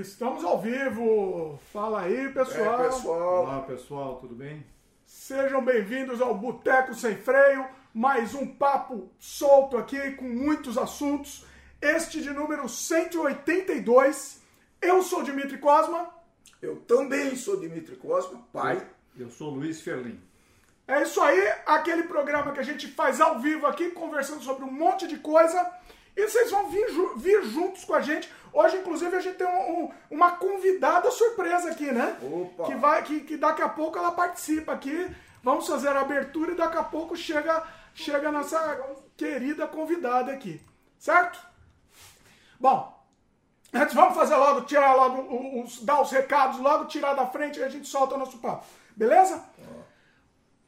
[0.00, 1.58] Estamos ao vivo.
[1.72, 2.80] Fala aí, pessoal.
[2.80, 3.42] É, pessoal.
[3.42, 4.64] Olá, pessoal, tudo bem?
[5.04, 7.66] Sejam bem-vindos ao Boteco Sem Freio.
[7.92, 11.44] Mais um papo solto aqui com muitos assuntos.
[11.82, 14.40] Este de número 182.
[14.80, 16.08] Eu sou Dimitri Cosma.
[16.62, 18.86] Eu também sou Dimitri Cosma, pai.
[19.18, 20.20] Eu sou Luiz Ferlin.
[20.86, 24.70] É isso aí, aquele programa que a gente faz ao vivo aqui, conversando sobre um
[24.70, 25.60] monte de coisa.
[26.18, 28.28] E vocês vão vir, vir juntos com a gente.
[28.52, 32.16] Hoje, inclusive, a gente tem um- um- uma convidada surpresa aqui, né?
[32.22, 32.64] Opa.
[32.64, 35.08] Que, vai, que, que daqui a pouco ela participa aqui.
[35.44, 37.62] Vamos fazer a abertura e daqui a pouco chega,
[37.94, 38.58] chega a nossa
[39.16, 40.60] querida convidada aqui.
[40.98, 41.38] Certo?
[42.58, 43.00] Bom,
[43.72, 47.62] antes vamos fazer logo, tirar logo os, dar os recados, logo tirar da frente e
[47.62, 48.66] a gente solta o nosso papo.
[48.96, 49.44] Beleza?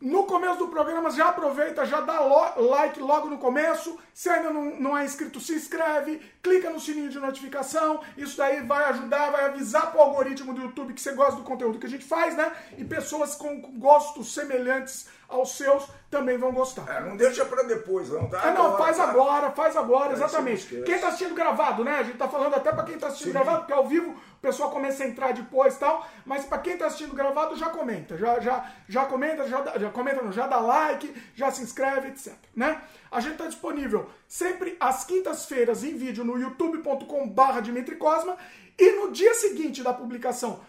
[0.01, 2.21] No começo do programa, já aproveita, já dá
[2.57, 3.99] like logo no começo.
[4.15, 8.01] Se ainda não, não é inscrito, se inscreve, clica no sininho de notificação.
[8.17, 11.79] Isso daí vai ajudar, vai avisar pro algoritmo do YouTube que você gosta do conteúdo
[11.79, 12.51] que a gente faz, né?
[12.79, 16.85] E pessoas com gostos semelhantes aos seus também vão gostar.
[16.89, 18.41] É, não deixa pra depois, não, tá?
[18.43, 19.05] Ah, não, faz tá?
[19.05, 20.83] agora, faz agora, É, exatamente.
[20.83, 21.99] Quem tá assistindo gravado, né?
[21.99, 23.33] A gente tá falando até pra quem tá assistindo Sim.
[23.35, 26.09] gravado, porque ao vivo o pessoal começa a entrar depois tal.
[26.25, 28.17] Mas pra quem tá assistindo gravado, já comenta.
[28.17, 32.09] Já, já, já comenta, já, dá- já comenta, não, já dá like, já se inscreve,
[32.09, 32.33] etc.
[32.57, 32.81] Né?
[33.11, 38.37] A gente tá disponível sempre às quintas-feiras em vídeo no youtube.com/barra Dimitri Cosma
[38.79, 40.61] e no dia seguinte da publicação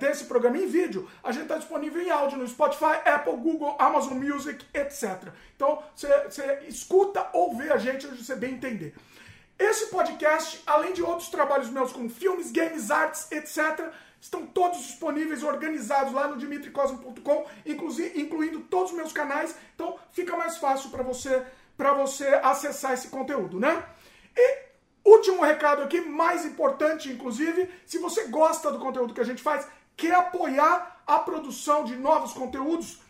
[0.00, 4.14] desse programa em vídeo, a gente está disponível em áudio no Spotify, Apple, Google, Amazon
[4.14, 5.28] Music, etc.
[5.54, 8.96] Então, você escuta ou vê a gente onde você bem entender.
[9.60, 15.42] Esse podcast, além de outros trabalhos meus como filmes, games, artes, etc., estão todos disponíveis,
[15.42, 19.54] organizados lá no dimitricosmo.com, incluindo todos os meus canais.
[19.74, 21.44] Então, fica mais fácil para você,
[21.76, 23.84] pra você acessar esse conteúdo, né?
[24.34, 24.70] E
[25.04, 29.66] Último recado aqui, mais importante, inclusive, se você gosta do conteúdo que a gente faz,
[29.96, 33.00] quer apoiar a produção de novos conteúdos,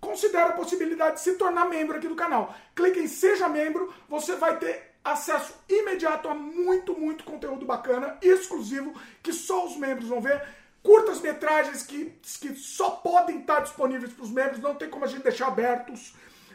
[0.00, 2.54] considere a possibilidade de se tornar membro aqui do canal.
[2.74, 8.92] Clique em Seja Membro, você vai ter acesso imediato a muito, muito conteúdo bacana, exclusivo,
[9.22, 10.42] que só os membros vão ver.
[10.82, 15.08] Curtas metragens que, que só podem estar disponíveis para os membros, não tem como a
[15.08, 16.14] gente deixar abertos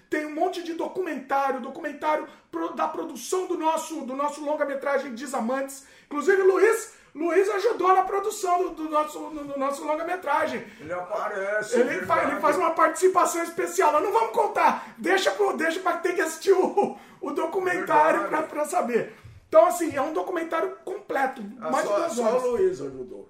[0.09, 5.85] tem um monte de documentário, documentário pro- da produção do nosso, do nosso longa-metragem Desamantes.
[6.05, 10.65] Inclusive, Luiz, Luiz ajudou na produção do, do nosso, do nosso longa-metragem.
[10.81, 11.75] Ele aparece.
[11.79, 12.05] Ele, verdade.
[12.05, 13.93] fa- ele faz uma participação especial.
[13.93, 14.93] Nós não vamos contar.
[14.97, 19.13] Deixa, pro, deixa pra ter que assistir o, o documentário pra saber.
[19.47, 21.41] Então, assim, é um documentário completo.
[21.61, 22.43] Ah, mais de só, duas só horas.
[22.43, 23.29] o Luiz ajudou.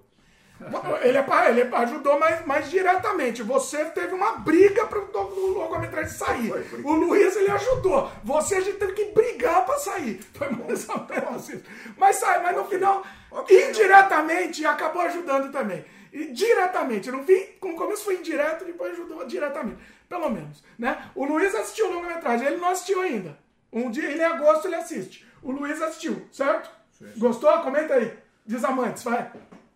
[1.02, 3.42] Ele, é ele ajudou mais, mais diretamente.
[3.42, 6.48] Você teve uma briga para o longa-metragem sair.
[6.48, 6.80] Foi, foi.
[6.82, 8.10] O Luiz ele ajudou.
[8.24, 10.20] Você a gente teve que brigar para sair.
[10.34, 11.64] Foi mais ou menos isso.
[11.98, 13.68] Mas sai, mas no final, Ok.
[13.68, 15.84] indiretamente, acabou ajudando também.
[16.10, 17.10] E diretamente.
[17.10, 19.78] No fim, com o começo foi indireto, depois ajudou diretamente.
[20.08, 20.64] Pelo menos.
[20.78, 21.10] Né?
[21.14, 22.46] O Luiz assistiu o longa-metragem.
[22.46, 23.38] Ele não assistiu ainda.
[23.70, 25.26] Um dia, em agosto, ele assiste.
[25.42, 26.70] O Luiz assistiu, certo?
[27.18, 27.52] Gostou?
[27.60, 28.16] Comenta aí.
[28.46, 29.30] Desamantes, vai.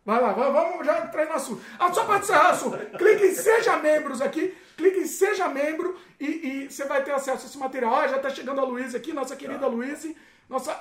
[0.05, 1.63] Vai lá, vai- vamos já entrar no assunto.
[1.79, 5.97] Ah, só para encerrar o assunto, clique em Seja Membros aqui, clique em Seja Membro
[6.19, 6.27] e,
[6.65, 7.95] e você vai ter acesso a esse material.
[7.95, 10.13] Ah, já está chegando a Luísa aqui, nossa querida Luísa,
[10.49, 10.75] nossa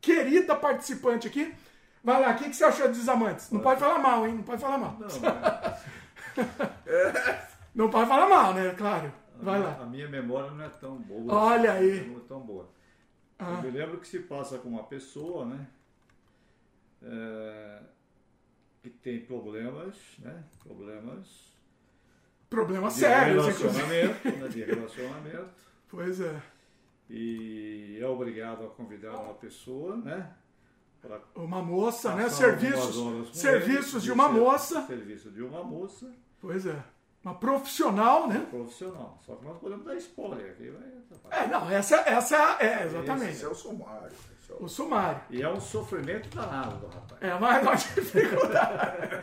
[0.00, 1.52] querida participante aqui.
[2.04, 3.50] Vai lá, o que, que você achou de Desamantes?
[3.50, 4.34] Não pode falar mal, hein?
[4.34, 4.96] Não pode falar mal.
[7.74, 8.74] Não pode falar mal, né?
[8.76, 9.12] Claro.
[9.40, 9.78] Vai lá.
[9.80, 11.34] A minha memória não é tão boa.
[11.34, 12.06] Olha aí.
[12.08, 12.68] Não é tão boa.
[13.38, 13.54] Ah.
[13.62, 15.66] Eu me lembro que se passa com uma pessoa, né?
[17.02, 17.78] é,
[18.90, 20.44] que tem problemas, né?
[20.62, 21.46] Problemas
[22.48, 24.48] Problemas de sérios, relacionamento, né?
[24.48, 25.66] De relacionamento.
[25.88, 26.42] Pois é.
[27.08, 30.32] E é obrigado a convidar uma pessoa, né?
[31.36, 32.28] Uma moça, né?
[32.28, 34.86] Serviços, serviços ele, de uma ser- moça.
[34.86, 36.82] Serviço de uma moça Pois é.
[37.24, 38.44] Uma profissional, né?
[38.50, 39.18] profissional.
[39.24, 40.70] Só que nós podemos dar spoiler aqui.
[40.70, 41.44] Vai atrapalhar.
[41.44, 43.32] É, não, essa, essa é, exatamente.
[43.32, 44.10] Esse é o sumário.
[44.60, 45.20] É o- sumário.
[45.30, 47.20] E é um sofrimento danado do rapaz.
[47.22, 49.20] É uma, uma dificuldade.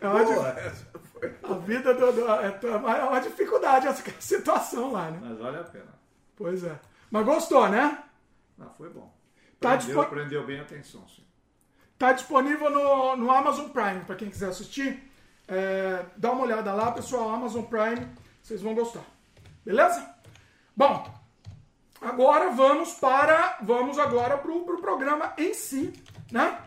[0.00, 4.92] É uma, essa foi- a vida do, do- é uma- é uma dificuldade essa situação
[4.92, 5.18] lá, né?
[5.22, 5.92] Mas vale a pena.
[6.36, 6.78] Pois é.
[7.10, 8.02] Mas gostou, né?
[8.56, 9.12] Não, foi bom.
[9.58, 11.22] Tá Prendeu, dispo- prendeu bem a atenção, sim.
[11.98, 15.10] Tá disponível no, no Amazon Prime, para quem quiser assistir.
[15.46, 17.28] É, dá uma olhada lá, pessoal.
[17.34, 18.08] Amazon Prime,
[18.42, 19.02] vocês vão gostar.
[19.66, 20.08] Beleza?
[20.74, 21.12] Bom,
[22.00, 23.58] agora vamos para.
[23.62, 25.92] Vamos agora pro, pro programa em si,
[26.30, 26.58] né?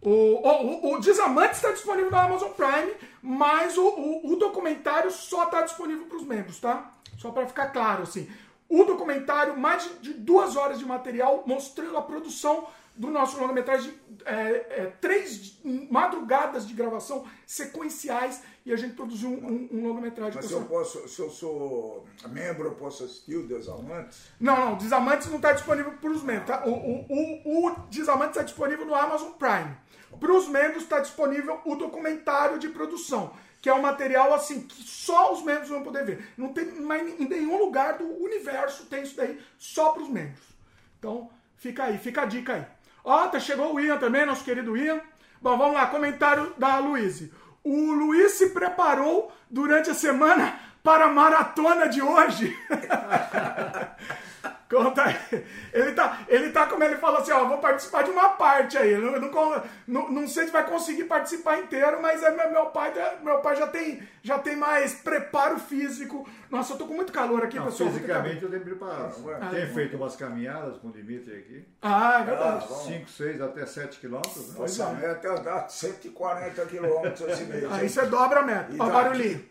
[0.00, 5.10] O, o, o- o Desamante está disponível no Amazon Prime, mas o, o, o documentário
[5.10, 6.90] só está disponível para os membros, tá?
[7.18, 8.28] Só para ficar claro, assim.
[8.68, 13.94] o documentário, mais de, de duas horas de material, mostrando a produção do nosso longa-metragem,
[14.24, 15.58] é, é, três
[15.90, 20.34] madrugadas de gravação sequenciais e a gente produziu um, um, um longa-metragem.
[20.34, 24.28] Mas se eu, posso, se eu sou membro, eu posso assistir o Desamantes?
[24.38, 26.46] Não, não, Desamantes não está disponível para os membros.
[26.46, 26.64] Tá?
[26.66, 27.06] O, o,
[27.44, 29.76] o, o Desamantes está disponível no Amazon Prime.
[30.20, 34.82] Para os membros está disponível o documentário de produção, que é um material assim que
[34.82, 36.32] só os membros vão poder ver.
[36.36, 40.44] Não tem mais em nenhum lugar do universo tem isso daí só para os membros.
[40.98, 42.66] Então fica aí, fica a dica aí.
[43.04, 45.00] Ó, tá, chegou o Ian também, nosso querido Ian.
[45.40, 47.32] Bom, vamos lá, comentário da Luíse.
[47.64, 52.56] O Luiz se preparou durante a semana para a maratona de hoje.
[54.72, 55.44] Conta aí.
[55.70, 58.96] Ele tá, ele tá como ele falou assim, ó, vou participar de uma parte aí.
[58.96, 62.90] Não, não, não, não sei se vai conseguir participar inteiro, mas é, meu, pai,
[63.22, 66.26] meu pai já tem, já tem mais preparo físico.
[66.50, 67.90] Nossa, eu tô com muito calor aqui, não, pessoal.
[67.90, 69.14] Fisicamente eu tenho preparado.
[69.42, 71.68] Ah, Tenho é, feito umas caminhadas com o Dimitri aqui.
[71.82, 72.66] Ah, é verdade.
[72.66, 74.54] 5, 6 até 7 quilômetros.
[74.54, 74.54] Né?
[74.58, 77.74] Nossa, a meta é andar 140 quilômetros assim mesmo.
[77.74, 78.72] Aí você dobra a meta.
[78.72, 79.44] O barulhinho.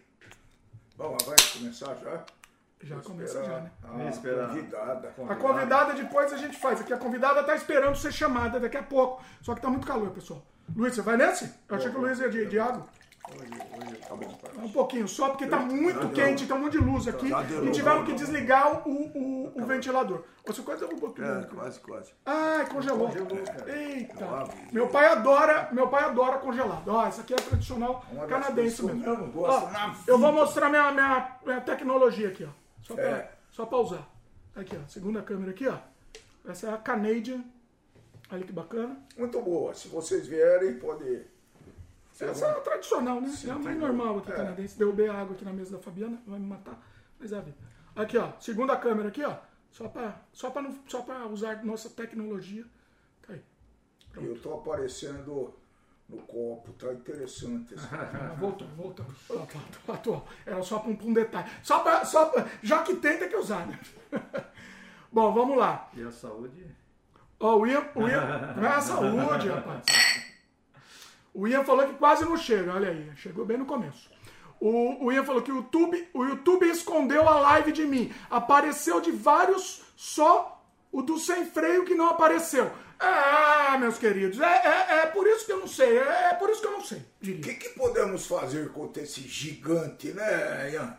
[0.98, 2.24] Bom, vai começar já?
[2.84, 3.72] Já começa já, né?
[3.84, 4.48] A esperar.
[4.50, 5.14] convidada.
[5.30, 6.82] A convidada depois a gente faz.
[6.82, 9.24] Aqui a convidada tá esperando ser chamada daqui a pouco.
[9.42, 10.44] Só que tá muito calor, pessoal.
[10.76, 11.54] Luiz, você vai nesse?
[11.70, 12.88] Eu achei que o Luiz ia de, de água.
[13.30, 17.08] Hoje, hoje tá bom, Um pouquinho, só porque tá muito quente, tá muito de luz
[17.08, 17.30] aqui.
[17.64, 20.24] E tiveram que desligar o, o, o ventilador.
[20.46, 21.26] Você quase derrubou tudo.
[21.26, 22.12] É, quase, quase.
[22.26, 23.10] Ai, congelou.
[23.68, 24.26] Eita.
[24.72, 26.88] Meu pai adora, meu pai adora congelado.
[26.88, 29.32] Ó, isso aqui é tradicional canadense mesmo.
[29.36, 29.70] Ó,
[30.08, 32.61] eu vou mostrar minha, minha, minha tecnologia aqui, ó.
[32.82, 33.32] Só pra, é.
[33.52, 34.10] só pra usar.
[34.56, 34.88] Aqui, ó.
[34.88, 35.78] Segunda câmera aqui, ó.
[36.46, 37.44] Essa é a Canadian.
[38.32, 38.98] Olha que bacana.
[39.18, 39.74] Muito boa.
[39.74, 41.26] Se vocês vierem, pode.
[42.20, 43.30] Essa é a tradicional, né?
[43.30, 44.36] Sim, é a mais normal aqui, é.
[44.36, 44.78] canadense.
[44.78, 46.80] Derrubei a água aqui na mesa da Fabiana, vai me matar.
[47.20, 47.58] Mas é a vida.
[47.96, 48.32] Aqui, ó.
[48.40, 49.38] Segunda câmera aqui, ó.
[49.72, 52.66] Só pra, só pra, não, só pra usar nossa tecnologia.
[53.26, 53.42] Tá aí.
[54.12, 54.28] Pronto.
[54.28, 55.54] Eu tô aparecendo
[56.12, 57.74] no copo, tá interessante.
[57.74, 57.88] Assim.
[58.38, 59.06] voltou, voltou.
[59.88, 60.28] Atual.
[60.46, 61.50] Era só para um, um, detalhe.
[61.64, 63.80] Só para, só pra, já que tem, tem que usar, né?
[65.12, 65.90] Bom, vamos lá.
[65.94, 66.66] E a saúde?
[67.40, 69.86] Ó, oh, o Ian, o Ian, não é a saúde, rapaz.
[71.34, 74.10] O Ian falou que quase não chega, olha aí, chegou bem no começo.
[74.60, 78.14] O, o Ian falou que o YouTube, o YouTube escondeu a live de mim.
[78.30, 80.61] Apareceu de vários, só
[80.92, 82.72] o do sem freio que não apareceu.
[83.00, 86.50] Ah, meus queridos, é, é, é, por isso que eu não sei, é, é por
[86.52, 87.00] isso que eu não sei.
[87.00, 90.98] O que, que, podemos fazer contra esse gigante, né, Ian?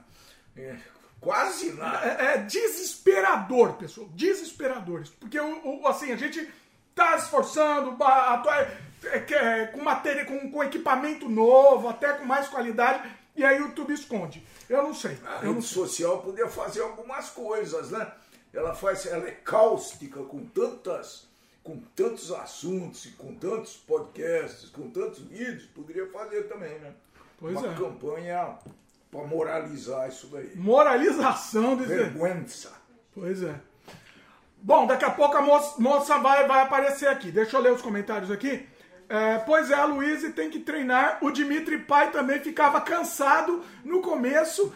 [0.57, 0.77] É,
[1.21, 2.05] quase nada.
[2.05, 5.05] É, é, desesperador, pessoal, desesperador.
[5.21, 5.39] Porque,
[5.87, 6.49] assim, a gente
[6.93, 7.97] tá esforçando,
[8.51, 13.67] é, é, com matéria, com, com equipamento novo, até com mais qualidade, e aí o
[13.67, 14.45] YouTube esconde.
[14.69, 15.17] Eu não sei.
[15.25, 18.11] A eu rede social podia fazer algumas coisas, né?
[18.53, 21.31] Ela faz, ela é cáustica com tantas
[21.63, 26.93] com tantos assuntos, com tantos podcasts, com tantos vídeos, poderia fazer também, né?
[27.39, 27.75] Pois Uma é.
[27.77, 28.59] campanha
[29.11, 30.57] para moralizar isso daí.
[30.57, 32.73] Moralização de vergüenza.
[33.15, 33.55] Pois é.
[34.57, 37.31] Bom, daqui a pouco a moça, moça vai, vai aparecer aqui.
[37.31, 38.67] Deixa eu ler os comentários aqui.
[39.09, 41.19] É, pois é, a Luísa tem que treinar.
[41.21, 44.73] O Dimitri Pai também ficava cansado no começo.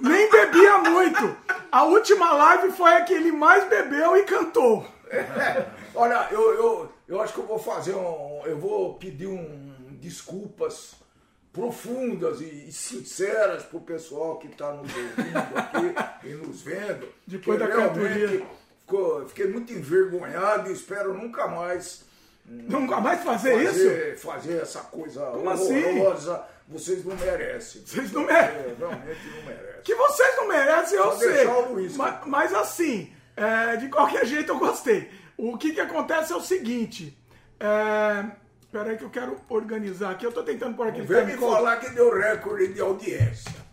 [0.00, 1.36] Nem bebia muito.
[1.76, 4.86] A última live foi a que ele mais bebeu e cantou.
[5.10, 8.40] É, olha, eu, eu, eu acho que eu vou fazer um.
[8.46, 10.94] Eu vou pedir um desculpas
[11.52, 17.08] profundas e, sinceras pro pessoal que está nos ouvindo aqui e nos vendo.
[17.26, 18.46] Depois da cantoria.
[18.80, 22.06] Ficou, fiquei muito envergonhado e espero nunca mais.
[22.46, 24.26] Nunca mais fazer, fazer isso?
[24.26, 25.84] Fazer essa coisa Como assim?
[25.84, 26.36] horrorosa.
[26.36, 26.55] Assim?
[26.68, 27.82] Vocês não merecem.
[27.84, 28.56] Vocês não merecem.
[28.56, 29.82] É, realmente não merecem.
[29.82, 31.46] Que vocês não merecem, eu Só sei.
[31.46, 35.10] O Luiz, mas, mas assim, é, de qualquer jeito eu gostei.
[35.36, 37.16] O que, que acontece é o seguinte.
[37.60, 38.24] É,
[38.70, 40.26] Peraí que eu quero organizar aqui.
[40.26, 41.00] Eu tô tentando por aqui.
[41.00, 43.65] Vem me falar que deu recorde de audiência.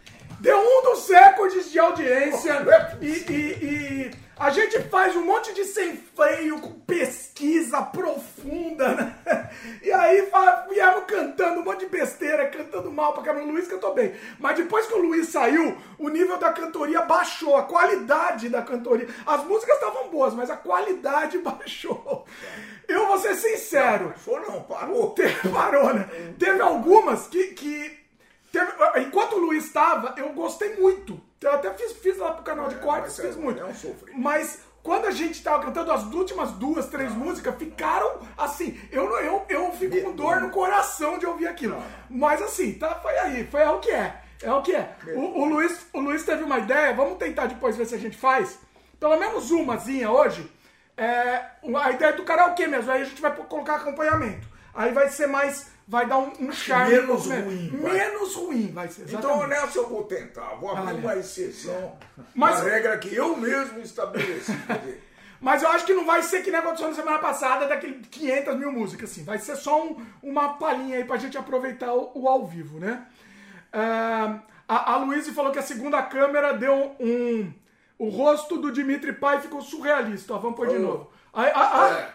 [0.43, 2.65] Deu um dos recordes de audiência.
[2.99, 9.49] e, e, e a gente faz um monte de sem freio, com pesquisa profunda, né?
[9.81, 10.29] E aí
[10.69, 13.45] viemos cantando um monte de besteira, cantando mal pra caramba.
[13.45, 14.15] O Luiz cantou bem.
[14.37, 19.07] Mas depois que o Luiz saiu, o nível da cantoria baixou, a qualidade da cantoria.
[19.25, 22.25] As músicas estavam boas, mas a qualidade baixou.
[22.85, 24.07] Eu vou ser sincero.
[24.07, 25.15] Não, baixou não, parou.
[25.53, 26.05] Parou, né?
[26.37, 27.53] Teve algumas que.
[27.53, 28.02] que
[28.53, 31.19] teve, enquanto o Luiz estava, eu gostei muito.
[31.41, 33.59] Eu até fiz, fiz lá pro canal de é, cortes, fiz é, muito.
[33.59, 34.21] É um sofrimento.
[34.21, 37.17] Mas quando a gente tava cantando as últimas duas, três não.
[37.17, 38.79] músicas, ficaram assim.
[38.91, 41.75] Eu, eu, eu fico com dor no coração de ouvir aquilo.
[41.75, 41.83] Não.
[42.09, 44.21] Mas assim, tá, foi aí, foi o que é.
[44.41, 44.95] É o que é.
[45.15, 48.17] O, o, Luiz, o Luiz teve uma ideia, vamos tentar depois ver se a gente
[48.17, 48.59] faz
[48.99, 50.49] pelo menos umazinha hoje.
[50.95, 51.45] É,
[51.81, 54.47] a ideia do karaokê mesmo, aí a gente vai colocar acompanhamento.
[54.73, 55.72] Aí vai ser mais.
[55.87, 56.93] Vai dar um, um charme.
[56.95, 57.39] Menos né?
[57.41, 57.69] ruim.
[57.71, 59.03] Menos ruim vai ser.
[59.03, 59.49] Então exatamente.
[59.49, 60.55] nessa eu vou tentar.
[60.55, 60.97] Vou abrir Olha.
[60.97, 61.97] uma exceção.
[62.33, 64.51] Mas- Uma regra que eu mesmo estabeleci.
[65.41, 68.55] Mas eu acho que não vai ser que nem aconteceu na semana passada, daquele 500
[68.57, 69.25] mil músicas, assim.
[69.25, 73.05] Vai ser só um- uma palhinha aí pra gente aproveitar o, o ao vivo, né?
[73.73, 77.51] Ah, a, a Luísa falou que a segunda câmera deu um...
[77.99, 80.33] O rosto do Dimitri Pai ficou surrealista.
[80.33, 80.79] Ó, vamos pôr de Oh.
[80.79, 81.11] novo.
[81.33, 82.12] Ah,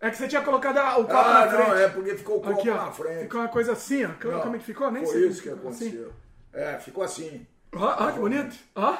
[0.00, 0.10] é.
[0.10, 1.68] que você tinha colocado a- o copo Ah, na frente.
[1.68, 2.76] não, é porque ficou o copo Aqui, ó.
[2.76, 3.22] na frente.
[3.22, 4.08] Ficou uma coisa assim, ó.
[4.08, 4.90] Não, Como é que ficou?
[4.90, 5.28] Nem Foi sei.
[5.28, 5.86] isso que ficou, assim.
[5.88, 6.12] aconteceu.
[6.52, 7.46] É, ficou assim.
[7.74, 8.56] Ó, ó, que bonito.
[8.74, 8.96] Ó.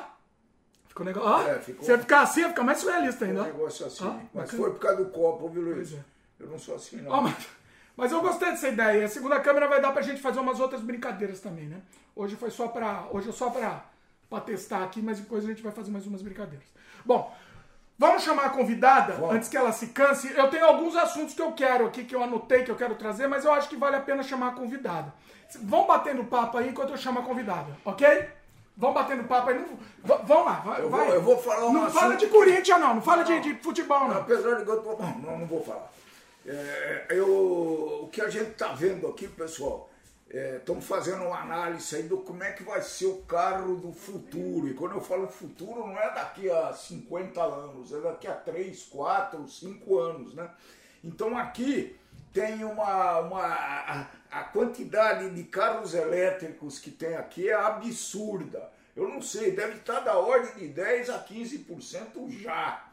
[0.89, 1.29] Ficou negócio.
[1.31, 1.43] Ó.
[1.51, 3.43] É, ficou- Se ficar assim, fica mais surrealista ainda.
[3.43, 4.05] Um negócio assim.
[4.07, 4.63] Ah, Mas bacana.
[4.63, 5.93] foi por causa do copo, viu, Luiz?
[5.95, 5.99] É.
[6.41, 7.11] Eu não sou assim, não.
[7.13, 7.35] Ó, mas,
[7.97, 9.05] mas eu gostei dessa ideia.
[9.05, 11.81] A segunda câmera vai dar pra gente fazer umas outras brincadeiras também, né?
[12.15, 13.07] Hoje foi só pra.
[13.11, 13.85] Hoje é só pra,
[14.29, 16.67] pra testar aqui, mas depois a gente vai fazer mais umas brincadeiras.
[17.05, 17.35] Bom,
[17.99, 19.37] vamos chamar a convidada Vamos.
[19.37, 20.33] antes que ela se canse.
[20.37, 23.27] Eu tenho alguns assuntos que eu quero aqui, que eu anotei, que eu quero trazer,
[23.27, 25.13] mas eu acho que vale a pena chamar a convidada.
[25.63, 28.29] Vão batendo papo aí enquanto eu chamo a convidada, ok?
[28.77, 29.59] Vão batendo papo aí.
[30.05, 30.81] Não, vão lá, vai.
[30.83, 31.17] Eu vou- vai.
[31.17, 32.95] eu vou falar um Não fala assunto de Corinthians, não.
[32.97, 34.19] Não fala de, de futebol, não.
[34.19, 34.97] Apesar de que eu tô...
[35.03, 35.91] Não, não, não vou falar.
[36.45, 37.27] É, eu,
[38.05, 39.89] o que a gente está vendo aqui, pessoal,
[40.29, 44.69] estamos fazendo uma análise aí do como é que vai ser o carro do futuro.
[44.69, 48.83] E quando eu falo futuro, não é daqui a 50 anos, é daqui a 3,
[48.85, 50.51] 4, 5 anos, né?
[51.05, 51.97] Então aqui
[52.33, 58.71] tem uma, uma a, a quantidade de carros elétricos que tem aqui é absurda.
[58.95, 62.91] Eu não sei, deve estar da ordem de 10 a 15% já.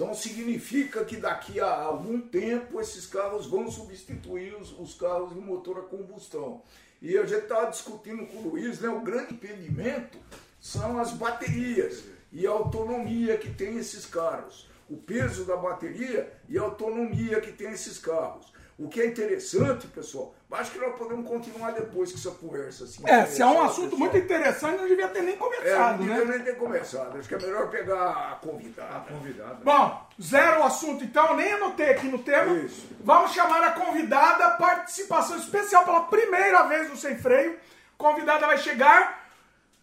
[0.00, 5.38] Então significa que daqui a algum tempo esses carros vão substituir os, os carros de
[5.38, 6.62] motor a combustão.
[7.02, 10.16] E a gente estava discutindo com o Luiz, né, o grande impedimento
[10.58, 12.02] são as baterias
[12.32, 14.70] e a autonomia que tem esses carros.
[14.88, 18.50] O peso da bateria e a autonomia que tem esses carros.
[18.82, 22.84] O que é interessante, pessoal, acho que nós podemos continuar depois com essa conversa.
[22.84, 24.00] Assim, É, se é um assunto pessoal.
[24.00, 26.14] muito interessante, não devia ter nem É, começado, não né?
[26.18, 27.18] devia nem ter começado.
[27.18, 29.04] Acho que é melhor pegar a convidada.
[29.12, 29.58] Convidado.
[29.62, 32.54] Bom, zero assunto então, nem anotei aqui no tema.
[32.56, 32.88] Isso.
[33.00, 37.58] Vamos chamar a convidada, participação especial pela primeira vez no Sem Freio.
[37.98, 39.28] Convidada vai chegar.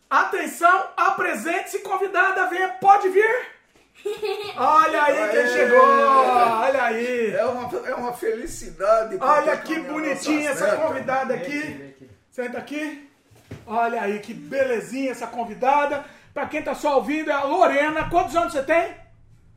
[0.09, 3.56] Atenção, apresente-se, convidada, venha, pode vir.
[4.57, 7.31] Olha aí quem chegou, olha aí.
[7.35, 9.17] É uma, é uma felicidade.
[9.19, 10.79] Olha que bonitinha essa metas.
[10.81, 11.95] convidada aqui.
[12.31, 13.09] Senta aqui.
[13.65, 16.05] Olha aí que belezinha essa convidada.
[16.33, 18.09] Pra quem tá só ouvindo, é a Lorena.
[18.09, 18.95] Quantos anos você tem?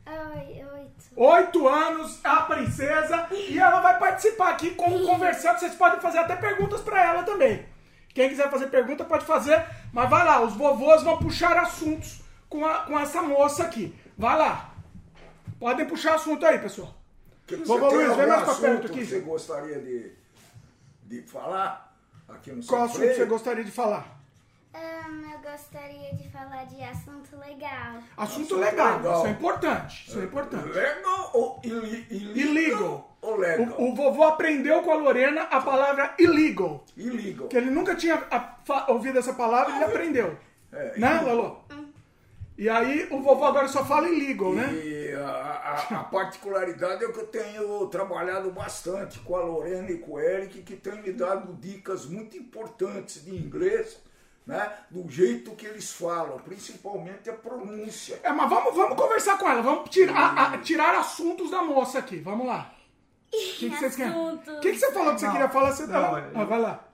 [0.07, 0.90] Oi, oito.
[1.16, 5.59] Oito anos, a princesa, e ela vai participar aqui como conversando.
[5.59, 7.66] Vocês podem fazer até perguntas pra ela também.
[8.14, 12.64] Quem quiser fazer pergunta pode fazer, mas vai lá, os vovôs vão puxar assuntos com,
[12.66, 13.95] a- com essa moça aqui.
[14.21, 14.71] Vai lá.
[15.59, 16.95] Podem puxar assunto aí, pessoal.
[17.65, 18.99] Vovô Luiz, vem mais pra perto assunto aqui.
[19.00, 20.12] que você gostaria de,
[21.05, 21.97] de falar
[22.29, 24.21] aqui no Qual assunto você gostaria de falar?
[24.75, 27.95] Ahn, eu gostaria de falar de assunto legal.
[28.15, 29.17] Assunto Assunto legal, legal.
[29.19, 30.09] isso é importante.
[30.09, 30.69] Isso é importante.
[30.69, 33.17] Legal ou ili- illegal?
[33.39, 33.75] Legal?
[33.79, 36.85] O, o vovô aprendeu com a Lorena a palavra illegal.
[36.95, 37.49] Illegal.
[37.49, 38.23] Que ele nunca tinha
[38.89, 40.39] ouvido essa palavra, ele aprendeu.
[40.73, 41.65] É, né, Lolo?
[42.61, 44.71] E aí o vovô agora só fala illegal, né?
[44.75, 45.26] E a,
[45.90, 50.21] a- a particularidade é que eu tenho trabalhado bastante com a Lorena e com o
[50.21, 53.99] Eric, que tem me dado dicas muito importantes de inglês,
[54.47, 54.71] né?
[54.90, 58.21] Do jeito que eles falam, principalmente a pronúncia.
[58.23, 61.99] É, mas vamos, vamos conversar com ela, vamos tirar, a- a- tirar assuntos da moça
[61.99, 62.75] aqui, vamos lá.
[63.33, 64.12] O que, que vocês querem?
[64.12, 65.73] O que, que você falou que você Não, queria falar?
[65.73, 66.85] Você não, eu- ah, vai lá.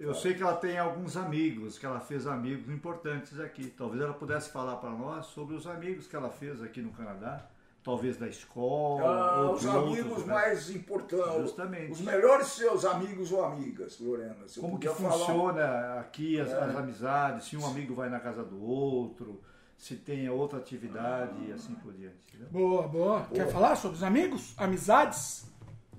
[0.00, 3.66] Eu sei que ela tem alguns amigos, que ela fez amigos importantes aqui.
[3.68, 7.46] Talvez ela pudesse falar para nós sobre os amigos que ela fez aqui no Canadá.
[7.82, 10.34] Talvez da escola, Ah, ou os de amigos outros, né?
[10.34, 11.40] mais importantes.
[11.42, 11.92] Justamente.
[11.92, 14.36] Os melhores seus amigos ou amigas, Lorena.
[14.60, 16.60] Como que podia falar funciona aqui as, É.
[16.64, 19.40] as amizades, se um amigo vai na casa do outro,
[19.76, 22.16] se tem outra atividade e assim por diante.
[22.28, 22.48] entendeu?
[22.50, 23.26] Boa, boa.
[23.32, 24.54] Quer falar sobre os amigos?
[24.58, 25.50] Amizades?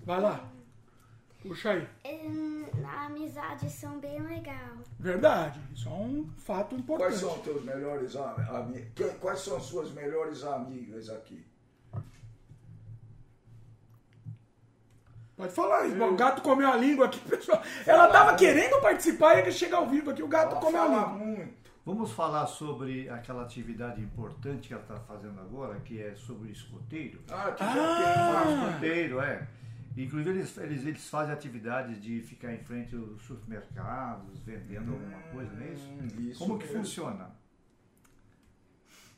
[0.06, 0.44] Vai lá.
[1.42, 1.88] Puxa aí.
[2.06, 2.66] Hum,
[3.06, 4.76] amizades são bem legal.
[5.00, 5.60] Verdade.
[5.74, 7.08] Isso é um fato importante.
[7.10, 8.92] Quais são teus melhores amigos?
[9.22, 11.46] Quais são as suas melhores amigas aqui?
[15.38, 16.02] Pode falar aí.
[16.02, 17.62] O gato comeu a língua aqui, pessoal.
[17.86, 20.88] Ela tava querendo participar e ele chega ao vivo aqui, o gato Ela comeu a
[20.88, 21.08] língua.
[21.08, 21.60] muito.
[21.86, 26.52] Vamos falar sobre aquela atividade importante que ela está fazendo agora, que é sobre o
[26.52, 27.22] escoteiro.
[27.32, 28.68] Ah, que já Ah.
[28.68, 29.48] Escoteiro, é.
[30.04, 35.52] Inclusive eles, eles, eles fazem atividades de ficar em frente aos supermercados, vendendo alguma coisa,
[35.54, 35.88] não é isso?
[35.90, 36.80] Hum, isso Como que mesmo.
[36.82, 37.32] funciona?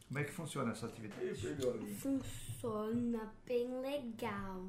[0.08, 1.36] Como é que funciona essa atividade?
[2.00, 4.66] Funciona bem legal.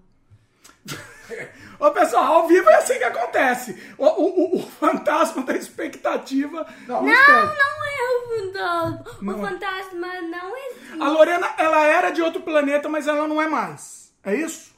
[1.80, 3.94] Ô pessoal, ao vivo é assim que acontece.
[3.98, 6.64] O, o- o- o fantasma da expectativa.
[6.86, 9.04] Não, não não é o fantasma.
[9.22, 9.50] Não o é.
[9.50, 11.00] fantasma não existe.
[11.00, 14.14] A Lorena, ela era de outro planeta, mas ela não é mais.
[14.22, 14.71] É isso?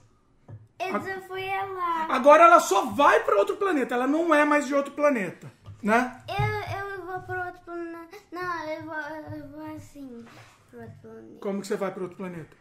[0.88, 2.06] Essa foi ela.
[2.08, 3.94] Agora ela só vai para outro planeta.
[3.94, 5.50] Ela não é mais de outro planeta,
[5.82, 6.22] né?
[6.28, 8.16] Eu, eu vou pro outro planeta.
[8.32, 8.94] Não, eu vou,
[9.36, 10.24] eu vou assim
[10.70, 11.38] pro outro planeta.
[11.40, 12.56] Como que você vai para outro planeta?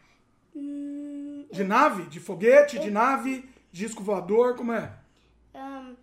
[0.55, 2.03] Hum, De nave?
[2.03, 2.79] De foguete?
[2.79, 3.49] De nave?
[3.71, 4.55] Disco voador?
[4.55, 4.91] Como é?
[5.55, 5.95] hum,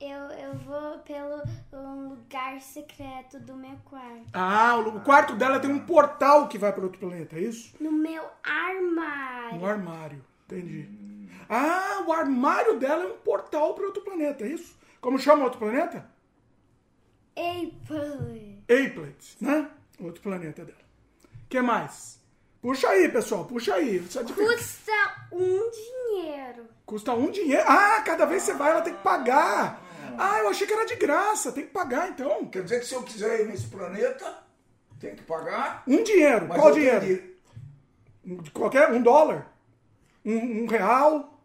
[0.00, 4.26] eu, eu vou pelo um lugar secreto do meu quarto.
[4.32, 7.74] Ah, o o quarto dela tem um portal que vai para outro planeta, é isso?
[7.80, 9.58] No meu armário.
[9.58, 10.24] No armário.
[10.46, 10.88] Entendi.
[11.48, 14.76] Ah, o armário dela é um portal para outro planeta, é isso?
[15.00, 16.06] Como chama outro planeta?
[17.36, 18.64] Apple.
[18.68, 19.70] Aplet, né?
[20.00, 20.78] Outro planeta dela.
[21.48, 22.18] que mais?
[22.60, 23.98] Puxa aí, pessoal, puxa aí.
[23.98, 24.92] É Custa
[25.32, 26.66] um dinheiro.
[26.84, 27.64] Custa um dinheiro.
[27.66, 29.80] Ah, cada vez que você vai, ela tem que pagar.
[30.18, 31.52] Ah, eu achei que era de graça.
[31.52, 32.46] Tem que pagar, então.
[32.46, 34.38] Quer dizer que se eu quiser ir nesse planeta,
[34.98, 35.84] tem que pagar?
[35.86, 36.46] Um dinheiro.
[36.48, 37.22] Mas Qual dinheiro?
[38.52, 39.46] Qualquer, um dólar?
[40.24, 41.37] Um, um real?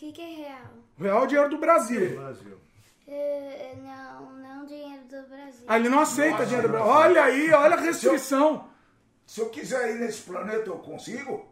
[0.00, 0.70] Que, que é real?
[0.98, 2.16] Real é o dinheiro do Brasil.
[2.16, 2.58] Brasil.
[3.06, 5.64] Eh, não, não dinheiro do Brasil.
[5.68, 6.90] Ah, ele não aceita Nossa, dinheiro do Brasil.
[6.90, 8.66] Olha aí, olha a restrição.
[9.26, 11.46] Se eu quiser ir nesse planeta, eu consigo?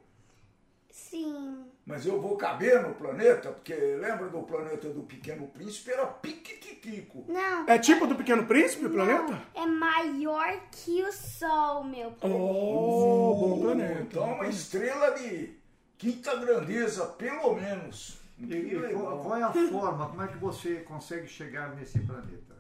[0.91, 1.67] Sim.
[1.85, 3.51] Mas eu vou caber no planeta?
[3.51, 5.91] Porque lembra do planeta do Pequeno Príncipe?
[5.91, 7.27] Era piquititico.
[7.29, 7.69] Não.
[7.69, 9.43] É tipo do Pequeno Príncipe, o não, planeta?
[9.55, 12.43] é maior que o Sol, meu planeta.
[12.43, 14.01] Oh, bom planeta.
[14.01, 15.55] Então, uma estrela de
[15.99, 18.27] quinta grandeza, pelo menos.
[18.41, 21.99] E, Que e qual, qual é a forma, como é que você consegue chegar nesse
[22.01, 22.57] planeta?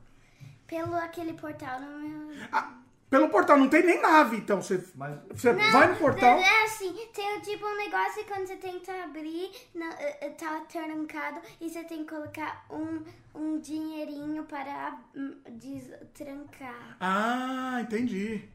[0.66, 2.36] Pelo aquele portal no meu.
[2.52, 2.78] Ah,
[3.10, 4.60] pelo portal, não tem nem nave, então.
[4.60, 6.38] Você, Mas você vai no portal.
[6.38, 11.40] É assim, tem tipo um negócio quando você tenta abrir, não, eh, eh, tá trancado
[11.58, 13.02] e você tem que colocar um,
[13.34, 16.98] um dinheirinho para hum, destrancar.
[17.00, 18.46] Ah, entendi.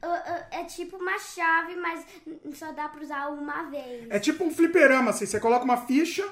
[0.51, 2.05] É tipo uma chave, mas
[2.53, 4.07] só dá pra usar uma vez.
[4.11, 5.25] É tipo um fliperama, assim.
[5.25, 6.31] Você coloca uma ficha,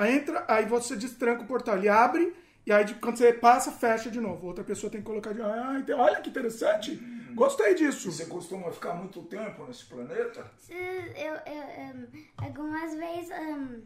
[0.00, 1.76] aí entra, aí você destranca o portal.
[1.76, 2.34] Ele abre,
[2.66, 4.46] e aí de- quando você passa, fecha de novo.
[4.46, 6.96] Outra pessoa tem que colocar de ah, Olha que interessante.
[7.34, 8.10] Gostei disso.
[8.10, 10.50] Você costuma ficar muito tempo nesse planeta?
[10.68, 11.34] Eu, eu,
[11.94, 12.06] um,
[12.44, 13.82] algumas vezes um,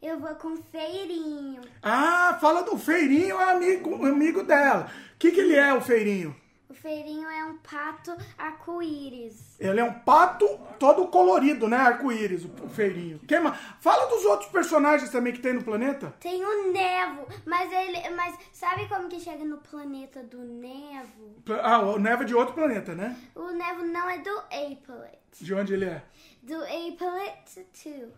[0.00, 1.62] eu vou com feirinho.
[1.82, 4.88] Ah, fala do feirinho, é amigo, amigo dela.
[5.14, 6.34] O que, que ele é, o feirinho?
[6.68, 9.56] O feirinho é um pato arco-íris.
[9.60, 10.46] Ele é um pato
[10.78, 11.76] todo colorido, né?
[11.76, 13.18] Arco-íris, o, feirinho.
[13.28, 13.58] Quem mais?
[13.80, 16.14] Fala dos outros personagens também que tem no planeta.
[16.20, 18.08] Tem o Nevo, mas ele.
[18.10, 21.36] Mas sabe como que chega no planeta do Nevo?
[21.62, 23.16] Ah, o Neve é de outro planeta, né?
[23.34, 25.18] O Nevo não é do Apelet.
[25.40, 26.02] De onde ele é?
[26.42, 28.08] Do Apelet 2.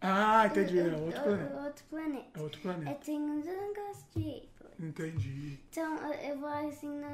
[0.00, 0.78] Ah, entendi.
[0.78, 1.60] É outro planeta.
[1.62, 2.26] Outro planeta.
[2.38, 3.00] É outro É, planeta.
[3.04, 4.48] tem um negócio de.
[4.80, 5.58] Entendi.
[5.70, 7.06] Então eu- vou assim no.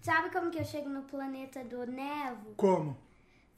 [0.00, 2.54] Sabe como que eu chego no planeta do Nevo?
[2.56, 2.96] Como?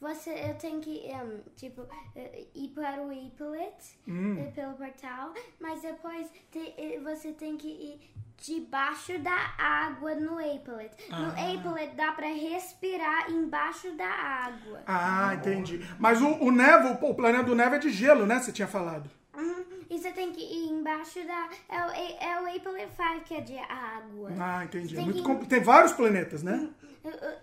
[0.01, 1.85] Você, eu tenho que, em, tipo,
[2.15, 3.99] eh, ir para o Apelet
[4.39, 8.01] eh, pelo portal, mas depois te- eh, você tem que ir
[8.37, 10.93] debaixo da água no Apelet.
[11.11, 11.27] No
[11.61, 14.83] Apelet dá para respirar embaixo da água.
[14.87, 15.81] Ah, entendi.
[15.99, 18.39] Mas o, o Nevo, o planeta do Nevo é de gelo, né?
[18.39, 19.11] Você tinha falado.
[19.39, 19.65] Uhum.
[19.91, 21.49] E você tem que ir embaixo da.
[21.69, 24.31] É o, A- é o Apelet 5 que é de água.
[24.39, 24.95] Ah, entendi.
[24.95, 26.69] É Tem muito compl- Tem vários planetas, né?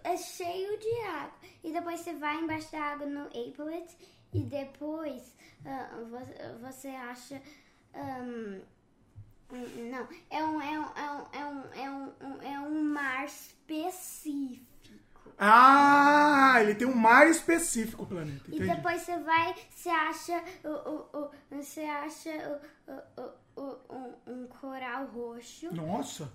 [0.04, 1.34] É cheio de água.
[1.64, 3.96] E depois você vai embaixo da água no Apelet
[4.34, 5.34] e depois
[6.10, 7.42] vo- você acha.
[7.96, 8.62] hum,
[9.92, 13.26] não, é um, é, um, é, um, é, um, é, um, um- é um mar
[13.26, 14.75] específico.
[15.38, 18.44] Ah, ele tem um mar específico, planeta.
[18.50, 18.76] E Entendi.
[18.76, 22.62] depois você vai, você acha o, o, o, você acha
[23.58, 25.74] o, um, um coral roxo.
[25.74, 26.32] Nossa.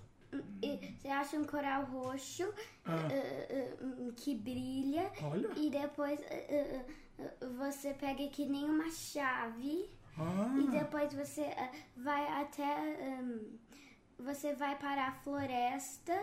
[0.61, 2.53] E Você acha um coral roxo
[2.85, 3.07] Ah.
[3.11, 5.11] eh, eh, um, que brilha.
[5.23, 5.49] Olha.
[5.57, 6.85] E depois eh, eh,
[7.19, 9.89] eh, você pega que nem uma chave.
[10.17, 12.77] Ah, E depois você eh, vai até.
[14.19, 16.17] você vai para a floresta.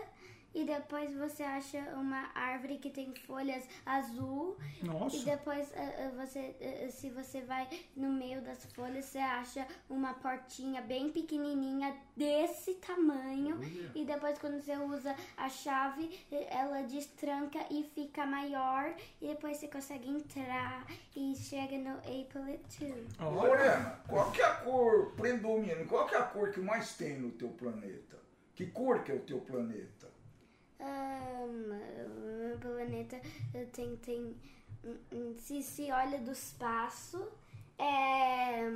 [0.53, 4.57] E depois você acha uma árvore que tem folhas azul.
[4.81, 5.23] E nossa.
[5.23, 10.13] depois, eh, eh, você, eh, se você vai no meio das folhas, você acha uma
[10.15, 13.59] portinha bem pequenininha desse tamanho.
[13.93, 18.93] E depois, quando você usa a chave, ela destranca e fica maior.
[19.21, 20.85] E depois você consegue entrar
[21.15, 23.19] e chega no Apelet 2.
[23.19, 23.49] Olha.
[23.49, 25.85] Lorena, qual que é a cor predominante?
[25.85, 28.17] Qual que é a cor que mais tem no teu planeta?
[28.55, 29.98] Que cor que é o teu planeta?
[30.79, 31.79] Ahn,
[32.47, 33.15] meu planeta
[33.53, 33.95] eh, tem.
[33.97, 34.35] tem
[34.83, 37.27] hum, hum, se se olha do espaço,
[37.77, 38.69] é.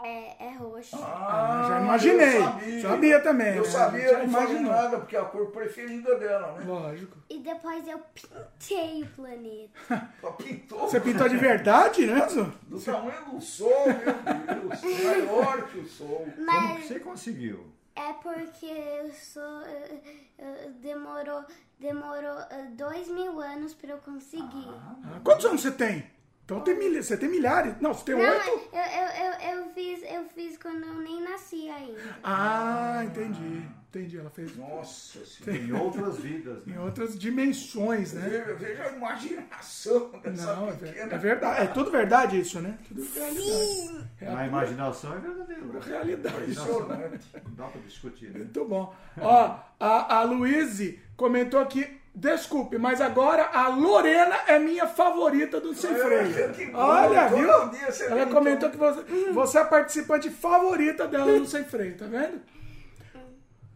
[0.00, 0.94] É, é roxo.
[0.96, 2.36] Ah, já imaginei.
[2.36, 2.82] eu sabia.
[2.82, 3.68] Sabia também, Eu né?
[3.68, 4.72] sabia, Já não imaginou.
[4.72, 6.64] nada, porque é a cor preferida dela, né?
[6.64, 7.16] Lógico.
[7.28, 10.08] E depois eu pintei o planeta.
[10.38, 12.24] Pintou Você pintou de verdade, né,
[12.68, 15.04] do tamanho do sol, meu Deus.
[15.04, 16.08] Maior que o sol.
[16.08, 17.66] Como que Mas você conseguiu?
[17.98, 19.60] É porque eu sou.
[19.62, 20.00] eh,
[20.38, 21.44] eh, demorou
[21.80, 24.68] demorou eh, dois mil anos pra eu conseguir.
[25.04, 26.04] Ah, Quantos anos você tem?
[26.48, 27.74] Então tem milha- você tem milhares.
[27.78, 28.48] Não, você tem oito?
[28.72, 32.00] eu, eu, eu, eu fiz, eu fiz quando eu nem nasci ainda.
[32.24, 33.62] Ah, entendi.
[33.90, 34.16] Entendi.
[34.18, 35.62] Ela fez Nossa senhora.
[35.62, 36.74] Em outras vidas, né?
[36.74, 38.54] em outras dimensões, né?
[38.58, 41.14] Veja, a imaginação dessa Não, é, pequena.
[41.14, 41.60] é verdade.
[41.62, 42.78] É tudo verdade isso, né?
[42.88, 43.42] Tudo realidade.
[43.66, 44.06] Sim!
[44.20, 45.66] É a imaginação é verdadeiro.
[45.66, 45.80] né?
[45.86, 46.34] realidade.
[46.50, 47.26] Impressionante.
[47.44, 48.38] Não dá pra discutir, né?
[48.38, 48.94] Muito bom.
[49.20, 51.97] Ó, a, a Luíse comentou aqui.
[52.18, 56.52] Desculpe, mas agora a Lorena é minha favorita do Sem É, Freio.
[56.52, 57.48] que bom, Olha, viu?
[57.48, 58.70] Ela comentou então.
[58.70, 62.40] que você, você é a participante favorita dela no Sem Freio, tá vendo?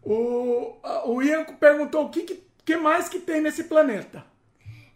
[0.02, 0.76] O,
[1.06, 4.24] o Ian perguntou o que, que, que mais que tem nesse planeta.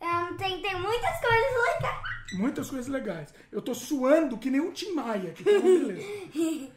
[0.00, 2.00] Ahn, tem, tem muitas coisas legais.
[2.32, 3.34] Muitas coisas legais.
[3.52, 6.02] Eu tô suando que nem um Tim Maia aqui, tá beleza.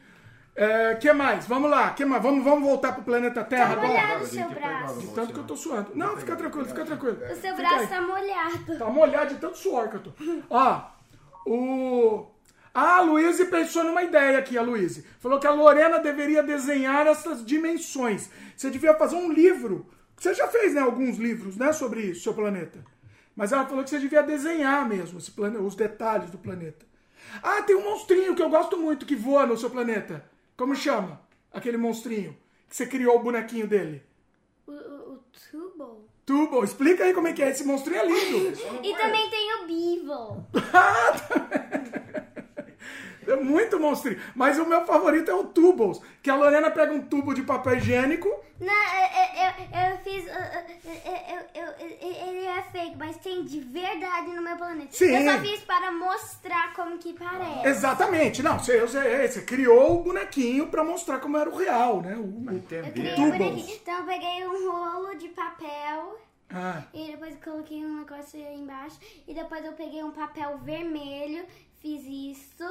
[0.62, 1.48] É, que mais?
[1.48, 2.22] Vamos lá, que mais?
[2.22, 3.88] Vamos, vamos voltar pro planeta Terra Tá agora?
[3.88, 5.00] molhado o seu braço.
[5.00, 5.92] De tanto que eu tô suando.
[5.96, 7.18] Não, fica tranquilo, fica tranquilo.
[7.32, 8.78] O seu braço tá molhado.
[8.78, 10.12] Tá molhado de tanto suor que eu tô.
[10.50, 10.82] Ó,
[11.46, 12.28] o.
[12.74, 15.06] Ah, a Luíse pensou numa ideia aqui, a Luíse.
[15.22, 18.30] Falou que a Lorena deveria desenhar essas dimensões.
[18.54, 19.88] Você devia fazer um livro.
[20.18, 22.84] Você já fez, né, alguns livros, né, sobre isso, seu planeta.
[23.34, 25.56] Mas ela falou que você devia desenhar mesmo esse plane...
[25.58, 26.86] os detalhes do planeta.
[27.42, 30.22] Ah, tem um monstrinho que eu gosto muito que voa no seu planeta.
[30.60, 31.22] Como chama?
[31.54, 32.36] Aquele monstrinho
[32.68, 34.04] que você criou o bonequinho dele.
[34.68, 36.10] O, o, o tubo.
[36.26, 37.50] Tubo, explica aí como é que é.
[37.50, 38.60] Esse monstrinho é lindo.
[38.84, 40.46] E também tem o Beevil.
[43.32, 44.20] É muito monstrinho.
[44.36, 46.02] Mas o meu favorito é o Tubos.
[46.22, 48.28] Que a Lorena pega um tubo de papel higiênico.
[48.60, 50.26] Não, eu, eu, eu fiz.
[50.28, 54.90] eu, eu, eu- ele é fake, mas tem de verdade no meu planeta.
[54.92, 55.16] Sim.
[55.16, 57.68] Eu só fiz para mostrar como que parece.
[57.68, 58.44] Exatamente.
[58.44, 62.16] Não, você, você, você criou o bonequinho pra mostrar como era o real, né?
[62.16, 62.92] O, o- Eu Entender.
[62.92, 63.32] criei Tubos.
[63.34, 63.76] um bonequinho.
[63.82, 66.20] Então eu peguei um rolo de papel.
[66.52, 68.98] Ah, E depois coloquei um negócio aí embaixo.
[69.28, 71.46] E depois eu peguei um papel vermelho,
[71.80, 72.66] fiz isso.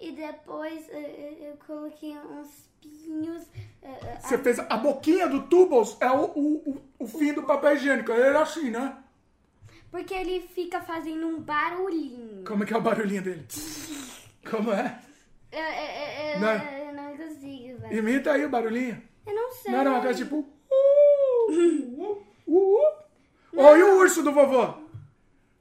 [0.00, 2.48] E depois eh, eh, eu coloquei uns
[2.80, 3.42] pinhos.
[3.82, 8.10] eh, você fez a boquinha do Tubos é o, o, o, fim do papel higiênico.
[8.10, 8.96] Ele era assim, né?
[9.90, 12.42] Porque ele fica fazendo um barulhinho.
[12.46, 13.46] Como é que é o barulhinho dele?
[14.50, 14.98] Como é?
[15.52, 16.54] Eu, eu, eu, Não.
[16.78, 17.98] eu não consigo, velho.
[17.98, 19.02] Imita aí o barulhinho.
[19.26, 19.72] Eu não sei.
[19.72, 20.38] Não era uma coisa tipo.
[20.70, 22.78] Uh, uh, uh, uh.
[23.54, 24.72] Ó, e o urso do vovô?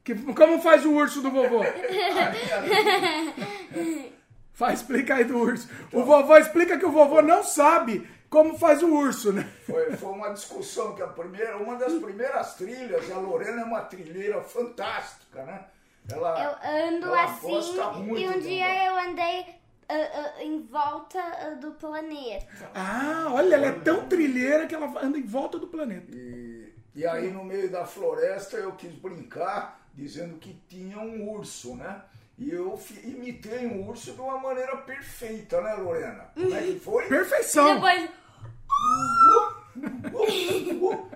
[0.01, 1.59] Que, como faz o urso do vovô?
[4.59, 5.69] Faz, explica aí do urso.
[5.93, 9.49] O vovô explica que o vovô não sabe como faz o urso, né?
[9.65, 13.83] Foi, foi uma discussão que a primeira, uma das primeiras trilhas, a Lorena é uma
[13.83, 15.63] trilheira fantástica, né?
[16.11, 19.45] Ela, Eu ando ela assim gosta muito e um dia eu andei
[19.87, 22.69] ah, ah, em volta ah, do planeta.
[22.75, 26.13] Ah, olha, ela é tão trilheira que ela anda em volta do planeta.
[26.13, 31.77] E, e aí no meio da floresta eu quis brincar dizendo que tinha um urso,
[31.77, 32.01] né?
[32.39, 36.29] E eu imitei um urso de uma maneira perfeita, né, Lorena?
[36.33, 37.05] Como é que foi?
[37.07, 37.75] Perfeição.
[37.75, 38.09] Depois,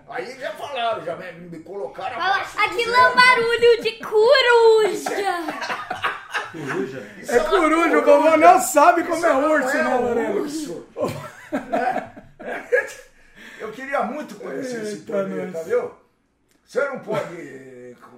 [0.10, 5.44] Aí já falaram, já me, me colocaram fala, aquilo é um barulho de coruja.
[6.52, 7.10] Coruja.
[7.28, 10.32] É coruja, o vovô não sabe como é urso, né, não é um Lorena?
[10.36, 10.88] urso.
[11.52, 12.12] Né?
[13.60, 15.68] Eu queria muito conhecer esse Eita, planeta, nós.
[15.68, 15.92] viu?
[16.66, 17.36] Você não pode.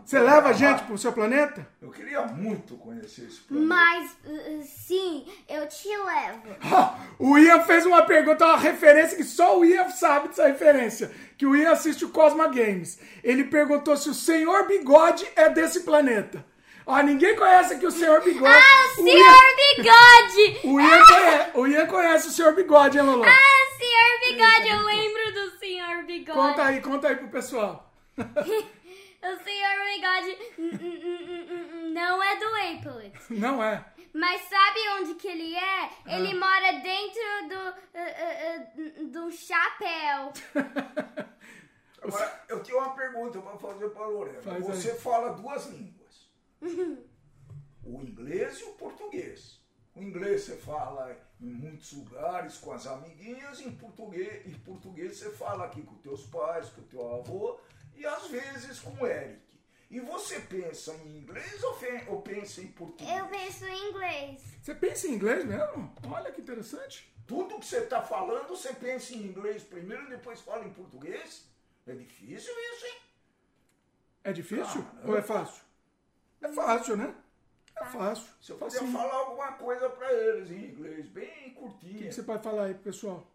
[0.05, 1.67] Você leva a gente pro seu planeta?
[1.81, 3.67] Eu queria muito conhecer esse planeta.
[3.67, 6.55] Mas, ah, sim, eu te levo.
[6.71, 11.11] Ah, o Ian fez uma pergunta, uma referência que só o Ian sabe dessa referência.
[11.37, 12.99] Que o Ian assiste o Cosma Games.
[13.23, 16.45] Ele perguntou se o Senhor Bigode é desse planeta.
[16.85, 18.53] Ah, ninguém conhece aqui o Senhor Bigode.
[18.53, 20.67] Ah, o O senhor Ian, bigode!
[20.67, 23.23] o Ian conhece, o Ian conhece o Senhor Bigode, hein, Lolo?
[23.25, 26.39] Ah, senhor bigode, eu lembro do senhor bigode.
[26.39, 27.91] Conta aí, conta aí pro pessoal.
[29.25, 33.29] O senhor bigode hum, não é do Apex.
[33.29, 33.83] Não é.
[34.13, 35.89] Mas sabe onde que ele é?
[36.05, 40.31] Ele mora dentro do, ah, ah, ah, do chapéu.
[42.01, 44.41] Agora, eu tenho uma pergunta para fazer para Lorena.
[44.41, 46.29] Faz Você fala duas línguas:
[47.83, 49.59] o inglês e o português.
[49.95, 55.31] O inglês você fala em muitos lugares com as amiguinhas, em português, em português você
[55.31, 57.59] fala aqui com teus pais, com teu avô
[57.95, 59.41] e às vezes com o Eric.
[59.89, 61.77] E você pensa em inglês ou,
[62.07, 63.17] ou pensa em português?
[63.17, 64.41] Eu penso em inglês.
[64.61, 65.93] Você pensa em inglês mesmo?
[66.11, 67.13] Olha que interessante.
[67.27, 71.45] Tudo que você está falando, você pensa em inglês primeiro e depois fala em português?
[71.87, 72.97] É difícil isso, hein?
[74.23, 75.11] É difícil Caramba.
[75.11, 75.63] ou é fácil?
[76.41, 77.15] É fácil, né?
[77.77, 78.27] É fácil.
[78.41, 81.97] Se eu puder falar alguma coisa para eles em inglês, bem O curtinha.
[81.99, 83.27] que que você pode falar aí, pro pessoal?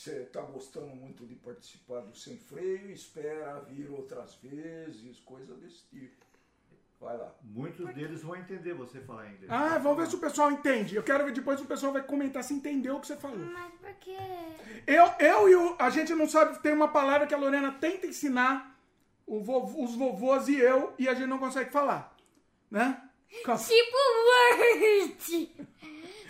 [0.00, 5.82] Você está gostando muito de participar do Sem Freio, espera vir outras vezes, coisa desse
[5.90, 6.24] tipo.
[6.98, 7.34] Vai lá.
[7.42, 9.50] Muitos deles vão entender você falar inglês.
[9.50, 10.96] Ah, vamos ver se o pessoal entende.
[10.96, 13.38] Eu quero ver depois o pessoal vai comentar se entendeu o que você falou.
[13.38, 14.16] Mas por quê?
[14.86, 15.76] Eu, eu e o.
[15.78, 18.78] A gente não sabe, tem uma palavra que a Lorena tenta ensinar
[19.26, 22.14] o vovô- os vovôs e eu, e a gente não consegue falar.
[22.70, 23.02] Né?
[23.68, 23.96] Tipo
[24.56, 25.50] word.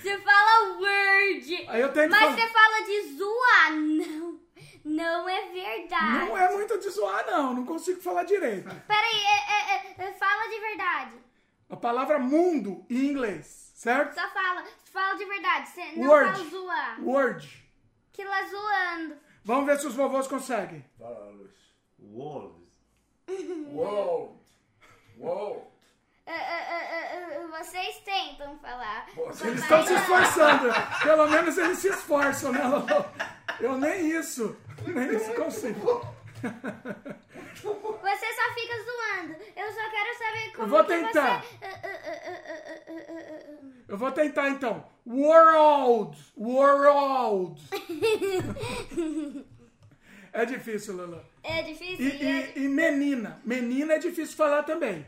[0.01, 1.67] Você fala word.
[1.69, 2.37] Aí eu tento Mas falar.
[2.37, 3.73] você fala de zoar.
[3.73, 4.41] Não.
[4.83, 6.19] Não é verdade.
[6.27, 7.53] Não é muito de zoar, não.
[7.55, 8.69] Não consigo falar direito.
[8.87, 11.15] Peraí, é, é, é, fala de verdade.
[11.69, 14.15] A palavra mundo em inglês, certo?
[14.15, 14.65] Só fala.
[14.93, 15.69] Fala de verdade.
[15.69, 16.33] Você não Word.
[16.33, 17.01] fala zoar.
[17.05, 17.65] Word.
[18.13, 19.17] Que lá zoando.
[19.45, 20.85] Vamos ver se os vovôs conseguem.
[20.99, 21.51] Lá, Luiz.
[21.99, 22.67] World.
[23.73, 24.39] World.
[25.19, 25.70] World.
[26.31, 29.07] É, é, é, é, é, vocês tentam falar.
[29.17, 30.69] Eles estão se esforçando.
[31.03, 33.05] Pelo menos eles se esforçam, né, Lolo?
[33.59, 34.57] Eu nem isso.
[34.87, 36.07] Nem isso consigo.
[36.41, 39.35] Você só fica zoando.
[39.57, 41.43] Eu só quero saber como vou que tentar.
[41.43, 41.65] você...
[41.65, 43.71] Ah, ah, ah, ah, ah, ah, ah, ah.
[43.89, 44.87] Eu vou tentar então.
[45.07, 46.17] World.
[46.39, 47.61] World.
[50.33, 51.21] É difícil, Lolo.
[51.43, 52.07] É E, difícil?
[52.07, 53.41] é- e- e menina.
[53.45, 55.05] Menina é difícil falar também.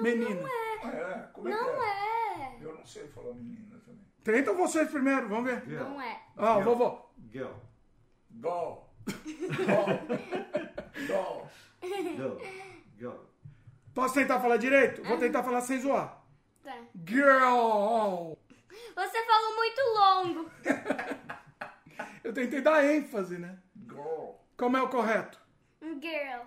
[0.00, 0.40] Menina.
[0.42, 0.76] Não é.
[0.86, 1.82] É, como é Não que é?
[1.82, 2.56] é.
[2.60, 4.00] Eu não sei falar menina também.
[4.22, 5.62] Tentam vocês primeiro, vamos ver.
[5.66, 5.82] Girl.
[5.84, 6.20] Não é.
[6.36, 7.06] Ó, vovô.
[7.30, 7.52] Girl.
[8.30, 8.86] Doll.
[9.06, 9.86] Doll.
[11.06, 11.50] Doll.
[11.82, 12.38] Girl.
[12.98, 13.16] Girl.
[13.94, 15.02] Posso tentar falar direito?
[15.02, 16.22] Vou tentar falar sem zoar.
[16.62, 16.76] Tá.
[17.06, 18.34] Girl.
[18.94, 20.50] Você falou muito longo.
[22.24, 23.58] Eu tentei dar ênfase, né?
[23.88, 24.32] Girl.
[24.56, 25.40] Como é o correto?
[25.80, 26.42] Girl.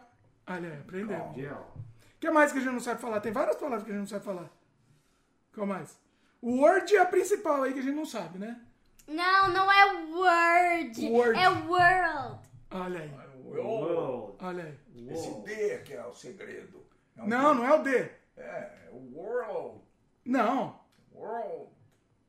[0.48, 1.32] Olha aí, aprendeu.
[1.34, 1.62] Girl.
[2.20, 3.22] O que mais que a gente não sabe falar?
[3.22, 4.50] Tem várias palavras que a gente não sabe falar.
[5.54, 5.98] Qual mais?
[6.42, 8.60] O word é a principal aí que a gente não sabe, né?
[9.08, 11.08] Não, não é word.
[11.10, 11.40] Word.
[11.40, 12.40] É world.
[12.72, 13.12] Olha aí,
[13.46, 13.62] World.
[13.62, 14.38] World.
[14.42, 14.78] olha aí.
[15.14, 15.46] Esse World.
[15.56, 16.86] D que é o segredo.
[17.16, 17.62] É um Não, D.
[17.62, 17.96] não é o D.
[17.96, 19.82] É, é o world.
[20.26, 20.78] Não,
[21.14, 21.70] World.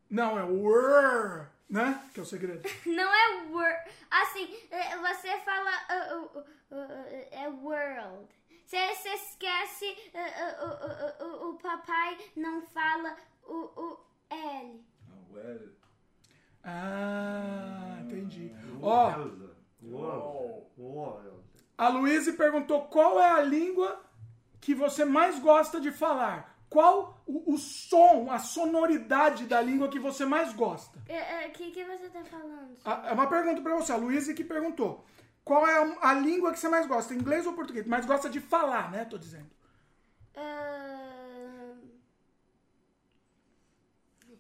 [0.09, 2.01] não, é o word, né?
[2.15, 2.63] Que é o segredo.
[2.87, 3.91] Não é word.
[4.09, 6.45] Assim, é, você fala uh, uh, uh,
[6.77, 8.29] uh, é world.
[8.71, 13.99] Você esquece uh, uh, uh, uh, uh, o papai não fala o, o
[14.31, 14.85] L.
[15.09, 15.69] Ah, well.
[16.63, 18.55] Ah, entendi.
[18.81, 19.13] Ó,
[21.77, 24.01] a Luíse perguntou qual é a língua
[24.61, 26.57] que você mais gosta de falar.
[26.69, 30.97] Qual o, o som, a sonoridade da língua que você mais gosta?
[31.09, 32.77] O É, que, que você tá falando?
[32.85, 35.05] A- É uma pergunta pra você, a Luísa que perguntou.
[35.45, 37.15] Qual é a, a língua que você mais gosta?
[37.15, 37.87] Inglês ou português?
[37.87, 39.05] Mais gosta de falar, né?
[39.05, 39.51] Tô dizendo.
[40.37, 41.75] Ah,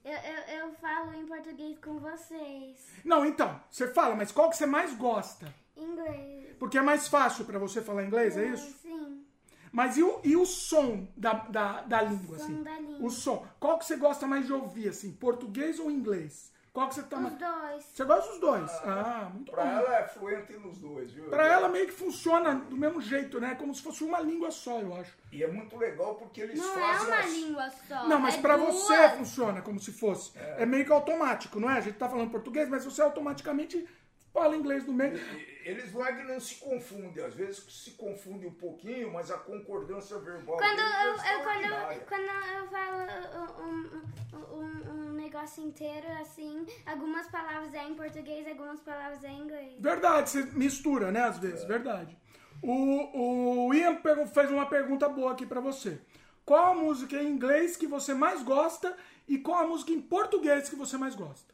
[0.05, 2.87] eu, eu, eu falo em português com vocês.
[3.05, 5.53] Não, então, você fala, mas qual que você mais gosta?
[5.77, 6.57] Inglês.
[6.59, 8.77] Porque é mais fácil pra você falar inglês, é isso?
[8.83, 9.25] Sim.
[9.73, 12.63] Mas e o, e o som da, da, da língua, Som assim?
[12.63, 13.07] da língua.
[13.07, 13.47] O som.
[13.59, 15.13] Qual que você gosta mais de ouvir, assim?
[15.13, 16.50] Português ou inglês?
[16.73, 17.85] Qual que você tá Os dois.
[17.93, 18.71] Você gosta dos dois?
[18.85, 19.71] Ah, muito Pra bom.
[19.71, 21.25] ela é fluente nos dois, viu?
[21.25, 23.57] Pra ela meio que funciona do mesmo jeito, né?
[23.57, 25.17] Como se fosse uma língua só, eu acho.
[25.33, 28.07] E é muito legal porque eles Não é fazem uma as- língua só.
[28.09, 28.75] Não, mas é pra duas.
[28.75, 30.31] você funciona como se fosse.
[30.37, 30.65] É.
[30.65, 31.79] meio que automático, não é?
[31.79, 33.85] A gente tá falando português, mas você automaticamente
[34.33, 35.17] fala inglês no meio.
[35.17, 39.31] E- Eles não é que não se confundem, às vezes se confunde um pouquinho, mas
[39.31, 44.59] a concordância verbal Quando deles eu, é eu- quando, eu, quando eu falo um, um,
[44.59, 49.75] um, um negócio inteiro, assim, algumas palavras é em português, algumas palavras é em inglês.
[49.81, 51.21] Verdade, você mistura, né?
[51.21, 52.17] Às vezes, verdade.
[52.63, 53.99] O, o Ian
[54.33, 56.01] fez uma pergunta boa aqui pra você.
[56.45, 58.97] Qual a música em inglês que você mais gosta
[59.29, 61.50] e qual a música em português que você mais gosta?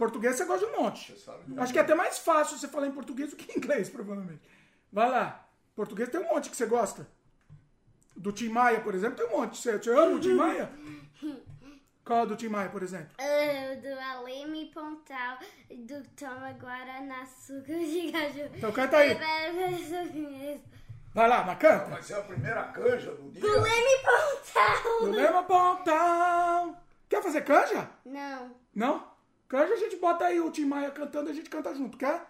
[0.00, 1.12] Português você gosta de um monte.
[1.12, 1.60] Você sabe?
[1.60, 4.40] Acho que é até mais fácil você falar em português do que em inglês, provavelmente.
[4.90, 5.46] Vai lá.
[5.76, 7.06] Português tem um monte que você gosta.
[8.16, 9.58] Do Tim Maia, por exemplo, tem um monte.
[9.58, 10.72] Você, você ama o Tim Maia?
[12.02, 13.10] Qual é do Tim Maia, por exemplo?
[13.18, 15.38] Ah, do Aleme Pontal,
[15.70, 18.50] do Toma Guaraná, suco de caju.
[18.56, 19.10] Então canta aí.
[19.10, 20.60] É,
[21.12, 21.90] Vai lá, mas canta.
[21.90, 23.42] Vai ser a primeira canja do dia.
[23.42, 25.00] Do Leme Pontão.
[25.02, 26.76] Do Lema Pontão.
[27.06, 27.90] Quer fazer canja?
[28.06, 28.56] Não.
[28.74, 29.09] Não?
[29.50, 31.98] Canja a gente bota aí o Tim Maia cantando e a gente canta junto.
[31.98, 32.24] Quer?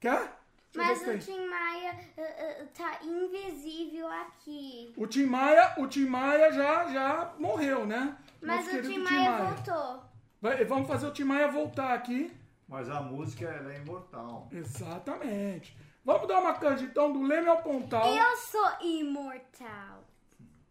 [0.00, 0.34] Quer?
[0.74, 1.18] Mas o.
[1.18, 4.94] Tim Maia uh, uh, tá invisível aqui.
[4.96, 8.16] O Tim Maia, o Tim Maia já, já morreu, né?
[8.40, 10.02] Mas Nosso o querido Tim Maia voltou.
[10.40, 12.34] Vai- vamos fazer o Tim Maia voltar aqui.
[12.66, 14.48] Mas a música ela é imortal.
[14.50, 15.76] Exatamente.
[16.02, 18.16] Vamos dar uma canja então do Leme ao Pontal.
[18.16, 20.04] Eu sou imortal.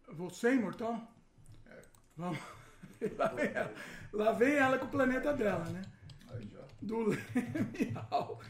[0.08, 1.00] Você, imortal?
[2.16, 2.38] Vamos.
[4.16, 4.78] Lá vem, ela.
[4.78, 5.82] Com o planeta dela, né?
[6.80, 8.40] Do Leme ao,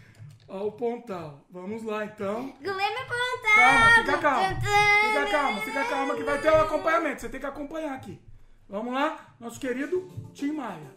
[0.49, 1.45] ao Pontal.
[1.51, 2.51] Vamos lá então.
[2.61, 3.55] Do Leme Pontão.
[3.57, 4.49] Calma, fica calma.
[4.49, 7.21] Fica calma, fica calma que vai ter um acompanhamento.
[7.21, 8.21] Você tem que acompanhar aqui.
[8.69, 10.93] Vamos lá, nosso querido Tim Maia.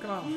[0.00, 0.30] Calma.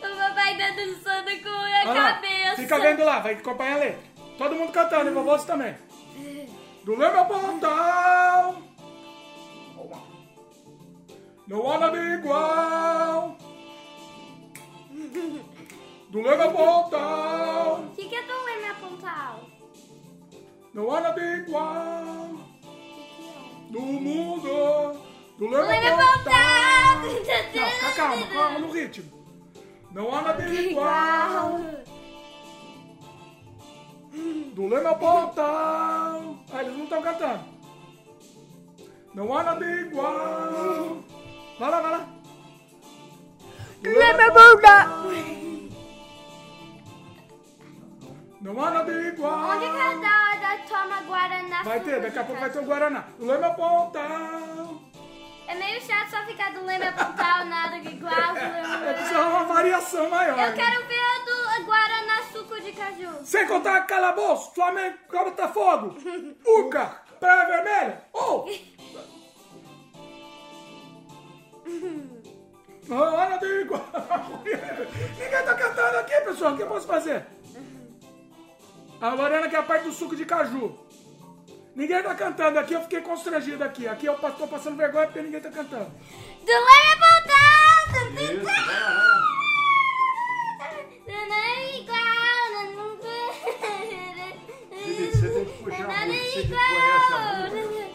[0.00, 2.56] O papai tá dançando com a lá, cabeça.
[2.56, 4.02] Fica vendo lá, vai acompanhar a letra.
[4.38, 5.76] Todo mundo cantando, e vovô você também.
[6.84, 8.56] Do ao Pontal.
[11.46, 13.36] Não há nada igual.
[16.08, 17.80] Do Leme Pontal.
[17.80, 19.40] O que, que é do Leme Pontal?
[20.72, 22.30] Não há nada igual.
[23.68, 25.00] Do mundo.
[25.38, 26.40] Do Leme Pontal.
[27.54, 29.12] Não, calma, calma no ritmo.
[29.92, 31.60] Não há nada igual.
[34.12, 36.36] Do Leme ao Pontal.
[36.52, 37.44] Ah, eles não estão cantando.
[39.14, 41.04] Não há nada igual.
[41.58, 42.08] Vai lá, vai lá.
[43.80, 44.88] Do Leme ao Pontal.
[48.40, 49.50] Não há nada igual.
[49.50, 51.62] Onde que é da, da toma Guaraná?
[51.62, 53.04] Vai ter, daqui a pouco vai ter o Guaraná.
[53.18, 54.79] Do Leme ao Pontal.
[55.50, 58.36] É meio chato só ficar do Leme Pontal, nada igual.
[58.36, 60.38] É precisa uma variação maior.
[60.38, 63.10] Eu quero ver o do Guaraná suco de caju.
[63.24, 65.96] Sem contar calabouço, Flamengo, Botafogo,
[66.46, 68.46] Uca, Praia Vermelha, ou...
[72.88, 73.82] Olha de igual.
[75.18, 76.52] Ninguém tá cantando aqui, pessoal.
[76.52, 77.26] O que eu posso fazer?
[79.00, 80.78] A Lorena quer a parte do suco de caju.
[81.74, 83.86] Ninguém tá cantando aqui, eu fiquei constrangido aqui.
[83.88, 85.86] Aqui eu tô passando vergonha porque ninguém tá cantando.
[85.86, 87.70] Do Leme Pontal!
[88.22, 89.26] Isso, vai lá.
[91.06, 92.00] Não é igual,
[94.70, 96.60] Felipe, você tem que puxar a Nada música, você que igual.
[96.68, 97.14] conhece a
[97.50, 97.90] música.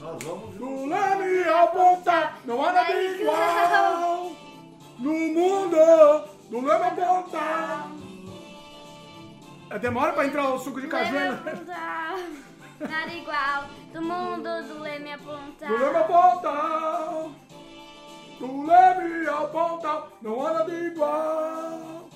[0.00, 4.32] Nós vamos Do leme ao ponta, não há nada igual.
[4.98, 5.76] No mundo,
[6.48, 6.90] do leme ao
[7.22, 7.38] ponta.
[9.70, 11.40] É, Demora pra entrar o suco de caju, né?
[12.80, 13.64] Nada igual.
[13.92, 15.68] Do mundo do Leme Pontal.
[15.68, 16.50] Do leme ao ponta.
[18.38, 22.08] Do leme ao ponta, não há nada igual.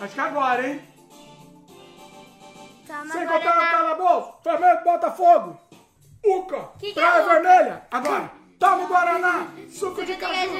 [0.00, 0.80] Acho que agora, hein?
[2.86, 5.60] Toma Sem contar o calabouço, Flamengo, Botafogo,
[6.24, 7.24] Uca, Que que Praia é?
[7.24, 7.82] Vermelha.
[7.90, 10.52] Agora, toma o Guaraná, suco de caju.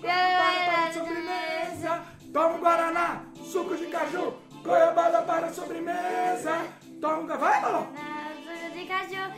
[0.00, 2.02] Goiabada para sobremesa.
[2.32, 4.34] Toma Guaraná, suco de caju.
[4.62, 6.66] Goiabada para sobremesa.
[7.02, 7.36] Toma.
[7.36, 8.13] Vai, balão.
[8.74, 9.32] De caju,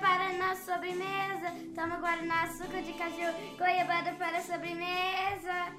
[0.00, 1.52] para na sobremesa.
[1.74, 5.72] Toma guaraná, suco de caju, goiabada para sobremesa.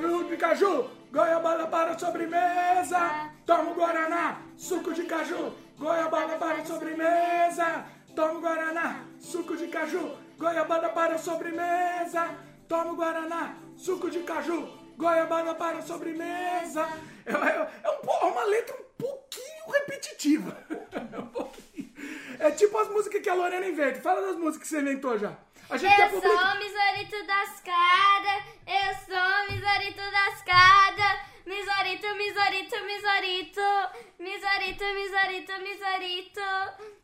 [0.00, 0.90] Suco de caju.
[1.12, 3.30] Goiabada para sobremesa.
[3.46, 5.54] Toma Guaraná, suco de caju.
[5.78, 7.86] Goiabada para sobremesa.
[8.16, 10.18] Toma Guaraná, suco de caju.
[10.36, 12.34] Goiabada para sobremesa.
[12.68, 14.68] Toma Guaraná, suco de caju.
[14.96, 16.88] Goiabada para sobremesa.
[17.24, 20.56] É, é- é um é uma letra um pouquinho repetitiva.
[22.46, 24.02] É tipo as músicas que a Lorena inventa.
[24.02, 25.32] Fala das músicas que você inventou já.
[25.70, 26.50] A gente quer Eu publicar.
[26.50, 28.32] sou misorito das escada,
[28.66, 31.08] eu sou misorito das escada.
[31.46, 33.62] Misorito, misorito, misorito,
[34.18, 36.40] misorito, misorito, misorito.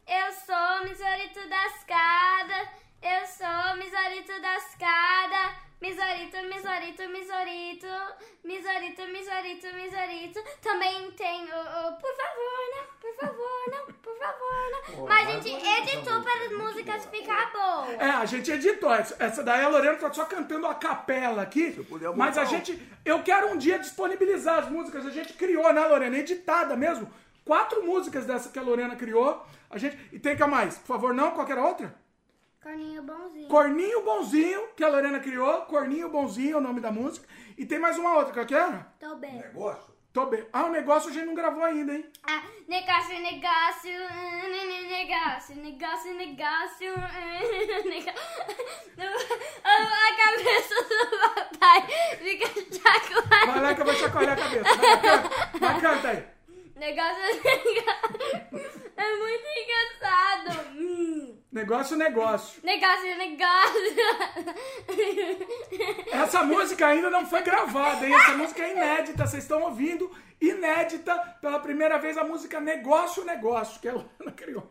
[0.07, 2.59] Eu sou misorito das escada,
[3.03, 5.70] eu sou misorito das escada.
[5.81, 7.87] Misorito, misorito, misorito,
[8.45, 10.41] misorito, misorito, misorito.
[10.61, 15.07] Também tem o, o por favor, não, por favor, não, por favor, não.
[15.07, 17.99] Mas a gente editou para as música, músicas ficar boas.
[17.99, 18.93] É, a gente editou.
[18.93, 21.73] Essa essa daí a Lorena tá só cantando a capela aqui.
[21.89, 22.79] puder Mas a gente.
[23.03, 25.07] Eu quero um dia disponibilizar as músicas.
[25.07, 26.19] A gente criou, né, Lorena?
[26.19, 27.11] Editada mesmo.
[27.43, 29.43] Quatro músicas dessa que a Lorena criou.
[29.71, 29.99] A gente.
[30.13, 30.77] E tem que a mais?
[30.77, 31.31] Por favor, não?
[31.31, 31.95] Qualquer outra?
[32.63, 33.49] Corninho bonzinho.
[33.49, 35.63] Corninho Bonzinho, que a Lorena criou.
[35.63, 37.27] Corninho Bonzinho é o nome da música.
[37.57, 38.87] E tem mais uma outra, qual que era?
[39.01, 39.33] Tô bem.
[39.37, 39.95] Negócio?
[40.13, 40.45] Tô bem.
[40.53, 42.05] Ah, o negócio a gente não gravou ainda, hein?
[42.23, 44.51] Ah, negócio, negócio, hum,
[44.91, 45.57] negócio.
[45.57, 46.99] negócio, negócio, negócio.
[47.87, 48.15] negócio.
[49.65, 51.87] A cabeça do papai
[52.19, 53.53] fica chacoalhando.
[53.53, 54.75] Vai lá que eu vou chacoalhar a cabeça.
[54.77, 56.40] Vai, canta, vai, canta aí.
[56.81, 58.81] Negócio, negócio.
[58.97, 60.69] É muito engraçado.
[60.77, 61.39] Hum.
[61.53, 62.61] Negócio, negócio.
[62.63, 63.97] Negócio, negócio.
[66.13, 68.15] Essa música ainda não foi gravada, hein?
[68.15, 70.11] Essa música é inédita, vocês estão ouvindo.
[70.41, 74.71] Inédita, pela primeira vez, a música Negócio, Negócio, que ela criou.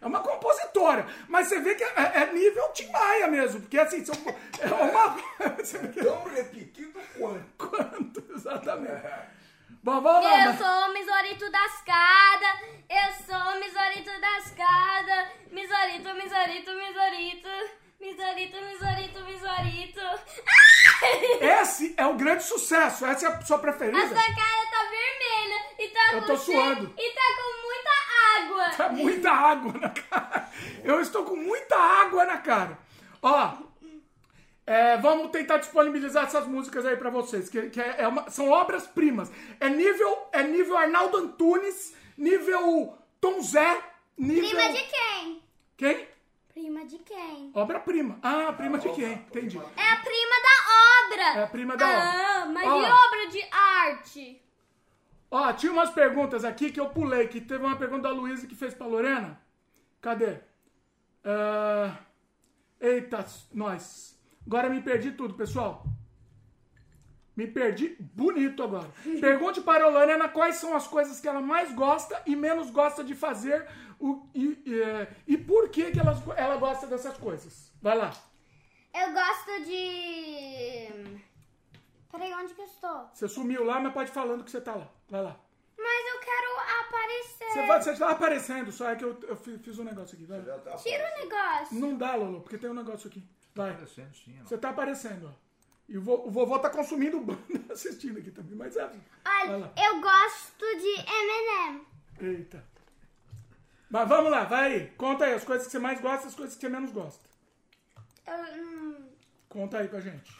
[0.00, 4.04] É uma compositora, mas você vê que é, é nível Tim Maia mesmo, porque assim,
[4.04, 4.14] são,
[4.58, 5.16] é uma...
[5.38, 7.44] É Tão repetido quanto.
[7.58, 9.02] quanto, exatamente.
[9.02, 9.41] Bom,
[9.84, 12.60] Eu mas- sou o misorito da escada.
[12.88, 15.28] Eu sou o misorito da escada.
[15.50, 17.48] Misorito, misorito, misorito.
[18.00, 20.00] Misorito, misorito, misorito.
[21.40, 24.06] Esse é o grande sucesso, essa é a sua A preferida?
[24.06, 26.94] sua cara tá vermelha e tá Eu tô suando.
[26.96, 27.90] E tá com muita
[28.36, 28.76] água.
[28.76, 30.48] Tá muita água na cara.
[30.84, 32.78] Eu estou com muita água na cara.
[33.20, 33.52] Ó,
[34.66, 38.48] é, vamos tentar disponibilizar essas músicas aí pra vocês, que, que é, é uma- são
[38.50, 39.30] obras primas.
[39.60, 43.82] É nível, é nível Arnaldo Antunes, nível Tom Zé,
[44.16, 45.42] nível Prima de quem?
[45.76, 46.08] quem?
[46.52, 47.50] Prima de quem?
[47.54, 48.18] Obra prima.
[48.22, 49.12] Ah, prima de quem?
[49.14, 49.58] Entendi.
[49.58, 51.40] É a prima da obra.
[51.40, 52.52] É a prima da Ah, obra.
[52.52, 52.80] mas Ó.
[52.82, 54.42] e obra de arte?
[55.30, 58.54] Ó, tinha umas perguntas aqui que eu pulei, que teve uma pergunta da Luísa que
[58.54, 59.40] fez pra Lorena.
[60.02, 60.40] Cadê?
[61.24, 61.96] Ah,
[62.80, 64.11] eita, nós.
[64.46, 65.84] Agora me perdi tudo, pessoal.
[67.34, 68.88] Me perdi bonito agora.
[69.20, 73.02] Pergunte para a Lorena quais são as coisas que ela mais gosta e menos gosta
[73.02, 73.66] de fazer
[73.98, 77.72] o, e, e, e por que, que ela, ela gosta dessas coisas.
[77.80, 78.12] Vai lá.
[78.94, 80.88] Eu gosto de.
[82.10, 83.08] Peraí, onde que eu estou?
[83.14, 84.88] Você sumiu lá, mas pode ir falando que você tá lá.
[85.08, 85.40] Vai lá.
[85.78, 87.46] Mas eu quero aparecer.
[87.52, 90.26] Você, vai, você tá aparecendo, só é que eu, eu fi- fiz um negócio aqui.
[90.26, 91.80] Vai Tira o negócio.
[91.80, 93.24] Não dá, Lolo, porque tem um negócio aqui.
[93.54, 93.70] Vai.
[93.70, 94.38] Aparecendo sim.
[94.42, 95.42] Você tá aparecendo, ó.
[95.88, 97.42] E o, vo- o vovô tá consumindo banda
[97.72, 98.84] assistindo aqui também, mas é.
[99.26, 101.86] Olha, eu gosto de M&M.
[102.20, 102.64] Eita.
[103.90, 104.86] Mas vamos lá, vai aí.
[104.92, 107.28] Conta aí as coisas que você mais gosta e as coisas que você menos gosta.
[108.26, 109.08] Eu, hum,
[109.50, 110.34] Conta aí pra gente.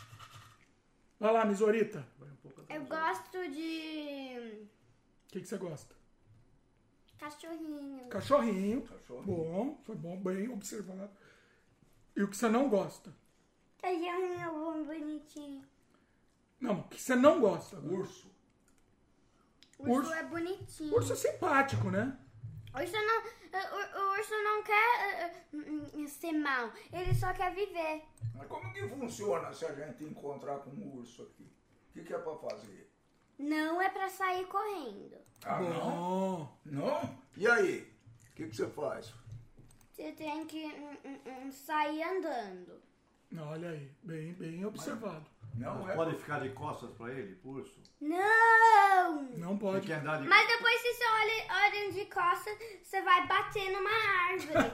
[1.21, 2.07] Vai lá, Misorita.
[2.71, 4.67] eu gosto de
[5.27, 5.95] O que, que você gosta?
[7.19, 8.09] cachorrinho.
[8.09, 8.83] Cachorrinho.
[8.83, 9.25] Cachorrinho.
[9.27, 11.11] Bom, foi bom, bem observado.
[12.17, 13.13] E o que você não gosta?
[13.81, 15.63] Cachorrinho bom, bonitinho.
[16.61, 17.77] Não, o que você não gosta?
[17.81, 18.31] Urso.
[19.79, 20.13] Urso, Urso.
[20.15, 20.95] é bonitinho.
[20.95, 22.17] Urso é simpático, né?
[22.75, 26.71] Urso não, o, o- urso não quer uh, ser mal.
[26.93, 28.03] Ele só quer viver.
[28.35, 31.51] Mas como que funciona se a gente encontrar com um urso aqui?
[31.91, 32.91] O que, que é pra fazer?
[33.39, 35.17] Não é pra sair correndo.
[35.45, 36.57] Ah, não?
[36.65, 37.19] Não?
[37.37, 37.81] E aí?
[38.31, 39.13] O que, que você faz?
[40.03, 42.83] Você tem que hum, hum, hum, sair andando.
[43.39, 45.25] Olha aí, bem, bem observado.
[45.55, 45.95] Não é?
[45.95, 47.81] Pode ficar de costas pra ele, urso?
[48.01, 49.23] Não!
[49.37, 49.87] Não Tem pode.
[49.87, 53.91] que andar de Mas depois se você olha, olha de costas, você vai bater numa
[54.29, 54.71] árvore.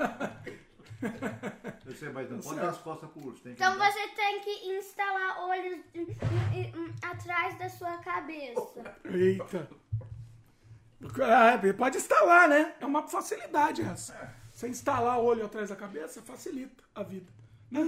[1.94, 3.42] Sei, mas não pode dar as costas pro urso.
[3.42, 3.92] Tem que Então andar.
[3.92, 6.06] você tem que instalar olhos hum,
[6.74, 8.96] hum, atrás da sua cabeça.
[9.04, 9.68] Eita.
[11.62, 12.74] É, pode instalar, né?
[12.80, 14.37] É uma facilidade essa.
[14.58, 17.32] Você instalar o olho atrás da cabeça facilita a vida.
[17.70, 17.80] Né?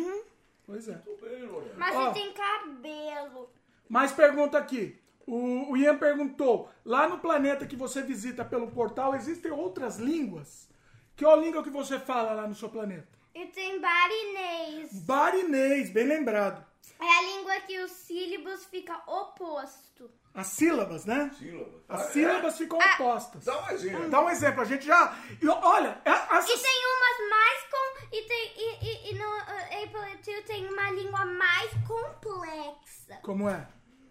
[0.64, 1.02] Pois é.
[1.20, 1.50] Bem.
[1.76, 2.04] Mas Ó.
[2.04, 3.50] você tem cabelo.
[3.88, 4.96] Mais pergunta aqui.
[5.26, 10.68] O, o Ian perguntou: lá no planeta que você visita pelo portal, existem outras línguas?
[11.16, 13.18] Que é a língua que você fala lá no seu planeta?
[13.34, 14.92] E tem barinês.
[15.02, 16.64] Barinês, bem lembrado.
[17.00, 20.10] É a língua que os sílabos ficam oposto.
[20.34, 21.30] As sílabas, né?
[21.38, 21.82] Sílaba.
[21.88, 23.44] As Ah, sílabas ficam opostas.
[23.44, 24.10] Dá um exemplo.
[24.10, 25.16] Dá um exemplo, a gente já.
[25.42, 28.16] e olha, é- E essas- tem umas mais com.
[28.16, 33.16] E, tem, e, e, e no uh, Apple II tem uma língua mais complexa.
[33.22, 33.66] Como é?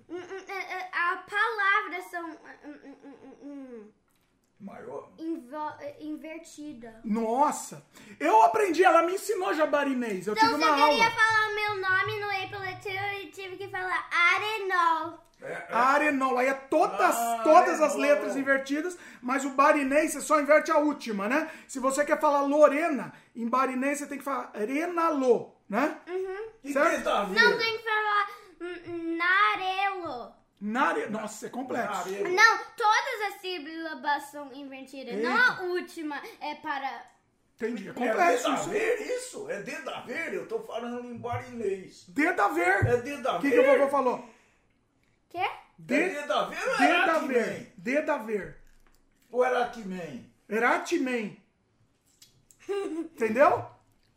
[0.10, 2.38] Hum, hum, uh, uh, A palavras são
[4.60, 5.10] Maior.
[5.18, 6.94] invo- uh, invertidas.
[7.04, 7.82] Nossa!
[8.20, 10.28] Eu aprendi, ela me ensinou jabarinês.
[10.28, 11.16] Eu Então tive se eu uma queria aula.
[11.16, 12.70] falar o meu nome no Apple
[13.24, 15.20] eu tive que falar Arenol.
[15.42, 15.68] É, é.
[15.72, 20.70] Arenol, aí é todas, Ah, todas as letras invertidas, mas o barinês você só inverte
[20.72, 21.50] a última, né?
[21.66, 25.98] Se você quer falar Lorena, em barinês você tem que falar Renalô, né?
[26.64, 27.06] E Certo?
[27.10, 28.30] Não tem que falar
[28.62, 29.18] hum,
[30.62, 31.10] Nare...
[31.10, 32.10] Nossa, é complexo.
[32.10, 35.16] Não, todas as sílabas são invertidas.
[35.22, 35.64] Não a Eita.
[35.64, 37.06] última é para.
[37.56, 38.70] Entendi, é É complexo a isso.
[38.70, 39.50] ver isso?
[39.50, 40.34] É dedo a ver?
[40.34, 42.06] Eu tô falando em barinês.
[42.10, 42.86] Dedo a ver.
[42.86, 43.64] É dedo a O que, ver?
[43.64, 44.30] que o vovô falou?
[45.30, 45.38] Quê?
[45.40, 46.10] É De...
[46.10, 47.40] dedo a ver ou Dedo era a ver.
[47.40, 47.68] Atman?
[47.78, 48.58] Dedo a ver.
[49.32, 50.30] Ou era Atman?
[50.50, 51.44] Eratimen.
[52.68, 53.66] Entendeu?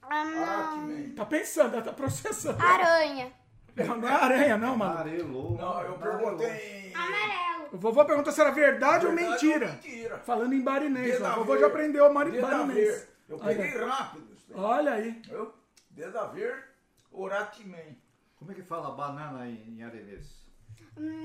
[0.02, 0.44] Ah, não.
[0.44, 1.14] Aracman.
[1.14, 2.60] Tá pensando, ela tá processando.
[2.62, 3.32] Aranha.
[3.76, 4.92] Não, não é aranha, não, mano.
[4.92, 5.56] Amarelo.
[5.56, 6.92] Não, eu perguntei.
[6.94, 7.68] Amarelo.
[7.72, 9.66] O vovô perguntou se era verdade, ou Verdade mentira.
[9.66, 10.18] ou mentira.
[10.18, 11.32] Falando em barinês, ó.
[11.32, 13.08] o vovô já aprendeu o mari- barinês.
[13.28, 14.28] Eu peguei rápido.
[14.34, 14.46] isso.
[14.54, 15.22] Olha aí.
[15.26, 15.52] Viu?
[15.90, 16.64] Dedo a ver,
[17.10, 17.96] Oratman.
[18.36, 20.42] Como é que fala banana em, em arenês?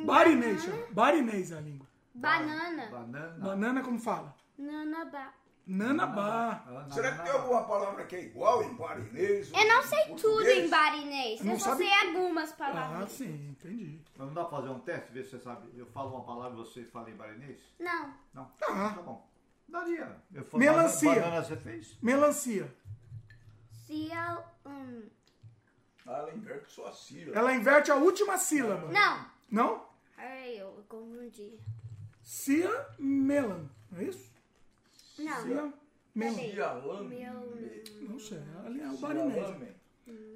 [0.06, 0.84] Barinês, chama.
[0.91, 1.86] Barinês é a língua.
[2.14, 2.86] Banana.
[2.89, 3.38] Banana.
[3.45, 4.34] Banana como fala?
[5.68, 6.63] Nanabá.
[6.65, 6.86] Nanabá.
[6.88, 9.51] Ah, Será que tem alguma palavra que é igual em barinês?
[9.51, 11.41] Eu não sei tudo em barinês.
[11.41, 11.84] Não Eu só sabe?
[11.86, 13.11] sei algumas Ah, palavras.
[13.11, 14.01] sim, entendi.
[14.18, 15.68] Mas não dá pra fazer um teste, ver se você sabe.
[15.78, 17.59] Eu falo uma palavra e você fala em barenês?
[17.80, 18.13] Não.
[18.34, 18.51] Não.
[18.63, 18.93] Ah.
[18.95, 19.30] Tá bom.
[19.68, 20.15] Daria.
[20.34, 21.13] Eu falo, Melancia.
[21.15, 21.97] Banana, você fez?
[22.01, 22.74] Melancia.
[23.89, 24.43] Eu.
[24.65, 25.03] hum,
[26.05, 27.38] Ah, ela inverte sua sílaba.
[27.38, 28.88] Ela inverte a última sílaba.
[28.91, 29.26] Não.
[29.51, 29.86] Não?
[30.18, 31.59] Ai, eu confundi.
[32.24, 33.70] Cia melan.
[33.97, 34.32] É isso?
[35.20, 35.45] Não.
[35.45, 35.74] Meu.
[38.01, 38.41] Não sei.
[38.65, 39.34] Ali é o barinês.
[39.34, 39.76] Cialame.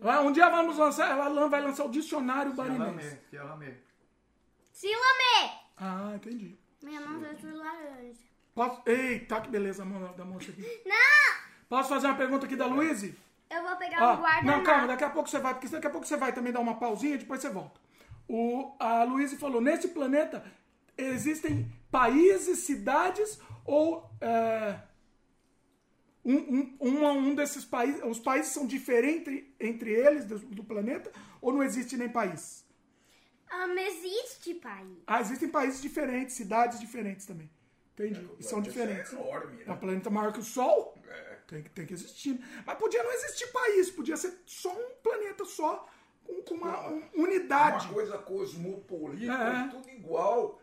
[0.02, 3.18] Ah, um dia vamos lançar, a Alan vai lançar o dicionário barinês.
[3.30, 3.78] Fialamé.
[4.72, 5.52] Silame!
[5.78, 6.58] Ah, entendi.
[6.84, 8.20] Minha mão tá tudo laranja.
[8.54, 8.82] Posso...
[8.86, 10.66] Eita, que beleza a mão da moça aqui.
[10.86, 11.42] Não!
[11.70, 13.18] Posso fazer uma pergunta aqui da Luíse?
[13.50, 14.46] Eu vou pegar Ó, um guardanapo.
[14.46, 16.60] não, calma, daqui a pouco você vai, porque daqui a pouco você vai também dar
[16.60, 17.80] uma pausinha e depois você volta.
[18.28, 20.44] O, a Luísa falou, nesse planeta
[20.98, 24.80] existem países, cidades ou é,
[26.24, 31.12] um, um, um, um desses países, os países são diferentes entre eles do, do planeta
[31.42, 32.66] ou não existe nem país?
[33.54, 34.98] Um, existe país.
[35.08, 37.50] Ah, existem países diferentes, cidades diferentes também.
[37.94, 38.28] Entendi.
[38.40, 39.12] E são diferentes.
[39.14, 39.80] É enorme, É um né?
[39.80, 40.98] planeta maior que o Sol?
[41.08, 41.32] É.
[41.48, 42.40] Tem, que- tem que existir.
[42.66, 45.86] Mas podia não existir país, podia ser só um planeta só,
[46.24, 47.86] com, com uma um- unidade.
[47.88, 49.68] Uma coisa cosmopolita, É.
[49.70, 50.61] tudo igual,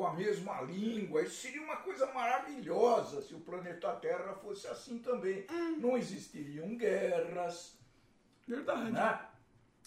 [0.00, 1.20] com a mesma língua.
[1.20, 5.44] Isso seria uma coisa maravilhosa se o planeta Terra fosse assim também.
[5.50, 5.76] Hum.
[5.78, 7.76] Não existiriam guerras,
[8.48, 8.92] Verdade.
[8.92, 9.20] né?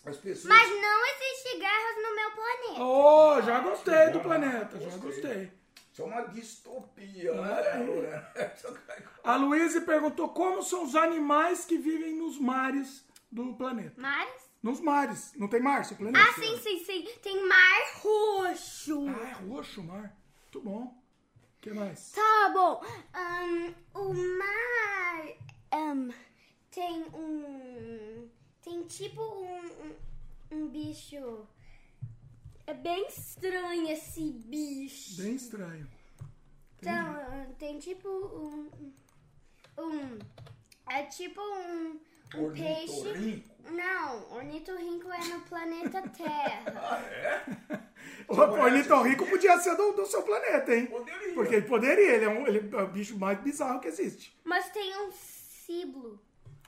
[0.05, 0.45] As pessoas.
[0.53, 2.83] Mas não existe guerras no meu planeta.
[2.83, 4.81] Oh, já gostei do planeta, né?
[4.91, 5.21] já Gostei.
[5.23, 5.51] gostei.
[5.91, 7.77] Isso é uma distopia, É.
[7.77, 8.33] né, Lorena?
[9.23, 13.99] A Luísa perguntou como são os animais que vivem nos mares do planeta.
[13.99, 14.43] Mares?
[14.61, 15.33] Nos mares.
[15.35, 16.19] Não tem mar, seu planeta?
[16.25, 17.05] Ah, sim, sim, sim.
[17.21, 18.32] Tem mar roxo.
[19.63, 20.15] O mar.
[20.41, 20.83] Muito bom.
[20.83, 22.11] O que mais?
[22.11, 22.81] Tá bom.
[23.13, 25.37] Ahn, o mar
[25.71, 26.11] ahn,
[26.69, 28.29] tem um.
[28.61, 29.95] Tem tipo um, um,
[30.51, 31.47] um bicho.
[32.67, 35.21] É bem estranho esse bicho.
[35.21, 35.89] Bem estranho.
[36.77, 38.69] Então, tem tipo um.
[39.77, 40.19] Um.
[40.89, 41.99] É tipo um.
[42.35, 43.43] Um peixe.
[43.69, 47.83] Não, ornitorrinco é no planeta Terra.
[48.29, 48.33] Ah, é?
[48.33, 50.87] O ornitorrinco podia ser do, do seu planeta, hein?
[50.87, 51.33] Poderia.
[51.33, 54.37] Porque ele poderia, ele é, um, ele é o bicho mais bizarro que existe.
[54.43, 56.19] Mas tem um ciblo.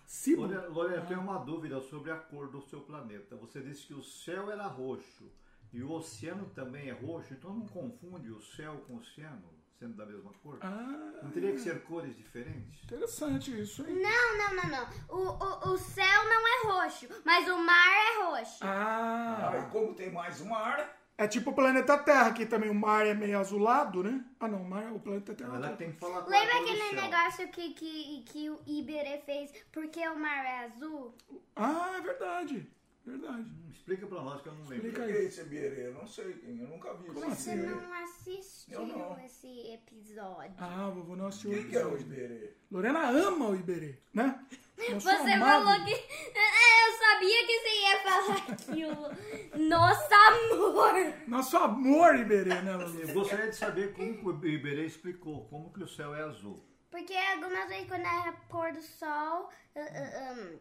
[0.06, 0.44] Cibo.
[0.44, 3.36] Lorena, Lorena, eu tenho uma dúvida sobre a cor do seu planeta.
[3.36, 5.30] Você disse que o céu era roxo
[5.74, 9.44] e o oceano também é roxo, então não confunde o céu com o oceano,
[9.78, 10.58] sendo da mesma cor?
[10.62, 12.84] Ah, Não teria que ser cores diferentes?
[12.84, 13.96] interessante isso, hein?
[14.02, 14.88] Não, não, não, não.
[15.10, 18.60] O, o, o céu não é roxo, mas o mar é roxo.
[18.62, 23.06] Ah, Aí, como tem mais mar, é tipo o planeta Terra, que também o mar
[23.06, 24.24] é meio azulado, né?
[24.40, 25.50] Ah, não, o mar, o planeta Terra.
[25.50, 30.06] Na verdade, tem que falar Lembra aquele negócio que, que, que o Iberê fez porque
[30.08, 31.16] o mar é azul?
[31.56, 32.70] Ah, é verdade.
[33.06, 33.42] Verdade.
[33.44, 34.88] Hum, Explica pra nós que eu não lembro.
[34.88, 35.12] Explica aí.
[35.12, 35.88] é esse berê?
[35.88, 37.62] Eu não sei quem, eu nunca vi Como esse Você assim?
[37.62, 37.76] berê.
[37.76, 39.20] não assistiu não.
[39.24, 40.56] esse episódio.
[40.58, 41.52] Ah, vovô não assistiu.
[41.52, 42.54] Quem que é o Iberê?
[42.72, 44.44] Lorena ama o Iberê, né?
[44.92, 45.66] Nosso Você amado.
[45.66, 45.94] falou que.
[45.94, 49.70] É, Eu sabia que você ia falar aquilo.
[49.70, 50.94] Nossa, amor!
[51.28, 53.02] Nosso amor, Iberê, né, Lorena?
[53.02, 56.66] Eu gostaria de saber como o Iberê explicou como que o céu é azul.
[56.90, 60.60] Porque algumas vezes quando é pôr do sol, uh, uh, um,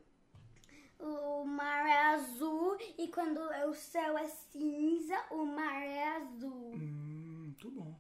[0.99, 3.39] o mar é azul e quando
[3.69, 6.73] o céu é cinza, o mar é azul.
[6.75, 7.95] Hum, muito bom.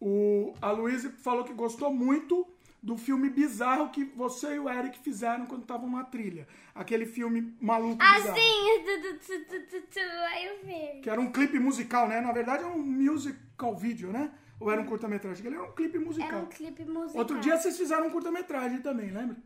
[0.00, 2.46] O, a Luísa falou que gostou muito
[2.82, 6.48] do filme bizarro que você e o Eric fizeram quando estavam na trilha.
[6.74, 8.30] Aquele filme maluco bizarro.
[8.30, 8.82] Assim,
[9.24, 11.02] tu, tu, tu, eu vejo.
[11.02, 12.20] Que era um clipe musical, né?
[12.20, 14.32] Na verdade é um musical vídeo, né?
[14.58, 15.46] Ou era um curta-metragem?
[15.46, 16.28] Ele era um clipe musical.
[16.28, 17.18] Era um clipe musical.
[17.18, 19.36] Outro dia vocês fizeram um curta-metragem também, lembra?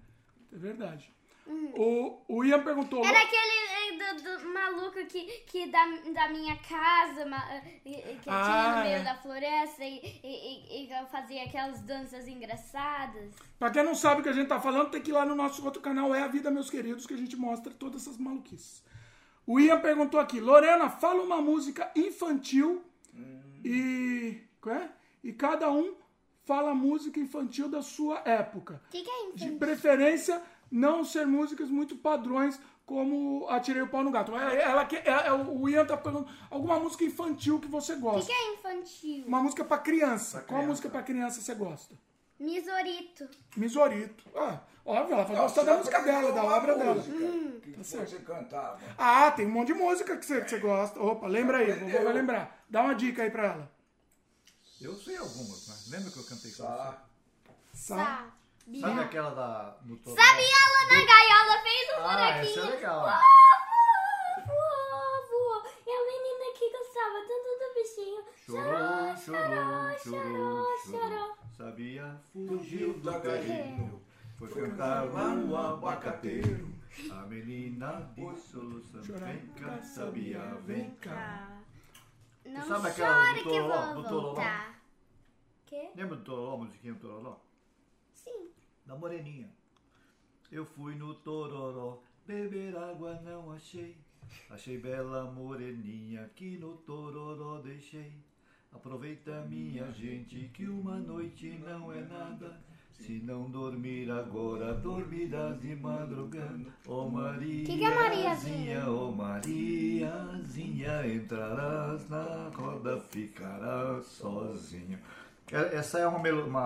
[0.53, 1.16] É verdade.
[1.47, 1.73] Uhum.
[1.77, 3.05] O, o Ian perguntou...
[3.05, 8.23] Era aquele eh, do, do maluco que, que da, da minha casa, ma- eh, que
[8.23, 9.03] tinha Ah, no meio é.
[9.05, 13.35] da floresta e, e, e- e fazia aquelas danças engraçadas.
[13.59, 15.35] Pra quem não sabe o que a gente tá falando, tem que ir lá no
[15.37, 18.83] nosso outro canal, É a Vida, Meus Queridos, que a gente mostra todas essas maluquices.
[19.47, 22.85] O Ian perguntou aqui, Lorena, fala uma música infantil
[23.65, 24.41] e...
[24.61, 24.91] qual é?
[25.23, 25.95] E cada um
[26.45, 28.81] fala música infantil da sua época.
[28.87, 29.59] O que, que é De infantil?
[29.59, 34.33] preferência, não ser músicas muito padrões, como Atirei o Pau no Gato.
[34.37, 38.03] Ela, ela, que- ela- o Ian tá perguntando alguma música infantil que você O que,
[38.03, 38.33] gosta.
[38.33, 39.25] que é infantil?
[39.27, 40.39] Uma música pra criança.
[40.39, 40.67] Qual criança.
[40.69, 41.95] música pra criança você gosta?
[42.39, 43.29] Misorito.
[43.57, 44.25] Misorito.
[44.37, 46.95] Ah, óbvio, ela Não, gostar da música dela, da obra dela.
[46.95, 48.11] música Hum, Que tá que certo.
[48.11, 48.79] você cantava.
[48.99, 51.01] Ah, tem um monte de música que você, que você gosta.
[51.01, 52.63] Opa, lembra aí, vai lembrar.
[52.69, 53.73] Dá uma dica aí pra ela.
[54.81, 56.63] Eu sei algumas, mas lembra que eu cantei com você?
[56.63, 57.03] Tá?
[57.73, 58.27] Sa
[58.67, 58.81] Sabia.
[58.81, 59.77] Sabe aquela da.
[59.85, 59.97] No?
[59.97, 62.51] Sabia lá na gaiola fez um Ah, bonequinho.
[62.51, 63.07] essa é legal.
[64.45, 65.69] Fofo.
[65.87, 68.25] E a menina que gostava tanto do bichinho.
[68.45, 71.37] Chorou, chorou, chorou, chorou, chorou.
[71.57, 74.03] Sabia, fugiu do carrinho.
[74.37, 76.75] Foi cantar lá no abacateiro.
[77.13, 79.01] A menina de solução.
[79.03, 81.61] Vem cá, sabia, vem cá.
[82.45, 84.41] Não sabe aquela chore do vou Do.
[85.67, 85.91] Quê?
[85.95, 87.41] Lembra do Tororó, a musiquinha do Tororó?
[88.13, 88.51] Sim.
[88.87, 89.49] Da Moreninha.
[90.51, 93.97] Eu fui no Tororó, beber água não achei.
[94.51, 98.13] Achei bela moreninha que no Tororó deixei.
[98.73, 102.61] Aproveita minha gente que uma noite não é nada.
[102.93, 106.73] Se não dormir agora, dormirás de madrugada.
[106.87, 108.91] Ô Mariazinha, Que que é Mariazinha?
[108.91, 115.01] Ô Mariazinha, entrarás na roda, ficarás sozinha.
[115.51, 116.19] Essa é uma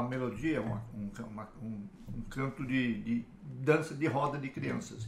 [0.03, 1.87] melodia, uma- um, uma- um-
[2.17, 5.07] um canto de, de dança de roda de crianças.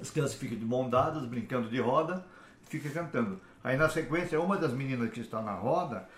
[0.00, 2.24] As crianças ficam de mão dadas, brincando de roda,
[2.64, 3.40] fica cantando.
[3.64, 6.08] Aí na sequência, uma das meninas que está na roda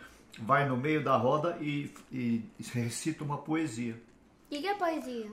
[0.41, 3.95] vai no meio da roda e, e recita uma poesia.
[4.47, 5.31] O que, que é poesia?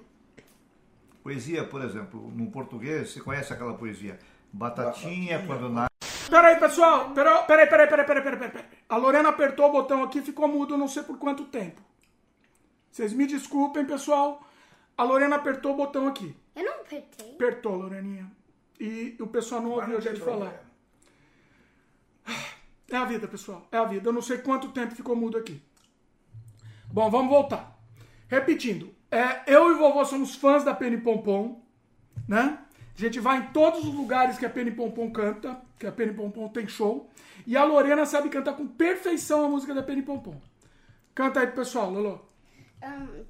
[1.23, 4.19] Poesia, por exemplo, no português, você conhece aquela poesia?
[4.53, 5.89] Batatinha, quando nasce.
[6.29, 7.11] Peraí, pessoal.
[7.11, 8.65] Pera- Peraí, peraí, peraí, peraí, peraí, peraí.
[8.87, 11.81] A Lorena apertou o botão aqui e ficou mudo não sei por quanto tempo.
[12.95, 14.41] Vocês me desculpem, pessoal.
[14.97, 16.33] A Lorena apertou o botão aqui.
[16.55, 17.29] Eu não apertei.
[17.33, 18.31] Apertou, Loreninha.
[18.79, 20.63] E o pessoal não ouviu a gente falar.
[22.89, 23.67] É a vida, pessoal.
[23.69, 24.07] É a vida.
[24.07, 25.61] Eu não sei quanto tempo ficou mudo aqui.
[26.87, 27.77] Bom, vamos voltar.
[28.29, 28.95] Repetindo.
[29.11, 31.61] É, eu e o vovô somos fãs da Penny Pompom,
[32.25, 32.59] né?
[32.97, 36.13] A gente vai em todos os lugares que a Penny Pompom canta, que a Penny
[36.13, 37.09] Pompom tem show.
[37.45, 40.39] E a Lorena sabe cantar com perfeição a música da Penny Pompom.
[41.13, 42.34] Canta aí pro pessoal, Lolo.
[42.83, 43.25] Um,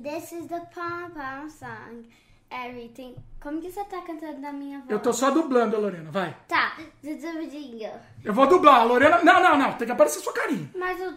[0.00, 2.04] this is the pom pom song.
[2.50, 3.16] Everything.
[3.40, 4.90] Como que você tá cantando na minha voz?
[4.90, 6.36] Eu tô só dublando Lorena, vai.
[6.46, 6.76] Tá.
[7.02, 7.90] Zuzubidinho.
[8.22, 8.80] Eu vou dublar.
[8.80, 9.22] A Lorena.
[9.24, 9.72] Não, não, não.
[9.72, 10.70] Tem que aparecer sua carinha.
[10.76, 11.12] Mas o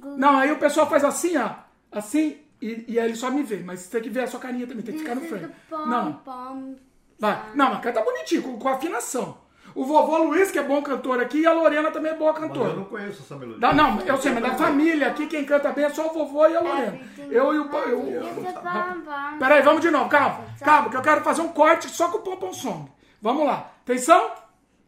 [0.00, 0.18] Goo.
[0.18, 1.54] Não, aí o pessoal faz assim, ó.
[1.92, 3.58] Assim, e, e aí ele só me vê.
[3.58, 5.52] Mas tem que ver a sua carinha também, tem que ficar no frame.
[5.70, 6.74] pom Não, pom.
[7.18, 7.54] vai.
[7.54, 9.38] Não, mas canta bonitinho, com, com afinação.
[9.74, 12.42] O vovô Luiz, que é bom cantor aqui, e a Lorena também é boa Mas
[12.42, 12.74] eu cantora.
[12.74, 13.72] não conheço essa melodia.
[13.72, 16.46] Não, não, eu sei, mas da família aqui, quem canta bem é só o vovô
[16.46, 16.98] e a Lorena.
[17.30, 17.68] Eu e o.
[17.68, 19.38] pa- Eu, pom pom.
[19.38, 20.44] Peraí, vamos de novo, calma.
[20.60, 22.90] Calma, que eu quero fazer um corte só com o Pompom Song.
[23.20, 23.70] Vamos lá.
[23.82, 24.30] Atenção?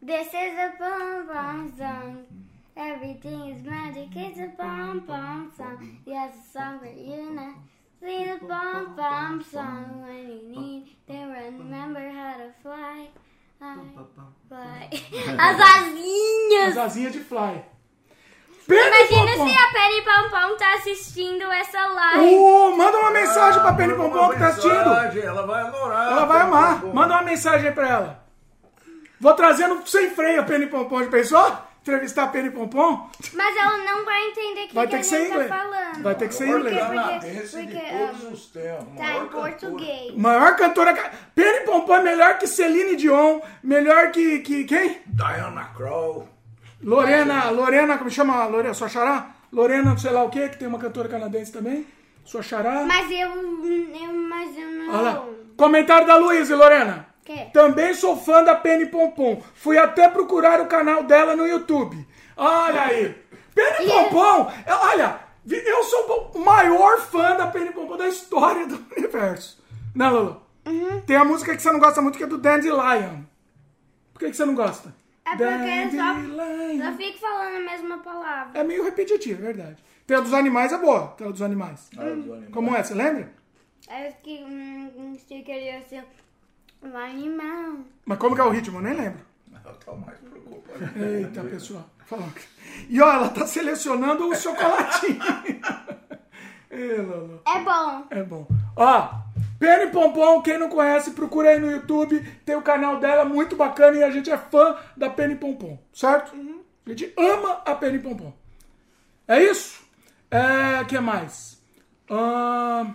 [0.05, 2.25] This is a pom pom song.
[2.77, 4.11] Everything is magic.
[4.19, 5.79] It's a pom pom song.
[6.07, 7.55] Yes, a song for you now.
[8.01, 13.09] Sing the pom pom song when you need to remember how to fly.
[13.59, 14.91] Fly.
[15.39, 16.77] As asinhas.
[16.77, 17.65] As asinhas de fly.
[18.67, 19.49] Penny Imagina Pompom.
[19.49, 22.35] se a Penny Pompom tá assistindo essa live.
[22.35, 24.75] Uh, manda uma mensagem pra Penny Pompom que tá assistindo.
[25.23, 26.13] Ela vai adorar.
[26.13, 26.81] Ela vai amar.
[26.81, 26.95] Pompom.
[26.95, 28.25] Manda uma mensagem aí pra ela.
[29.21, 31.03] Vou trazendo sem freio a Penny Pompom.
[31.05, 31.59] Já pensou?
[31.85, 33.11] Entrevistar a Penny Pompom?
[33.35, 35.49] Mas ela não vai entender o que, Vai que ter a que ser gente inglês.
[35.51, 36.03] tá falando.
[36.03, 36.79] Vai ter que ser inglês.
[36.79, 38.85] Porque- canadense de porque, todos um, os tempos.
[38.97, 39.51] Tá maior em cantora.
[39.53, 40.17] português.
[40.17, 40.95] Maior cantora.
[40.95, 43.41] ca- Penny Pompom é melhor que Celine Dion.
[43.63, 45.03] Melhor que, que quem?
[45.07, 46.27] Diana Krall.
[46.83, 48.47] Lorena, Lorena, como chama?
[48.47, 49.29] Lorena, sua xará?
[49.53, 51.87] Lorena, não sei lá o que, que tem uma cantora canadense também.
[52.25, 52.85] Sua xará.
[52.87, 54.89] Mas eu, eu, mas eu não.
[54.95, 55.25] Olha lá.
[55.59, 57.07] Comentário da Luísa, Lorena.
[57.25, 57.47] Quê?
[57.53, 59.43] Também sou fã da Penny Pompom.
[59.55, 62.07] Fui até procurar o canal dela no YouTube.
[62.37, 63.15] Olha aí.
[63.55, 68.85] Penny Pompom, eu- olha, eu sou o maior fã da Penny Pompom da história do
[68.97, 69.63] universo.
[69.95, 70.43] Né, Lolo?
[71.07, 73.23] Tem a música que você não gosta muito, que é do Dandelion.
[74.13, 74.95] Por que, que você não gosta?
[75.27, 75.45] É porque
[75.97, 76.85] só, Dandelion.
[76.91, 78.59] só fico falando a mesma palavra.
[78.59, 79.77] É meio repetitivo, é verdade.
[80.07, 81.09] Tem a dos animais, é boa.
[81.17, 81.89] Tem a dos animais.
[81.97, 82.49] Ah, dos animais.
[82.53, 82.83] Como é?
[82.83, 83.33] Você lembra?
[83.89, 86.05] É que hum, se queria ser
[86.85, 87.79] um animal.
[88.05, 88.79] Mas como que é o ritmo?
[88.79, 89.21] Eu nem lembro.
[89.53, 90.93] Ela tá mais preocupada.
[90.97, 91.89] Eita, pessoal.
[92.07, 92.29] Falou.
[92.89, 95.21] E ó, ela tá selecionando o chocolatinho.
[96.71, 97.41] Ê, Lolo.
[97.47, 98.07] É bom.
[98.11, 98.47] É bom.
[98.77, 99.09] Ó,
[99.59, 102.21] Penny Pompom, quem não conhece, procura aí no YouTube.
[102.45, 103.97] Tem o canal dela, muito bacana.
[103.97, 106.35] E a gente é fã da Penny Pompom, certo?
[106.85, 108.33] A gente ama a Penny Pompom.
[109.27, 109.83] É isso?
[110.31, 111.63] É, que mais?
[112.11, 112.95] Ahn,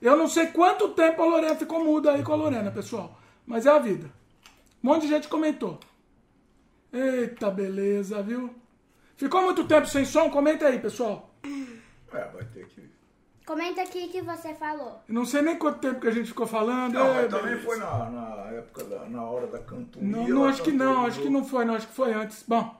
[0.00, 3.18] eu não sei quanto tempo a Lorena ficou muda aí com a Lorena, pessoal.
[3.46, 4.10] Mas é a vida.
[4.82, 5.78] Um monte de gente comentou.
[6.92, 8.54] Eita, beleza, viu?
[9.16, 10.30] Ficou muito tempo sem som?
[10.30, 11.30] Comenta aí, pessoal.
[12.12, 12.90] É, vai ter que.
[13.46, 15.00] Comenta aqui que você falou.
[15.08, 16.94] Eu não sei nem quanto tempo que a gente ficou falando.
[16.94, 17.66] Não, É, mas também beleza.
[17.66, 20.08] foi na, na época, da, na hora da cantoria.
[20.08, 22.44] Não, não acho que não, acho que não foi, não, acho que foi antes.
[22.46, 22.74] Bom,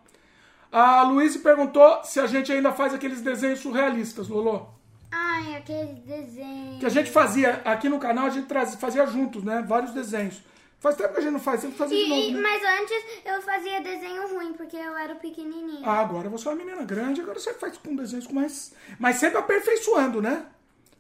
[0.71, 4.73] a Luísa perguntou se a gente ainda faz aqueles desenhos surrealistas, Lolo.
[5.13, 6.79] Ai, aquele desenho.
[6.79, 9.65] Que a gente fazia aqui no canal, a gente trazia, fazia juntos, né?
[9.67, 10.41] Vários desenhos.
[10.79, 12.21] Faz tempo que a gente não faz, sempre fazia de E- novo.
[12.23, 12.41] e- né?
[12.41, 15.87] mas antes eu fazia desenho ruim, porque eu era pequenininha.
[15.87, 18.73] Ah, agora você é uma menina grande, agora você faz com desenhos com mais.
[18.99, 20.47] Mas sempre aperfeiçoando, né?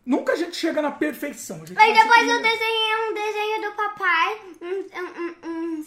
[0.04, 1.64] Nunca a gente chega na perfeição.
[1.64, 5.39] Gente Aí vai depois eu desenhei um desenho do papai, um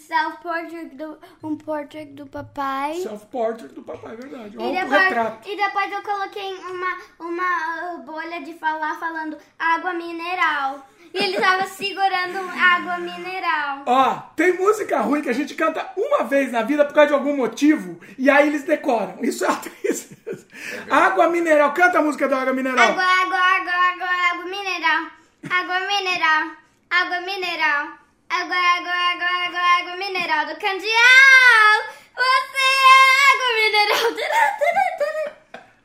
[0.06, 2.94] self-portrait do, um portrait do papai.
[2.94, 4.54] Self-portrait do papai, é verdade.
[4.54, 9.94] E Ou o depois, e depois eu coloquei uma, uma bolha de falar falando água
[9.94, 10.86] mineral.
[11.12, 13.82] E ele tava segurando água mineral.
[13.86, 17.14] Ó, tem música ruim que a gente canta uma vez na vida por causa de
[17.14, 19.18] algum motivo e aí eles decoram.
[19.22, 20.46] Isso é uma tristeza.
[20.90, 22.90] Água mineral, canta a música da água mineral.
[22.90, 25.10] Água, água, água, água, água mineral.
[25.50, 26.50] Água mineral.
[26.90, 28.03] Água mineral.
[28.28, 31.76] Água, água, água, água, água mineral do Candial.
[32.16, 35.34] Você é água mineral.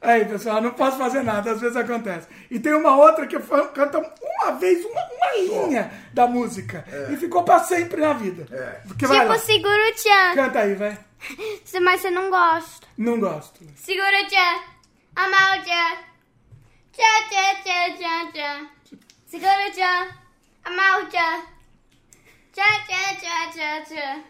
[0.02, 2.28] Aí, pessoal, não posso fazer nada, às vezes acontece.
[2.50, 3.38] E tem uma outra que
[3.74, 6.86] canta uma vez, uma, uma linha da música.
[7.12, 8.48] E ficou pra sempre na vida.
[8.56, 8.82] É.
[8.88, 10.36] Porque vai lá, Tipo seguro tchan.
[10.36, 10.98] canta aí, vai.
[11.82, 12.88] Mas você não gosta.
[12.98, 13.60] Não gosto.
[13.76, 14.62] Segura tchan.
[15.18, 15.98] Amal tchan.
[16.94, 18.70] Tchan, tchan, tchan, tchan, tchan.
[19.28, 20.08] Segura tchan.
[20.64, 21.44] Amal tchan.
[22.60, 24.24] Tchan, tchan, tchan, tchan, tchan.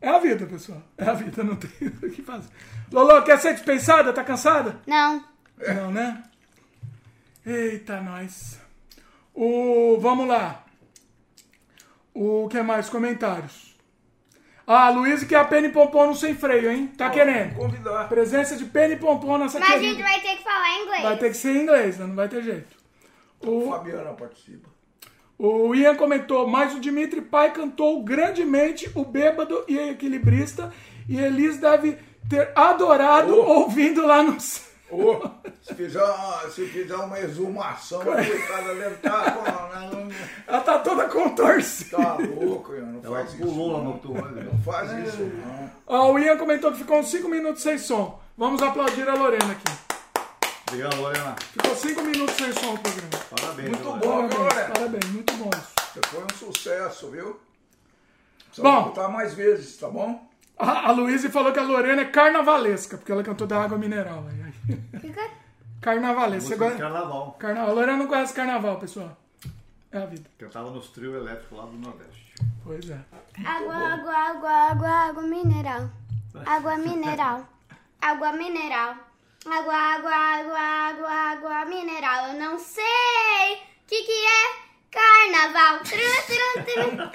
[0.00, 0.82] É a vida, pessoal.
[0.96, 1.70] É a vida, não tem
[2.02, 2.48] o que fazer.
[2.90, 4.12] Lolo, quer ser dispensada?
[4.12, 4.80] Tá cansada?
[4.86, 5.22] Não.
[5.58, 6.22] Não, né?
[7.44, 8.58] Eita, nós.
[9.34, 10.64] O, vamos lá.
[12.14, 12.88] O que mais?
[12.88, 13.76] Comentários.
[14.66, 16.86] Ah, Luiz quer a Penny Pompom no sem freio, hein?
[16.96, 17.56] Tá querendo.
[17.56, 18.08] Convidar.
[18.08, 19.92] Presença de Penny Pompom nessa Mas a querida.
[19.92, 21.02] gente vai ter que falar inglês.
[21.02, 22.06] Vai ter que ser em inglês, né?
[22.06, 22.76] não vai ter jeito.
[23.40, 24.71] O, Fabiana participa.
[25.44, 30.72] O Ian comentou, mas o Dimitri Pai cantou grandemente o bêbado e equilibrista
[31.08, 33.60] e Elis deve ter adorado Oh.
[33.60, 34.36] ouvindo lá no...
[34.92, 35.26] Ô,
[35.62, 40.08] se, fizer uma, se fizer uma exumação, a coitada deve estar com.
[40.46, 41.96] Ela tá toda contorcida.
[41.96, 43.42] Tá louco, Ian, não Ela faz isso.
[43.42, 44.00] pulou Não,
[44.32, 44.48] né?
[44.52, 45.70] não faz isso, não.
[45.86, 48.20] Ó, o Ian comentou que ficou uns 5 minutos sem som.
[48.36, 49.91] Vamos aplaudir a Lorena aqui.
[50.72, 51.36] Obrigado, Lorena.
[51.38, 53.24] Ficou 5 minutos sem som o programa.
[53.30, 53.68] Parabéns.
[53.70, 54.00] Muito Lorena.
[54.06, 54.72] bom, Parabéns, Lorena?
[54.74, 55.72] parabéns, muito bom isso.
[55.92, 57.40] Você foi um sucesso, viu?
[58.46, 58.82] Precisa Bom.
[58.84, 60.26] voltar mais vezes, tá bom?
[60.58, 64.24] A, a Luísa falou que a Lorena é carnavalesca, porque ela cantou da água mineral.
[65.00, 65.30] Fica-
[65.80, 66.56] Carnavalesca.
[66.56, 67.32] Carnaval.
[67.38, 67.70] Carnaval.
[67.70, 69.16] A Lorena não conhece carnaval, pessoal.
[69.90, 70.30] É a vida.
[70.38, 72.32] Cantava nos trio elétricos lá do Nordeste.
[72.64, 72.98] Pois é.
[73.44, 75.90] Água, água, água, água, água mineral.
[76.46, 77.46] Água mineral.
[78.00, 78.94] Água mineral.
[79.44, 82.28] Água, água, água, água, água mineral.
[82.28, 82.84] Eu não sei.
[82.84, 84.62] O que que é?
[84.90, 85.80] Carnaval.
[85.80, 87.12] Trum, trum, trum.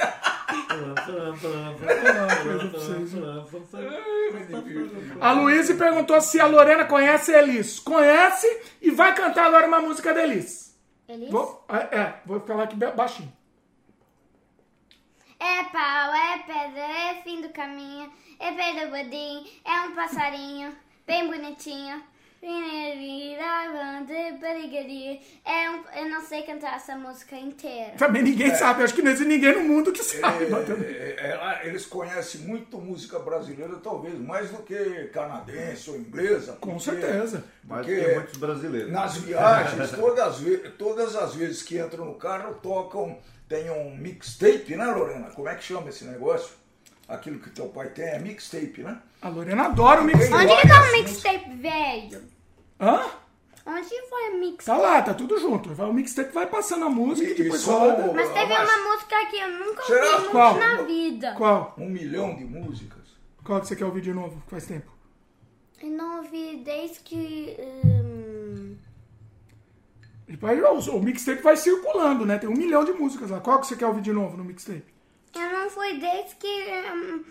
[5.22, 7.80] A Luísa perguntou se a Lorena conhece a Elis.
[7.80, 10.78] Conhece e vai cantar agora uma música da Elis.
[11.08, 11.30] Elis?
[11.32, 13.32] Vou, é, é, vou falar aqui ba- baixinho.
[15.40, 18.12] É pau, é pedra, é fim do caminho.
[18.40, 20.76] É pedra bodim, é um passarinho.
[21.06, 22.04] Bem bonitinho.
[25.46, 27.94] É um, eu não sei cantar essa música inteira.
[27.98, 28.84] Também ninguém sabe.
[28.84, 30.04] Acho que não existe ninguém no mundo que
[30.66, 30.90] também.
[30.90, 36.54] É, é, ela- eles conhecem muito música brasileira, talvez mais do que canadense ou inglesa.
[36.54, 37.44] Com porque- certeza.
[37.64, 38.92] Mas Porque tem muitos brasileiros.
[38.92, 40.38] Nas viagens, todas,
[40.78, 43.18] todas as vezes que entram no carro, tocam.
[43.50, 45.30] Tem um mixtape, né, Lorena?
[45.32, 46.50] Como é que chama esse negócio?
[47.08, 49.00] Aquilo que teu pai tem é mixtape, né?
[49.22, 50.34] A Lorena adora o mixtape.
[50.34, 52.24] Onde que tá o mixtape velho?
[52.80, 53.06] Hã?
[53.66, 54.66] Onde que foi o mixtape?
[54.66, 55.74] Tá lá, tá tudo junto.
[55.74, 58.14] Vai- O mixtape vai passando a música e, depois só roda.
[58.14, 60.06] Mas teve Mas- uma música que eu nunca Será?
[60.06, 60.58] ouvi muito Qual?
[60.58, 61.34] na vida.
[61.38, 61.76] Qual?
[61.78, 63.04] Um milhão de músicas.
[63.44, 64.42] Qual que você quer ouvir de novo?
[64.48, 64.92] Faz tempo.
[65.82, 67.56] Eu não ouvi desde que.
[67.60, 68.76] hum,
[70.28, 72.38] E o, o mixtape vai circulando, né?
[72.38, 73.40] Tem um milhão de músicas lá.
[73.40, 74.97] Qual que você quer ouvir de novo no mixtape?
[75.36, 76.48] Eu não fui desde que.
[76.48, 77.24] hum,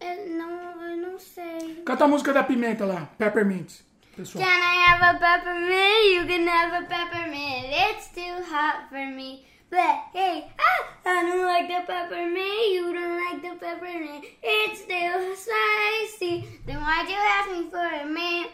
[0.00, 1.82] eu, não, eu não sei.
[1.84, 3.80] Canta a música da Pimenta lá, Peppermint.
[4.16, 4.44] Pessoal.
[4.44, 6.14] Can I have a peppermint?
[6.14, 7.66] You can have a peppermint.
[7.68, 9.44] It's too hot for me.
[9.70, 12.72] But hey, ah, I don't like the peppermint.
[12.72, 14.24] You don't like the peppermint.
[14.40, 16.46] It's too spicy.
[16.64, 18.50] Then why'd you ask me for a mint?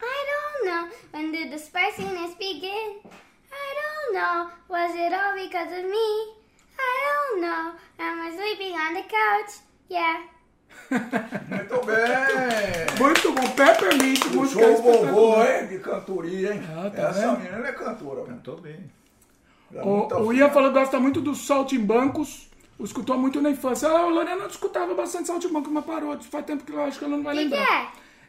[0.00, 0.96] I don't don't know.
[1.10, 3.00] When did the spiciness begin?
[3.52, 4.50] I don't know.
[4.68, 6.37] Was it all because of me?
[6.78, 7.72] I don't know.
[7.98, 9.60] Am I sleeping on the couch?
[9.90, 10.20] Yeah.
[10.90, 12.98] Muito bem.
[12.98, 13.48] Muito bom.
[13.50, 16.62] Peppermint, Puxou música o vovô, hein, de cantoria, hein?
[16.76, 17.40] Ah, tá Essa vendo?
[17.40, 18.22] menina é cantora.
[18.24, 18.90] Cantou bem.
[19.72, 22.48] Ela é O, o Ian falou que gosta muito dos saltimbancos.
[22.80, 23.88] Escutou muito na infância.
[23.88, 26.18] Ah, A Lorena escutava bastante saltimbanco, mas parou.
[26.20, 27.82] Faz tempo que eu acho que ela não vai O que, que lembrar.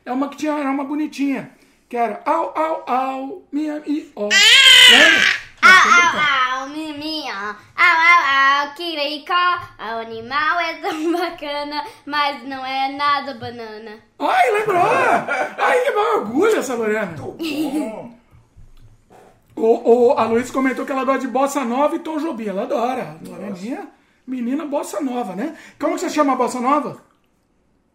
[0.05, 0.09] é?
[0.09, 1.51] É uma que tinha, era uma bonitinha.
[1.87, 4.23] Que era au, au, au, minha, e, ó.
[4.27, 5.38] Lembra?
[5.61, 7.55] Au, au, au, miminha.
[7.77, 8.21] Au, au,
[8.67, 9.33] au, quiricó.
[9.79, 13.99] O animal é tão bacana, mas não é nada banana.
[14.19, 14.81] Ai, lembrou!
[15.57, 17.15] Ai, que bom orgulho essa Lorena.
[19.55, 22.47] O, o, a Luiz comentou que ela gosta de bossa nova e Tom Jobim.
[22.47, 23.17] Ela adora.
[23.21, 23.89] Loreninha,
[24.25, 25.57] menina bossa nova, né?
[25.79, 27.01] Como que você chama a bossa nova?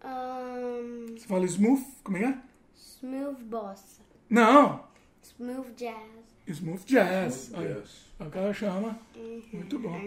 [0.04, 1.82] Um, Você fala smooth?
[2.02, 2.34] Como é que é?
[2.76, 4.02] smooth bossa.
[4.28, 4.84] Não.
[5.22, 6.13] Smooth jazz.
[6.48, 7.50] Smooth jazz.
[7.54, 8.04] Aí, Yes.
[8.20, 8.96] É o que ela chama.
[9.52, 9.98] Muito bom.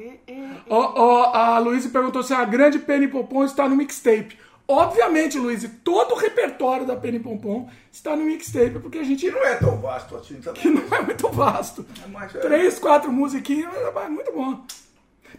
[0.70, 4.38] Ó, ó, a Luísa perguntou se a grande Penny Pompom está no mixtape.
[4.66, 9.46] Obviamente, Luísa, todo o repertório da Penny Pompom está no mixtape, porque a gente Não
[9.46, 10.62] é tão vasto assim também.
[10.62, 11.86] que não é muito vasto.
[12.10, 12.40] Mas é.
[12.40, 14.66] Três, quatro musiquinhas, mas é muito bom.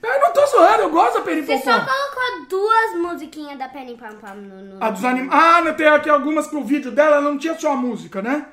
[0.03, 1.71] Eu não tô zoando, eu gosto da Penny Você Pompom.
[1.73, 4.75] só colocou duas musiquinhas da Penny Pam no...
[4.77, 4.85] no...
[4.85, 5.27] A dos anim...
[5.31, 8.47] Ah, não, tem aqui algumas pro vídeo dela, ela não tinha só a música, né?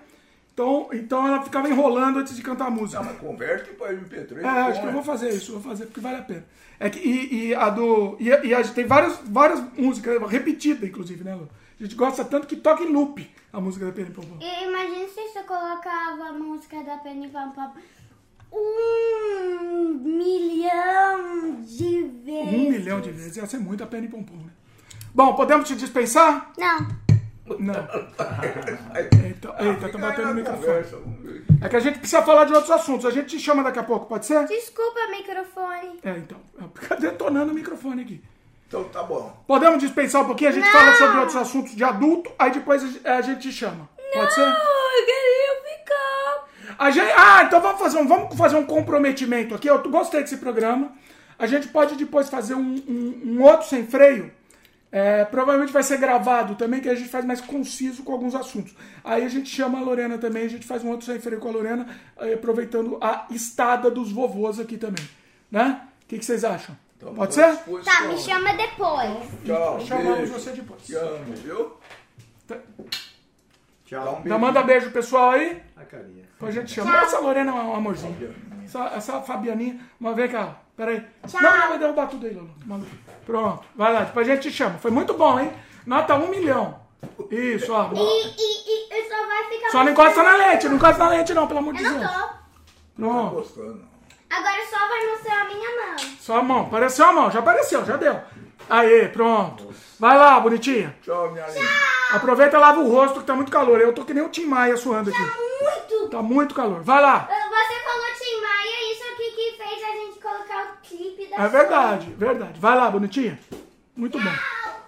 [0.55, 3.01] Então, então ela ficava enrolando antes de cantar a música.
[3.03, 4.41] Não, mas converte para MP3.
[4.41, 6.45] É, acho que eu vou fazer isso, vou fazer porque vale a pena.
[6.79, 8.15] É que, e, e a do.
[8.21, 11.49] E, a- e a gente tem várias, várias músicas, repetidas, inclusive, né, Lu?
[11.77, 14.37] A gente gosta tanto que toca em loop a música da Penny Pompom.
[14.39, 17.73] E Imagina se você colocava a música da Penny Pam Pam
[18.53, 22.53] um milhão de vezes.
[22.53, 24.51] Um milhão de vezes, ia ser muito a Penny Pompom, né?
[25.13, 26.53] Bom, podemos te dispensar?
[26.57, 26.87] Não.
[27.59, 27.73] Não.
[28.95, 31.45] Eita, eita, tá batendo no microfone.
[31.61, 33.05] É que a gente precisa falar de outros assuntos.
[33.05, 34.45] A gente te chama daqui a pouco, pode ser?
[34.47, 35.99] Desculpa, microfone.
[36.03, 36.37] É, então.
[36.73, 38.23] Fica detonando o microfone aqui.
[38.67, 39.35] Então tá bom.
[39.47, 40.49] Podemos dispensar um pouquinho?
[40.49, 40.71] A gente Não.
[40.71, 43.87] fala sobre outros assuntos de adulto, aí depois a gente te chama.
[44.13, 44.41] Pode ser?
[44.41, 46.75] eu queria ficar.
[46.79, 49.67] A gente, ah, então vamos fazer, um, vamos fazer um comprometimento aqui.
[49.69, 50.93] Eu gostei desse programa.
[51.37, 54.31] A gente pode depois fazer um, um- um outro sem freio.
[54.95, 58.73] É, provavelmente vai ser gravado também, que a gente faz mais conciso com alguns assuntos.
[59.03, 61.49] Aí a gente chama a Lorena também, a gente faz um outro sem freio com
[61.49, 61.85] a Lorena,
[62.33, 65.05] aproveitando a estada dos vovôs aqui também.
[65.51, 65.81] Né?
[66.01, 66.77] O que, que vocês acham?
[66.95, 67.57] Então, Pode ser?
[67.83, 69.17] Tá, me chama depois.
[69.45, 69.81] Tchau.
[69.81, 70.31] Chamamos beijo.
[70.31, 70.85] você depois.
[70.85, 71.73] Te amo, viu?
[73.85, 74.01] Tchau.
[74.05, 75.61] Dá um Então manda beijo pessoal aí.
[75.75, 76.23] A carinha.
[76.23, 77.01] Depois a gente chama.
[77.01, 78.33] Essa Lorena é um amorzinho.
[78.63, 80.61] Essa, essa Fabianinha, uma vez cá.
[80.77, 81.03] Peraí.
[81.27, 81.41] Tchau.
[81.41, 82.55] Não, não, vai derrubar tudo aí, Lolo.
[82.65, 82.85] Manda.
[83.26, 83.63] Pronto.
[83.76, 84.78] Vai lá, depois a gente te chama.
[84.78, 85.51] Foi muito bom, hein?
[85.86, 86.80] Nota um milhão.
[87.30, 87.89] Isso, ó.
[87.93, 89.69] E, e, e só vai ficar.
[89.71, 91.99] Só não encosta na lente, não encosta na lente não, pelo amor de Eu não
[91.99, 92.11] Deus.
[92.11, 92.17] tô.
[92.97, 93.36] Não tá Pronto.
[93.36, 93.82] gostando.
[94.30, 95.95] Agora só vai mostrar a minha mão.
[96.19, 96.61] Só a mão.
[96.61, 98.19] Apareceu a mão, já apareceu, já deu.
[98.69, 99.73] Aê, pronto.
[99.99, 100.95] Vai lá, bonitinha.
[101.03, 101.67] Tchau, minha linda.
[102.11, 103.80] Aproveita e lava o rosto que tá muito calor.
[103.80, 105.19] Eu tô que nem o Tim Maia suando aqui.
[105.19, 106.09] Muito.
[106.09, 106.82] Tá muito calor.
[106.82, 107.28] Vai lá.
[107.30, 110.19] Você falou Tim Maia, isso aqui que fez a gente
[111.15, 112.59] clipe da É verdade, verdade.
[112.59, 113.39] Vai lá, bonitinha.
[113.95, 114.31] Muito bom.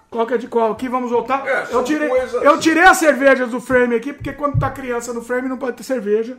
[0.09, 0.71] Qual que é de qual?
[0.71, 1.45] Aqui vamos voltar.
[1.47, 4.69] É, eu, são tirei, coisas- eu tirei as cervejas do frame aqui, porque quando tá
[4.69, 6.37] criança no frame não pode ter cerveja.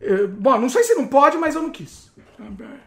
[0.00, 2.10] Eh, bom, não sei se não pode, mas eu não quis.
[2.40, 2.44] Ah,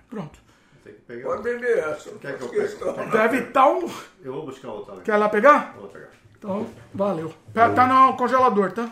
[0.10, 0.40] Pronto.
[0.84, 1.28] Tem que pegar.
[1.30, 2.10] Pode beber essa.
[2.12, 2.94] Quer que eu questão.
[2.94, 3.12] pegue?
[3.12, 3.88] Deve estar um.
[4.24, 5.02] Eu vou buscar outra ali.
[5.04, 5.74] Quer lá pegar?
[5.76, 6.10] Eu Vou pegar.
[6.38, 7.34] Então, valeu.
[7.54, 8.90] Tá tá no congelador, tá?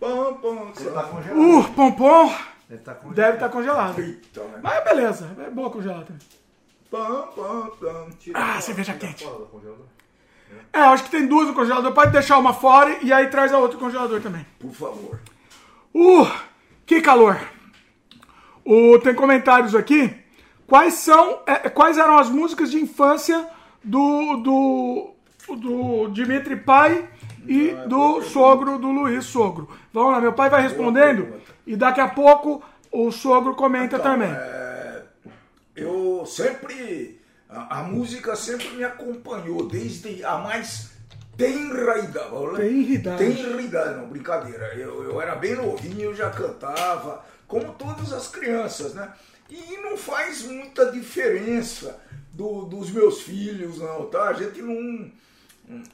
[0.00, 1.38] Pam, pam, Ele tá congelado.
[1.40, 2.32] Uh, pompom
[2.70, 3.16] Ele tá congelado.
[3.16, 4.00] deve estar congelado.
[4.00, 4.60] Eita, né?
[4.62, 6.26] Mas beleza, é boa congelada também.
[6.90, 8.08] Pam, pam, pam.
[8.34, 9.24] Ah, cerveja quente.
[9.24, 9.46] Fora.
[10.72, 11.92] É, acho que tem duas no congelador.
[11.92, 14.46] Pode deixar uma fora e aí traz a outra no congelador também.
[14.58, 15.20] Por favor.
[15.94, 16.26] Uh,
[16.86, 17.38] que calor.
[18.64, 20.14] Uh, tem comentários aqui.
[20.66, 23.46] Quais são, é, quais eram as músicas de infância
[23.84, 25.14] do, do,
[25.56, 27.08] do Dimitri pai
[27.46, 29.68] e do sogro do Luiz Sogro?
[29.92, 31.34] Vamos lá, meu pai vai respondendo
[31.66, 34.30] e daqui a pouco o sogro comenta Então, também.
[34.30, 35.02] é,
[35.76, 37.20] eu sempre.
[37.48, 40.90] A, a música sempre me acompanhou, desde a mais
[41.98, 42.56] idade.
[42.56, 43.18] Tenra idade.
[43.18, 44.74] Tenra idade, não, brincadeira.
[44.74, 49.12] Eu, eu era bem novinho, eu já cantava, como todas as crianças, né?
[49.50, 51.98] E não faz muita diferença
[52.32, 54.28] do- dos meus filhos, não, tá?
[54.28, 55.10] A gente não.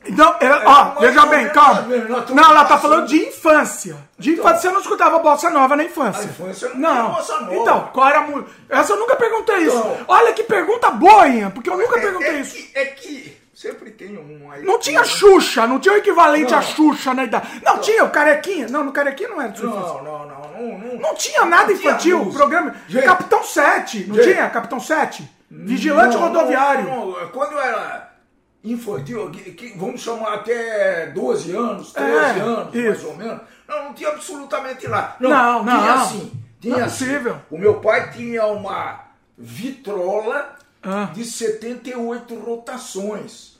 [0.04, 1.82] Então, é, ó, mas veja bem, é calma.
[1.82, 3.96] estamos Não, ela tá falando de infância.
[4.18, 4.44] De Então.
[4.44, 6.22] infância, você não escutava bossa nova na infância.
[6.22, 6.90] A infância não não.
[6.94, 7.54] tinha bossa nova.
[7.54, 8.50] Então, qual era a música?
[8.68, 9.76] Essa eu nunca perguntei isso.
[9.76, 9.98] Então.
[10.08, 12.54] Olha que pergunta boa, Ian, porque eu nunca É- perguntei é isso.
[12.56, 14.64] Que, é que Sempre tem um aí.
[14.64, 16.58] Não tinha Xuxa, não tinha o equivalente Não.
[16.60, 17.60] a Xuxa na idade.
[17.64, 18.68] Não, tinha o Carequinha.
[18.68, 19.64] Não, no Carequinha não era de.
[19.64, 21.14] Não, não, não, não, não.
[21.16, 22.36] Tinha nada tinha infantil, música.
[22.38, 22.76] programa.
[22.88, 23.04] Gente.
[23.04, 24.32] Capitão 7, não Gente.
[24.32, 24.48] tinha?
[24.48, 25.28] Capitão 7?
[25.50, 26.84] Vigilante rodoviário.
[26.84, 27.28] não, não.
[27.30, 28.07] Quando era
[28.64, 33.06] infantil, que, que vamos chamar até 12 anos, 13 É, anos, mais isso.
[33.08, 35.16] ou menos, não, não tinha absolutamente nada.
[35.20, 35.78] Não, não.
[35.80, 36.32] Tinha assim.
[36.60, 37.06] Tinha Não é assim.
[37.50, 39.04] O meu pai tinha uma
[39.36, 41.10] vitrola Ah.
[41.14, 43.56] de 78 rotações.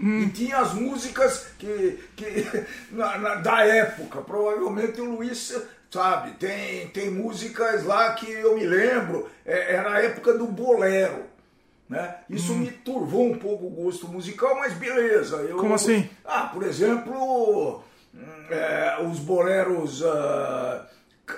[0.00, 0.20] Hum.
[0.22, 2.46] E tinha as músicas que, que
[2.92, 4.20] na- na- da época.
[4.22, 6.32] Provavelmente o Luiz sabe.
[6.32, 9.28] Tem, tem músicas lá que eu me lembro.
[9.44, 11.24] é- Era a época do bolero.
[11.88, 12.16] Né?
[12.28, 12.58] Isso Hum.
[12.58, 15.36] me turvou um pouco o gosto musical, mas beleza.
[15.36, 16.08] Eu, Como assim?
[16.24, 17.82] Ah, por exemplo,
[18.14, 18.20] hum,
[18.50, 20.86] é, os boleros ah,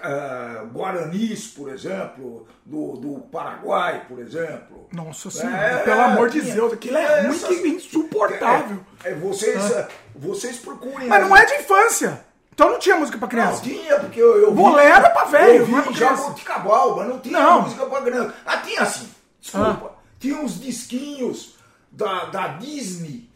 [0.03, 4.88] ah, guaranis, por exemplo, do, do Paraguai, por exemplo.
[4.92, 8.78] Nossa senhora, É, pelo amor de tinha- Deus, aquilo é ruim essas- que insuportável.
[9.05, 11.07] É, é, vocês, é, vocês procurem.
[11.09, 12.24] Mas não é de infância.
[12.53, 13.62] Então não tinha música pra Não, criança.
[13.62, 16.22] tinha, porque eu, eu vi- Bolero é pra velho, Eu vi não é pra criança.
[16.22, 17.62] Jabuticabal, não tinha Não.
[17.62, 18.34] música pra criança.
[18.44, 19.09] Ah, tinha assim,
[19.40, 19.99] desculpa.
[20.20, 21.54] Tinha uns disquinhos
[21.90, 23.28] da, da Disney.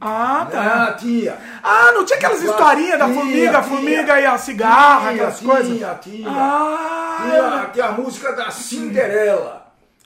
[0.00, 0.84] Ah, tá.
[0.88, 1.36] Ah, tinha.
[1.62, 3.76] Ah, não tinha aquelas historinhas da formiga, a tinha.
[3.76, 5.76] formiga e a cigarra, Tinha, aquelas coisas?
[6.00, 6.30] tinha.
[6.30, 9.59] Ah, Tinha, tinha a música da Cinderela.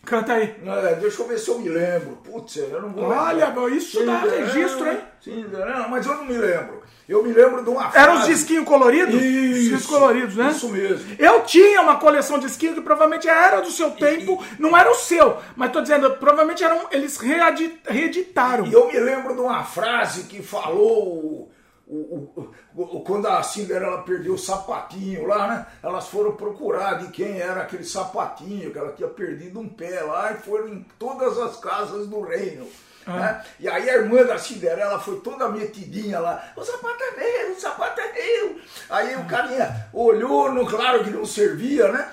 [0.04, 0.54] Canta aí.
[0.64, 2.16] É, deixa eu ver se eu me lembro.
[2.24, 3.68] Putz, eu não vou Olha, lembrar.
[3.70, 4.98] isso dá Cinderela, registro, hein?
[5.20, 6.82] Cinderela, mas eu não me lembro.
[7.06, 9.14] Eu me lembro de uma Eram os disquinhos coloridos?
[9.14, 10.50] Os Isso, discos coloridos, né?
[10.50, 11.16] Isso mesmo.
[11.18, 14.94] Eu tinha uma coleção de disquinhos que provavelmente era do seu tempo, não era o
[14.94, 18.66] seu, mas tô dizendo, provavelmente eram, eles reeditaram.
[18.66, 21.50] E eu me lembro de uma frase que falou
[21.96, 25.66] o, o- quando a Cinderela perdeu o sapatinho lá, né?
[25.82, 30.32] Elas foram procurar de quem era aquele sapatinho, que ela tinha perdido um pé lá,
[30.32, 32.66] e foram em todas as casas do reino.
[33.06, 33.44] né?
[33.60, 37.10] E aí a irmã da Cinderela foi toda metidinha lá, o sapato é
[37.46, 38.58] meu, o sapato é meu.
[38.88, 42.10] Aí o carinha olhou, no, claro que não servia, né?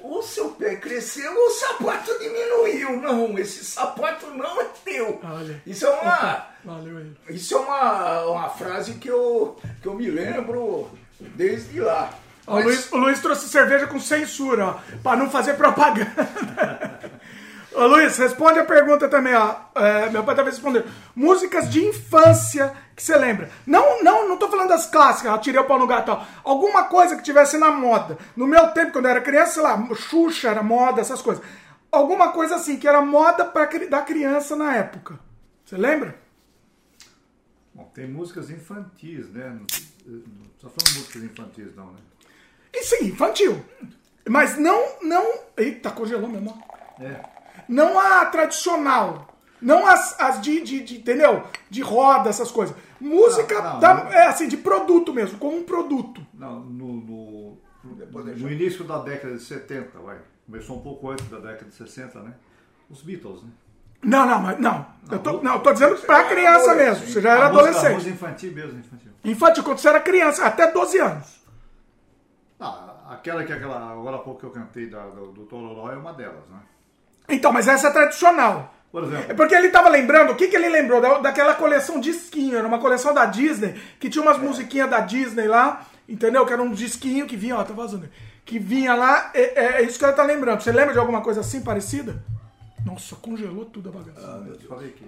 [0.00, 3.00] O seu pé cresceu, o sapato diminuiu.
[3.00, 5.20] Não, esse sapato não é teu.
[5.24, 5.62] Olha.
[5.66, 10.90] Isso é uma, Valeu isso é uma, uma frase que eu, que eu me lembro
[11.18, 12.10] desde lá.
[12.46, 16.10] Ó, O Mas- Luiz, o Luiz trouxe cerveja com censura, ó, pra não fazer propaganda.
[17.72, 19.56] Ô Luiz, responde a pergunta também, ó.
[19.74, 20.86] É, meu pai talvez respondendo.
[21.16, 23.50] Músicas de infância que você lembra.
[23.66, 26.12] Não, não, não tô falando das clássicas, eu tirei o pau no gato.
[26.12, 26.24] ó.
[26.44, 28.16] Alguma coisa que tivesse na moda.
[28.36, 31.44] No meu tempo, quando eu era criança, sei lá, Xuxa era moda, essas coisas.
[31.90, 35.18] Alguma coisa assim, que era moda pra, da criança na época.
[35.64, 36.16] Você lembra?
[37.74, 39.48] Bom, tem músicas infantis, né?
[39.48, 39.66] Não
[40.06, 41.98] não tô falando músicas infantis, não, né?
[42.72, 43.64] E sim, infantil.
[44.28, 45.40] Mas não, não.
[45.56, 46.62] Eita, congelou mesmo.
[47.00, 47.20] É.
[47.68, 49.33] Não a tradicional.
[49.64, 51.42] Não as, as de, de, de- Entendeu?
[51.70, 52.76] De roda, essas coisas.
[53.00, 54.12] Música Não, não, da- não.
[54.12, 56.20] é assim, de produto mesmo, como um produto.
[56.34, 60.18] Não, no, no, no início da década de 70, vai.
[60.46, 62.34] Começou um pouco antes da década de 60, né?
[62.90, 63.48] Os Beatles, né?
[64.02, 64.86] Não, não, mas não.
[65.10, 67.06] Eu tô, não, eu tô dizendo pra criança mesmo.
[67.06, 67.94] Você já era a adolescente.
[67.94, 69.12] música infantil mesmo, infantil.
[69.24, 71.42] Infantil, quando você era criança, até 12 anos.
[72.60, 75.96] Ah, aquela que aquela, agora há pouco que eu cantei da, do, do Tororó é
[75.96, 76.58] uma delas, né?
[77.30, 78.73] Então, mas essa é tradicional.
[78.94, 81.00] Por exemplo, É porque ele tava lembrando, o que, que ele lembrou?
[81.00, 85.48] Da, daquela coleção disquinho, era uma coleção da Disney, que tinha umas musiquinhas da Disney
[85.48, 86.46] lá, entendeu?
[86.46, 88.08] Que era um disquinho que vinha, ó, tá vazando.
[88.44, 90.60] Que vinha lá, é, é isso que ela tá lembrando.
[90.60, 92.22] Você lembra de alguma coisa assim parecida?
[92.86, 94.44] Nossa, congelou tudo a bagaça.
[94.48, 95.04] eu falei que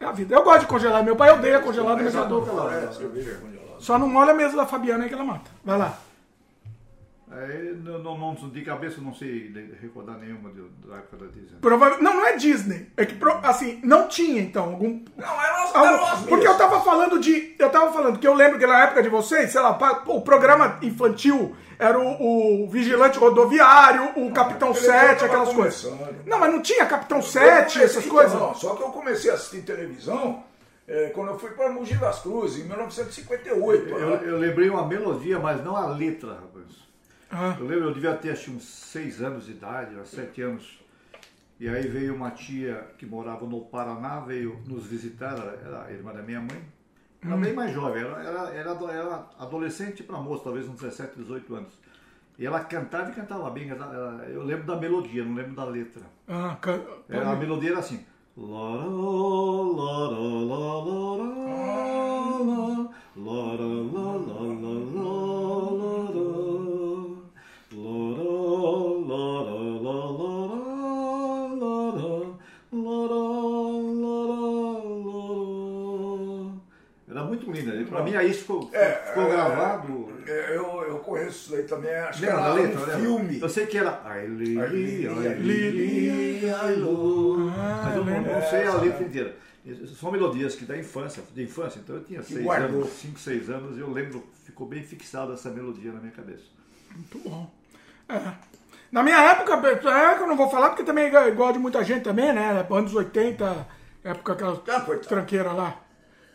[0.00, 0.34] É a vida.
[0.34, 1.04] Eu gosto de congelar.
[1.04, 2.82] Meu pai odeia congelado, mas eu adoro Não, congelado.
[2.82, 3.78] É.
[3.78, 5.52] Só não molha a mesa da Fabiana aí que ela mata.
[5.64, 5.96] Vai lá.
[7.36, 7.98] É, não,
[8.48, 11.58] de cabeça eu não sei recordar nenhuma de- da época da Disney.
[11.60, 12.00] Provável...
[12.02, 12.88] Não, não é Disney.
[12.96, 15.00] É que, assim, não tinha, então, algum...
[15.16, 17.56] Não, elas, Algo- elas porque eu tava falando de.
[17.58, 20.20] Eu tava falando que eu lembro que na época de vocês, sei lá, pô, o
[20.22, 25.92] programa infantil era o, o Vigilante Rodoviário, o Capitão televisão 7, tava aquelas coisas.
[26.26, 28.40] Não, mas não tinha Capitão Eu 7, comecei- essas então, coisas?
[28.40, 30.44] Não, só que eu comecei a assistir televisão
[30.86, 33.88] é, quando eu fui para Mogi das Cruzes, em 1958.
[33.88, 34.20] Eu, né?
[34.24, 36.83] eu lembrei uma melodia, mas não a letra, rapaz.
[37.36, 40.78] Ah, Eu lembro, eu devia ter acho, uns 6 anos de idade, uns 7 anos.
[41.58, 46.12] E aí veio uma tia que morava no Paraná, veio nos visitar, era a irmã
[46.12, 46.62] da minha mãe.
[47.24, 51.54] Era bem mais jovem, era, era, era, era adolescente para moço, talvez uns 17, 18
[51.56, 51.72] anos.
[52.38, 53.68] E ela cantava e cantava bem.
[53.70, 56.02] ela- Eu lembro da melodia, não lembro da letra.
[56.28, 58.04] ah, ca- Era, a melodia era assim.
[58.36, 61.24] Lara, lara, lara, lara,
[63.16, 64.18] lara, lara, lara,
[77.94, 80.12] Pra mim aí ficou, É, ficou é, gravado.
[80.26, 82.76] É, eu, eu conheço isso daí também, acho que Lembra era da letra?
[82.76, 82.98] um lembra?
[82.98, 83.40] filme.
[83.40, 84.00] Eu sei que era.
[84.04, 85.08] Ai, Lili,
[86.50, 87.38] ai, Lu.
[87.38, 89.36] Mas eu não, sei a letra inteira.
[89.98, 93.78] São melodias que da infância, de infância, então eu tinha seis anos, cinco, seis anos,
[93.78, 96.42] e eu lembro, ficou bem fixada essa melodia na minha cabeça.
[96.94, 97.50] Muito bom.
[98.08, 98.20] É.
[98.92, 101.82] Na minha época, é que eu não vou falar, porque também é igual de muita
[101.82, 102.64] gente também, né?
[102.70, 103.66] Anos 80,
[104.04, 105.08] época aquelas Ah, coitado.
[105.08, 105.80] tranqueiras lá.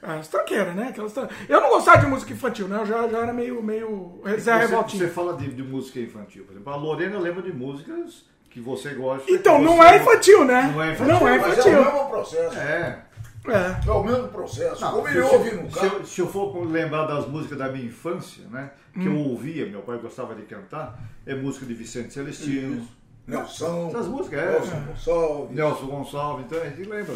[0.02, 0.88] É, as tranqueiras, né?
[0.89, 2.78] Aquelas tran- Eu não gostava de música infantil, né?
[2.82, 5.04] Eu já, já era meio, meio Zé Você, Revoltinho.
[5.06, 8.93] você fala de, de música infantil, por exemplo, a Lorena lembra de músicas que você
[8.93, 9.30] gosta.
[9.32, 10.72] Então, não é infantil, né?
[10.74, 11.84] Não é infantil, Não é Mas é o infantil.
[11.93, 12.58] mesmo processo.
[12.60, 13.06] É.
[13.47, 13.88] É.
[13.88, 14.82] É o mesmo processo.
[14.82, 15.97] Não, Como se, ele se- ouve no se carro.
[16.00, 18.72] eu, se eu for lembrar das músicas da minha infância, né?
[18.93, 19.16] Que Hum.
[19.18, 22.86] eu ouvia, meu pai gostava de cantar, é música de Vicente Celestino,
[23.28, 23.88] Nelson.
[23.89, 24.52] Essas músicas, é.
[24.52, 25.56] Nelson Gonçalves.
[25.56, 27.16] Nelson Gonçalves, então a gente lembra.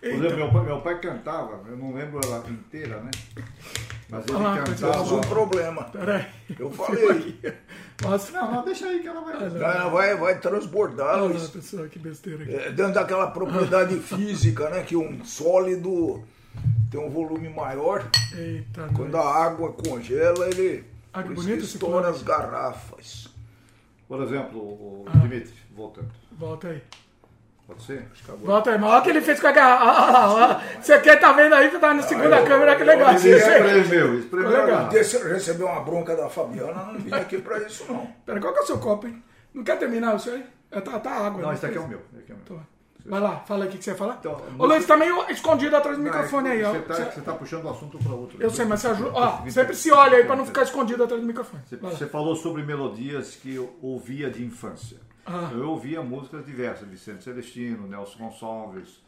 [0.00, 3.10] Por exemplo, meu pai, meu pai cantava, eu não lembro ela inteira, né?
[4.08, 5.14] Mas ele Ah, cantava.
[5.14, 5.84] um problema.
[5.84, 6.26] Peraí.
[6.58, 7.38] Eu falei.
[8.02, 8.32] Nossa.
[8.32, 9.34] Não, não, deixa aí que ela vai.
[9.34, 11.50] Ela vai, vai transbordar Olha isso.
[11.50, 12.54] pessoal, que besteira aqui.
[12.54, 14.82] É, dentro daquela propriedade física, né?
[14.84, 16.22] Que um sólido
[16.90, 18.08] tem um volume maior.
[18.34, 21.22] Eita, Quando a água congela, ele Ah,
[21.58, 23.28] estoura as garrafas.
[24.06, 25.18] Por exemplo, o Ah.
[25.18, 26.08] Dimitri, voltando.
[26.32, 26.80] Volta aí.
[27.68, 28.08] Pode ser?
[28.42, 30.62] Volta aí, mas olha o que ele fez com a garrafa.
[30.80, 31.70] Você quer tá vendo aí?
[31.70, 33.10] Você tá na segunda câmera, que legal.
[33.10, 34.50] Ele espremeu, espremeu.
[34.50, 34.88] Legal.
[34.88, 38.06] recebeu uma bronca da Fabiana, não vim aqui pra isso não.
[38.24, 39.22] Pera, qual que é o seu copo, hein?
[39.52, 40.46] Não quer terminar isso aí?
[40.70, 41.42] É, tá, tá água.
[41.42, 41.54] Não, né?
[41.54, 42.00] esse aqui é o meu.
[42.10, 42.46] esse aqui é o meu.
[42.46, 42.78] Tô.
[43.04, 44.16] Vai lá, fala aí o que que você ia falar.
[44.20, 46.72] Então, Ô Luiz, tá meio escondido atrás do Não, microfone aí, ó.
[46.72, 48.36] Você tá, Você- você tá puxando o assunto para outro.
[48.42, 49.10] Eu sei, mas você ajuda.
[49.14, 51.62] Ó, sempre se olha aí pra não ficar escondido atrás do microfone.
[51.66, 54.98] Você, você falou sobre melodias que eu ouvia de infância.
[55.28, 55.50] Ah.
[55.52, 59.02] Eu ouvia músicas diversas, Vicente Celestino, Nelson Gonçalves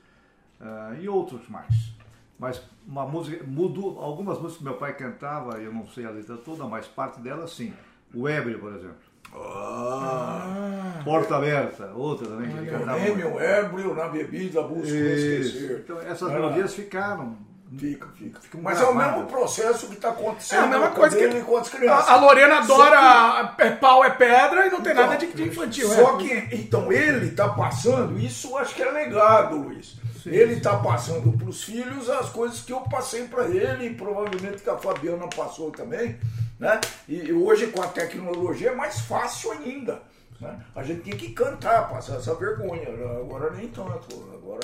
[0.60, 1.92] ah, e outros mais.
[2.38, 6.36] Mas uma música, mudou, algumas músicas que meu pai cantava, eu não sei a letra
[6.38, 7.72] toda, mas parte delas sim.
[8.14, 8.96] O Ébrio, por exemplo.
[9.32, 12.98] Ah, Porta Aberta, outra também que ele cantava.
[12.98, 15.80] prêmio ébrio na bebida, busco esquecer.
[15.84, 17.36] Então essas Ah, melodias ficaram.
[17.78, 18.40] Fica, fica.
[18.40, 21.86] Ficam Mas é o mesmo processo que está É acontecendo a mesma com coisa que.
[21.86, 25.42] A, a Lorena adora é pau é pedra e não tem Então, nada de, de
[25.44, 25.88] infantil.
[25.88, 26.22] Só é.
[26.22, 29.96] que, então, ele está passando, isso acho que é legado, Luiz.
[30.26, 34.62] ele está passando para os filhos as coisas que eu passei para ele e provavelmente
[34.62, 36.18] que a Fabiana passou também.
[36.58, 36.80] Né?
[37.08, 40.02] E, hoje, com a tecnologia, é mais fácil ainda.
[40.40, 40.58] Né?
[40.74, 42.88] A gente tinha que cantar, passar essa vergonha.
[43.20, 44.28] Agora nem tanto.
[44.34, 44.60] Agora.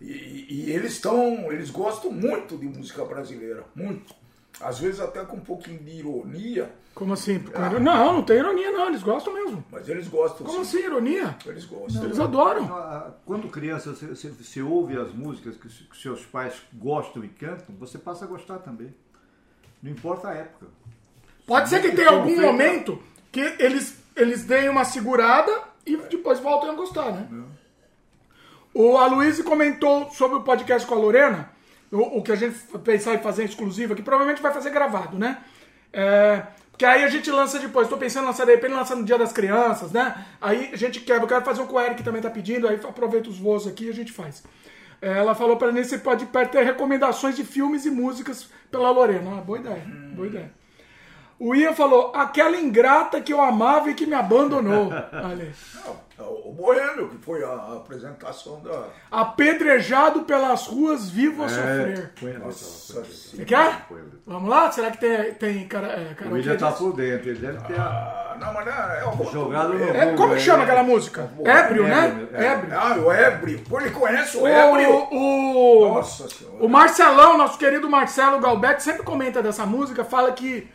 [0.00, 1.52] E, e- eles estão.
[1.52, 3.64] Eles gostam muito de música brasileira.
[3.74, 4.14] Muito.
[4.60, 7.38] Às vezes até com um pouquinho de ironia, Como assim?
[7.38, 8.88] Com- Não, não tem ironia, não.
[8.88, 9.64] Eles gostam mesmo.
[9.70, 10.44] mas eles gostam.
[10.46, 10.78] Como sim.
[10.78, 11.36] assim, ironia?
[11.46, 12.04] Eles gostam.
[12.04, 12.64] Eles adoram.
[12.74, 17.74] Ah, Quando criança, você, você- você ouve as músicas que, seus pais gostam e cantam,
[17.78, 18.94] você passa a gostar também.
[19.82, 20.66] Não importa a época.
[21.46, 23.00] Pode ser que tenha algum momento
[23.32, 25.50] que eles, eles deem uma segurada
[25.86, 27.28] e depois voltem a gostar, né?
[28.72, 31.50] O Aloysio comentou sobre o podcast com a Lorena,
[31.90, 35.38] o, o que a gente pensar em fazer exclusivo aqui, provavelmente vai fazer gravado, né?
[35.92, 37.86] É, porque aí a gente lança depois.
[37.86, 40.24] Estou pensando em lançar de repente lançar no Dia das Crianças, né?
[40.40, 41.24] Aí a gente quebra.
[41.24, 43.66] Eu quero fazer um com o Eric que também tá pedindo, aí aproveita os voos
[43.66, 44.42] aqui e a gente faz.
[45.02, 49.38] É, Ela falou para mim, você pode ter recomendações de filmes e músicas pela Lorena.
[49.38, 50.59] Ah, boa ideia, boa ideia.
[51.40, 54.88] O Ian falou, aquela ingrata que eu amava e que me abandonou.
[55.12, 55.52] Olha aí.
[56.18, 58.84] Não, o Boêmio, que foi a apresentação da.
[59.10, 61.70] Apedrejado pelas ruas, vivo a sofrer.
[61.70, 63.14] a letra lá, Nossa põe a letra.
[63.14, 63.86] Você quer?
[64.26, 64.70] Vamos lá?
[64.70, 67.80] Será que tem, tem cara, é, O karaokê William tá por dentro, ele deve ter.
[67.80, 71.30] Ah, não, mas é, é o Jogado no- É, como que chama aquela música?
[71.42, 72.28] Ébrio, né?
[72.34, 72.78] É, Ébrio.
[72.78, 73.60] Ah, o Ébrio.
[73.66, 74.90] Pô, ele conhece o Ébrio.
[75.10, 76.56] O, o, Nossa senhora.
[76.62, 80.68] o Marcelão, nosso querido Marcelo Galbetti, sempre comenta dessa música, fala que.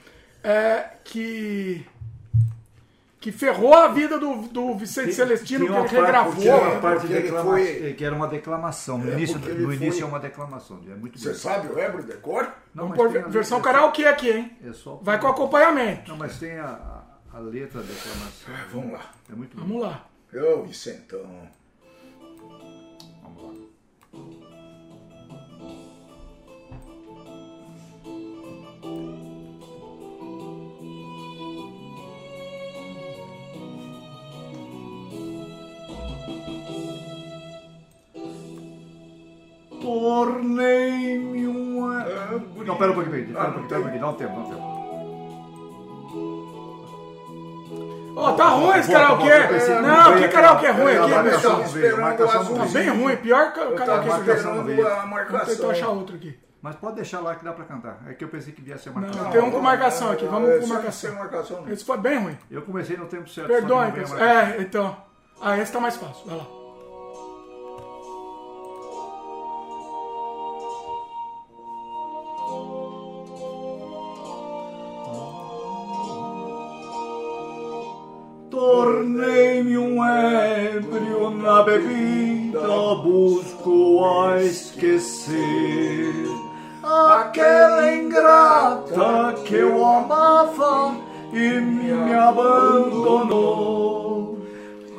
[0.45, 1.85] É, que.
[3.19, 6.35] que ferrou a vida do, do Vicente Celestino, que Tinha ele parte- regravou.
[6.35, 8.97] tinha uma parte porque de ele declama- foi- que era uma declamação.
[8.99, 10.80] No É, início, no início foi- é uma declamação.
[10.88, 11.38] É muito Você bem.
[11.38, 12.43] sabe o Ébrio de cor?
[12.73, 14.55] Não, Vamos pôr tem a versão karaokê aqui, hein?
[14.63, 14.99] É só...
[15.01, 16.09] Vai com acompanhamento.
[16.11, 17.01] Não, mas tem a,
[17.34, 18.53] a, letra da declamação.
[18.72, 19.11] Vamos lá.
[19.31, 19.63] É muito bom.
[19.65, 20.05] Vamos lá.
[20.31, 21.26] Eu, Vicentão.
[39.86, 42.03] Tornei-me uma.
[42.66, 44.49] Não, pera um pouquinho, pera um pouquinho, pera um pouquinho, dá um tempo, dá um
[44.49, 44.76] tempo.
[48.18, 49.40] Ó, tá ruim esse karaokê.
[49.82, 51.60] Não, que karaokê ruim aqui, pessoal.
[51.60, 54.38] não Tá bem ruim, pior que o karaokê que eu
[54.84, 55.56] já marcação.
[55.56, 56.40] tentar achar outro aqui.
[56.64, 57.99] Mas pode deixar lá que dá pra cantar.
[58.07, 59.30] É que eu pensei que devia ser Não, marcação.
[59.30, 61.14] tem um com marcação aqui, vamos com marcação.
[61.14, 61.62] marcação.
[61.62, 61.72] não.
[61.72, 62.36] Esse foi bem ruim.
[62.49, 63.49] Eu comecei no tempo certo.
[63.49, 64.20] Perdoe, não pessoal.
[64.20, 64.98] É, então.
[65.40, 66.26] Ah, esse tá mais fácil.
[66.26, 66.64] Vai lá.
[78.65, 82.67] Tornei-me um ébrio na bebida,
[83.03, 86.25] busco a esquecer
[86.83, 90.95] aquela ingrata que eu amava
[91.31, 93.59] e me abandonou.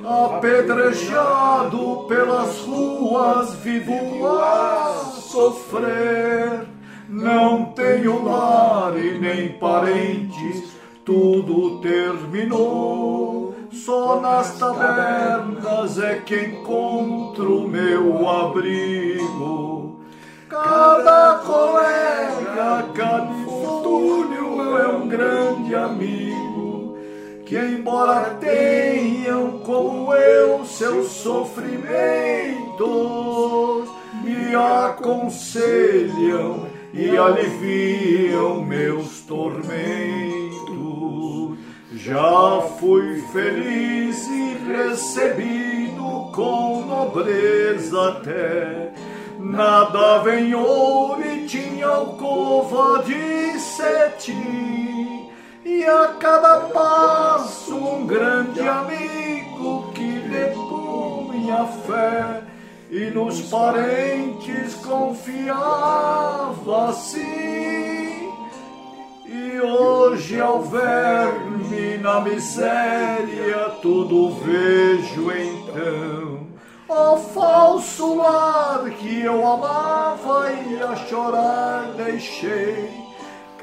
[0.04, 6.68] Apedrejado pelas ruas, vivo a sofrer.
[7.08, 13.55] Não tenho lar e nem parentes, tudo terminou.
[13.84, 20.00] Só nas tabernas é que encontro meu abrigo.
[20.48, 26.96] Cada colega, cada infortúnio é um grande amigo.
[27.44, 31.90] Que embora tenham como eu seus sofrimentos,
[34.22, 40.26] me aconselham e aliviam meus tormentos.
[42.06, 48.92] Já fui feliz e recebido com nobreza até.
[49.40, 55.32] Nada vem ouro e tinha alcova de cetim.
[55.64, 62.44] E a cada passo um grande amigo que lhe punha fé.
[62.88, 65.30] E nos parentes confiava
[66.90, 68.05] assim.
[69.38, 76.46] E hoje ao ver-me na miséria, tudo vejo então.
[76.88, 82.88] Ó falso lar que eu amava e a chorar deixei.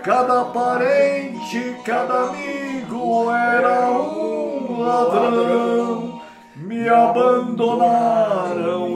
[0.04, 6.22] Cada parente, cada amigo era um ladrão.
[6.56, 8.20] Me abandonaram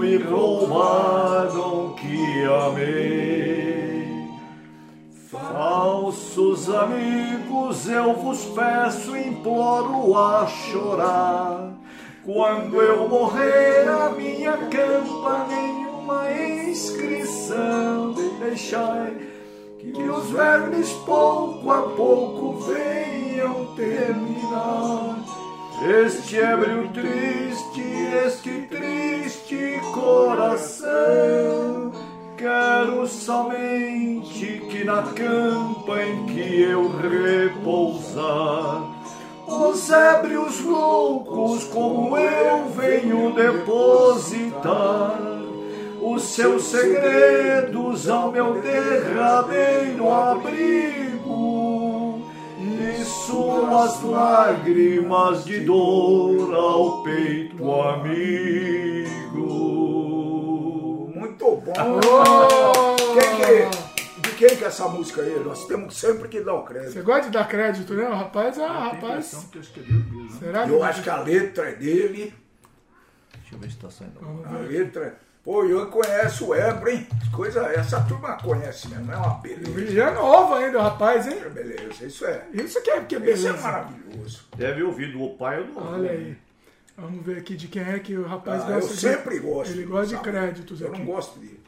[0.04, 3.27] e roubaram que amei.
[5.57, 11.73] Falsos amigos, eu vos peço, imploro a chorar.
[12.23, 19.17] Quando eu morrer, a minha campa nenhuma inscrição deixai.
[19.79, 25.25] Que os vermes pouco a pouco venham terminar.
[26.05, 27.81] Este ébrio triste,
[28.23, 31.67] este triste coração.
[32.38, 38.84] Quero somente que na campa em que eu repousar,
[39.47, 45.19] os ébrios loucos como eu venho depositar
[45.99, 52.22] os seus segredos ao meu derradeiro abrigo
[52.59, 59.86] e suas lágrimas de dor ao peito amigo.
[61.39, 61.73] Muito bom.
[61.77, 63.14] Oh!
[63.14, 65.39] Quem que, de quem que é essa música aí?
[65.43, 67.03] Nós temos sempre que dar o Você crédito.
[67.03, 68.07] gosta de dar crédito, né?
[68.09, 69.47] O rapaz, ah, rapaz.
[69.51, 70.39] que eu mesmo.
[70.39, 70.72] Será que.
[70.72, 72.34] Eu acho que a letra é dele.
[73.34, 74.19] Deixa eu ver se tá saindo.
[74.45, 75.18] A letra.
[75.43, 77.07] Pô, eu conheço o Ebro, hein?
[77.34, 79.93] Coisa, essa turma conhece mesmo, é uma beleza.
[79.93, 81.38] E é novo ainda, o rapaz, hein?
[81.41, 82.47] É beleza, isso é.
[82.51, 83.64] Isso que é, que é Isso é beleza.
[83.64, 84.41] maravilhoso.
[84.57, 86.38] Deve ouvir do pai ou do Olha aí.
[86.98, 88.99] Vamos ver aqui de quem é que o rapaz Ah, eu gosta de.
[88.99, 89.72] sempre gosto.
[89.72, 90.24] Ele gosta de sabe?
[90.30, 90.99] créditos Eu aqui.
[90.99, 91.60] não gosto de.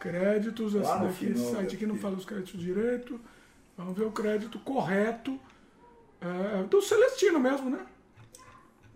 [0.00, 3.20] Créditos, esse no daqui, esse site aqui não fala os créditos direito.
[3.76, 5.38] Vamos ver o crédito correto.
[6.20, 7.84] É, do Celestino mesmo, né?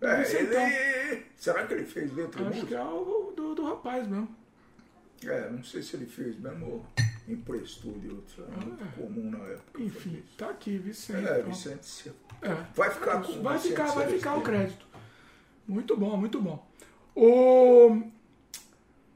[0.01, 0.47] É, Isso ele.
[0.47, 1.23] então.
[1.37, 2.67] Será que ele fez letra Acho música?
[2.67, 4.27] que é o do, do rapaz mesmo.
[5.25, 6.85] É, não sei se ele fez mesmo ou
[7.29, 8.43] emprestou de outro.
[8.43, 9.79] Era muito comum na época.
[9.79, 11.25] Ah, Enfim, tá aqui, Vicente.
[11.27, 11.51] É, então.
[11.51, 12.11] Vicente.
[12.41, 12.55] É.
[12.75, 14.85] Vai ficar com Vai Vicente ficar, vai ficar o crédito.
[15.67, 16.65] Muito bom, muito bom.
[17.15, 18.01] O.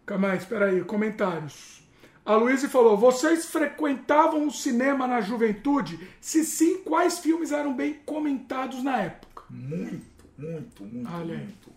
[0.05, 1.81] Calma aí, espera aí, comentários.
[2.25, 5.99] A Luísa falou: vocês frequentavam o cinema na juventude?
[6.21, 9.43] Se sim, quais filmes eram bem comentados na época?
[9.49, 11.69] Muito, muito, muito, Olha muito.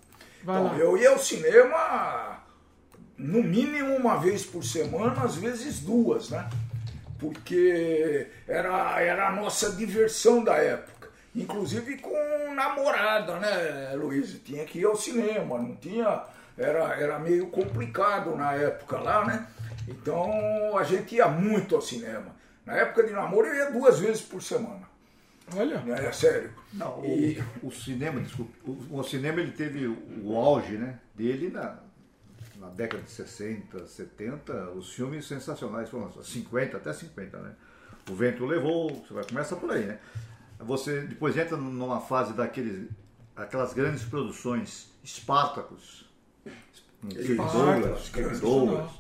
[0.43, 0.79] Vai Então, lá.
[0.79, 2.43] eu ia ao cinema
[3.17, 6.49] no mínimo uma vez por semana, às vezes duas, né?
[7.19, 11.00] Porque era, era a nossa diversão da época.
[11.35, 14.41] Inclusive com namorada, né, Luiz?
[14.45, 16.25] Tinha que ir ao cinema, não tinha.
[16.59, 19.47] Era, era meio complicado na época lá, né?
[19.89, 22.35] Então a gente ia muito ao cinema.
[22.67, 24.89] Na época de namoro eu ia duas vezes por semana.
[25.57, 25.81] Olha.
[25.81, 26.07] Né?
[26.07, 26.53] É sério.
[26.73, 31.51] Não, E- o, o cinema, desculpa, o, o cinema ele teve o auge, né, dele
[31.51, 31.79] na
[32.59, 37.53] na década de 60, 70, os filmes sensacionais foram 50 até 50, né?
[38.11, 39.99] O vento levou, você vai começa por aí, né?
[40.63, 42.89] Você depois entra numa fase daqueles
[43.35, 46.05] aquelas grandes produções Espartacus,
[47.03, 48.91] Douglas, Douglas.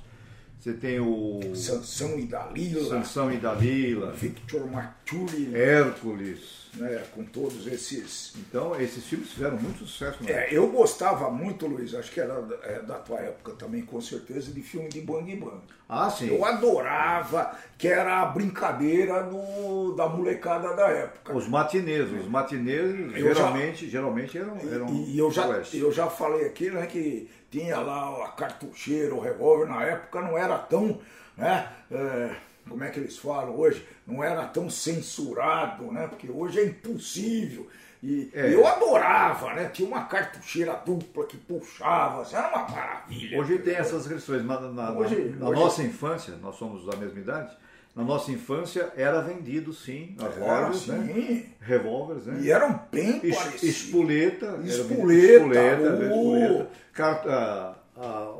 [0.58, 7.66] Você tem o Sansão e Dalila, Sansão e Dalila, Victor Maturi, Hércules, né, com todos
[7.66, 8.34] esses.
[8.36, 10.22] Então, esses filmes fizeram muito sucesso.
[10.22, 10.32] Né?
[10.32, 14.52] É, eu gostava muito, Luiz, acho que era é, da tua época também, com certeza,
[14.52, 15.60] de filme de Bang Bang.
[15.88, 16.28] Ah, sim.
[16.28, 21.36] Eu adorava, que era a brincadeira do, da molecada da época.
[21.36, 25.78] Os matinês, os matinês geralmente, geralmente eram, eram E, e eu, já, oeste.
[25.78, 30.38] eu já falei aqui, né, que tinha lá a cartucheira, o revólver, na época não
[30.38, 31.00] era tão,
[31.36, 32.30] né, é,
[32.70, 37.66] como é que eles falam hoje, não era tão censurado, né, porque hoje é impossível.
[38.02, 38.54] E É.
[38.54, 43.38] eu adorava, né, tinha uma cartucheira dupla que puxava, assim, era uma maravilha.
[43.38, 44.42] Hoje tem essas restrições.
[44.46, 47.54] Na, na- na- Hoje- na hoje- nossa infância, nós somos da mesma idade,
[47.94, 51.44] na nossa infância era vendido sim, lojas, né?
[51.60, 52.38] Revólveres, né?
[52.40, 53.62] e eram bem Es- parecidos.
[53.64, 56.70] espoleta, Espoleta, espoleta, espoleta.
[56.94, 58.34] Carta, a- a-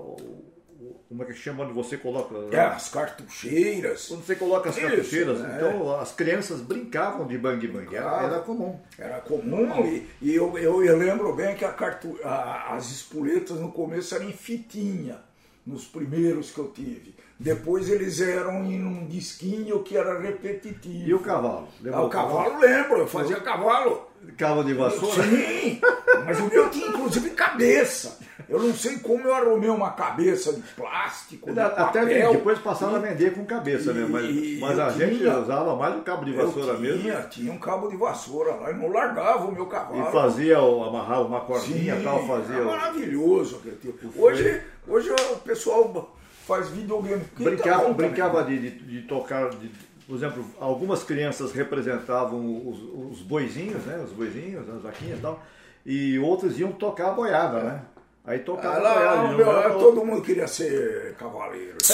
[1.10, 2.36] como é que chama onde você coloca?
[2.56, 4.06] É, as cartucheiras.
[4.06, 5.54] Quando você coloca as Isso, cartucheiras, né?
[5.56, 8.78] então as crianças brincavam de bang bang, era, era comum.
[8.96, 13.58] Era comum e, e eu, eu, eu lembro bem que a cartu, a- as espoletas
[13.58, 15.18] no começo eram em fitinha,
[15.66, 17.12] nos primeiros que eu tive.
[17.40, 21.08] Depois eles eram em um disquinho que era repetitivo.
[21.08, 21.66] E o cavalo?
[21.92, 24.09] Ah, o cavalo lembro, eu fazia cavalo.
[24.36, 25.22] Cabo de vassoura?
[25.22, 25.80] Sim,
[26.26, 28.18] mas o meu tinha inclusive cabeça.
[28.48, 32.32] Eu não sei como eu arrumei uma cabeça de plástico, de Até papel.
[32.32, 34.06] depois passaram a vender com cabeça, né?
[34.10, 37.00] Mas, E- mas a gente tinha- usava mais o cabo de vassoura eu mesmo.
[37.02, 40.08] tinha, tinha um cabo de vassoura lá e não largava o meu cavalo.
[40.08, 42.56] E fazia, o, amarrava uma cordinha e tal, fazia.
[42.56, 44.20] É maravilhoso aquele tipo.
[44.20, 46.16] Hoje, hoje o pessoal
[46.46, 47.22] faz videogame.
[47.38, 49.70] Brincava tá bom brincava de, de, de tocar, de-
[50.10, 52.78] por exemplo, algumas crianças representavam os,
[53.12, 54.02] os boizinhos, né?
[54.04, 55.40] Os boizinhos, as vaquinhas e tal,
[55.86, 57.82] e outros iam tocar a boiada, né?
[58.24, 59.68] Aí tocava Ah, a lá, boiada.
[59.68, 61.78] meu- todo mundo queria ser cavaleiro.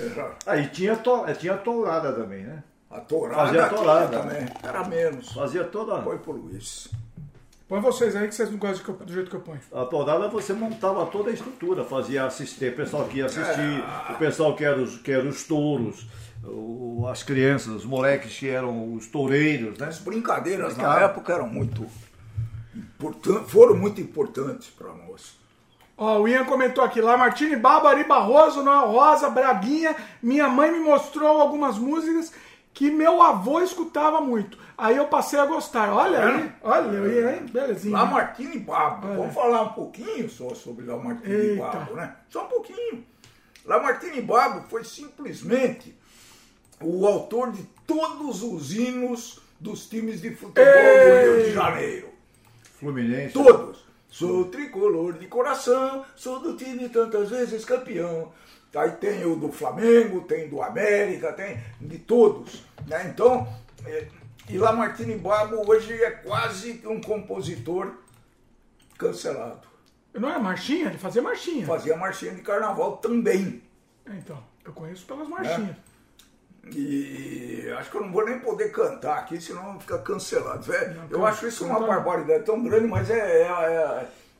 [0.00, 2.62] Então, Aí tinha, to, tinha tourada também, né?
[2.90, 4.18] a tourada, Fazia tinha tourada.
[4.20, 4.46] também.
[4.62, 5.32] Era menos.
[5.32, 6.00] Fazia toda.
[6.02, 6.88] Foi pro Luiz.
[7.68, 9.60] Põe vocês aí que vocês não gostam do jeito que eu ponho.
[9.72, 14.12] A tourada você montava toda a estrutura, fazia assistir, o pessoal que ia assistir, É.
[14.12, 16.06] o pessoal que era os, que era os touros,
[16.50, 19.86] o- as crianças, os moleques que eram os toureiros, né?
[19.86, 21.86] As brincadeiras na época eram muito
[22.74, 25.36] importantes, foram muito importantes para nós.
[25.96, 29.96] Ó, o Ian comentou aqui, Lamartine, Bárbara e Barroso, Noel Rosa, Braguinha.
[30.22, 32.32] Minha mãe me mostrou algumas músicas
[32.72, 34.56] que meu avô escutava muito.
[34.76, 35.92] Aí eu passei a gostar.
[35.92, 37.46] Olha aí, olha o Ian, hein?
[37.52, 37.96] Belezinha.
[37.96, 39.08] Lamartine e Babo.
[39.08, 39.16] Olha.
[39.16, 41.56] Vamos falar um pouquinho só sobre Lamartine e.
[41.56, 42.14] Babo, né?
[42.30, 43.04] Só um pouquinho.
[43.64, 45.98] Lamartine e Babo foi simplesmente
[46.80, 52.08] o autor de todos os hinos dos times de futebol do Rio de Janeiro.
[52.78, 53.32] Fluminense.
[53.32, 53.86] Todos.
[54.08, 58.32] Sou tricolor de coração, sou do time tantas vezes campeão.
[58.74, 62.64] Aí tem o do Flamengo, tem do América, tem de todos.
[62.86, 63.10] Né?
[63.12, 63.48] Então,
[63.84, 64.06] é,
[64.48, 67.92] e Lamartine Babo hoje é quase um compositor
[68.96, 69.66] cancelado.
[70.14, 70.88] Não é marchinha?
[70.88, 71.66] Ele fazia marchinha.
[71.66, 73.62] Fazia marchinha de carnaval também.
[74.06, 75.76] É, Então, eu conheço pelas marchinhas.
[76.64, 80.70] E acho que eu não vou nem poder cantar aqui, senão fica cancelado.
[80.72, 83.46] É, eu canta- acho isso uma barbaridade tão grande, mas é, é,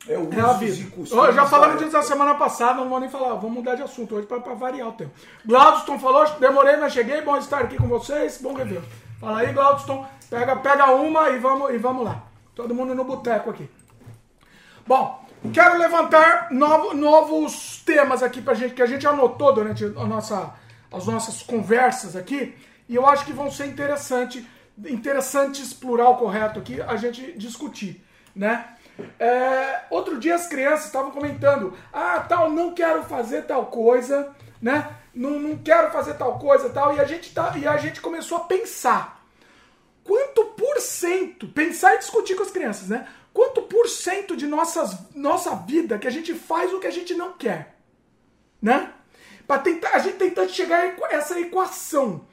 [0.07, 0.89] é, é o É a vida.
[0.91, 3.33] costumes já falamos disso na semana passada, não vou nem falar.
[3.35, 5.11] Vamos mudar de assunto hoje para variar o tempo.
[5.45, 7.21] Glaudston falou, demorei, mas cheguei.
[7.21, 8.37] Bom estar aqui com vocês.
[8.41, 8.81] Bom rever.
[9.19, 10.05] Fala aí, Glaudston.
[10.29, 12.23] Pega, pega uma e vamos, e vamos lá.
[12.55, 13.69] Todo mundo no boteco aqui.
[14.85, 20.05] Bom, quero levantar novo- novos temas aqui pra gente, que a gente anotou durante a
[20.05, 20.53] nossa,
[20.91, 22.55] as nossas conversas aqui,
[22.87, 24.47] e eu acho que vão ser interessante,
[24.77, 28.03] interessantes, plural correto aqui, a gente discutir,
[28.35, 28.75] né?
[29.17, 34.95] É, outro dia as crianças estavam comentando, ah, tal, não quero fazer tal coisa, né?
[35.13, 38.37] Não, não quero fazer tal coisa, tal, e a gente tá, e a gente começou
[38.37, 39.19] a pensar
[40.03, 43.07] quanto por cento, pensar e discutir com as crianças, né?
[43.31, 47.13] Quanto por cento de nossas, nossa vida que a gente faz o que a gente
[47.13, 47.75] não quer,
[48.59, 48.91] né?
[49.49, 52.23] Para tentar, a gente tentando chegar a essa equação.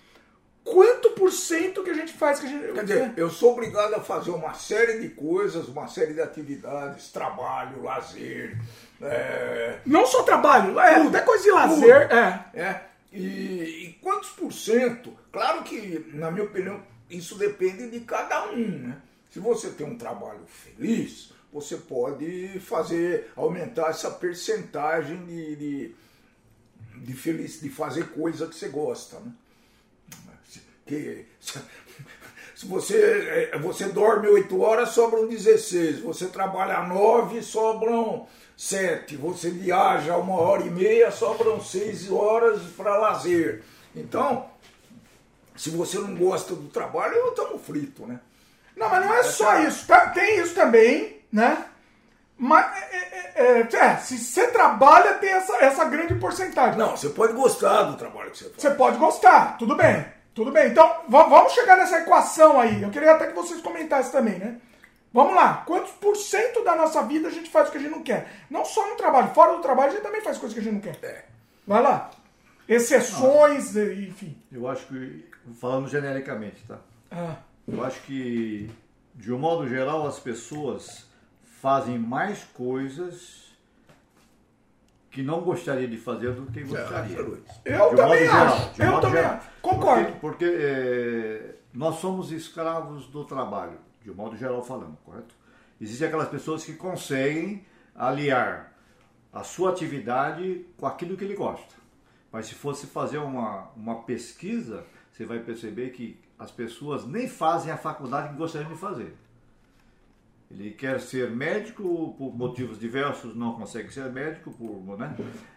[0.63, 3.95] Quanto por cento que a gente faz que a gente Quer dizer, eu sou obrigado
[3.95, 8.61] a fazer uma série de coisas, uma série de atividades, trabalho, lazer,
[9.01, 12.19] é, não só trabalho, é, Tudo, até coisa de lazer, tudo.
[12.19, 12.51] é.
[12.53, 12.81] é,
[13.11, 15.17] e, e quantos por cento?
[15.33, 18.97] Claro que, na minha opinião, isso depende de cada um, né?
[19.31, 25.95] Se você tem um trabalho feliz, você pode fazer, aumentar essa percentagem de, de,
[27.07, 29.21] de, feliz, de fazer coisa que você gosta.
[29.21, 29.33] Né?
[30.85, 31.27] Que,
[32.55, 36.01] se você, é, você dorme 8 horas, sobram 16.
[36.01, 38.27] Você trabalha 9, sobram
[38.57, 39.17] 7.
[39.17, 43.63] Você viaja uma hora e meia, sobram 6 horas para lazer.
[43.95, 44.51] Então,
[45.57, 48.19] se você não gosta do trabalho, eu estamos frito, né?
[48.77, 49.87] Não, mas não é só isso.
[49.87, 50.09] Tá?
[50.11, 51.67] Tem isso também, né?
[52.39, 52.97] Mas, é,
[53.35, 56.79] é, é, é, se você trabalha, tem essa, essa grande porcentagem.
[56.79, 58.63] Não, você pode gostar do trabalho que você faz.
[58.63, 60.05] Você pode gostar, tudo bem.
[60.35, 60.69] Tudo bem.
[60.69, 62.83] Então, vamos chegar nessa equação aí.
[62.83, 64.59] Eu queria até que vocês comentassem também, né?
[65.11, 65.63] Vamos lá.
[65.65, 68.31] Quantos por cento da nossa vida a gente faz o que a gente não quer?
[68.51, 70.75] Não só no trabalho, fora do trabalho a gente também faz coisas que a gente
[70.75, 71.03] não quer.
[71.03, 71.25] É.
[71.67, 72.11] Vai lá.
[72.69, 74.37] Exceções, enfim.
[74.53, 75.25] Eu acho que,
[75.59, 76.81] falando genericamente, tá?
[77.11, 77.37] Ah.
[77.67, 78.71] Eu acho que,
[79.15, 81.06] de um modo geral, as pessoas
[81.61, 83.47] fazem mais coisas
[85.11, 87.17] que não gostaria de fazer do que gostaria.
[87.65, 88.75] Eu De também acho.
[88.75, 89.37] geral, um eu também geral.
[89.37, 89.49] acho.
[89.63, 90.13] Concordo.
[90.21, 95.35] Porque, porque, é, nós somos escravos do trabalho, de um modo geral falando, correto?
[95.81, 97.65] Existem aquelas pessoas que conseguem
[97.95, 98.73] aliar
[99.33, 101.75] a sua atividade com aquilo que ele gosta.
[102.31, 107.73] Mas se fosse fazer uma, uma pesquisa, você vai perceber que as pessoas nem fazem
[107.73, 109.17] a faculdade que gostariam de fazer.
[110.51, 115.15] Ele quer ser médico por motivos diversos, não consegue ser médico, por, né?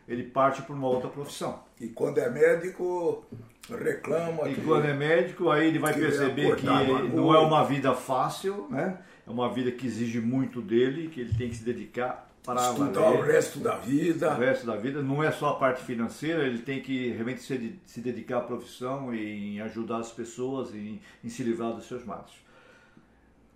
[0.08, 1.64] ele parte por uma outra profissão.
[1.80, 3.24] E quando é médico,
[3.70, 7.34] reclama E que quando é médico, aí ele vai queria perceber que acordar uma não
[7.36, 8.98] é uma vida fácil, né?
[9.28, 13.02] É uma vida que exige muito dele, que ele tem que se dedicar para estudar
[13.02, 14.32] valer o resto da vida.
[14.32, 15.04] o resto da vida.
[15.04, 19.14] Não é só a parte financeira, ele tem que realmente se, se dedicar à profissão
[19.14, 22.32] e em ajudar as pessoas e em se livrar dos seus males.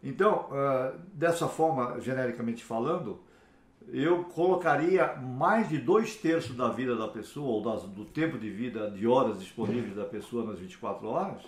[0.04, 3.20] Então, ah, dessa forma, genericamente falando,
[3.88, 8.50] eu colocaria mais de dois terços da vida da pessoa, ou das- do tempo de
[8.50, 11.42] vida, de horas disponíveis da pessoa nas 24 horas,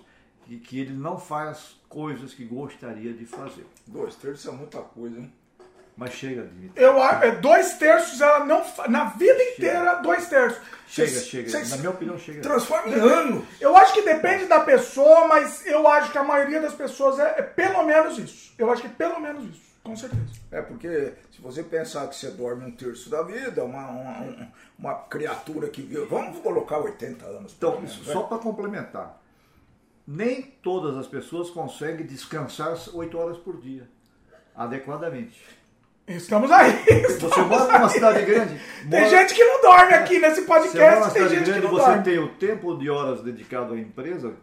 [0.46, 3.66] que, que ele não faz coisas que gostaria de fazer.
[3.88, 5.32] Dois terços é muita coisa, hein?
[5.98, 8.64] Mas chega de Eu, é, dois terços, ela não.
[8.90, 10.62] Na vida inteira, dois terços.
[10.88, 11.66] Chega, chega.
[11.70, 12.42] Na minha opinião, chega.
[12.42, 13.48] Transforma em ano.
[13.62, 17.36] Eu acho que depende da pessoa, mas eu acho que a maioria das pessoas é,
[17.38, 18.54] é pelo menos isso.
[18.58, 20.24] Eu acho que pelo menos isso, com certeza.
[20.52, 24.48] É porque se você pensar que você dorme um terço da vida, uma, uma, um-
[24.78, 26.08] uma criatura que viu.
[26.10, 27.54] Vamos colocar 80 anos.
[27.58, 28.14] Então, menos, isso, né?
[28.14, 29.18] só para complementar,
[30.06, 33.90] nem todas as pessoas conseguem descansar 8 horas por dia,
[34.56, 35.42] adequadamente.
[36.08, 36.72] Estamos aí.
[36.84, 38.60] Você estamos mora numa cidade grande.
[38.90, 41.72] Tem mora- gente que não dorme aqui nesse Você podcast, tem gente que grande, não
[41.72, 42.04] você dorme.
[42.04, 44.34] tem o tempo de horas dedicado à empresa,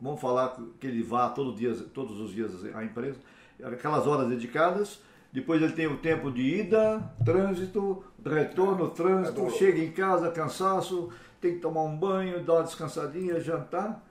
[0.00, 3.18] vamos falar que ele vá todo dia, todos os dias à empresa,
[3.64, 4.98] aquelas horas dedicadas,
[5.30, 11.10] depois ele tem o tempo de ida, trânsito, retorno, trânsito, É chega em casa, cansaço,
[11.38, 14.02] tem que tomar um banho, dar uma descansadinha, jantar,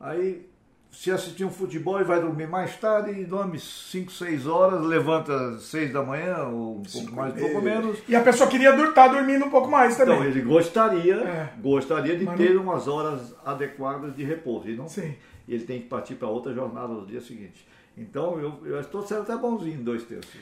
[0.00, 0.48] aí
[0.90, 5.58] se assistir um futebol e vai dormir mais tarde, e dorme 5, 6 horas, levanta
[5.58, 8.74] 6 da manhã, ou um pouco mais, e um pouco menos, E a pessoa queria
[8.74, 10.14] estar dormindo um pouco mais também.
[10.16, 11.52] então, ele gostaria, É.
[11.60, 14.68] gostaria de Mas ter umas horas adequadas de repouso.
[14.68, 15.14] E não Sim.
[15.46, 17.66] E ele tem que partir para outra jornada no dia seguinte.
[17.96, 20.34] Então, eu, eu estou sendo até bonzinho em dois terços.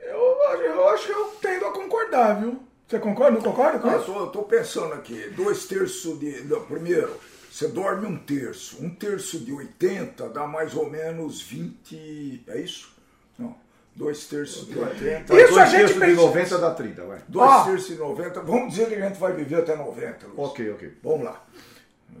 [0.00, 2.58] Eu, acho- eu acho que eu tendo a concordar, viu?
[2.86, 3.32] Você concorda?
[3.32, 4.12] Não concorda com Ah, eu isso?
[4.12, 6.44] tô, eu tô pensando aqui, dois terços de.
[6.44, 7.10] não, primeiro,
[7.58, 8.82] você dorme um terço.
[8.84, 12.44] Um terço de 80 dá mais ou menos 20.
[12.46, 12.94] É isso?
[13.38, 13.56] Não.
[13.96, 15.34] Dois terços de 80.
[15.34, 17.18] Isso dois a gente terços de pensa- 90 dá 30, vai.
[17.26, 17.64] Dois Ó.
[17.64, 18.40] terços de 90.
[18.42, 20.26] Vamos dizer que a gente vai viver até 90.
[20.28, 20.38] Luiz.
[20.38, 20.92] Ok, ok.
[21.02, 21.44] Vamos lá.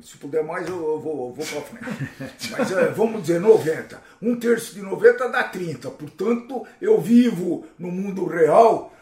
[0.02, 2.50] Se puder mais, eu eu vou, eu vou para frente.
[2.50, 4.00] Mas é, vamos dizer 90.
[4.20, 5.88] Um terço de 90 dá 30.
[5.90, 8.92] Portanto, eu vivo no mundo real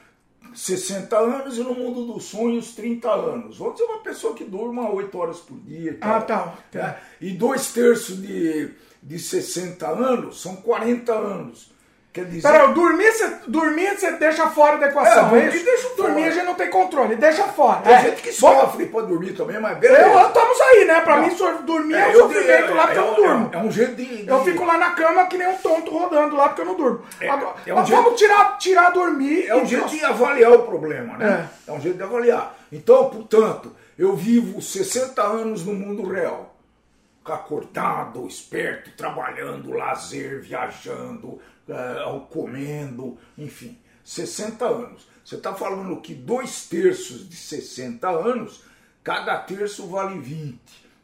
[0.56, 3.58] 60 anos e no mundo dos sonhos 30 anos.
[3.58, 5.90] Vamos dizer uma pessoa que durma 8 horas por dia.
[5.90, 6.58] e tal, Ah, tá.
[6.72, 6.96] né?
[7.20, 8.70] E dois terços de,
[9.02, 11.70] de 60 anos são 40 anos.
[12.16, 12.48] Quer dizer.
[12.50, 15.36] Pera, dormir você dormir, você deixa fora da equação.
[15.36, 15.96] É, É, dormir deixa fora.
[16.08, 17.82] dormir a gente não tem controle, deixa fora.
[17.82, 18.00] Tem É.
[18.00, 20.00] gente que Bom, sofre para dormir também, mas beleza.
[20.08, 21.00] Eu, estamos aí, né?
[21.02, 21.26] Pra Não.
[21.28, 21.34] mim,
[21.66, 23.50] dormir é, É, um sofrimento lá porque eu não é- durmo.
[23.52, 24.04] É, um jeito de.
[24.24, 26.74] de- Eu fico lá na cama que nem um tonto rodando lá porque eu não
[26.74, 27.02] durmo.
[27.20, 29.46] Agora, é um mas jeito- vamos tirar, tirar dormir.
[29.46, 31.48] É um jeito de avaliar o problema, né?
[31.68, 31.72] É.
[31.72, 32.56] um jeito de avaliar.
[32.72, 36.55] Então, portanto, eu vivo 60 anos no mundo real.
[37.34, 41.38] Acordado, esperto, trabalhando, lazer, viajando,
[41.68, 43.78] eh, comendo, enfim.
[44.04, 45.08] 60 anos.
[45.24, 48.62] Você está falando que dois terços de 60 anos,
[49.02, 50.58] cada terço vale 20.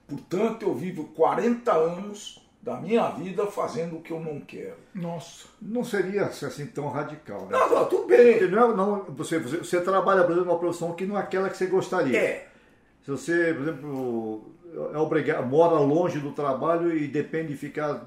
[0.06, 4.76] Portanto, eu vivo 40 anos da minha vida fazendo o que eu não quero.
[4.94, 5.46] Nossa.
[5.60, 7.58] Não seria assim tão radical, né?
[7.58, 8.48] Não, não, tudo Porque bem.
[8.50, 11.50] não é- não- você, você, você trabalha, por exemplo, numa profissão que não é aquela
[11.50, 12.16] que você gostaria.
[12.16, 12.48] É,
[13.04, 14.54] Se você, por exemplo,
[14.94, 18.04] é obrigado, mora longe do trabalho e depende de ficar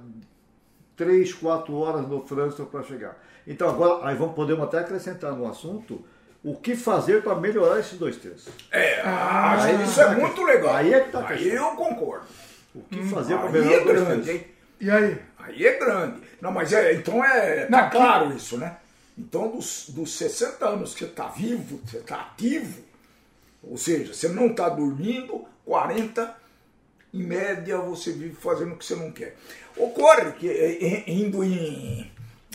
[0.95, 3.17] três, quatro horas no trânsito para chegar.
[3.47, 6.03] Então agora, aí vamos, podemos até acrescentar no assunto
[6.43, 8.51] o que fazer para melhorar esses dois terços.
[8.71, 10.75] é, ah, isso é muito legal.
[10.75, 12.25] Aí é que tá a Aí eu concordo.
[12.73, 14.29] O que fazer para Aí melhorar é dois grande, terços.
[14.29, 14.47] hein?
[14.79, 15.17] E aí?
[15.39, 16.21] Aí é grande.
[16.41, 17.67] Não, mas é, então é.
[17.69, 18.77] Não, Tá que- claro isso, né?
[19.17, 22.81] Então, dos, dos 60 anos que você está vivo, você está ativo,
[23.63, 26.35] ou seja, você não está dormindo, 40,
[27.15, 29.37] em média, você vive fazendo o que você não quer.
[29.77, 32.11] Ocorre que, eh, eh, indo em.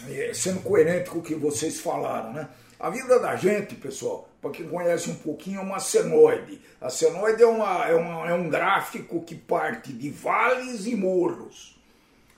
[0.08, 2.48] eh, sendo coerente com o que vocês falaram, né?
[2.78, 6.60] A vida da gente, pessoal, para quem conhece um pouquinho, é uma senoide.
[6.80, 11.78] A senoide é, uma, é, uma, é um gráfico que parte de vales e morros.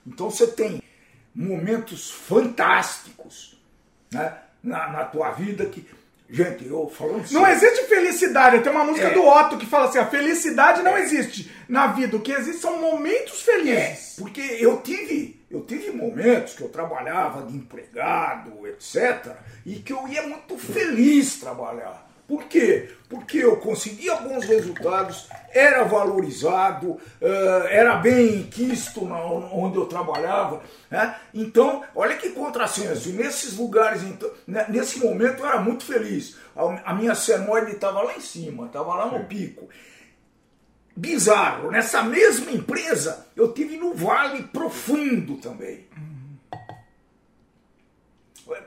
[0.07, 0.83] Então você tem
[1.35, 3.57] momentos fantásticos
[4.13, 5.87] né, na, na tua vida que.
[6.35, 8.61] Gente, eu falando Não sério, existe felicidade.
[8.63, 9.11] Tem uma música É.
[9.15, 12.17] do Otto que fala assim: a felicidade não existe na vida.
[12.17, 14.15] O que existe são momentos É, felizes.
[14.19, 19.33] porque eu tive, eu tive momentos que eu trabalhava de empregado, etc.,
[19.67, 22.11] e que eu ia muito feliz trabalhar.
[22.33, 22.89] Por quê?
[23.11, 30.63] Porque eu conseguia bons resultados, era valorizado, eh, era bem quisto onde eu trabalhava.
[30.91, 31.15] né?
[31.35, 33.11] Então, olha que contrassenso.
[33.13, 36.39] Nesses lugares, então, né, nesse momento, eu era muito feliz.
[36.57, 39.69] A, minha senoide estava lá em cima, estava lá no pico
[40.97, 41.71] bizarro.
[41.71, 45.87] Nessa mesma empresa, eu tive no Vale Profundo também.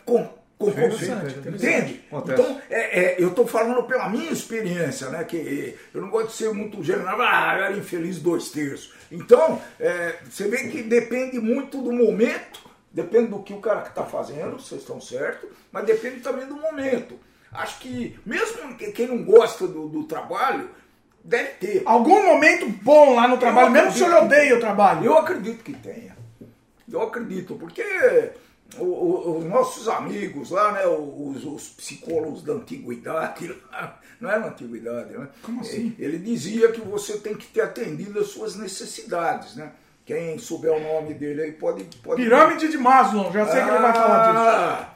[0.06, 0.30] Com,
[0.60, 2.02] sim, sim, entende?
[2.10, 2.42] Acontece.
[2.42, 5.24] Então, é, é, eu estou falando pela minha experiência, né?
[5.24, 8.94] Que eu não gosto de ser muito general, ah, eu era infeliz dois terços.
[9.12, 12.62] Então, é, você vê que depende muito do momento,
[12.92, 17.20] depende do que o cara está fazendo, vocês estão certos, mas depende também do momento.
[17.52, 20.70] Acho que, mesmo que- quem não gosta do, do trabalho,
[21.24, 21.82] deve ter.
[21.86, 25.04] Algum momento bom lá no trabalho, mesmo se ele odeia o trabalho.
[25.06, 26.16] Eu acredito que tenha.
[26.92, 27.84] Eu acredito, porque
[28.78, 33.56] o- o- os nossos amigos lá, né, os, os psicólogos da antiguidade,
[34.20, 35.28] não era antiguidade, né?
[35.44, 35.96] Como assim?
[36.00, 39.72] Ele dizia que você tem que ter atendido as suas necessidades, né?
[40.06, 41.84] Quem souber o nome dele aí pode.
[42.04, 42.22] pode...
[42.22, 44.44] Pirâmide de Maslow, já sei que ele vai falar disso.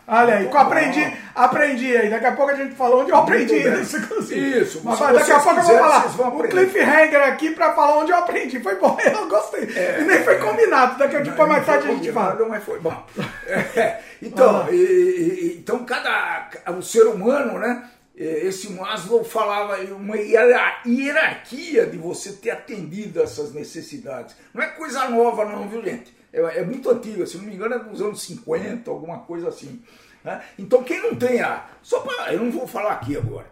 [0.08, 1.12] Ah, Olha aí, aprendi, bom.
[1.36, 2.10] aprendi aí.
[2.12, 3.98] Daqui a pouco a gente falou onde eu aprendi isso.
[3.98, 4.60] inclusive.
[4.62, 6.50] Isso, Mas daqui a pouco eu vou falar um aprender.
[6.50, 8.60] cliffhanger aqui pra falar onde eu aprendi.
[8.60, 9.64] Foi bom, eu gostei.
[10.00, 11.00] E nem foi combinado.
[11.00, 12.46] Daqui a pouco mais tarde a gente fala.
[12.48, 13.04] Mas foi bom.
[13.76, 14.72] É, então, Ah.
[14.72, 17.84] e- e- então cada o ser humano, né?
[18.20, 24.36] Eh, Esse Maslow falava uma hierar- hierarquia de você ter atendido essas necessidades.
[24.54, 26.14] Não é coisa nova, não, viu, gente?
[26.32, 29.82] É, é muito antiga, se não me engano, é dos anos 50, alguma coisa assim.
[30.24, 30.44] né?
[30.60, 31.66] Então, quem não tem a.
[31.82, 32.34] Só para.
[32.34, 33.48] Eu não vou falar aqui agora.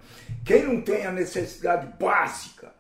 [0.46, 2.72] Quem não tem a necessidade básica,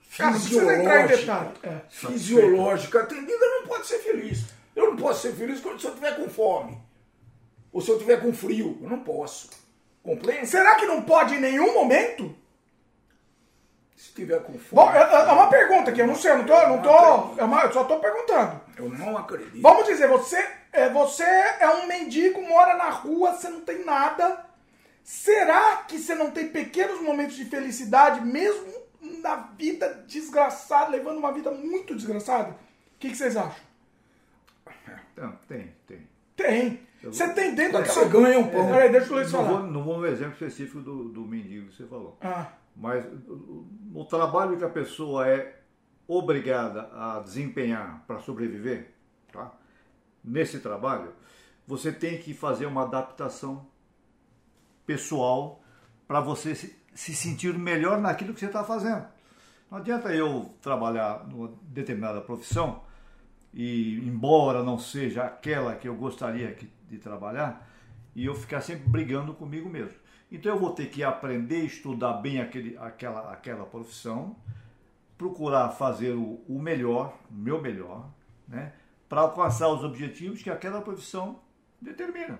[0.00, 1.52] fisiológica.
[1.62, 1.80] É.
[1.88, 4.44] fisiológica atendida não pode ser feliz.
[4.74, 6.78] Eu não posso ser feliz quando se eu tiver com fome.
[7.72, 8.78] Ou se eu tiver com frio.
[8.82, 9.50] Eu não posso.
[10.46, 12.34] Será que não pode em nenhum momento?
[13.96, 14.70] Se tiver com fome.
[14.72, 17.40] Bom, é, é uma pergunta aqui, eu não sei, eu não tô, eu não tô,
[17.40, 18.60] é uma- eu só tô perguntando.
[18.76, 19.60] Eu não acredito.
[19.62, 20.36] Vamos dizer, você
[20.72, 24.44] é, você é um mendigo, mora na rua, você não tem nada.
[25.02, 28.72] Será que você não tem pequenos momentos de felicidade, mesmo
[29.22, 32.50] na vida desgraçada, levando uma vida muito desgraçada?
[32.50, 33.64] O que, que vocês acham?
[35.48, 36.08] Tem, tem.
[36.36, 36.85] Tem.
[37.02, 37.94] Você tem dentro daquela...
[37.94, 38.66] você ganha um pão.
[38.68, 41.86] Peraí, deixa Luiz Não vou, não vou no exemplo específico do, do mendigo que você
[41.86, 42.16] falou.
[42.20, 43.04] Ah, Mas
[43.94, 45.60] o trabalho que a pessoa é
[46.08, 48.94] obrigada a desempenhar para sobreviver,
[49.32, 49.52] tá?
[50.24, 51.12] nesse trabalho,
[51.66, 53.66] você tem que fazer uma adaptação
[54.84, 55.62] pessoal
[56.06, 59.04] para você se, se sentir melhor naquilo que você está fazendo.
[59.70, 62.82] Não adianta eu trabalhar numa determinada profissão
[63.52, 67.68] e, embora não seja aquela que eu gostaria que- de trabalhar,
[68.14, 69.96] e eu ficar sempre brigando comigo mesmo.
[70.30, 74.36] Então eu vou ter que aprender, estudar bem aquele, aquela, aquela profissão,
[75.16, 78.10] procurar fazer o, o melhor, o meu melhor,
[78.46, 78.72] né,
[79.08, 81.40] para alcançar os objetivos que aquela profissão
[81.80, 82.38] determina.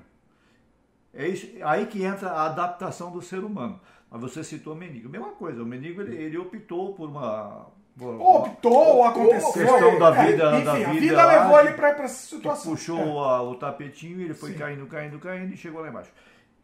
[1.15, 3.81] É isso, aí que entra a adaptação do ser humano.
[4.11, 5.09] Mas você citou o mendigo.
[5.09, 7.69] Mesma coisa, o mendigo ele, ele optou por uma.
[7.99, 9.53] Uma- optou, aconteceu.
[9.53, 12.73] Questão da É, vida- enfim, da a vida vida lá, levou ele pra essa situação.
[12.73, 14.59] puxou a- o tapetinho, ele foi Sim.
[14.59, 16.11] caindo, caindo, caindo e chegou lá embaixo.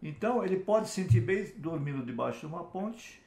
[0.03, 3.23] Então ele pode se sentir bem dormindo debaixo de uma ponte,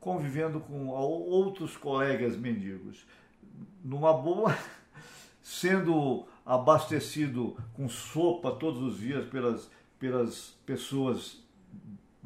[0.00, 3.06] convivendo com ou- outros colegas mendigos.
[3.84, 4.56] Numa boa,
[5.42, 11.44] sendo abastecido com sopa todos os dias pelas, pelas pessoas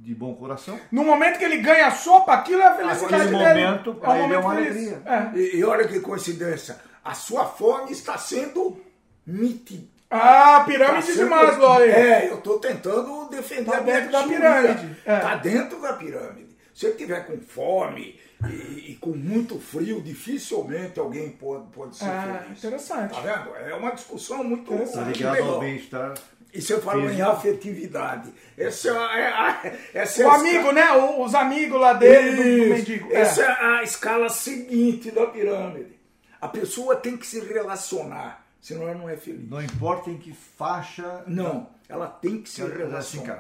[0.03, 0.79] de bom coração.
[0.91, 3.33] No momento que ele ganha a sopa, aquilo é a felicidade dele.
[3.37, 4.71] momento, é um ele é momento uma feliz.
[4.77, 5.03] alegria.
[5.05, 5.39] É.
[5.39, 8.81] E, e olha que coincidência, a sua fome está sendo
[9.27, 9.89] nítida.
[10.13, 11.91] Ah, pirâmide Tá de Maslow aí.
[11.91, 15.19] É, eu estou tentando defender Tá a dentro da pirâmide, é.
[15.21, 16.51] Tá dentro da pirâmide.
[16.75, 18.19] Se ele tiver com fome
[18.49, 22.59] e, e com muito frio, dificilmente alguém pode, pode ser Ah, feliz.
[22.59, 23.15] interessante.
[23.15, 23.55] Tá vendo?
[23.57, 25.13] É uma discussão muito, Interessante.
[25.13, 26.15] Está ligado ao bem-estar.
[26.53, 27.29] E você falou em Físico.
[27.31, 28.33] afetividade.
[28.59, 30.91] Essa é a, é a- essa é O a amigo, né?
[30.93, 32.69] O- Os amigos lá dele, do, do Isso.
[32.75, 33.13] mendigo.
[33.13, 33.21] É.
[33.21, 35.99] Essa é a escala seguinte da pirâmide.
[36.41, 39.49] A pessoa tem que se relacionar, senão ela não é feliz.
[39.49, 41.23] Não importa em que faixa.
[41.27, 43.33] Não, ela tem que se Ela- ela se relacionar.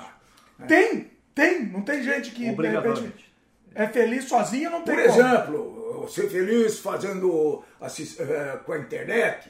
[0.59, 0.69] encaixa.
[0.69, 1.65] Tem, tem.
[1.67, 3.33] Não tem gente que de repente,
[3.75, 5.21] é feliz sozinho, não tem Por como.
[5.21, 9.49] exemplo, ser feliz fazendo assis- eh, com a internet.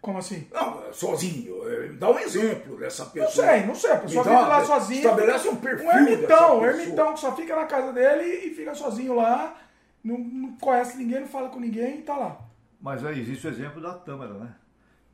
[0.00, 0.46] Como assim?
[0.52, 1.68] Não, sozinho.
[1.68, 3.46] Eh, Dá um exemplo dessa Não pessoa.
[3.46, 3.90] sei, não sei.
[3.92, 5.00] A pessoa Então, vive lá sozinha.
[5.00, 8.74] Estabelece um perfil Um ermitão, um ermitão que só fica na casa dele e fica
[8.74, 9.56] sozinho lá,
[10.04, 12.38] não, não conhece ninguém, não fala com ninguém e tá lá.
[12.80, 14.54] Mas aí existe o exemplo da tâmara, né?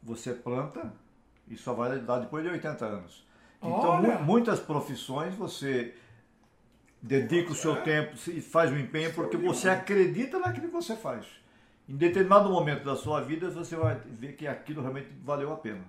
[0.03, 0.93] Você planta
[1.49, 3.27] e só vai dar depois de 80 anos.
[3.63, 4.19] Então, Olha!
[4.19, 5.95] mu- muitas profissões você
[7.01, 11.25] dedica o seu tempo e faz o empenho porque você acredita naquilo que você faz.
[11.93, 15.83] Em determinado momento da sua vida, você vai ver que aquilo realmente valeu a pena.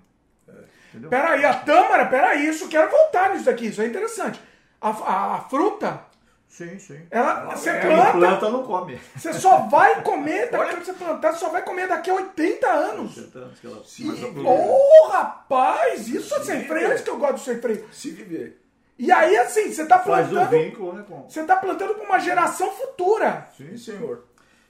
[0.89, 1.09] Entendeu?
[1.09, 4.37] Peraí, a tâmara, peraí, isso, quero voltar nisso daqui, isso é interessante.
[4.81, 6.01] A, a- a fruta,
[6.45, 7.07] Sim, sim.
[7.09, 8.99] ela, você é, planta, planta não come.
[9.15, 12.67] você só vai comer, daquilo que você plantar, você só vai comer daqui a 80
[12.69, 13.17] anos.
[13.17, 14.45] 80 anos que ela produzir.
[14.45, 16.91] Ô, rapaz, isso é sem freio, é.
[16.91, 17.87] antes que eu gosto do sem freio.
[17.93, 18.61] Se viver.
[18.99, 21.05] E aí, assim, você tá Faz o plantando, vínculo, né?
[21.07, 21.27] Com...
[21.27, 23.47] você tá plantando pra uma geração futura.
[23.57, 24.25] Sim, senhor.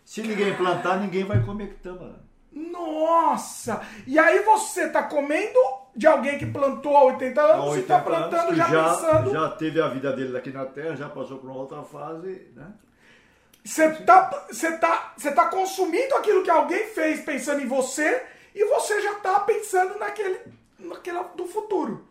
[0.06, 2.22] Se ninguém plantar, ninguém vai comer tâmara.
[2.52, 3.82] Nossa!
[4.06, 5.60] E aí você tá comendo
[5.96, 8.90] de alguém que plantou há 80 anos, Há você 80 tá plantando anos, já, já,
[8.90, 9.32] pensando.
[9.32, 12.74] já teve a vida dele aqui na Terra, já passou por uma outra fase, né?
[13.64, 18.24] Você tá, você, tá, você tá consumindo aquilo que alguém fez pensando em você
[18.54, 20.40] e você já tá pensando naquele,
[20.78, 22.06] naquele do futuro.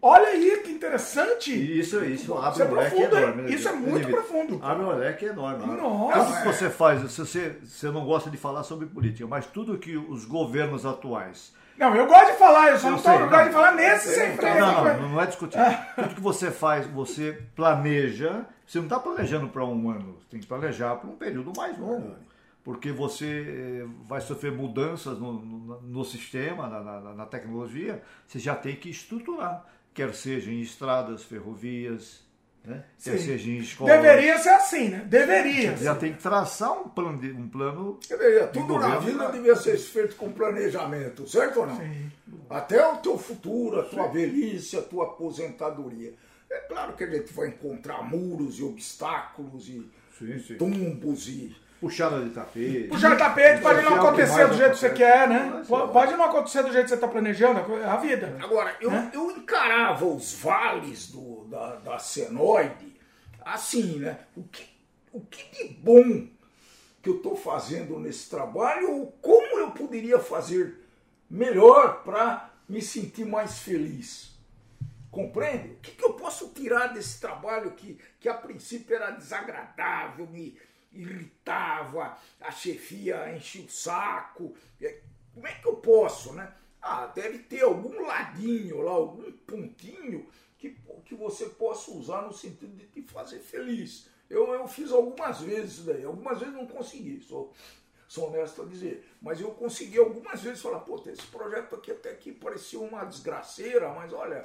[0.00, 1.52] Olha aí que interessante.
[1.52, 3.42] Isso, isso abre Isso é um leque profundo, enorme.
[3.42, 4.60] né, Isso é muito profundo.
[4.62, 5.66] Abre um leque enorme.
[5.66, 6.24] Nossa.
[6.24, 9.96] Tudo que você faz, você, você não gosta de falar sobre política, mas tudo que
[9.96, 11.52] os governos atuais.
[11.76, 13.44] Não, eu gosto de falar, eu só Eu não eu gosto não.
[13.46, 14.60] de falar nesse sem freio.
[14.60, 15.58] Não, não, não, é discutir.
[15.94, 18.46] Tudo que você faz, você planeja.
[18.66, 21.78] Você não está planejando para um ano, você tem que planejar para um período mais
[21.78, 22.16] longo.
[22.64, 28.38] Porque você eh, vai sofrer mudanças no, no- no sistema, na, na- na tecnologia, você
[28.38, 29.64] já tem que estruturar.
[29.98, 32.20] Quer seja em estradas, ferrovias,
[32.64, 32.84] né?
[33.02, 33.26] quer Sim.
[33.26, 33.92] seja em escolas.
[34.00, 35.04] Deveria ser assim, né?
[35.08, 35.76] Deveria.
[35.76, 39.32] Já tem que traçar um plano, de- um plano Deveria, tudo na vida né?
[39.32, 41.76] devia ser feito com planejamento, certo ou não?
[41.76, 42.12] Sim.
[42.48, 46.14] Até o teu futuro, a tua velhice, a tua aposentadoria.
[46.48, 49.84] É claro que a gente vai encontrar muros e obstáculos e
[50.16, 50.54] Sim, sim.
[50.56, 51.56] tumbos e.
[51.80, 52.88] puxada de tapete.
[52.88, 55.62] Puxar tapete pode não Social que acontecer do jeito que você quer, né?
[55.68, 58.36] Pode não acontecer do jeito que você tá planejando, é a vida.
[58.42, 62.98] Agora, eu, eu encarava os vales do, da, da senoide
[63.44, 64.18] assim, né?
[64.36, 64.68] O que,
[65.12, 66.26] o que de bom
[67.02, 70.84] que eu estou fazendo nesse trabalho ou como eu poderia fazer
[71.30, 74.36] melhor para me sentir mais feliz?
[75.10, 75.70] Compreende?
[75.70, 80.58] O que, que eu posso tirar desse trabalho que, que a princípio era desagradável, me
[80.92, 84.54] irritava, a chefia enchia o saco?
[84.80, 85.00] É,
[85.34, 86.52] Como é que eu posso, né?
[86.80, 92.76] Ah, deve ter algum ladinho lá, algum pontinho que, que você possa usar no sentido
[92.76, 94.08] de te fazer feliz.
[94.28, 97.52] Eu, eu fiz algumas vezes isso daí, algumas vezes não consegui, sou,
[98.06, 99.08] sou honesto a dizer.
[99.20, 103.88] Mas eu consegui algumas vezes falar, pô, esse projeto aqui até que parecia uma desgraceira,
[103.92, 104.44] mas olha,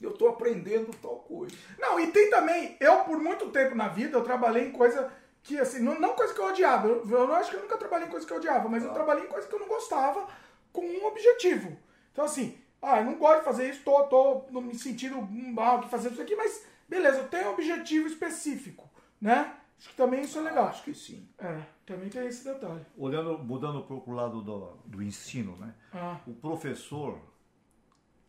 [0.00, 1.56] eu estou aprendendo tal coisa.
[1.78, 5.12] Não, e tem também, eu por muito tempo na vida, eu trabalhei em coisa
[5.44, 6.88] que, assim, não, não coisa que eu odiava.
[6.88, 8.92] Eu, eu não acho que eu nunca trabalhei em coisa que eu odiava, mas eu
[8.92, 10.26] trabalhei em coisa que eu não gostava
[10.72, 11.78] com um objetivo.
[12.12, 15.88] Então, assim, ah, eu não gosto de fazer isso, tô, tô me sentindo mal aqui
[15.88, 18.90] fazendo isso aqui, mas beleza, eu tenho um objetivo específico,
[19.20, 19.54] né?
[19.78, 20.68] Acho que também isso é legal.
[20.68, 21.28] Acho que sim.
[21.38, 22.84] É, também tem esse detalhe.
[22.96, 25.74] Olhando, mudando para o lado do, do ensino, né?
[25.92, 27.18] Ah, O professor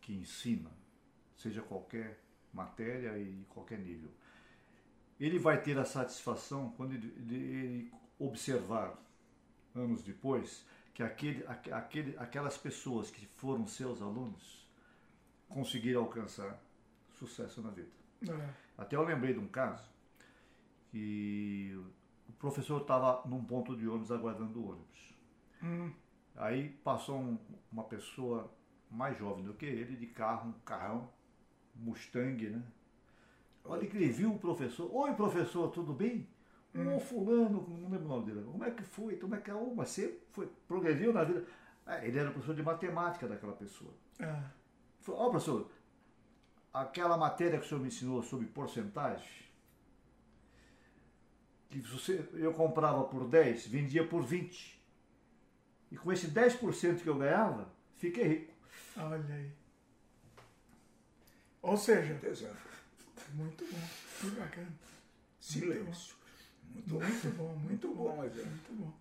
[0.00, 0.70] que ensina,
[1.36, 2.20] seja qualquer
[2.52, 4.10] matéria e qualquer nível,
[5.18, 8.96] ele vai ter a satisfação quando ele, ele observar
[9.74, 10.64] anos depois
[10.94, 14.66] que aquele, aque- aquele, aquelas pessoas que foram seus alunos
[15.48, 16.58] conseguiram alcançar
[17.18, 17.90] sucesso na vida.
[18.28, 18.50] é.
[18.78, 19.88] Até eu lembrei de um caso
[20.90, 21.74] que
[22.28, 25.14] o professor estava num ponto de ônibus aguardando o ônibus.
[26.36, 27.38] Aí passou um-
[27.72, 28.50] uma pessoa
[28.90, 31.10] mais jovem do que ele, de carro, um carrão,
[31.74, 32.62] Mustang, né?
[33.68, 34.88] Olha que ele viu o professor.
[34.94, 36.28] Oi, professor, tudo bem?
[36.74, 38.44] Ô, fulano, não lembro o nome dele.
[38.44, 39.16] Como é que foi?
[39.16, 39.54] Como é que é?
[39.54, 41.46] Ô, mas você foi, progrediu na vida?
[41.86, 43.92] Ah, ele era professor de matemática daquela pessoa.
[44.20, 44.50] Ah,
[45.00, 45.70] Falou, ó, professor,
[46.72, 49.46] aquela matéria que o senhor me ensinou sobre porcentagem,
[51.70, 54.76] que você, eu comprava por 10, vendia por 20.
[55.90, 58.52] E com esse 10% que eu ganhava, fiquei rico.
[58.96, 59.50] olha aí.
[61.62, 62.18] Ou seja.
[63.34, 63.78] Muito bom.
[64.20, 64.68] Que bacana.
[65.40, 66.14] Silêncio.
[66.72, 68.04] Muito, Muito bom, muito muito bom.
[68.04, 68.16] bom.
[68.16, 68.92] Muito bom.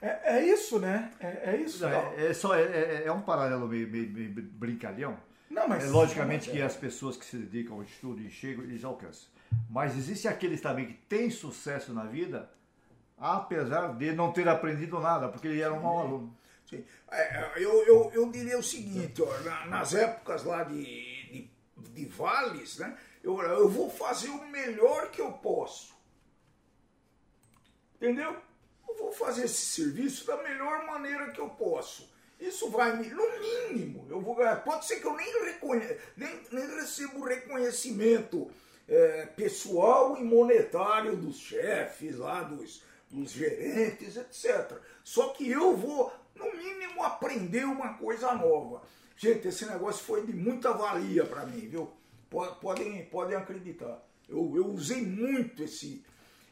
[0.00, 1.10] É, é isso, né?
[1.18, 1.84] É, é isso.
[1.86, 5.16] É, é só, é, é- é um paralelo meio, meio- meio brincalhão.
[5.50, 5.84] Não, mas.
[5.84, 9.28] É, logicamente que as pessoas que se dedicam ao estudo e chegam, eles alcançam.
[9.70, 12.50] Mas existem aqueles também que têm sucesso na vida,
[13.16, 16.36] apesar de não ter aprendido nada, porque ele era um mau aluno.
[16.68, 16.84] Sim.
[17.10, 21.50] É, eu, eu, eu diria o seguinte, ó, na- nas épocas lá de, de,
[21.92, 25.94] de vales, né, eu, eu vou fazer o melhor que eu posso.
[27.96, 28.36] Entendeu?
[28.86, 32.12] Eu vou fazer esse serviço da melhor maneira que eu posso.
[32.38, 34.62] Isso vai me, no mínimo, eu vou ganhar.
[34.62, 38.50] Pode ser que eu nem, reconhe, nem, nem receba o reconhecimento
[38.86, 44.78] é, pessoal e monetário dos chefes lá, dos, dos gerentes, etc.
[45.02, 48.82] Só que eu vou, no mínimo, aprender uma coisa nova.
[49.16, 51.90] Gente, esse negócio foi de muita valia para mim, viu?
[52.34, 53.98] Po- Podem, podem acreditar.
[54.28, 56.04] Eu, eu usei muito esse,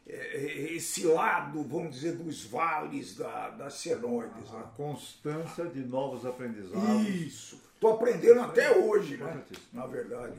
[0.06, 4.52] eh, esse lado, vamos dizer, dos vales da, das senoides.
[4.52, 4.64] A né?
[4.76, 7.08] constância de novos aprendizados.
[7.08, 7.60] Isso.
[7.74, 9.42] Estou aprendendo até hoje, né?
[9.72, 10.34] Na verdade.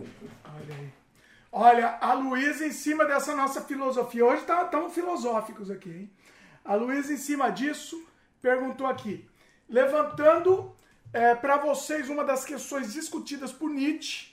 [0.45, 0.89] Olha aí.
[1.51, 6.11] Olha, a Luísa, em cima dessa nossa filosofia, hoje tá tão filosóficos aqui, hein?
[6.63, 8.01] A Luísa, em cima disso,
[8.41, 9.27] perguntou aqui,
[9.69, 10.73] levantando
[11.41, 14.32] para vocês uma das questões discutidas por Nietzsche,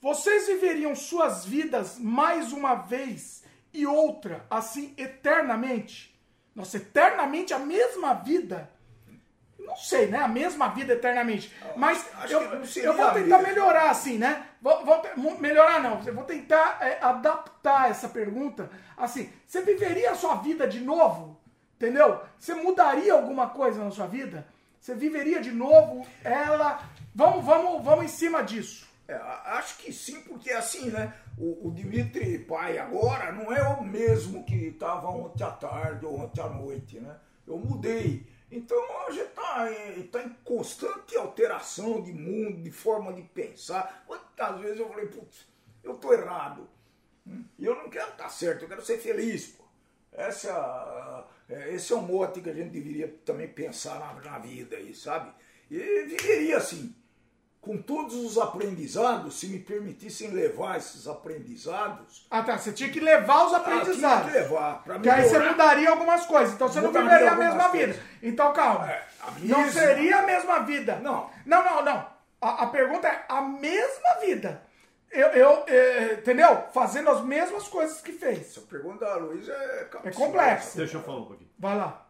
[0.00, 3.42] vocês viveriam suas vidas mais uma vez
[3.72, 6.16] e outra, assim, eternamente?
[6.54, 8.70] Nossa, eternamente a mesma vida?
[9.58, 10.18] Não sei, né?
[10.18, 11.52] A mesma vida eternamente.
[11.76, 12.40] Mas eu,
[12.82, 14.46] eu vou tentar melhorar assim, né?
[14.62, 16.02] Vou, vou melhorar não.
[16.06, 18.70] Eu vou tentar é, adaptar essa pergunta.
[18.96, 21.38] Assim, você viveria a sua vida de novo?
[21.76, 22.20] Entendeu?
[22.38, 24.46] Você mudaria alguma coisa na sua vida?
[24.80, 26.82] Você viveria de novo ela?
[27.14, 28.87] Vamos, vamos, vamos em cima disso.
[29.08, 31.14] É, acho que sim, porque assim, né?
[31.38, 36.20] O, o Dimitri pai agora não é o mesmo que estava ontem à tarde ou
[36.20, 37.18] ontem à noite, né?
[37.46, 38.26] Eu mudei.
[38.50, 44.04] Então a gente está em, tá em constante alteração de mundo, de forma de pensar.
[44.06, 45.46] Quantas vezes eu falei, putz,
[45.82, 46.68] eu tô errado.
[47.26, 49.64] Hum, E eu não quero estar certo, eu quero ser feliz, pô.
[50.12, 54.76] Essa, é, esse é um mote que a gente deveria também pensar na, na vida
[54.76, 55.32] aí, sabe?
[55.70, 56.94] E viveria assim,
[57.68, 62.56] com todos os aprendizados, se me permitissem levar esses aprendizados, Ah, tá.
[62.56, 64.32] Você tinha que levar os ah, tinha aprendizados.
[64.32, 66.54] que levar para Que aí você mudaria algumas coisas.
[66.54, 67.96] Então você não Mudaria viveria a mesma coisas.
[67.96, 68.08] vida.
[68.22, 68.90] Então calma.
[68.90, 69.80] É, a Não mesma.
[69.82, 70.96] seria a mesma vida.
[71.02, 71.28] Não.
[71.44, 72.06] Não, não, não.
[72.40, 74.62] A, a pergunta é a mesma vida.
[75.10, 76.64] Eu, eu eh, entendeu?
[76.72, 78.40] Fazendo as mesmas coisas que fez.
[78.40, 80.16] Essa pergunta da Luiz é capciosa.
[80.16, 80.78] complexa.
[80.78, 81.50] Deixa eu falar um pouquinho.
[81.58, 82.06] Vai lá,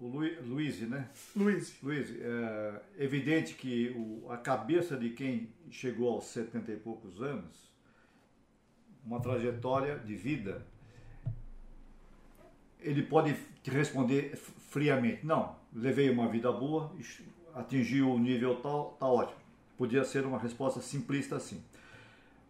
[0.00, 1.08] O, Lu- Luiz, né?
[1.36, 1.74] Luiz.
[1.82, 7.72] Luiz, é evidente que o- a cabeça de quem chegou aos 70 e poucos anos,
[9.04, 10.66] uma trajetória de vida,
[12.80, 16.92] ele pode te responder friamente: não, levei uma vida boa,
[17.54, 19.38] atingi o nível tal, tá ótimo.
[19.78, 21.62] Podia ser uma resposta simplista assim.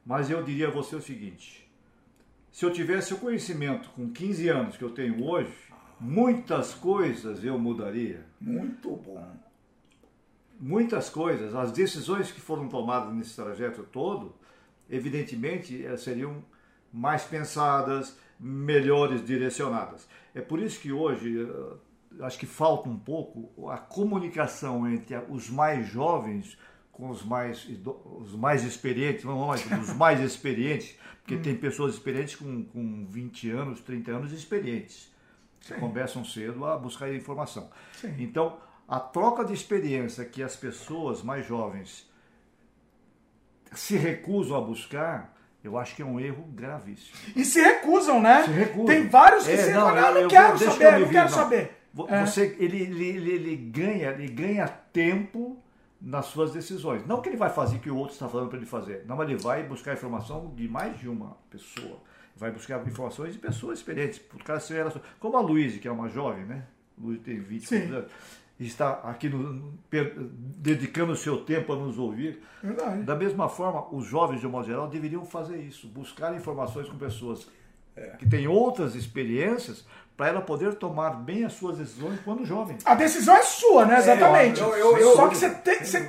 [0.04, 1.68] Mas eu diria a você o seguinte:
[2.50, 5.63] se eu tivesse o conhecimento com 15 anos que eu tenho hoje,
[6.04, 9.26] muitas coisas eu mudaria Muito bom.
[10.60, 14.34] muitas coisas, as decisões que foram tomadas nesse trajeto todo,
[14.88, 16.44] evidentemente eh, seriam
[16.92, 20.06] mais pensadas, melhores direcionadas.
[20.34, 25.48] É por isso que hoje eh, acho que falta um pouco a comunicação entre os
[25.48, 26.58] mais jovens
[26.92, 27.66] com os mais,
[28.20, 33.50] os mais experientes, não mais, os mais experientes, porque tem pessoas experientes com, com 20
[33.50, 35.13] anos, 30 anos experientes
[35.64, 37.70] que começam cedo a buscar informação.
[37.92, 38.14] Sim.
[38.18, 42.08] Então, a troca de experiência que as pessoas mais jovens
[43.72, 47.16] se recusam a buscar, eu acho que é um erro gravíssimo.
[47.34, 48.44] E se recusam, né?
[48.44, 48.86] Se recusam.
[48.86, 51.00] Tem vários que É, se não, falam, ah, eu- não eu quero vou- saber, eu
[51.00, 51.36] não quero não.
[51.36, 51.76] saber.
[52.08, 52.24] É.
[52.26, 55.56] Você, ele, ele, ele, ele ganha, ele ganha tempo
[56.00, 57.06] nas suas decisões.
[57.06, 59.04] Não que ele vai fazer o que o outro está falando para ele fazer.
[59.06, 61.98] Não, mas ele vai buscar informação de mais de uma pessoa.
[62.36, 64.18] Vai buscar informações de pessoas experientes.
[64.18, 66.64] Por causa de relação- Como a Luísa, que é uma jovem, né?
[66.98, 67.82] Luísa tem 20 Sim.
[67.92, 68.10] anos.
[68.60, 69.72] está aqui no-
[70.56, 72.40] dedicando o seu tempo a nos ouvir.
[72.62, 73.02] Verdade.
[73.02, 76.96] Da mesma forma, os jovens, de um modo geral, deveriam fazer isso, buscar informações com
[76.96, 77.48] pessoas
[78.18, 79.84] que têm outras experiências
[80.16, 82.78] para ela poder tomar bem as suas decisões quando jovem.
[82.84, 83.98] A decisão é sua, né?
[83.98, 84.60] Exatamente.
[84.60, 86.08] eu- eu- eu- Só que você tem se,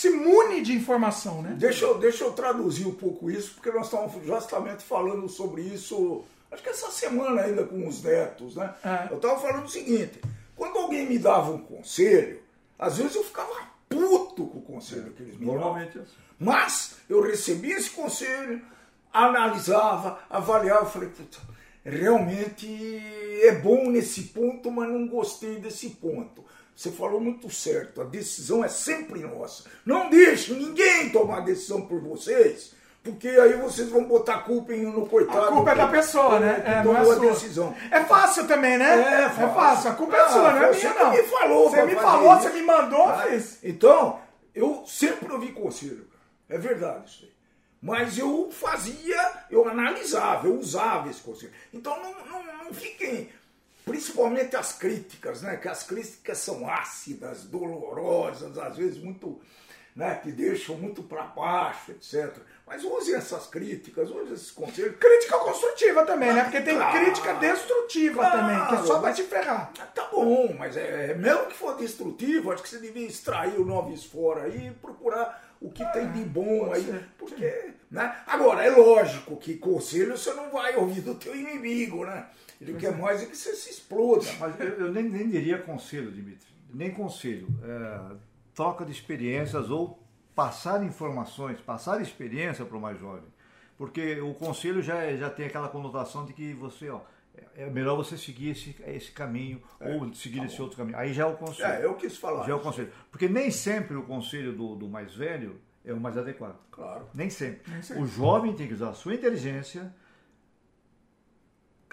[0.00, 1.54] se, mune de informação, né?
[1.58, 6.24] Deixa eu, deixa eu traduzir um pouco isso, porque nós estávamos justamente falando sobre isso,
[6.50, 8.74] acho que essa semana ainda com os netos, né?
[8.82, 9.08] É.
[9.12, 10.18] Eu estava falando o seguinte,
[10.56, 12.40] quando alguém me dava um conselho,
[12.78, 13.52] às vezes eu ficava
[13.90, 15.60] puto com o conselho que eles me davam.
[15.60, 16.12] Normalmente é assim.
[16.38, 18.62] Mas eu recebia esse conselho,
[19.12, 21.38] analisava, avaliava, falei, puta,
[21.84, 22.66] realmente
[23.42, 26.42] é bom nesse ponto, mas não gostei desse ponto.
[26.74, 29.64] Você falou muito certo, a decisão é sempre nossa.
[29.84, 32.72] Não deixe ninguém tomar decisão por vocês,
[33.02, 35.40] porque aí vocês vão botar a culpa em- no coitado.
[35.44, 36.62] A culpa é da pessoa, que né?
[36.64, 37.16] É, não é a sua.
[37.20, 37.74] decisão.
[37.90, 39.24] É fácil também, né?
[39.26, 39.90] É fácil.
[39.90, 41.10] A culpa é Ah, sua, não é você minha, não.
[41.10, 42.42] me falou Você me falou, isso.
[42.42, 43.58] você me mandou, Ah, fiz.
[43.62, 44.20] Então,
[44.54, 46.08] eu sempre ouvi conselho.
[46.48, 47.30] É verdade isso aí.
[47.82, 51.52] Mas eu fazia, eu analisava, eu usava esse conselho.
[51.72, 53.30] Então não, não, não fiquem,
[53.84, 55.56] principalmente as críticas, né?
[55.56, 59.40] Que as críticas são ácidas, dolorosas, às vezes muito,
[59.94, 60.20] né?
[60.22, 62.36] Que deixam muito para baixo, etc.
[62.66, 64.96] Mas usem essas críticas, usem esses conselhos.
[64.96, 66.44] Crítica construtiva também, né?
[66.44, 67.04] Porque tem Claro.
[67.04, 69.72] crítica destrutiva Claro, também, que é só mas- te ferrar.
[69.80, 73.64] Ah, Tá bom, mas é, mesmo que for destrutivo, acho que você devia extrair o
[73.64, 76.84] novis fora aí e procurar o que tem de bom aí.
[76.84, 78.16] ser, Porque, né?
[78.26, 82.26] Agora, é lógico que conselho você não vai ouvir do teu inimigo, né?
[82.60, 84.24] Ele quer mais é que você se exploda.
[84.38, 86.46] Mas eu, eu nem, nem diria conselho, Dimitri.
[86.72, 87.48] Nem conselho.
[87.62, 88.16] É,
[88.54, 89.98] troca de experiências ou
[90.34, 93.28] passar informações, passar experiência para o mais jovem.
[93.76, 97.00] Porque o conselho já, é- já tem aquela conotação de que você, ó,
[97.56, 100.98] é é melhor você seguir esse, esse caminho ou seguir esse outro caminho.
[100.98, 101.72] Aí já é o conselho.
[101.72, 102.44] É, eu quis falar.
[102.46, 102.92] Já é o conselho.
[103.10, 106.58] Porque nem sempre o conselho do, do mais velho é o mais adequado.
[106.70, 107.06] Claro.
[107.14, 107.72] Nem sempre.
[107.72, 108.02] Nem sempre.
[108.02, 109.94] O jovem tem que usar a sua inteligência,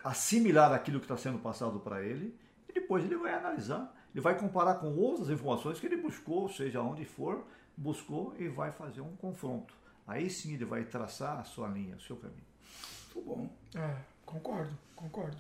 [0.08, 2.38] assimilar aquilo que está sendo passado para ele,
[2.70, 6.82] e depois ele vai analisar, ele vai comparar com outras informações que ele buscou, seja
[6.82, 7.44] onde for,
[7.76, 9.74] buscou e vai fazer um confronto.
[10.08, 12.48] Aí sim ele vai traçar a sua linha, o seu caminho.
[13.14, 13.50] Muito bom.
[13.76, 15.38] É, concordo, concordo.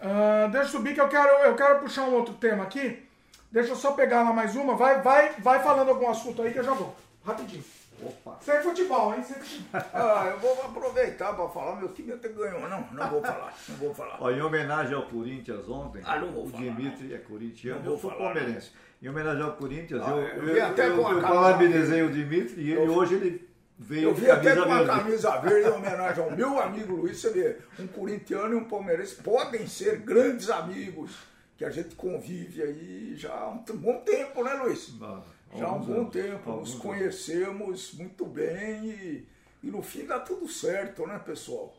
[0.00, 3.06] Ah, deixa eu subir que eu quero, eu quero puxar um outro tema aqui.
[3.50, 4.76] Deixa eu só pegar lá mais uma.
[4.76, 6.94] Vai, vai, vai falando algum assunto aí que eu já vou.
[7.24, 7.64] Rapidinho.
[8.02, 8.38] Opa!
[8.40, 9.22] Sem futebol, hein?
[9.22, 9.80] Sem futebol.
[9.92, 12.60] Ah, eu vou aproveitar para falar, meu time até ganhou.
[12.68, 14.16] Não, não vou falar, não vou falar.
[14.20, 17.98] Ó, em homenagem ao Corinthians ontem, Ah, não vou o falar, Dimitri é corintiano, eu
[17.98, 18.70] sou falar, palmeirense.
[19.02, 22.72] Em homenagem ao Corinthians, Ah, eu, eu eu, até eu, eu parabenizei o Dimitri e
[22.72, 23.48] Eu- hoje ele
[23.78, 24.86] veio Eu vi até com a verde.
[24.86, 27.20] camisa verde em homenagem ao meu amigo Luiz.
[27.20, 31.16] Você vê, um corintiano e um palmeirense podem ser grandes amigos,
[31.56, 34.94] que a gente convive aí já há um bom tempo, né, Luiz?
[35.02, 35.20] Ah,
[35.54, 36.74] Já há um bom anos, tempo, nos anos.
[36.82, 39.28] conhecemos muito bem e,
[39.62, 41.74] e no fim dá tudo certo, né, pessoal?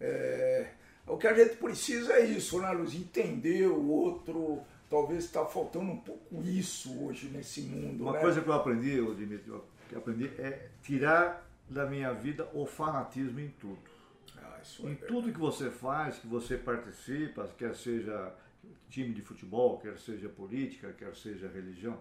[0.00, 0.68] É,
[1.06, 2.94] o que a gente precisa é isso, né, Luiz?
[2.94, 4.60] Entender o outro.
[4.88, 8.02] Talvez está faltando um pouco isso hoje nesse mundo.
[8.02, 8.20] Uma né?
[8.20, 9.52] coisa que eu aprendi, Dimitri,
[9.88, 13.78] que aprendi é tirar da minha vida o fanatismo em tudo.
[14.36, 15.06] Ah, é Em verdade.
[15.06, 18.34] tudo que você faz, que você participa, quer seja
[18.88, 21.96] time de futebol, quer seja política, quer seja religião,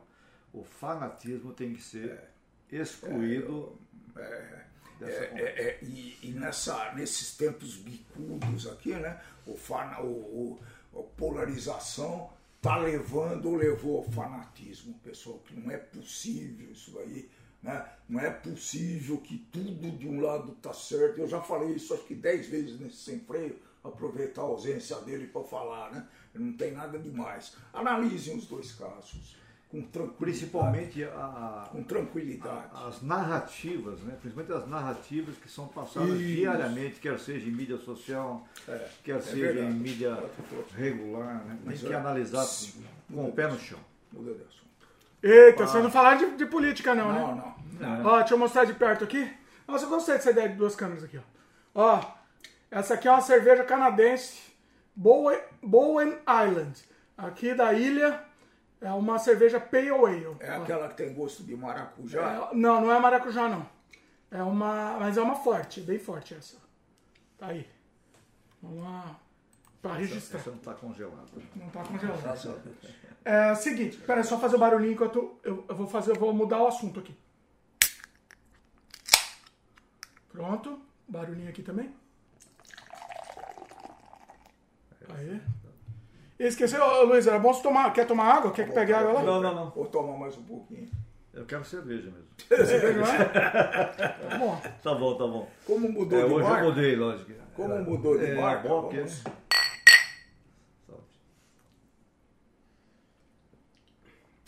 [0.54, 2.20] o fanatismo tem que ser
[2.72, 3.78] excluído
[5.00, 5.62] dessa É, conversa.
[5.62, 9.22] é, é, e e nessa, nesses tempos bicudos aqui, né?
[9.46, 10.60] O, fana, o,
[10.94, 12.30] o- a polarização
[12.62, 17.30] tá levando ou levou ao fanatismo, pessoal, que não é possível isso aí,
[17.64, 17.86] né?
[18.10, 21.20] Não é possível que tudo de um lado tá certo.
[21.20, 25.28] Eu já falei isso acho que dez vezes nesse sem freio, aproveitar a ausência dele
[25.28, 26.06] para falar, né?
[26.34, 27.56] Não tem nada demais.
[27.74, 29.38] Analisem os dois casos
[29.70, 30.18] com tranquilidade.
[30.18, 31.08] Principalmente a-
[31.66, 32.66] a- com tranquilidade.
[32.88, 34.18] as narrativas, né?
[34.20, 36.18] principalmente as narrativas que são passadas Isso.
[36.36, 39.68] diariamente, quer seja em mídia social, É, quer é seja verdade.
[39.68, 40.18] em mídia
[40.76, 41.36] regular.
[41.46, 41.50] Né?
[41.58, 42.84] Tem Mas que é- analisar Sim.
[43.14, 43.80] com o pé no chão.
[44.12, 44.60] Muda de assunto.
[45.22, 47.54] Eita, você não falar de, de política não, Não, né?
[47.80, 48.06] não.
[48.06, 49.32] Ó, deixa eu mostrar de perto aqui.
[49.68, 51.22] Nossa, eu gostei dessa ideia de duas câmeras aqui, ó.
[51.76, 52.04] Ó,
[52.72, 54.40] essa aqui é uma cerveja canadense,
[54.96, 56.74] Bowen, Bowen Island.
[57.16, 58.20] Aqui da ilha
[58.82, 60.38] é uma cerveja Pale Ale.
[60.40, 62.50] É aquela que tem gosto de maracujá.
[62.52, 63.68] É, não, não é maracujá, não.
[64.32, 64.98] É uma.
[65.00, 66.58] Mas é uma forte, bem forte essa.
[67.38, 67.68] Tá aí.
[68.62, 69.20] Vamos lá.
[69.82, 70.40] Pra registrar.
[70.40, 71.28] Essa não está congelada.
[71.56, 72.22] Não tá congelado.
[72.22, 72.78] Graças a Deus.
[73.24, 76.62] É seguinte, pera, só fazer o barulhinho enquanto eu, eu vou fazer, eu vou mudar
[76.62, 77.16] o assunto aqui.
[80.30, 81.94] Pronto, barulhinho aqui também.
[85.10, 85.42] Aí.
[86.40, 87.92] Esqueceu, Ô, Luiz, era bom você tomar.
[87.92, 88.52] Quer tomar água?
[88.52, 89.24] Quer que pegue água lá?
[89.24, 89.70] Não, não, não.
[89.72, 90.90] Vou tomar mais um pouquinho.
[91.34, 92.28] Eu quero cerveja mesmo.
[92.66, 93.26] Cerveja, não é?
[94.30, 94.62] Tá bom.
[94.82, 95.50] Tá bom, tá bom.
[95.66, 96.66] Como mudou É, de hoje eu marca?
[96.66, 97.32] mudei, lógico.
[97.56, 98.68] Como Era- mudou de é, marca?
[98.68, 99.00] Bock, é.
[99.00, 99.24] Vamos-
[100.88, 101.04] Saúde.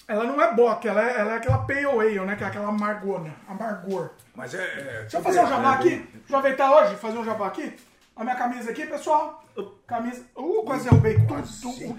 [0.08, 2.36] Ela não é bock, ela é, ela é aquela pale ale, né?
[2.36, 4.12] Que é aquela amargona, amargor.
[4.36, 4.64] Mas é.
[4.64, 6.10] é Deixa eu fazer um jabá aqui.
[6.26, 7.74] Aproveitar hoje, fazer um jabá aqui.
[8.16, 9.44] A minha camisa aqui, pessoal.
[9.88, 10.24] Camisa.
[10.36, 11.44] Uh, quase derrubei tudo.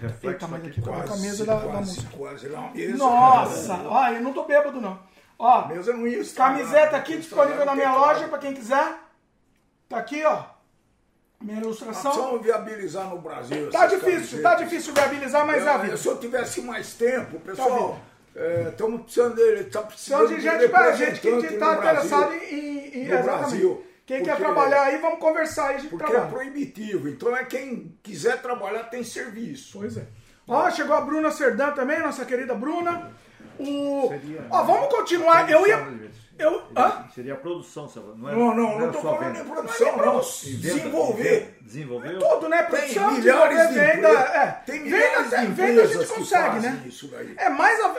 [0.00, 2.16] reflexo Eita, mas aqui, tá a Quase, camisa da, da quase, música.
[2.16, 2.96] quase mesa.
[2.96, 4.98] Nossa, ó, eu não tô bêbado, não.
[5.38, 8.54] Ó, mesa não ia estragar, camiseta não aqui disponível na minha não loja pra quem
[8.54, 8.94] quiser.
[9.88, 10.44] Tá aqui, ó.
[11.40, 12.12] Minha ilustração.
[12.12, 13.68] precisamos viabilizar no Brasil.
[13.70, 14.60] Tá difícil, tá camisetas.
[14.70, 15.96] difícil viabilizar, mas é a Eu- vida.
[15.96, 17.98] Se eu tivesse mais tempo, Tá pessoal,
[18.70, 22.54] estamos precisando dele, tá precisando de gente, pra gente que tá Brasil, interessado em.
[22.54, 23.24] em- em- exatamente.
[23.24, 23.86] Brasil.
[24.04, 26.30] Quem quer Porque- trabalhar aí, vamos conversar aí, a gente Porque é trabalha.
[26.32, 27.08] proibitivo.
[27.08, 29.78] Então é quem quiser trabalhar tem serviço.
[29.78, 30.06] Pois é.
[30.48, 33.12] Ó, chegou a Bruna Serdã também, nossa querida Bruna.
[33.58, 34.08] O...
[34.08, 35.48] Seria- Ó, vamos continuar.
[35.50, 35.86] Eu ia.
[36.38, 36.62] Eu.
[36.76, 37.06] Hã?
[37.14, 37.88] Seria a produção?
[38.16, 39.38] Não, é, Não, não, é não tô só falando venda.
[39.46, 40.20] em produção, não.
[40.20, 41.58] Desenvolver.
[41.60, 42.18] Desenvolveu?
[42.18, 42.62] Tudo, né?
[42.64, 44.08] Tem Produção, milhares de desenvolver, venda.
[44.08, 44.46] É.
[44.66, 46.82] Tem venda, milhares de até- venda a gente consegue, né?
[46.86, 47.34] isso daí.
[47.36, 47.78] É mais.
[47.80, 47.92] A, a-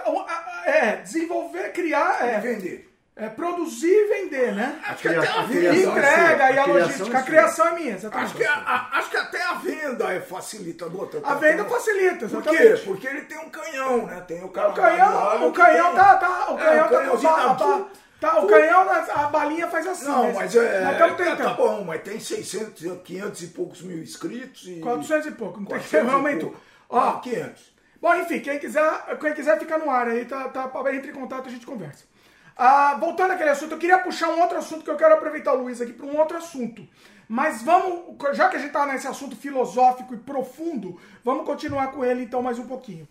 [0.66, 2.28] a- é, desenvolver, criar.
[2.28, 2.93] É, Vender.
[3.16, 4.80] É produzir e vender, né?
[4.88, 5.68] Acho que até a A venda.
[5.68, 7.18] é Entrega sua, e a logística.
[7.18, 8.26] é A criação é minha, exatamente.
[8.28, 11.08] Acho que, a- a- acho que até a venda é facilitador.
[11.08, 12.82] tá- A tá- venda tá- facilita, Por quê?
[12.86, 14.24] Porque ele tem um canhão, né?
[14.28, 17.56] Tem o cara O canhão, o canhão tá, tá, o É, canhão o tá, tá,
[17.56, 17.86] tá tá,
[18.20, 20.06] tá, o canhão, a balinha faz assim.
[20.08, 20.34] Não, né?
[20.36, 20.92] mas é.
[20.94, 21.44] Estamos é, tentando.
[21.50, 24.80] Tá bom, mas tem 600, 500 e poucos mil inscritos e.
[24.80, 26.56] 400 e pouco, não tem que 400 ser, aumentou.
[26.90, 27.74] Ó, Ah, 500.
[28.02, 31.46] bom, enfim, quem quiser, quem quiser fica no ar aí, tá, tá, entre em contato
[31.46, 32.06] e a gente conversa.
[32.56, 35.64] Ah, voltando àquele assunto, eu queria puxar um outro assunto que eu quero aproveitar o
[35.64, 36.88] Luiz aqui para um outro assunto.
[37.28, 42.06] Mas vamos, já que a gente tá nesse assunto filosófico e profundo, vamos continuar com
[42.06, 43.08] ele então mais um pouquinho.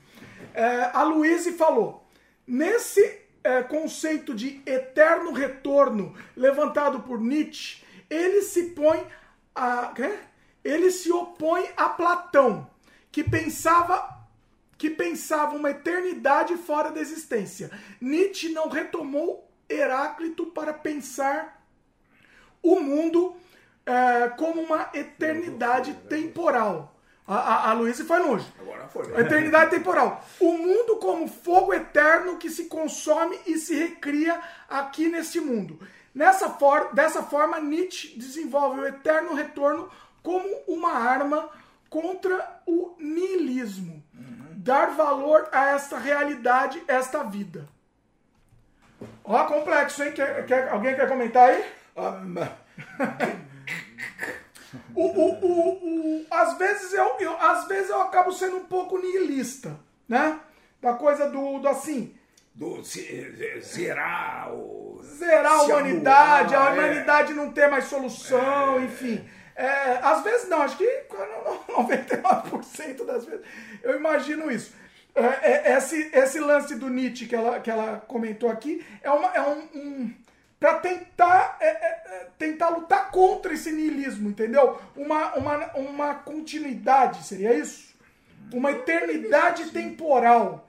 [0.54, 2.06] É, a Luíse falou,
[2.46, 9.04] nesse é, conceito de eterno retorno levantado por Nietzsche, ele se põe
[9.54, 9.92] a.
[9.94, 10.18] quê?
[10.62, 12.70] Ele se opõe a Platão,
[13.10, 14.21] que pensava
[14.82, 17.70] que pensava uma eternidade fora da existência.
[18.00, 21.64] Nietzsche não retomou Heráclito para pensar
[22.60, 23.36] o mundo
[23.86, 26.96] é, como uma eternidade temporal.
[27.28, 28.52] A, a, a Luísa foi longe.
[28.58, 29.14] Agora foi.
[29.14, 30.26] A eternidade temporal.
[30.40, 35.78] O mundo como fogo eterno que se consome e se recria aqui neste mundo.
[36.12, 39.88] Nessa for dessa forma, Nietzsche desenvolve o eterno retorno
[40.24, 41.48] como uma arma
[41.88, 44.01] contra o niilismo.
[44.64, 47.68] Dar valor a esta realidade, esta vida.
[49.24, 50.12] Ó, complexo, hein?
[50.12, 51.64] Quer, quer- alguém quer comentar aí?
[52.24, 52.52] Ma-
[54.94, 58.98] O, o, o, o- às, vezes eu, eu- às vezes eu acabo sendo um pouco
[58.98, 59.78] niilista,
[60.08, 60.38] né?
[60.80, 62.16] Da coisa do, do assim,
[62.54, 65.00] do ze- zerar o.
[65.02, 66.78] zerar a humanidade, anular, a é.
[66.78, 69.28] humanidade não ter mais solução, enfim.
[69.54, 71.04] É, às vezes não, acho que
[71.68, 73.44] 99% das vezes
[73.82, 74.74] eu imagino isso.
[75.14, 79.28] É, é, esse, esse lance do Nietzsche que ela, que ela comentou aqui é, uma,
[79.34, 80.14] é um, um
[80.58, 84.80] para tentar é, é, é, tentar lutar contra esse niilismo, entendeu?
[84.96, 87.92] Uma, uma, uma continuidade, seria isso?
[88.52, 90.68] Uma eternidade temporal.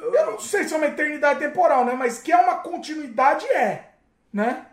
[0.00, 1.94] Eu não sei se é uma eternidade temporal, né?
[1.94, 3.90] Mas que é uma continuidade é,
[4.32, 4.66] né?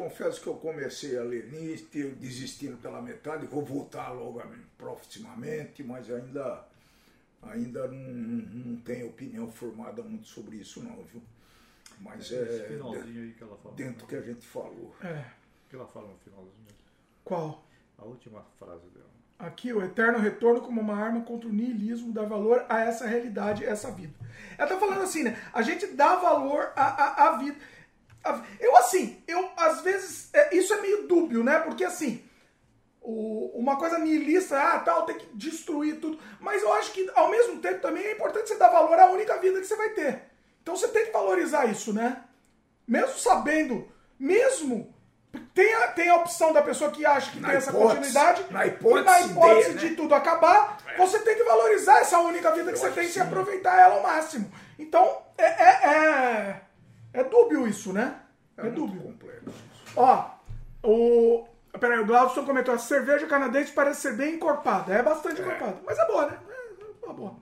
[0.00, 4.42] É, confesso que eu comecei a ler Nietzsche, eu desistindo pela metade, vou voltar logo
[4.78, 6.64] proximamente, mas ainda,
[7.42, 11.22] ainda não, não tenho opinião formada muito sobre isso não, viu?
[12.00, 13.74] Mas Esse é finalzinho aí que ela fala.
[13.74, 14.94] dentro do que a gente falou.
[15.02, 15.24] É.
[15.68, 16.50] que ela fala no finalzinho.
[17.22, 17.62] Qual?
[17.98, 19.10] A última frase dela.
[19.38, 23.64] Aqui, o eterno retorno como uma arma contra o niilismo dá valor a essa realidade,
[23.64, 24.14] a essa vida.
[24.56, 25.38] Ela tá falando assim, né?
[25.52, 27.56] A gente dá valor à, à, à vida.
[28.58, 31.58] Eu, assim, eu, às vezes, é, isso é meio dúbio, né?
[31.60, 32.22] Porque, assim,
[33.00, 36.18] o- uma coisa niilista, ah, tal, tem que destruir tudo.
[36.38, 39.38] Mas eu acho que, ao mesmo tempo, também é importante você dar valor à única
[39.38, 40.22] vida que você vai ter.
[40.62, 42.22] Então você tem que valorizar isso, né?
[42.86, 43.88] Mesmo sabendo,
[44.18, 44.94] mesmo.
[45.54, 48.44] Tem a, tem a opção da pessoa que acha que Na tem essa hipótese- continuidade.
[48.52, 49.96] na e hipótese na hipótese de, de, né?
[49.96, 53.20] tudo acabar, você tem que valorizar essa única vida que você acho tem e se
[53.20, 54.50] aproveitar ela ao máximo.
[54.76, 56.60] Então, é, é, é,
[57.12, 58.16] é dúbio isso, né?
[58.56, 59.02] É, muito dúbio.
[59.02, 59.92] complexo isso.
[59.96, 60.30] Ó,
[60.84, 61.46] o.
[61.78, 64.92] Peraí, o Glauson comentou: a cerveja canadense parece ser bem encorpada.
[64.92, 65.76] É bastante encorpada.
[65.86, 66.38] Mas é boa, né?
[66.48, 67.36] É, é boa.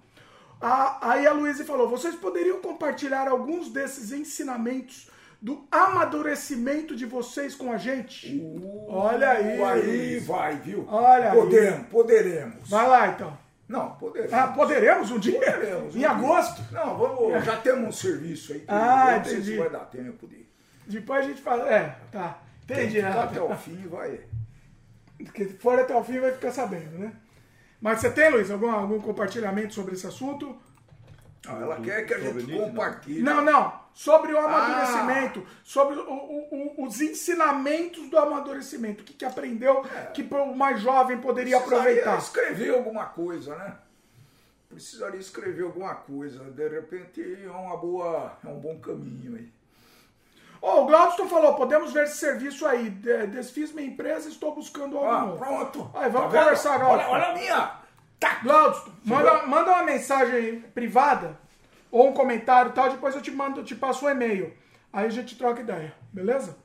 [0.60, 7.54] A- aí a Luísa falou: vocês poderiam compartilhar alguns desses ensinamentos do amadurecimento de vocês
[7.54, 8.42] com a gente?
[8.88, 9.62] Olha aí.
[9.62, 10.84] Aí vai, viu?
[10.88, 11.38] Olha aí.
[11.38, 12.68] Podemos, poderemos.
[12.68, 13.38] Vai lá então.
[13.68, 14.32] Não, poderemos.
[14.32, 15.38] Ah, poderemos um dia?
[15.38, 15.94] Poderemos.
[15.94, 16.62] Em agosto?
[16.72, 17.44] Não, vamos.
[17.44, 18.60] Já temos um serviço aí.
[18.60, 19.56] que Ah, eu entendi.
[19.58, 20.48] vai dar tempo de.
[20.86, 21.68] Depois a gente fala.
[21.70, 22.38] É, tá.
[22.64, 23.02] Entendi.
[23.02, 23.08] Né?
[23.10, 24.20] até o fim vai.
[25.34, 27.12] Que for até o fim vai ficar sabendo, né?
[27.80, 30.56] Mas você tem, Luiz, algum, algum compartilhamento sobre esse assunto?
[31.46, 33.22] Não, ela quer que a gente compartilhe.
[33.22, 33.80] Não, não.
[33.94, 39.02] Sobre o amadurecimento, sobre o- o- o- os ensinamentos do amadurecimento.
[39.02, 39.84] O que, que aprendeu
[40.14, 42.18] que o mais jovem poderia Precisaria aproveitar.
[42.18, 43.74] escrever alguma coisa, né?
[44.68, 46.44] Precisaria escrever alguma coisa.
[46.44, 48.32] De repente é uma boa.
[48.44, 49.48] É um bom caminho aí.
[50.60, 52.90] Ô, o Glaudston falou, podemos ver esse serviço aí.
[52.90, 55.38] De- Desfiz minha empresa, estou buscando algo Ah, novo.
[55.38, 55.90] pronto.
[55.94, 56.40] Aí, vamos vendo?
[56.42, 57.08] conversar agora.
[57.08, 57.77] Olha, olha a minha.
[58.20, 58.40] Tá.
[58.42, 61.38] Glaudston, manda, manda uma mensagem privada
[61.90, 64.52] ou um comentário e tal, depois eu te mando, te passo o e-mail.
[64.92, 66.56] Aí a gente troca ideia, beleza?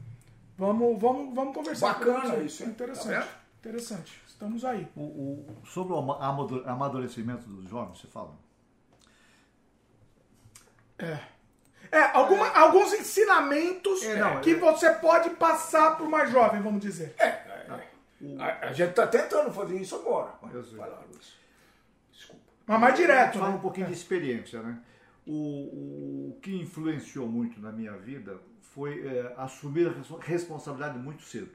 [0.58, 1.94] Vamos, vamos, vamos conversar.
[1.94, 2.70] Bacana isso, hein?
[2.70, 3.28] Interessante.
[3.28, 3.28] Tá
[3.60, 4.22] interessante.
[4.28, 4.88] Estamos aí.
[4.96, 8.32] O, o- sobre o ama- amadu- amadurecimento dos jovens, você fala?
[11.92, 16.62] É, alguma- alguns ensinamentos É, não, que é- você pode passar para o mais jovem,
[16.62, 17.14] vamos dizer.
[18.40, 20.32] A, a gente está tentando fazer isso agora.
[20.54, 20.78] Eu sei.
[20.78, 21.34] Vai lá, Luiz.
[22.66, 23.56] Mas mais direto, Fala né?
[23.58, 24.82] um pouquinho de experiência, né?
[25.26, 31.24] O, o que influenciou muito na minha vida foi é, assumir a respo- responsabilidade muito
[31.24, 31.52] cedo.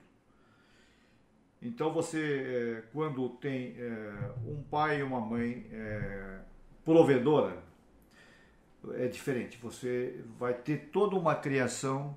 [1.61, 6.39] Então você, é, quando tem é, um pai e uma mãe é,
[6.85, 7.63] provedora,
[8.95, 9.59] é diferente.
[9.59, 12.17] Você vai ter toda uma criação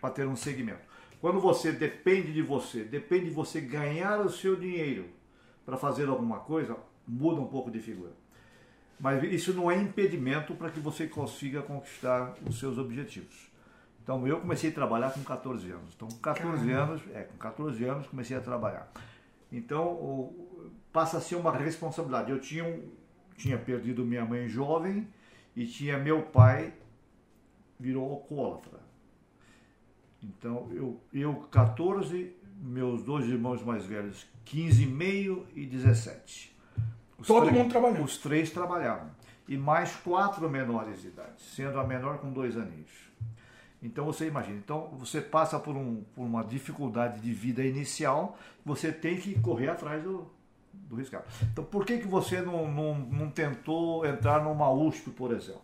[0.00, 0.86] para ter um segmento.
[1.20, 5.08] Quando você depende de você, depende de você ganhar o seu dinheiro
[5.64, 6.76] para fazer alguma coisa,
[7.08, 8.12] muda um pouco de figura.
[9.00, 13.48] Mas isso não é impedimento para que você consiga conquistar os seus objetivos.
[14.02, 15.94] Então eu comecei a trabalhar com 14 anos.
[15.94, 18.90] Então com 14 anos, é, com 14 anos comecei a trabalhar.
[19.52, 20.32] Então
[20.92, 22.30] passa a ser uma responsabilidade.
[22.30, 22.80] Eu tinha,
[23.36, 25.06] tinha perdido minha mãe jovem
[25.54, 26.74] e tinha meu pai
[27.78, 28.80] virou alcoólatra.
[30.22, 36.57] Então eu, eu 14, meus dois irmãos mais velhos 15 e meio e 17.
[37.18, 38.04] Os Todo três- mundo trabalhando.
[38.04, 39.10] Os três trabalhavam.
[39.48, 42.90] E mais quatro menores de idade, sendo a menor com dois aninhos.
[43.82, 48.92] Então você imagina, então você passa por, um, por uma dificuldade de vida inicial, você
[48.92, 50.28] tem que correr atrás do,
[50.72, 51.24] do riscado.
[51.52, 55.62] Então por que, que você não, não, não tentou entrar numa USP, por exemplo?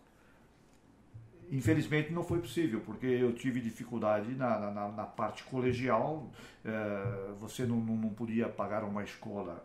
[1.51, 6.31] Infelizmente não foi possível, porque eu tive dificuldade na, na- na, parte colegial.
[6.64, 9.62] eh, você não, não, não podia pagar uma escola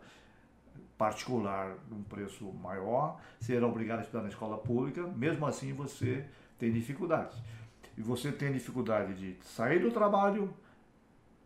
[1.00, 3.18] particular num preço maior,
[3.48, 6.26] era obrigado a estudar na escola pública, mesmo assim você
[6.58, 7.38] tem dificuldades.
[7.96, 10.52] E você tem dificuldade de sair do trabalho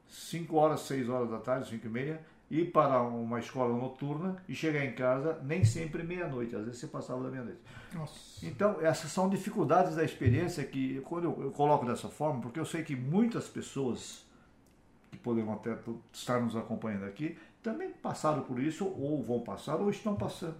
[0.08, 2.20] 5 horas, 6 horas da tarde, 5 e meia,
[2.50, 6.88] ir para uma escola noturna e chegar em casa nem sempre meia-noite, às vezes você
[6.88, 7.60] passava da meia-noite.
[8.42, 12.66] Então, essas são dificuldades da experiência que, quando eu, eu coloco dessa forma, porque eu
[12.66, 14.26] sei que muitas pessoas
[15.12, 15.78] que podem até
[16.12, 20.58] estar nos acompanhando aqui também passaram por isso, ou vão passar, ou estão passando.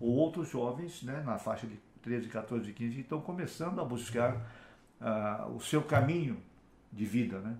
[0.00, 4.44] Ou outros jovens, né, na faixa de 13, 14, 15, que estão começando a buscar
[5.00, 6.36] ah, o seu caminho
[6.92, 7.38] de vida.
[7.38, 7.56] Né?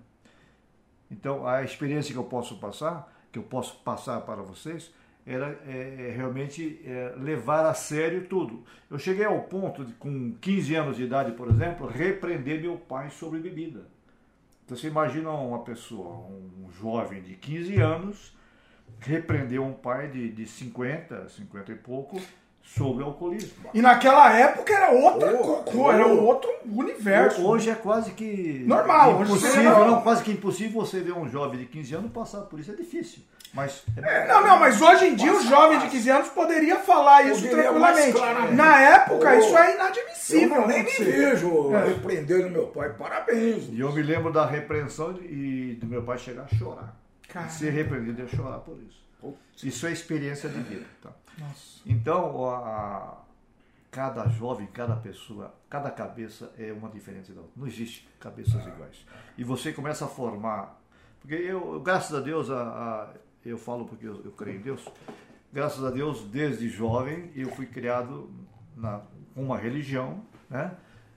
[1.09, 4.93] Então, a experiência que eu posso passar, que eu posso passar para vocês,
[5.25, 8.65] era é, é, realmente é, levar a sério tudo.
[8.91, 13.09] Eu cheguei ao ponto de, com 15 anos de idade, por exemplo, repreender meu pai
[13.09, 13.87] sobre bebida.
[14.65, 18.35] Então, você imagina uma pessoa, um jovem de 15 anos,
[18.99, 22.19] repreender um pai de, de 50, 50 e pouco,
[22.63, 23.69] sobre alcoolismo.
[23.73, 25.91] E naquela época era outra Oh, oh.
[25.91, 27.45] era outro universo.
[27.45, 31.65] Hoje é quase que Normal, impossível, não, quase que impossível você ver um jovem de
[31.67, 33.19] 15 anos passar por isso, é difícil.
[33.53, 35.91] Mas é, Não, não, mas hoje em dia o Passa jovem de fácil.
[35.99, 38.53] 15 anos poderia falar isso Poderia mais tranquilamente.
[38.55, 40.49] Na época, Oh, isso é Eu inadmissível.
[40.61, 41.87] não, nem me vejo É.
[41.87, 42.89] repreendendo meu pai.
[42.97, 43.69] Parabéns.
[43.69, 46.95] E eu me lembro da repreensão e do meu pai chegar a chorar.
[47.27, 47.47] Cara.
[47.47, 49.03] E ser repreendido e eu chorar por isso.
[49.63, 50.85] Isso é experiência de vida.
[51.01, 51.11] Tá?
[51.39, 51.79] Nossa.
[51.85, 53.21] Então, a-
[53.91, 57.53] cada jovem, cada pessoa, cada cabeça é uma diferente da outra.
[57.55, 59.05] Não existe cabeças iguais.
[59.37, 60.79] E você começa a formar.
[61.21, 63.13] Porque eu, graças a Deus, a, a-
[63.45, 64.85] eu falo porque eu, eu creio em Deus,
[65.51, 68.29] graças a Deus, desde jovem, eu fui criado
[68.75, 69.01] na,
[69.33, 70.21] com uma religião.
[70.49, 70.71] Né?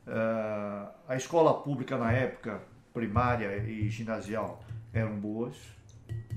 [0.07, 2.63] Ah, a escola pública na época,
[2.95, 4.63] primária e ginasial,
[4.93, 5.57] eram boas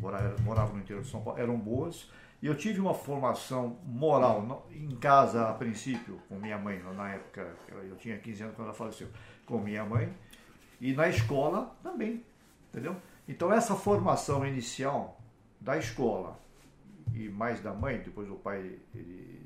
[0.02, 2.10] morava, no interior de São Paulo, eram boas.
[2.42, 7.56] E eu tive uma formação moral em casa, a princípio, com minha mãe, na época,
[7.70, 9.08] eu tinha 15 anos quando ela faleceu,
[9.46, 10.12] com minha mãe.
[10.80, 12.26] E na escola também,
[12.70, 12.96] entendeu?
[13.28, 15.22] Então essa formação inicial
[15.60, 16.40] da escola
[17.14, 19.46] e mais da mãe, depois o pai ele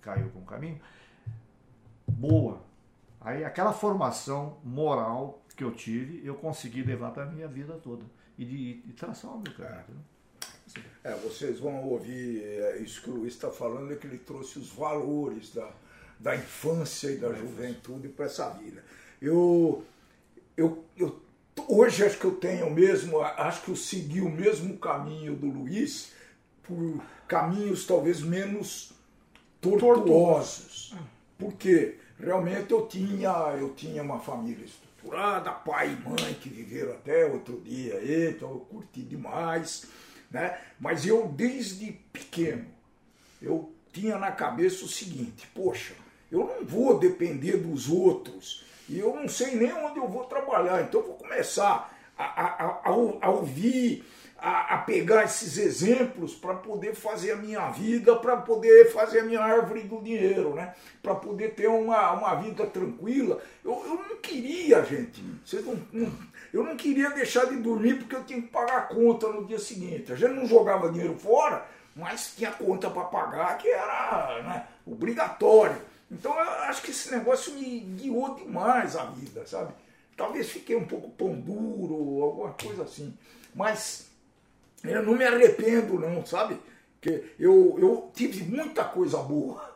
[0.00, 0.80] caiu com o caminho,
[2.08, 2.60] boa.
[3.20, 8.04] Aí aquela formação moral que eu tive, eu consegui levar para a minha vida toda
[8.38, 10.04] e de, de traçar o meu caminho.
[11.04, 11.10] É.
[11.10, 14.58] é, vocês vão ouvir é, isso que o Luiz está falando, é que ele trouxe
[14.58, 15.70] os valores da,
[16.18, 18.84] da infância e da juventude para essa vida.
[19.20, 19.84] Eu,
[20.56, 21.22] eu, eu,
[21.68, 26.12] hoje acho que eu tenho mesmo, acho que eu segui o mesmo caminho do Luiz,
[26.62, 28.92] por caminhos talvez menos
[29.60, 30.94] tortuosos.
[31.38, 34.93] Porque realmente eu tinha, eu tinha uma família estruturada,
[35.64, 38.00] pai e mãe que viveram até outro dia,
[38.30, 39.86] então eu curti demais.
[40.30, 40.58] Né?
[40.80, 42.66] Mas eu, desde pequeno,
[43.40, 45.94] eu tinha na cabeça o seguinte, poxa,
[46.30, 50.82] eu não vou depender dos outros e eu não sei nem onde eu vou trabalhar,
[50.82, 52.88] então eu vou começar a, a, a,
[53.22, 54.04] a ouvir,
[54.44, 59.24] a, a, pegar esses exemplos para poder fazer a minha vida, para poder fazer a
[59.24, 60.74] minha árvore do dinheiro, né?
[61.02, 63.40] para poder ter uma, uma vida tranquila.
[63.64, 66.12] Eu, eu não queria, gente, vocês não, não,
[66.52, 69.58] eu não queria deixar de dormir porque eu tinha que pagar a conta no dia
[69.58, 70.12] seguinte.
[70.12, 71.66] A gente não jogava dinheiro fora,
[71.96, 75.80] mas tinha conta para pagar que era né, obrigatório.
[76.10, 79.72] Então eu acho que esse negócio me guiou demais a vida, sabe?
[80.14, 83.16] Talvez fiquei um pouco pão duro, alguma coisa assim.
[83.54, 84.03] Mas
[84.92, 86.58] eu não me arrependo, não, sabe?
[87.00, 89.74] Que eu, eu tive muita coisa boa.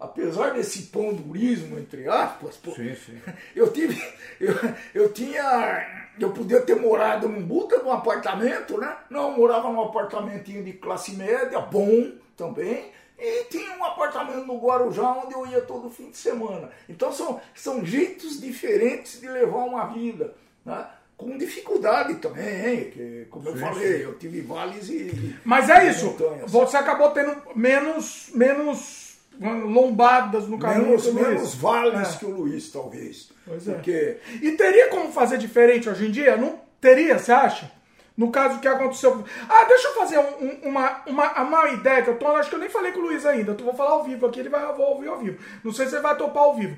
[0.00, 3.20] Apesar desse pão durismo, entre aspas, pô, sim, sim.
[3.54, 4.00] eu tive.
[4.40, 4.54] Eu,
[4.94, 6.06] eu tinha.
[6.20, 8.96] Eu podia ter morado num buta num apartamento, né?
[9.10, 12.92] Não, eu morava num apartamentinho de classe média, bom também.
[13.18, 16.70] E tinha um apartamento no Guarujá onde eu ia todo fim de semana.
[16.88, 20.34] Então são, são jeitos diferentes de levar uma vida.
[20.64, 20.86] Né?
[21.18, 24.02] Com dificuldade também, que, como eu sim, falei, sim.
[24.04, 25.36] eu tive vales e.
[25.44, 26.50] Mas é isso, montanhas.
[26.50, 30.86] você acabou tendo menos, menos lombadas no caminho.
[30.86, 32.18] Menos, menos vales é.
[32.18, 33.30] que o Luiz, talvez.
[33.44, 33.72] Pois é.
[33.72, 34.18] Porque...
[34.42, 36.36] E teria como fazer diferente hoje em dia?
[36.36, 37.70] Não teria, você acha?
[38.16, 39.24] No caso que aconteceu.
[39.48, 42.26] Ah, deixa eu fazer um, uma, uma, uma ideia que eu tô.
[42.28, 43.52] Acho que eu nem falei com o Luiz ainda.
[43.52, 45.38] Eu vou falar ao vivo aqui, ele vai vou ouvir ao vivo.
[45.62, 46.76] Não sei se ele vai topar ao vivo.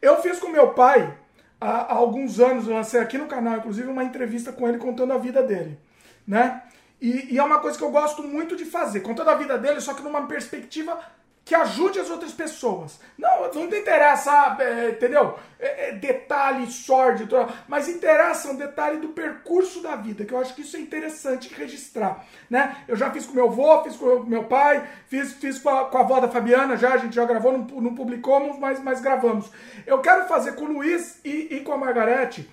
[0.00, 1.14] Eu fiz com meu pai,
[1.60, 5.18] há, alguns anos, eu lancei aqui no canal, inclusive, uma entrevista com ele contando a
[5.18, 5.78] vida dele.
[6.26, 6.62] Né?
[7.00, 9.80] E, e, é uma coisa que eu gosto muito de fazer, contando a vida dele,
[9.80, 10.98] só que numa perspectiva
[11.48, 13.00] que ajude as outras pessoas.
[13.16, 15.38] Não, não interessa, é, entendeu?
[15.58, 17.34] É, é, detalhe sórdido,
[17.66, 21.52] mas interessa um detalhe do percurso da vida, que eu acho que isso é interessante
[21.54, 22.22] registrar.
[22.50, 22.76] Né?
[22.86, 25.96] Eu já fiz com meu avô, fiz com meu pai, fiz, fiz com, a, com
[25.96, 29.50] a avó da Fabiana, já, a gente já gravou, não, não publicamos, mas, mas gravamos.
[29.86, 32.46] Eu quero fazer com o Luiz e, e com a Margarete,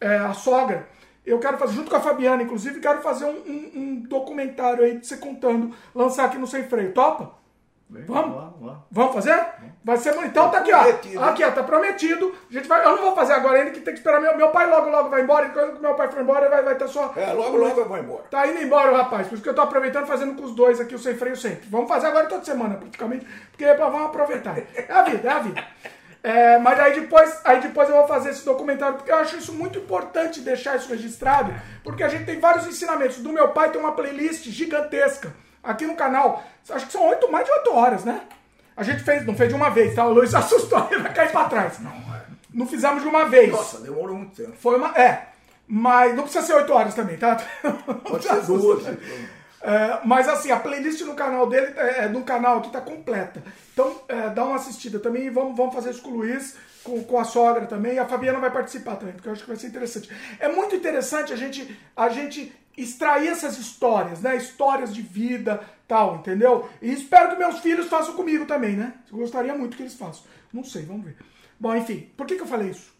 [0.00, 0.88] é, a sogra,
[1.26, 4.96] eu quero fazer, junto com a Fabiana, inclusive, quero fazer um, um, um documentário aí
[4.98, 6.94] de você contando, lançar aqui no Sem Freio.
[6.94, 7.37] Topa?
[7.90, 8.34] Bem, vamos?
[8.34, 9.46] Vamos lá, Vamos fazer?
[9.82, 10.80] Vai ser Então tá aqui, ó.
[11.24, 12.34] Aqui, ó, tá prometido.
[12.50, 14.20] A gente vai, eu não vou fazer agora ainda, que tem que esperar.
[14.20, 15.46] Meu, meu pai logo, logo vai embora.
[15.46, 17.14] E quando meu pai for embora, vai, vai ter só.
[17.16, 18.24] É, logo, logo eu vou embora.
[18.30, 19.26] Tá indo embora o rapaz.
[19.26, 21.66] Por isso que eu tô aproveitando fazendo com os dois aqui o sem freio sempre.
[21.70, 23.26] Vamos fazer agora toda semana, praticamente.
[23.50, 24.58] Porque é vamos aproveitar.
[24.58, 25.66] É a vida, é a vida.
[26.22, 29.52] É, mas aí depois, aí depois eu vou fazer esse documentário, porque eu acho isso
[29.54, 31.54] muito importante deixar isso registrado,
[31.84, 33.18] porque a gente tem vários ensinamentos.
[33.18, 35.32] Do meu pai tem uma playlist gigantesca
[35.68, 36.42] aqui no canal.
[36.70, 38.22] Acho que são oito, mais de oito horas, né?
[38.76, 40.06] A gente fez, não fez de uma vez, tá?
[40.06, 41.78] O Luiz assustou, ele vai cair pra trás.
[41.78, 42.22] Não, é.
[42.52, 43.50] não fizemos de uma vez.
[43.52, 44.56] Nossa, demorou muito tempo.
[44.58, 44.96] Foi uma.
[44.98, 45.28] É.
[45.66, 47.36] Mas não precisa ser oito horas também, tá?
[48.08, 48.86] Pode ser duas.
[49.60, 53.42] É, mas assim, a playlist no canal dele, é, no canal aqui, tá completa.
[53.72, 57.04] Então, é, dá uma assistida também e vamos, vamos fazer isso com o Luiz, com,
[57.04, 57.94] com a sogra também.
[57.94, 60.10] E a Fabiana vai participar também, porque eu acho que vai ser interessante.
[60.40, 64.36] É muito interessante a gente, a gente extrair essas histórias, né?
[64.36, 66.68] Histórias de vida, tal, entendeu?
[66.80, 68.94] E espero que meus filhos façam comigo também, né?
[69.10, 70.24] Eu gostaria muito que eles façam.
[70.52, 71.16] Não sei, vamos ver.
[71.58, 72.96] Bom, enfim, por que, que eu falei isso?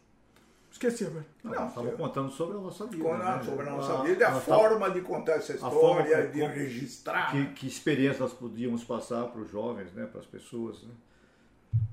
[0.70, 1.26] Esqueci agora.
[1.42, 3.18] Não, estava contando sobre a nossa vida.
[3.18, 3.42] né?
[3.44, 7.32] Sobre a nossa a, vida, a, a forma de contar essa história, de registrar.
[7.32, 10.06] Que, que experiências nós podíamos passar para os jovens, né?
[10.06, 10.82] para as pessoas.
[10.82, 10.90] Né?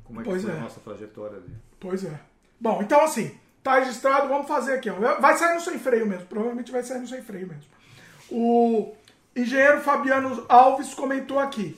[0.04, 0.58] Como é que pois foi é.
[0.58, 1.56] a nossa trajetória ali.
[1.80, 2.20] Pois é.
[2.60, 4.90] Bom, então assim, tá registrado, vamos fazer aqui.
[4.90, 4.96] Ó.
[5.20, 7.75] Vai sair no sem freio mesmo, provavelmente vai sair no sem freio mesmo.
[8.30, 8.94] O
[9.36, 11.78] engenheiro Fabiano Alves comentou aqui.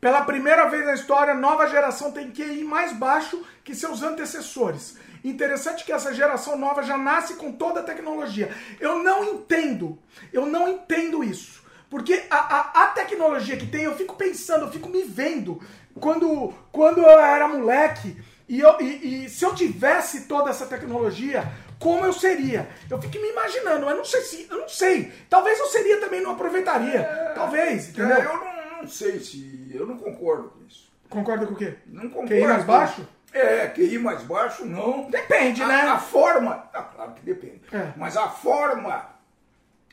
[0.00, 4.96] Pela primeira vez na história, nova geração tem QI mais baixo que seus antecessores.
[5.24, 8.52] Interessante que essa geração nova já nasce com toda a tecnologia.
[8.80, 9.96] Eu não entendo,
[10.32, 11.62] eu não entendo isso.
[11.88, 15.60] Porque a, a, a tecnologia que tem, eu fico pensando, eu fico me vendo.
[16.00, 18.16] Quando, quando eu era moleque,
[18.48, 21.50] e, eu, e, e se eu tivesse toda essa tecnologia,
[21.82, 22.68] como eu seria.
[22.88, 24.46] Eu fico me imaginando, mas não sei se.
[24.50, 25.12] Eu não sei.
[25.28, 27.02] Talvez eu seria também, não aproveitaria.
[27.34, 28.16] Talvez, entendeu?
[28.16, 29.70] É, eu não, não sei se.
[29.74, 30.90] Eu não concordo com isso.
[31.08, 31.74] Concorda com o quê?
[31.86, 32.28] Não concordo.
[32.28, 33.08] QI mais com baixo?
[33.34, 35.10] É, QI mais baixo não.
[35.10, 35.80] Depende, A- né?
[35.82, 36.68] A, forma.
[36.72, 37.62] Ah, claro que depende.
[37.72, 37.92] É.
[37.96, 39.10] Mas a forma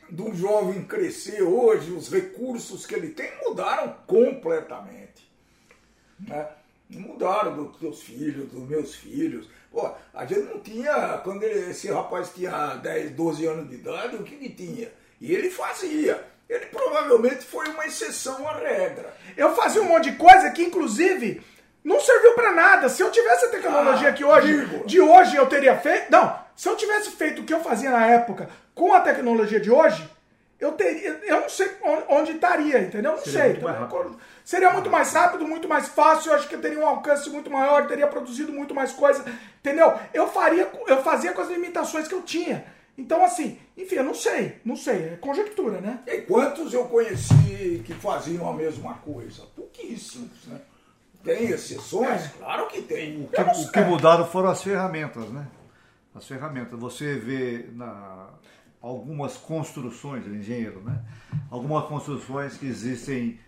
[0.09, 5.29] do jovem crescer hoje, os recursos que ele tem mudaram completamente.
[6.19, 6.47] Né?
[6.89, 9.47] Mudaram dos teus filhos, dos meus filhos.
[9.71, 14.15] Pô, a gente não tinha, quando ele- esse rapaz tinha 10, 12 anos de idade,
[14.15, 14.91] o que ele tinha?
[15.21, 16.23] E ele fazia.
[16.49, 19.13] Ele provavelmente foi uma exceção à regra.
[19.37, 21.41] Eu fazia um monte de coisa que, inclusive,
[21.83, 22.89] não serviu pra nada.
[22.89, 26.09] Se eu tivesse a tecnologia Ah, que hoje, de hoje eu teria feito.
[26.11, 29.69] Não, se eu tivesse feito o que eu fazia na época com a tecnologia de
[29.69, 30.09] hoje,
[30.59, 31.19] eu teria.
[31.23, 33.11] Eu não sei on- onde estaria, entendeu?
[33.13, 33.53] Não Seria sei.
[33.53, 34.15] muito Então.
[34.43, 36.31] Seria muito mais rápido, muito mais fácil.
[36.31, 39.23] Eu acho que eu teria um alcance muito maior, teria produzido muito mais coisa,
[39.59, 39.93] entendeu?
[40.13, 42.65] Eu faria, eu fazia com as limitações que eu tinha.
[42.97, 45.99] Então, assim, enfim, eu não sei, não sei, é conjectura, né?
[46.05, 49.43] E quantos eu conheci que faziam a mesma coisa?
[49.55, 50.59] Pouquíssimos, né?
[51.23, 52.25] Tem exceções?
[52.25, 52.31] É.
[52.39, 53.23] Claro que tem.
[53.23, 55.45] O que, o que mudaram foram as ferramentas, né?
[56.15, 56.77] As ferramentas.
[56.79, 58.27] Você vê na,
[58.81, 61.03] algumas construções, é engenheiro, né?
[61.51, 63.39] Algumas construções que existem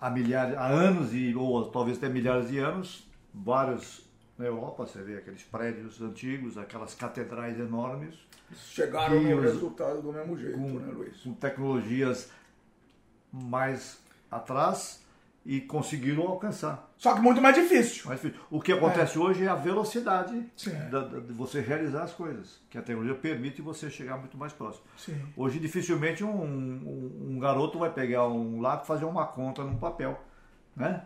[0.00, 4.02] há milhares, há anos e ou talvez até milhares de anos, vários
[4.38, 8.14] na Europa, você vê aqueles prédios antigos, aquelas catedrais enormes,
[8.56, 11.16] Chegaram no os- resultado do mesmo jeito, com, né, Luiz?
[11.22, 12.30] com tecnologias
[13.32, 13.98] mais
[14.30, 15.02] atrás
[15.46, 16.92] e conseguiram alcançar.
[16.96, 18.04] Só que muito mais difícil.
[18.06, 20.46] Mas, enfim, o que acontece hoje é a velocidade
[20.90, 24.52] da- da- de você realizar as coisas, que a tecnologia permite você chegar muito mais
[24.52, 24.84] próximo.
[24.96, 25.20] Sim.
[25.36, 29.76] Hoje, dificilmente, um, um- um garoto vai pegar um lápis e fazer uma conta num
[29.76, 30.18] papel,
[30.74, 31.04] né?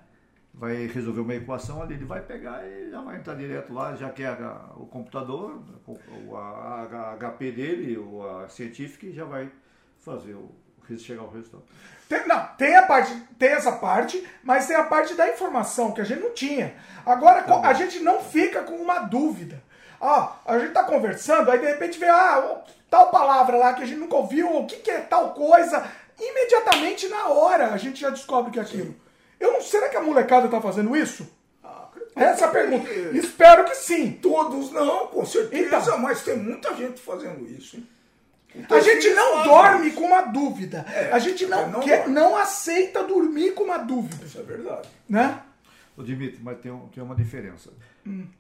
[0.55, 4.11] Vai resolver uma equação ali, ele vai pegar e já vai entrar direto lá, já
[4.11, 9.51] que é a- o computador, o- a, a HP dele, ou a científica, já vai
[9.99, 10.51] fazer o
[10.97, 11.65] chegar ao resultado.
[12.09, 16.01] Tem, não, tem a parte, tem essa parte, mas tem a parte da informação que
[16.01, 16.75] a gente não tinha.
[17.05, 19.63] Agora co- a gente não fica com uma dúvida.
[20.01, 23.87] Ah, a gente tá conversando, aí de repente vê ah, tal palavra lá que a
[23.87, 25.85] gente nunca ouviu, o que, que é tal coisa.
[26.19, 28.95] Imediatamente na hora a gente já descobre que é aquilo.
[29.41, 31.29] Eu não será que a molecada tá fazendo isso?
[31.63, 32.91] Ah, Essa é a pergunta.
[33.13, 34.13] Espero que sim.
[34.13, 35.99] Todos não, com certeza, Então.
[35.99, 37.77] mas tem muita gente fazendo isso.
[37.77, 37.89] hein?
[38.59, 39.97] A Então, gente eles não dorme isso.
[39.97, 40.85] com uma dúvida.
[40.93, 42.15] É, a gente não, não quer, dorme.
[42.15, 44.89] não aceita dormir com uma dúvida, Isso é verdade.
[45.09, 45.41] né?
[45.97, 47.71] Ô Dimitri, mas tem, um- tem uma diferença.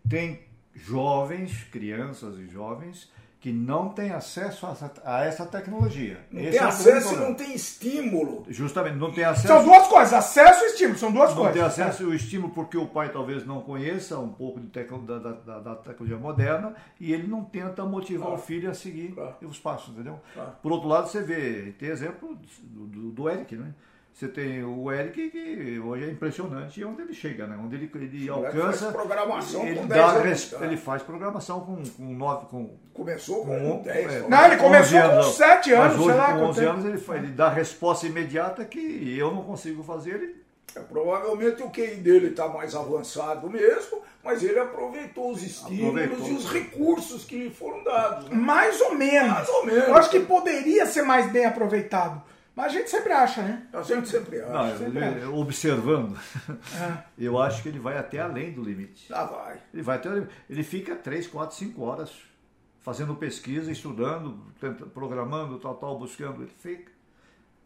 [0.08, 0.40] Tem
[0.74, 6.18] jovens, crianças e jovens, que não têm acesso a essa, a essa tecnologia.
[6.30, 8.44] Não Esse tem é acesso e não tem estímulo.
[8.48, 9.46] Justamente, não tem acesso.
[9.46, 11.54] São duas coisas, acesso e estímulo, são duas não coisas.
[11.54, 15.32] tem acesso e o estímulo porque o pai talvez não conheça um pouco da, da-
[15.32, 18.42] da- da tecnologia moderna e ele não tenta motivar Claro.
[18.42, 19.36] o filho a seguir Claro.
[19.42, 20.18] os passos, entendeu?
[20.34, 20.50] Claro.
[20.60, 23.72] Por outro lado, você vê, tem exemplo do, do, do Eric, né?
[24.18, 27.56] Você tem o Eric que hoje é impressionante onde ele chega, né?
[27.64, 28.86] Onde ele, ele alcança.
[28.86, 30.66] faz programação ele, com dá 10 anos, res- cara.
[30.66, 33.96] ele faz programação com, com, nove, com Começou com Com- 10.
[34.12, 34.26] é, né?
[34.28, 36.26] Não, ele começou 11 com 7 anos, mas hoje, sei lá.
[36.26, 36.72] com quanto 11 tempo.
[36.72, 40.14] anos ele, ele dá resposta imediata que eu não consigo fazer.
[40.16, 40.36] Ele
[40.74, 46.28] É, provavelmente o QI dele está mais avançado mesmo, mas ele aproveitou os estímulos Aproveitou.
[46.28, 48.28] e os recursos que lhe foram dados.
[48.28, 48.34] né?
[48.36, 49.30] Mais ou menos.
[49.32, 49.84] Mais ou menos.
[49.86, 52.20] Eu acho que poderia ser mais bem aproveitado.
[52.58, 53.62] Mas a gente sempre acha, né?
[53.72, 54.52] A gente sempre acha.
[54.52, 56.18] Não, sempre ele- observando,
[56.76, 56.98] É.
[57.16, 59.10] eu acho que ele vai até além do limite.
[59.12, 59.58] Lá vai.
[59.72, 60.08] Ele vai até.
[60.50, 62.10] Ele fica 3, 4, 5 horas
[62.80, 64.42] fazendo pesquisa, estudando,
[64.92, 66.42] programando, tal, tal, buscando.
[66.42, 66.90] Ele fica.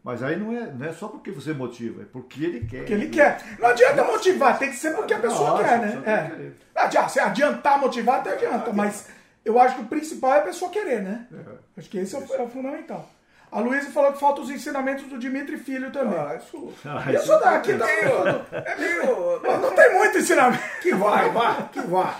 [0.04, 2.78] Mas aí não é, não é só porque você motiva, é porque ele quer.
[2.80, 3.40] Porque ele quer.
[3.58, 6.02] Não adianta motivar, tem que ser porque a pessoa quer, né?
[6.02, 6.52] que É.
[6.84, 9.08] adianta, se adiantar motivar, até adianta, mas
[9.42, 11.26] eu acho que o principal é a pessoa querer, né?
[11.32, 11.80] É.
[11.80, 13.08] Acho que esse é o, é o fundamental.
[13.52, 16.18] A Luísa falou que falta os ensinamentos do Dimitri Filho também.
[16.18, 19.40] Ah, isso Ah, Isso daqui tá é meio.
[19.42, 20.62] Mas não tem muito ensinamento.
[20.80, 22.14] Que vai, vai, que vai.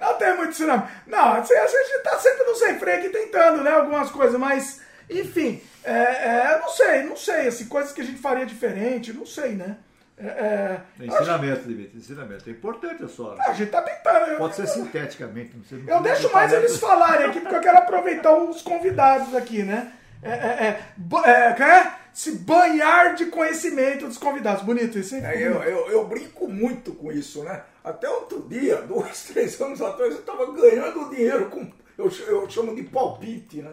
[0.00, 0.88] Não tem muito ensinamento.
[1.06, 3.70] Não, assim, a gente tá sempre no sem freio aqui tentando, né?
[3.70, 8.18] Algumas coisas, mas, enfim, é, é, não sei, não sei, assim, coisas que a gente
[8.20, 9.76] faria diferente, não sei, né?
[10.18, 12.48] É, é, É eu acho- Ensinamento, Dimitri, ensinamento.
[12.48, 13.36] É importante a sua.
[13.40, 14.26] a gente tá tentando.
[14.32, 15.56] Eu, Pode ser sinteticamente.
[15.56, 19.62] Não sei, eu deixo mais eles falarem aqui, porque eu quero aproveitar os convidados aqui,
[19.62, 19.92] né?
[20.24, 20.84] É, é,
[21.26, 24.62] é, é, se banhar de conhecimento dos convidados.
[24.64, 25.22] Bonito isso, hein?
[25.24, 27.62] É, eu, eu, eu brinco muito com isso, né?
[27.82, 31.70] Até outro dia, dois, três anos atrás, eu estava ganhando dinheiro com.
[31.96, 33.70] Eu, eu chamo de palpite, né?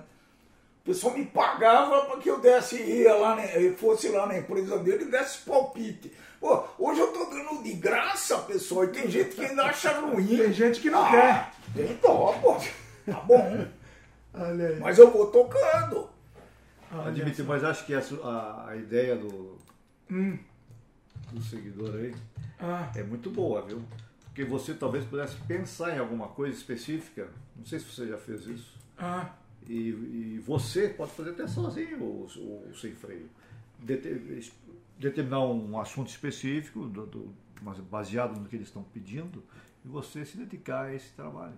[0.82, 3.38] O pessoal me pagava para que eu desse, ia lá,
[3.78, 6.11] fosse lá na empresa dele e desse palpite.
[6.40, 10.38] Pô, hoje eu tô dando de graça, pessoal, e tem gente que ainda acha ruim.
[10.38, 11.52] Tem gente que não Ah, quer.
[11.76, 12.57] Tem dó, pô.
[13.06, 13.68] Tá bom.
[14.82, 16.10] Mas eu vou tocando.
[16.93, 17.49] Olha Dimitri, só.
[17.49, 19.57] mas acho que essa, a, a ideia do,
[20.09, 20.38] Hum.
[21.31, 22.13] do seguidor aí
[22.59, 23.81] Ah, é muito boa, viu?
[24.26, 27.30] Porque você talvez pudesse pensar em alguma coisa específica.
[27.55, 28.77] Não sei se você já fez isso.
[28.97, 29.30] ah,
[29.68, 33.30] E, e você pode fazer até sozinho o, o, o sem freio.
[33.80, 34.51] Dete-
[34.97, 39.43] determinar um assunto específico, do- do- mas baseado no que eles estão pedindo,
[39.84, 41.53] e você se dedicar a esse trabalho.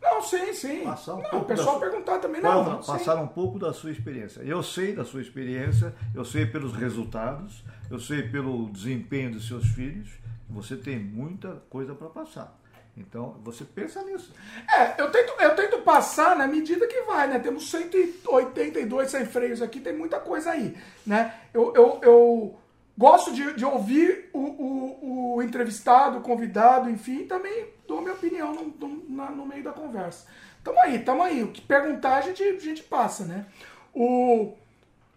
[0.00, 0.84] Não, sim, sim.
[0.84, 2.82] Passar um não, o pouco pessoal da- perguntar também, não.
[2.82, 2.92] sim.
[2.92, 4.40] passar um pouco da sua experiência.
[4.40, 9.66] Eu sei da sua experiência, eu sei pelos resultados, eu sei pelo desempenho dos seus
[9.66, 10.08] filhos,
[10.48, 12.58] você tem muita coisa para passar.
[12.96, 14.32] Então, você pensa nisso.
[14.68, 17.38] É, eu tento, eu tento passar na medida que vai, né?
[17.38, 21.34] Temos 182 sem freios aqui, tem muita coisa aí, né?
[21.54, 22.58] Eu, eu, eu
[22.98, 28.54] gosto de, de ouvir o, o, o entrevistado, o convidado, enfim, também dou minha opinião
[28.54, 30.26] no, no, na- no meio da conversa.
[30.62, 31.42] Tamo aí, tamo aí.
[31.42, 33.46] O que perguntar a gente, a gente passa, né?
[33.92, 34.54] O,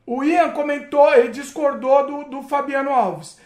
[0.06, 3.40] o Ian comentou, ele discordou do, do Fabiano Alves.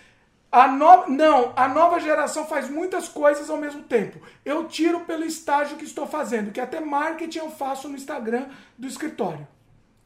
[0.50, 1.08] A no...
[1.10, 4.26] Não, a nova geração faz muitas coisas ao mesmo tempo.
[4.46, 8.48] Eu tiro pelo estágio que estou fazendo, que até marketing eu faço no Instagram
[8.78, 9.46] do escritório.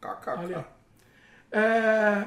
[0.02, 0.66] KKK.
[1.52, 2.26] É,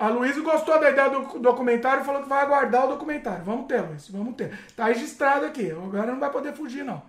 [0.00, 3.44] A Luísa gostou da ideia do documentário e falou que vai aguardar o documentário.
[3.44, 4.58] Vamos ter, Luiz, vamos ter.
[4.74, 7.02] Tá registrado aqui, agora não vai poder fugir, não.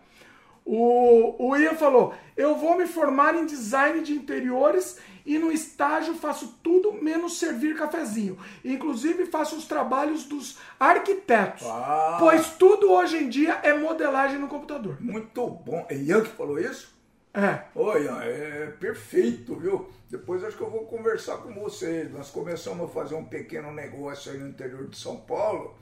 [0.65, 6.15] O, o Ian falou: Eu vou me formar em design de interiores e no estágio
[6.15, 8.37] faço tudo menos servir cafezinho.
[8.63, 11.65] Inclusive faço os trabalhos dos arquitetos.
[11.65, 12.17] Ah.
[12.19, 14.97] Pois tudo hoje em dia é modelagem no computador.
[14.99, 15.85] Muito bom.
[15.89, 16.90] É Ian que falou isso?
[17.33, 17.61] É.
[17.75, 19.89] Olha, é perfeito, viu?
[20.09, 22.11] Depois acho que eu vou conversar com vocês.
[22.11, 25.73] Nós começamos a fazer um pequeno negócio aí no interior de São Paulo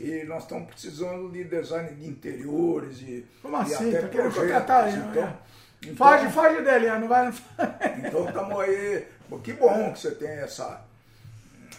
[0.00, 3.88] e nós estamos precisando de design de interiores e, Como assim?
[3.94, 4.70] até Tá projetos.
[4.70, 5.36] aí, então, é.
[5.82, 7.28] então, Foge, foge dele, não vai.
[7.98, 9.06] então estamos aí.
[9.42, 10.82] Que bom que você tem essa,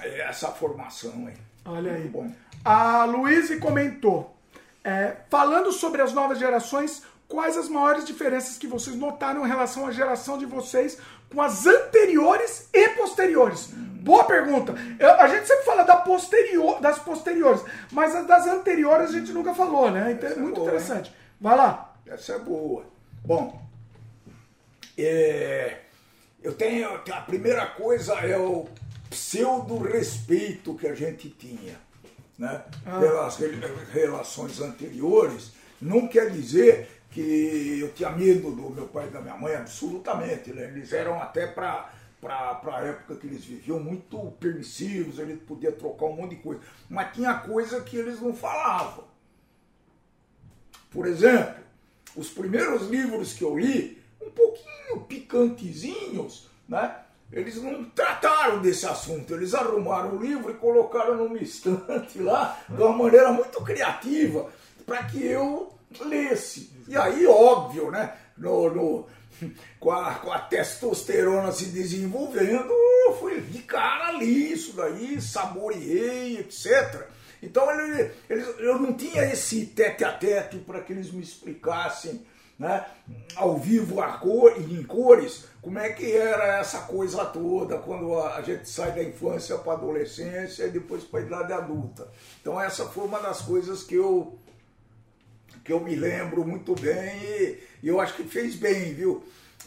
[0.04, 1.34] essa formação aí.
[1.66, 2.02] Olha aí.
[2.02, 2.32] Muito bom.
[2.64, 4.36] A Luíse comentou:
[4.84, 9.86] é, falando sobre as novas gerações, quais as maiores diferenças que vocês notaram em relação
[9.88, 10.98] à geração de vocês
[11.34, 13.68] com as anteriores e posteriores?
[13.74, 14.74] Boa pergunta.
[15.00, 19.34] Eu- a gente sempre fala da posterior, das posteriores, mas as das anteriores a gente
[19.34, 20.14] nunca falou, né?
[20.14, 21.14] Então, é muito boa, interessante.
[21.42, 21.94] Vai lá.
[22.06, 22.86] Essa é boa.
[23.26, 23.62] Bom,
[24.98, 25.80] é,
[26.42, 26.90] eu tenho.
[26.96, 28.66] A primeira coisa é o
[29.10, 31.76] pseudo-respeito que a gente tinha
[32.38, 32.64] né,
[33.00, 33.52] pelas re-
[33.92, 35.52] relações anteriores.
[35.82, 40.54] Não quer dizer que eu tinha medo do meu pai e da minha mãe, absolutamente.
[40.54, 40.66] Né?
[40.66, 46.08] Eles eram até para para a época que eles viviam muito permissivos, eles podiam trocar
[46.08, 46.62] um monte de coisa.
[46.90, 49.04] Mas tinha coisa que eles não falavam.
[50.90, 51.64] Por exemplo,
[52.16, 57.02] os primeiros livros que eu li, um pouquinho picantezinhos, né?
[57.32, 62.82] Eles não trataram desse assunto, eles arrumaram o livro e colocaram numa estante lá, de
[62.82, 64.50] uma maneira muito criativa,
[64.86, 65.72] para que eu
[66.02, 66.77] lesse.
[66.88, 68.14] E aí, óbvio, né?
[68.38, 69.08] No, no-
[69.80, 72.72] com, a, com a testosterona se desenvolvendo,
[73.08, 77.08] eu fui de cara li isso daí, saboreei, etc.
[77.42, 82.26] Então ele, eles- eu não tinha esse tete a tete para que eles me explicassem
[82.58, 82.84] né,
[83.36, 88.42] ao vivo a cor, em cores como é que era essa coisa toda quando a
[88.42, 92.08] gente sai da infância para a adolescência e depois para a idade adulta.
[92.42, 94.40] Então essa foi uma das coisas que eu
[95.68, 99.22] que eu me lembro muito bem e, e eu acho que fez bem, viu?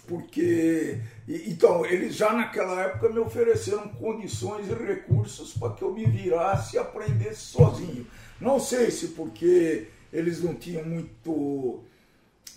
[0.09, 0.99] Porque,
[1.29, 6.07] e- então, eles já naquela época me ofereceram condições e recursos para que eu me
[6.07, 8.07] virasse e aprendesse sozinho.
[8.41, 11.85] Não sei se porque eles não tinham muito,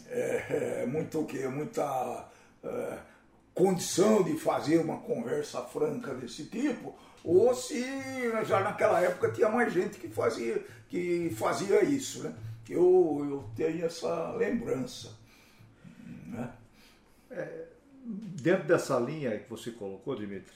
[0.07, 1.45] é, é, muito o quê?
[1.49, 2.29] Muita
[2.63, 2.97] é,
[3.53, 6.95] condição de fazer uma conversa franca desse tipo,
[7.25, 7.83] ou se
[8.45, 12.33] já naquela época tinha mais gente que fazia, que fazia isso, né?
[12.69, 15.15] Eu, eu tenho essa lembrança.
[16.27, 16.53] Né?
[18.05, 20.55] Dentro dessa linha que você colocou, Dimitri,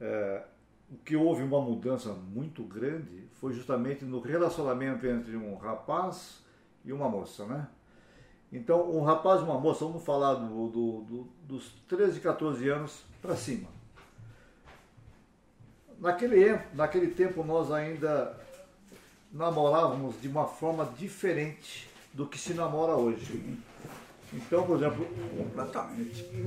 [0.00, 0.42] é,
[0.90, 6.42] o que houve uma mudança muito grande foi justamente no relacionamento entre um rapaz
[6.84, 7.66] e uma moça, né?
[8.52, 13.02] Então, um rapaz e uma moça, vamos falar do, do- do- dos 13, 14 anos
[13.22, 13.68] para cima.
[15.98, 18.38] Naquele, naquele tempo, nós ainda
[19.32, 23.58] namorávamos de uma forma diferente do que se namora hoje.
[24.32, 25.06] Então, por exemplo,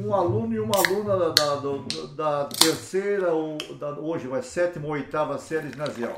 [0.04, 4.86] um aluno e uma aluna da, da- do- da terceira, ou da, hoje vai sétima
[4.88, 6.16] ou oitava série ginasial,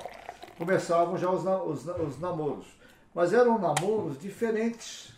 [0.58, 2.66] começavam já os, os os namoros.
[3.14, 5.12] Mas eram namoros diferentes.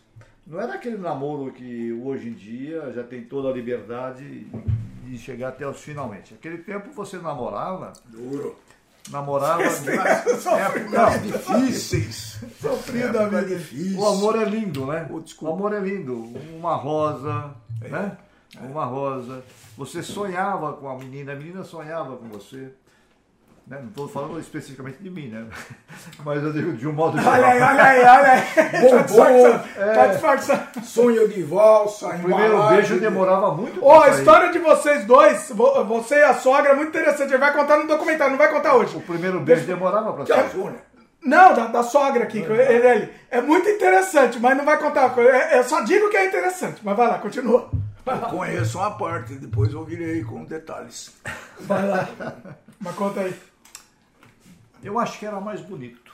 [0.47, 4.47] Não era aquele namoro que hoje em dia já tem toda a liberdade
[5.05, 6.34] de chegar até os finalmente.
[6.34, 8.55] Aquele tempo você namorava, Duro.
[9.09, 9.63] Namorava.
[9.63, 12.39] Épocas difíceis.
[12.61, 13.55] Sofrido da Época vida.
[13.55, 13.99] difícil.
[13.99, 15.09] O amor é lindo, né?
[15.09, 16.34] Oh, o amor é lindo.
[16.57, 17.51] Uma rosa,
[17.81, 18.17] né?
[18.61, 19.43] Uma rosa.
[19.77, 22.73] Você sonhava com a menina, a menina sonhava com você.
[23.69, 23.77] Né?
[23.81, 25.45] Não estou falando especificamente de mim, né?
[26.25, 27.33] Mas eu digo de um modo geral.
[27.33, 28.41] Olha aí, olha aí, olha aí.
[28.71, 29.63] Tá Bombom, disfarçando.
[29.77, 29.93] é.
[29.93, 30.61] Tá disfarçando.
[30.83, 35.51] Sonho de valsa, O primeiro beijo demorava muito Ó, pra a história de vocês dois,
[35.53, 37.29] vo- você e a sogra, é muito interessante.
[37.29, 38.97] Ele vai contar no documentário, não vai contar hoje.
[38.97, 40.55] O primeiro beijo demorava pra sair.
[40.57, 40.75] né?
[41.21, 43.13] Não, da, da sogra aqui, que ele, ele.
[43.29, 45.13] É muito interessante, mas não vai contar.
[45.51, 47.69] Eu só digo que é interessante, mas vai lá, continua.
[48.07, 51.13] Eu conheço uma parte, depois eu virei com detalhes.
[51.59, 52.09] Vai lá.
[52.79, 53.35] Mas conta aí.
[54.84, 56.11] Eu acho que era mais bonito.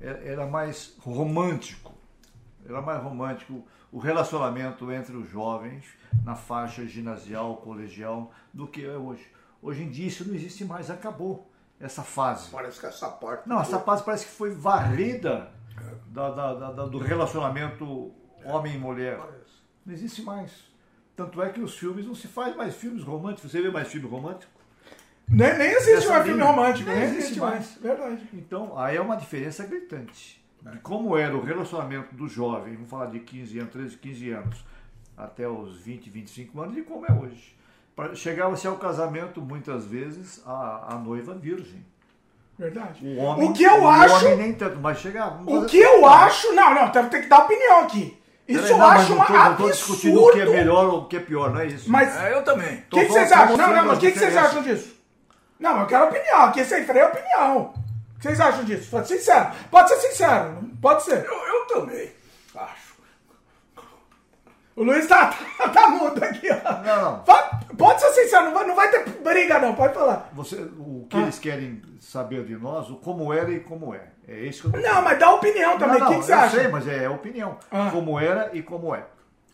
[0.00, 1.92] Era era mais romântico.
[2.66, 5.84] Era mais romântico o relacionamento entre os jovens
[6.24, 9.26] na faixa ginasial, colegial, do que é hoje.
[9.62, 11.50] Hoje em dia isso não existe mais, acabou
[11.80, 12.50] essa fase.
[12.50, 13.48] Parece que essa parte.
[13.48, 15.52] Não, essa fase parece que foi varrida
[16.08, 18.12] da- da- da- da- do relacionamento
[18.44, 19.18] homem e mulher.
[19.86, 20.50] Não existe mais.
[21.16, 23.50] Tanto é que os filmes não se faz mais filmes românticos.
[23.52, 24.50] Você vê mais filme romântico?
[25.28, 27.54] Nem, nem existe mais filme romântico, Nem nem existe existe mais.
[27.54, 27.78] mais.
[27.80, 28.28] Verdade.
[28.34, 30.42] Então, aí é uma diferença gritante.
[30.62, 34.64] De como era o relacionamento do jovem, vamos falar de 15 anos, 13, 15 anos,
[35.16, 37.54] até os 20, 25 anos, e como é hoje.
[38.14, 41.84] Chegava-se ao casamento, muitas vezes, a, a noiva virgem.
[42.58, 43.04] Verdade.
[43.06, 44.14] O homem, o que eu o acho.
[44.26, 45.42] homem nem tanto, mas chegava.
[45.44, 46.52] O que eu acho.
[46.54, 48.16] Não, não, tem que dar opinião aqui.
[48.46, 50.58] Isso Peraí, eu não, acho uma tô- não tô discutindo o que é absurdo.
[50.58, 51.90] melhor ou o que é pior, não é isso.
[51.90, 52.76] Mas É, eu também.
[52.76, 53.56] o que, que vocês acham?
[53.56, 54.93] Não, não, mas o que, que vocês acham disso?
[55.58, 56.42] Não, eu quero opinião.
[56.44, 57.62] Aqui esse aí é opinião.
[58.16, 58.90] O que vocês acham disso?
[58.90, 59.50] Pode ser sincero.
[59.70, 60.70] Pode ser sincero.
[60.80, 61.24] Pode ser.
[61.24, 62.10] Eu, eu também
[62.56, 62.94] acho.
[64.76, 66.82] O Luiz tá, tá, tá mudo aqui, ó.
[66.82, 67.24] Não, não.
[67.76, 69.74] Pode ser sincero, não vai, não vai ter briga, não.
[69.74, 70.28] Pode falar.
[70.32, 71.20] Você, o que Ah.
[71.20, 74.08] eles querem saber de nós, o como era e como é.
[74.26, 76.00] É isso que eu tô Não, mas dá opinião também.
[76.00, 76.56] Não, O que, que você eu acha?
[76.56, 77.56] sei, mas é opinião.
[77.70, 77.88] Ah.
[77.92, 79.04] Como era e como é.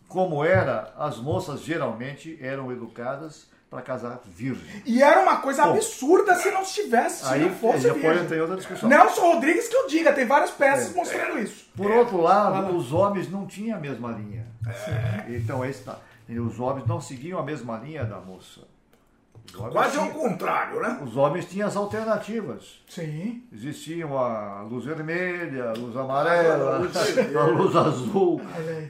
[0.07, 4.83] Como era, as moças geralmente eram educadas para casar virgem.
[4.85, 5.71] E era uma coisa Bom.
[5.71, 8.23] absurda se não tivesse, se Aí não fosse virgem.
[8.23, 8.89] entrar em outra discussão.
[8.89, 10.93] Nelson Rodrigues que eu diga, tem várias peças É.
[10.97, 11.69] mostrando isso.
[11.75, 14.45] Por outro lado, os homens não tinham a mesma linha.
[15.29, 15.97] Então, aí está.
[16.29, 18.59] Os homens não seguiam a mesma linha da moça.
[19.53, 20.99] Quase ao tinham, contrário, né?
[21.03, 22.81] os homens tinham as alternativas.
[22.89, 23.43] Sim.
[23.53, 26.95] Existiam a luz vermelha, a luz amarela, A luz
[27.35, 28.41] a luz azul.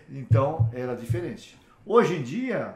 [0.09, 1.57] Então era diferente.
[1.85, 2.75] Hoje em dia,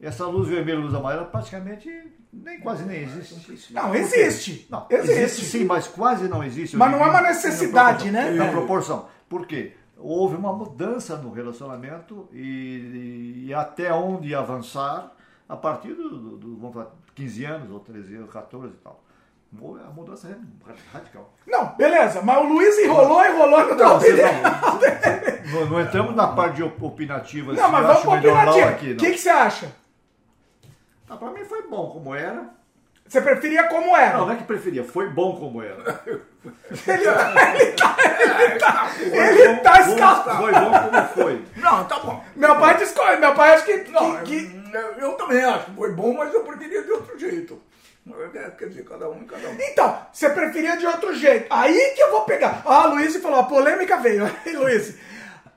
[0.00, 1.88] essa luz vermelha e luz amarela praticamente
[2.32, 3.72] nem quase nem existe.
[3.72, 4.66] Não, existe.
[4.70, 5.12] Não, existe.
[5.20, 6.76] existe sim, mas quase não existe.
[6.76, 8.30] Mas não é uma na necessidade, proporção.
[8.32, 8.44] né?
[8.44, 9.08] Na proporção.
[9.28, 9.72] Por quê?
[9.98, 15.12] Houve uma mudança no relacionamento e, e até onde avançar
[15.48, 19.02] a partir do, do, do, vamos falar, 15 anos, ou 13 anos, 14 e tal.
[19.84, 20.36] A mudança é
[20.92, 21.34] radical.
[21.44, 22.22] Não, beleza.
[22.22, 26.80] Mas o Luiz enrolou, enrolou, deu Não, não, não, não entramos na parte de op-
[26.80, 27.52] opinativa.
[27.52, 28.68] Não, se mas vamos opinativo.
[28.68, 28.92] aqui.
[28.92, 29.79] O que, que você acha?
[31.10, 32.48] Ah, pra mim foi bom como era.
[33.06, 34.18] Você preferia como era?
[34.18, 36.00] Não, não é que preferia, foi bom como era.
[36.86, 37.96] Ele tá, ele tá,
[38.40, 40.36] ele tá, ele tá escapando.
[40.38, 41.44] Foi bom como foi.
[41.56, 42.24] Não, tá bom.
[42.36, 43.16] Meu pai discorda.
[43.18, 46.32] Meu pai acha que, Não, que, que- eu, eu também acho que foi bom, mas
[46.32, 47.60] eu preferia de outro jeito.
[48.34, 49.56] É, Quer dizer, cada um, cada um.
[49.60, 51.46] Então, você preferia de outro jeito.
[51.50, 52.62] Aí que eu vou pegar.
[52.64, 54.24] Ah, Luiz falou, a polêmica veio.
[54.46, 54.96] Aí, Luiz,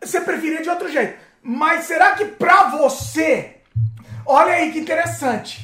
[0.02, 1.18] você preferia de outro jeito.
[1.42, 3.58] Mas será que pra você,
[4.26, 5.62] olha aí que interessante.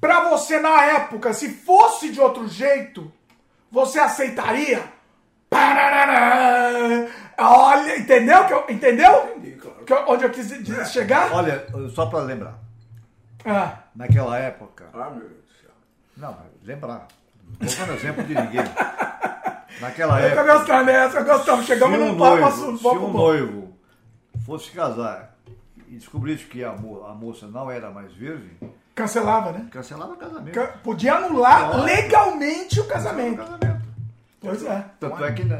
[0.00, 3.12] Pra você na época, se fosse de outro jeito,
[3.70, 4.82] você aceitaria?
[7.38, 8.44] Olha, entendeu?
[8.46, 9.32] Que eu, entendeu?
[9.36, 9.84] Entendi, claro.
[9.84, 11.32] Que eu- onde eu quis dizer- chegar?
[11.32, 12.54] Olha, só pra lembrar,
[13.44, 14.86] Ah, naquela época.
[14.94, 15.70] Ah, meu Deus do céu.
[16.16, 17.08] Não, mas lembrar.
[17.60, 18.64] Não dando exemplo de ninguém.
[19.80, 20.58] Naquela eu tô época.
[20.58, 21.66] gostando dessa, gostamos.
[21.66, 22.78] Chegamos se um num papo noivo, assunto.
[22.78, 23.76] se um noivo
[24.46, 25.31] fosse casar
[25.92, 28.50] e descobrisse que a, mo- a moça não era mais virgem,
[28.94, 29.66] Cancelava, né?
[29.70, 30.54] cancelava o casamento.
[30.54, 33.36] Ca- Podia anular legalmente o Cancelava o casamento.
[33.38, 33.82] casamento.
[34.40, 34.84] Pois é.
[34.98, 35.58] Tanto é que na,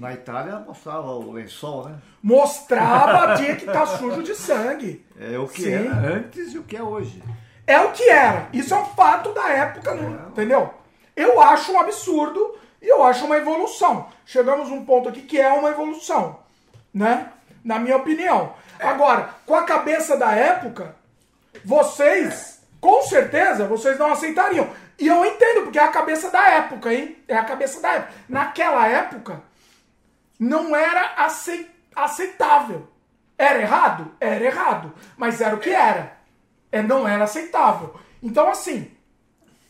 [0.00, 1.96] na Itália mostrava o lençol, né?
[2.22, 5.04] Mostrava tinha que estar sujo de sangue.
[5.18, 5.72] É o que Sim.
[5.72, 7.22] era antes e o que é hoje.
[7.66, 8.48] É o que era.
[8.52, 10.74] Isso é um fato da época, não- entendeu?
[11.16, 14.08] Eu acho um absurdo e eu acho uma evolução.
[14.26, 16.40] Chegamos a um ponto aqui que é uma evolução,
[16.92, 17.30] né?
[17.64, 18.52] Na minha opinião.
[18.80, 20.94] Agora, com a cabeça da época,
[21.64, 24.68] vocês, com certeza, vocês não aceitariam.
[24.98, 27.16] E eu entendo, porque é a cabeça da época, hein?
[27.26, 28.12] É a cabeça da época.
[28.28, 29.42] Naquela época,
[30.38, 32.88] não era acei- aceitável.
[33.36, 34.14] Era errado?
[34.20, 34.92] Era errado.
[35.16, 36.16] Mas era o que era.
[36.70, 37.98] É, não era aceitável.
[38.22, 38.90] Então, assim,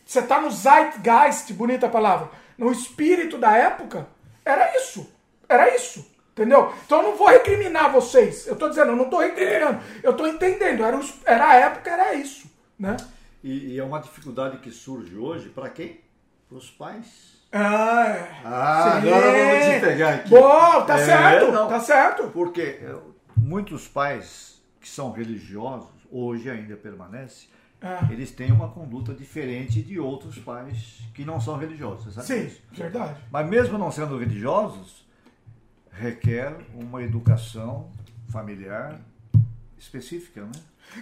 [0.05, 4.07] você tá no zeitgeist, bonita palavra, no espírito da época,
[4.43, 5.11] era isso.
[5.49, 6.14] Era isso.
[6.37, 6.73] Entendeu?
[6.85, 8.45] Então eu não vou recriminar vocês.
[8.45, 9.79] Eu tô dizendo, eu não tô recriminando.
[10.03, 10.83] Eu tô entendendo.
[10.83, 12.51] Era, os- era a época, era isso.
[12.77, 12.97] Né?
[13.41, 16.01] E, e é uma dificuldade que surge hoje para quem?
[16.49, 17.35] Para os pais.
[17.53, 18.31] Ah, é.
[18.43, 19.07] Ah, Sim.
[19.07, 20.29] agora vamos desempegar aqui.
[20.29, 21.51] Bom, tá É, certo.
[21.53, 21.67] não.
[21.69, 22.23] Tá certo.
[22.31, 22.93] Porque é,
[23.37, 27.47] muitos pais que são religiosos, hoje ainda permanece,
[27.81, 28.09] Ah.
[28.11, 32.13] eles têm uma conduta diferente de outros pais que não são religiosos.
[32.13, 32.61] Sabe Sim, disso?
[32.73, 33.21] verdade.
[33.31, 35.04] Mas mesmo não sendo religiosos,
[35.97, 37.89] requer uma educação
[38.31, 38.99] familiar
[39.77, 40.51] específica, né?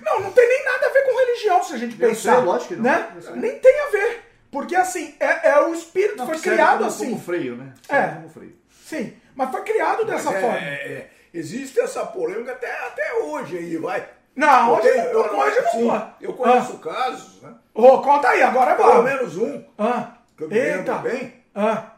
[0.01, 2.35] Não, não tem nem nada a ver com religião, se a gente pensar.
[2.35, 2.83] sei, lógico que não.
[2.83, 3.13] Né?
[3.35, 4.23] Nem tem a ver.
[4.51, 7.09] Porque assim, é, é o espírito Não, foi criado como, assim.
[7.09, 7.73] Como freio, né?
[7.89, 8.07] É.
[8.09, 8.55] Como freio.
[8.85, 10.57] Sim, mas foi criado dessa Mas é- forma.
[10.57, 14.07] é- é, existe essa polêmica até, até hoje aí, vai.
[14.35, 16.13] Não, hoje eu hoje não sim.
[16.21, 17.53] Eu conheço casos, né?
[17.53, 17.57] Ah.
[17.73, 19.03] Ô, conta aí, agora é Pelo bom.
[19.03, 20.17] menos um, Ah.
[20.37, 20.95] que eu me Eita.
[20.95, 21.91] lembro bem, Ah.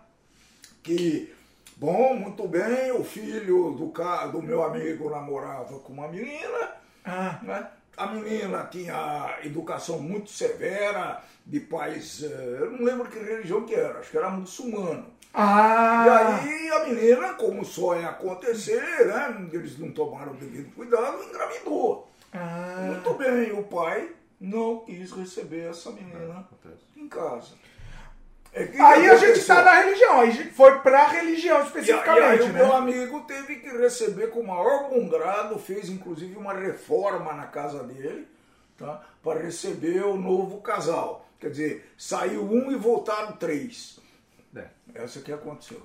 [0.83, 1.33] que,
[1.77, 3.91] bom, muito bem, o filho do,
[4.31, 7.39] do meu amigo namorava com uma menina, Ah.
[7.43, 7.67] né?
[7.97, 13.73] A menina tinha educação muito severa, de pais, eh, eu não lembro que religião que
[13.75, 15.05] era, acho que era muçulmano.
[15.33, 16.39] E Ah.
[16.43, 19.47] aí a menina, como só ia acontecer, né?
[19.53, 22.09] Eles não tomaram o devido cuidado, engravidou.
[22.33, 22.85] Ah.
[22.87, 24.11] Muito bem, o pai
[24.41, 26.83] não quis receber essa menina Acontece.
[26.97, 27.51] em casa.
[28.57, 29.55] É, Aí a gente aconteceu?
[29.55, 32.53] tá na religião, aí a gente foi pra religião E, a- e aí especificamente, o
[32.53, 32.75] meu né?
[32.75, 37.83] amigo teve que receber com o maior bom grado, fez inclusive uma reforma na casa
[37.83, 38.25] dele,
[38.77, 39.01] tá?
[39.21, 41.27] Para receber o novo casal.
[41.37, 43.99] Quer dizer, saiu um e voltaram três.
[44.55, 44.63] É.
[44.95, 45.81] Essa que aconteceu.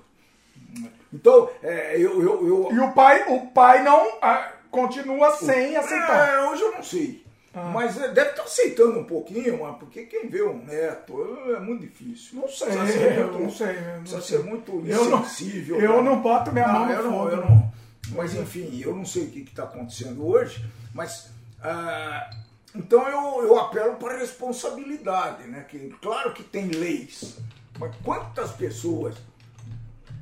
[1.13, 6.29] Então, é, eu, eu, eu, E o pai, o pai não ah, continua sem aceitar.
[6.35, 7.25] É, hoje eu não sei.
[7.53, 7.65] Ah.
[7.73, 11.21] Mas é, deve estar aceitando um pouquinho, mas porque quem vê um neto
[11.55, 12.39] é muito difícil.
[12.39, 13.67] Não sei, Precisa ser eu muito- não sei.
[13.77, 14.37] eu não Precisa sei.
[14.37, 15.79] ser muito Eu não- insensível.
[15.81, 17.49] eu não boto minha mão no eu não, eu não.
[17.49, 17.73] não.
[18.15, 21.29] Mas enfim, eu não sei o que está acontecendo hoje, mas
[21.61, 22.29] ah,
[22.73, 25.65] então eu, eu apelo para a responsabilidade, né?
[25.67, 27.37] Que, claro que tem leis,
[27.77, 29.15] mas quantas pessoas.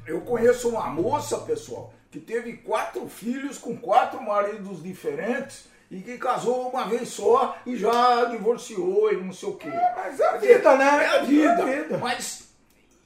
[0.05, 6.17] Eu conheço uma moça, pessoal, que teve quatro filhos com quatro maridos diferentes e que
[6.17, 9.71] casou uma vez só e já divorciou e não sei o quê.
[9.95, 11.03] Mas é a vida, né?
[11.03, 11.47] É a vida.
[11.47, 11.97] É a vida.
[11.97, 12.49] Mas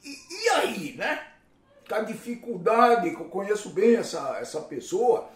[0.03, 1.21] e, e aí, né?
[1.87, 5.29] Com a dificuldade, que eu conheço bem essa, essa pessoa,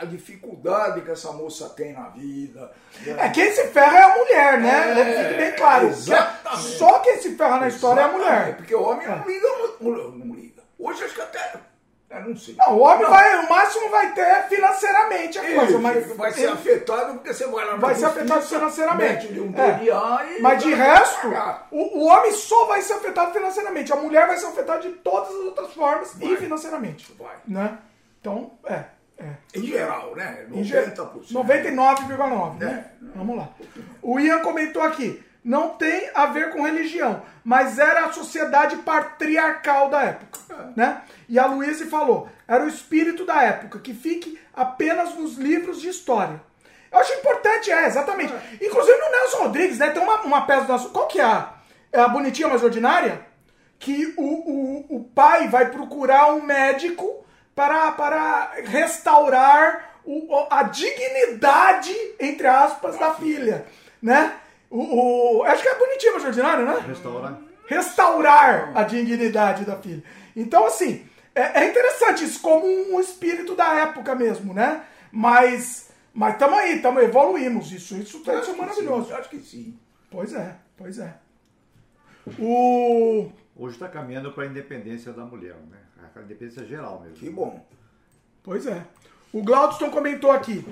[0.00, 2.72] a dificuldade que essa moça tem na vida.
[3.06, 3.26] né?
[3.26, 5.00] É, quem se ferra é a mulher, né?
[5.00, 5.86] É, Fique bem claro.
[5.88, 6.62] exatamente.
[6.78, 8.56] Só quem se ferra na história é a Exatamente, mulher.
[8.56, 9.84] Porque o homem não liga muito.
[9.84, 10.62] Não, não liga.
[10.78, 11.60] Hoje acho que até.
[12.10, 12.54] É, não sei.
[12.56, 13.10] Não, o homem Não.
[13.10, 17.46] vai, o máximo vai ter financeiramente a coisa, Isso, mas vai ser afetado porque você
[17.46, 19.26] vai lá na vai ser afetado financeiramente.
[19.26, 20.40] mete-lhe um É.
[20.40, 21.28] Mas de vai resto,
[21.70, 23.92] o, o homem só vai ser afetado financeiramente.
[23.92, 27.14] A mulher vai ser afetada de todas as outras formas e financeiramente.
[27.18, 27.36] Vai.
[27.46, 27.76] Né?
[28.20, 28.84] Então, é.
[29.18, 29.30] é.
[29.54, 30.46] Em geral, né?
[30.50, 31.24] Em 90%.
[31.24, 32.86] ge- 99,9, né?
[33.14, 33.48] Vamos lá.
[34.02, 35.22] O Ian comentou aqui.
[35.44, 40.38] Não tem a ver com religião, mas era a sociedade patriarcal da época,
[40.76, 41.02] né?
[41.28, 45.88] E a Luísa falou, era o espírito da época, que fique apenas nos livros de
[45.88, 46.40] história.
[46.90, 48.32] Eu acho importante, é, exatamente.
[48.60, 49.90] Inclusive no Nelson Rodrigues, né?
[49.90, 50.90] Tem uma, uma peça do nosso.
[50.90, 51.52] Qual que é a,
[51.92, 53.20] é a bonitinha mais ordinária?
[53.78, 60.62] Que o, o, o pai vai procurar um médico para, para restaurar o- o- a
[60.64, 63.66] dignidade, entre aspas, da filha,
[64.02, 64.32] né?
[64.70, 66.84] O, o- acho que é bonitinho mais ordinário, né?
[66.86, 67.38] Restaurar.
[67.66, 70.02] restaurar a dignidade da filha.
[70.36, 74.84] Então, assim, é, é interessante isso como um espírito da época mesmo, né?
[75.10, 77.96] Mas mas estamos aí, estamos evoluímos isso.
[77.96, 79.14] Isso, é que maravilhoso.
[79.14, 79.78] Acho que sim.
[80.10, 81.14] Pois é, pois é.
[82.38, 83.30] O.
[83.56, 85.78] Hoje está caminhando para a independência da mulher, né?
[86.14, 87.16] A independência geral mesmo.
[87.16, 87.64] Que bom.
[88.42, 88.82] Pois é.
[89.32, 90.64] O Glaudston comentou aqui.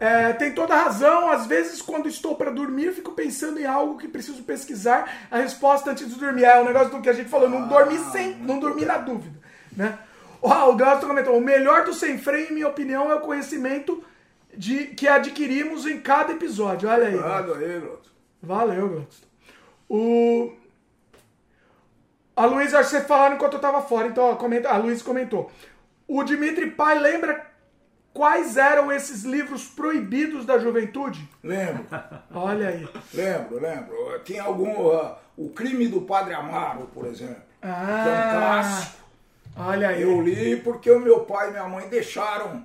[0.00, 1.30] É, tem toda a razão.
[1.30, 5.90] Às vezes, quando estou para dormir, fico pensando em algo que preciso pesquisar a resposta
[5.90, 6.44] antes de dormir.
[6.44, 9.38] É o negócio do que a gente falou, não dormir sem, não dormir na dúvida,
[9.76, 9.98] né?
[10.40, 14.02] Ó, o Glaudston comentou: o melhor do sem freio, em minha opinião, é o conhecimento
[14.56, 16.88] de que adquirimos em cada episódio.
[16.88, 17.14] Olha aí.
[17.14, 17.82] Obrigado aí.
[18.42, 19.26] Valeu, Glaudston.
[19.86, 20.52] O
[22.40, 25.04] a Luísa, acho que vocês falaram enquanto eu tava fora, então ó, comenta, a Luísa
[25.04, 25.52] comentou.
[26.08, 27.49] O Dimitri Pai lembra
[28.12, 31.28] quais eram esses livros proibidos da juventude?
[31.42, 31.86] Lembro,
[32.34, 32.88] Olha aí.
[33.14, 33.94] lembro, lembro.
[34.24, 34.90] Tinha algum.
[34.92, 37.42] ah, o crime do Padre Amaro, por exemplo.
[37.60, 38.96] que é um Ah, clássico.
[39.56, 40.02] olha aí.
[40.02, 42.64] Eu li porque o meu pai e minha mãe deixaram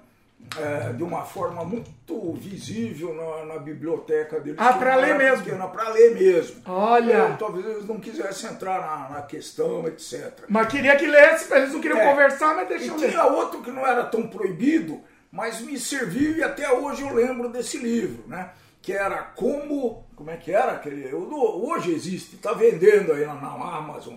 [0.58, 4.60] é, de uma forma muito visível na, na biblioteca deles.
[4.60, 5.70] Ah, não ler mesmo.
[5.70, 6.62] Pra ler mesmo.
[6.68, 7.14] Olha.
[7.14, 10.44] É, talvez eles não quisessem entrar na, na questão, etc.
[10.48, 12.10] Mas queria que lesse, eles não queriam É.
[12.12, 13.10] conversar, mas E deixa eu ler.
[13.10, 15.02] tinha outro que não era tão proibido,
[15.36, 18.52] mas me serviu e até hoje eu lembro desse livro, né?
[18.82, 20.06] Que era como.
[20.16, 21.12] Como é que era aquele?
[21.12, 24.16] eu Hoje existe, está vendendo aí na, na Amazon.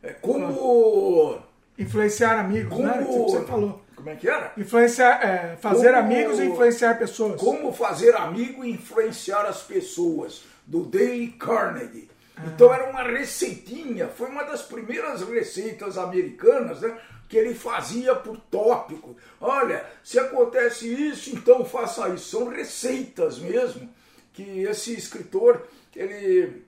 [0.00, 1.42] É como.
[1.76, 2.92] Influenciar amigos, né?
[2.92, 3.04] Como.
[3.04, 3.82] Tipo que você falou.
[3.96, 4.52] Como é que era?
[4.56, 7.40] Influenciar, é, fazer Como- amigos e influenciar pessoas.
[7.40, 12.08] Como fazer amigo e influenciar as pessoas, do Dale Carnegie.
[12.36, 12.42] Ah.
[12.46, 16.96] Então era uma receitinha, foi uma das primeiras receitas americanas, né?
[17.28, 19.16] Que ele fazia por tópico.
[19.40, 22.30] Olha, se acontece isso, então faça isso.
[22.38, 23.88] São receitas mesmo
[24.32, 26.64] que esse escritor, ele.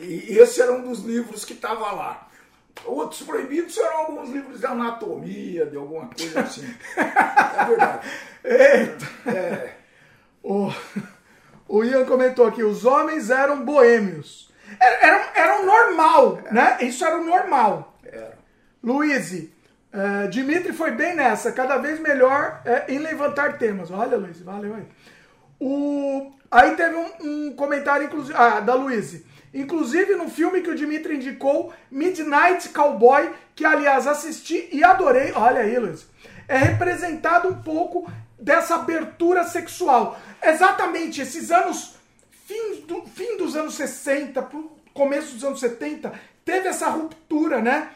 [0.00, 2.28] E esse era um dos livros que estava lá.
[2.84, 6.66] Outros proibidos eram alguns livros de anatomia, de alguma coisa assim.
[6.96, 8.08] é verdade.
[8.44, 9.30] Eita!
[9.30, 9.74] É,
[10.42, 10.70] O,
[11.68, 14.52] o Ian comentou aqui, os homens eram boêmios.
[14.78, 16.78] Era, era, era normal, né?
[16.82, 17.98] Isso era o normal.
[18.04, 18.36] era.
[18.82, 19.48] Luiz,
[19.96, 23.90] eh, Dimitri foi bem nessa, cada vez melhor eh, em levantar temas.
[23.90, 24.84] Olha, Luiz, valeu aí.
[25.58, 29.22] O, aí teve um, um comentário inclusive, ah, da Luiz.
[29.54, 35.32] Inclusive no filme que o Dimitri indicou, Midnight Cowboy, que aliás assisti e adorei.
[35.34, 36.06] Olha aí, Luiz.
[36.46, 38.06] É representado um pouco
[38.38, 40.20] dessa abertura sexual.
[40.42, 41.94] Exatamente, esses anos
[42.46, 46.12] fim, do, fim dos anos 60 pro começo dos anos 70,
[46.44, 47.90] teve essa ruptura, né?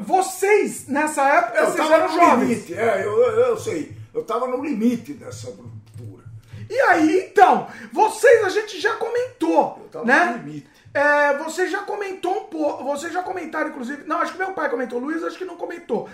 [0.00, 2.48] Vocês, nessa época, Eu vocês tava eram no jovens.
[2.48, 3.96] limite, é, eu, eu, sei.
[4.14, 6.24] Eu tava no limite dessa ruptura.
[6.70, 10.24] E aí, então, vocês a gente já comentou, Eu tava né?
[10.26, 10.68] no limite.
[10.94, 14.04] É, você já comentou um pouco, vocês já comentaram, inclusive.
[14.06, 16.08] Não, acho que meu pai comentou, Luiz acho que não comentou.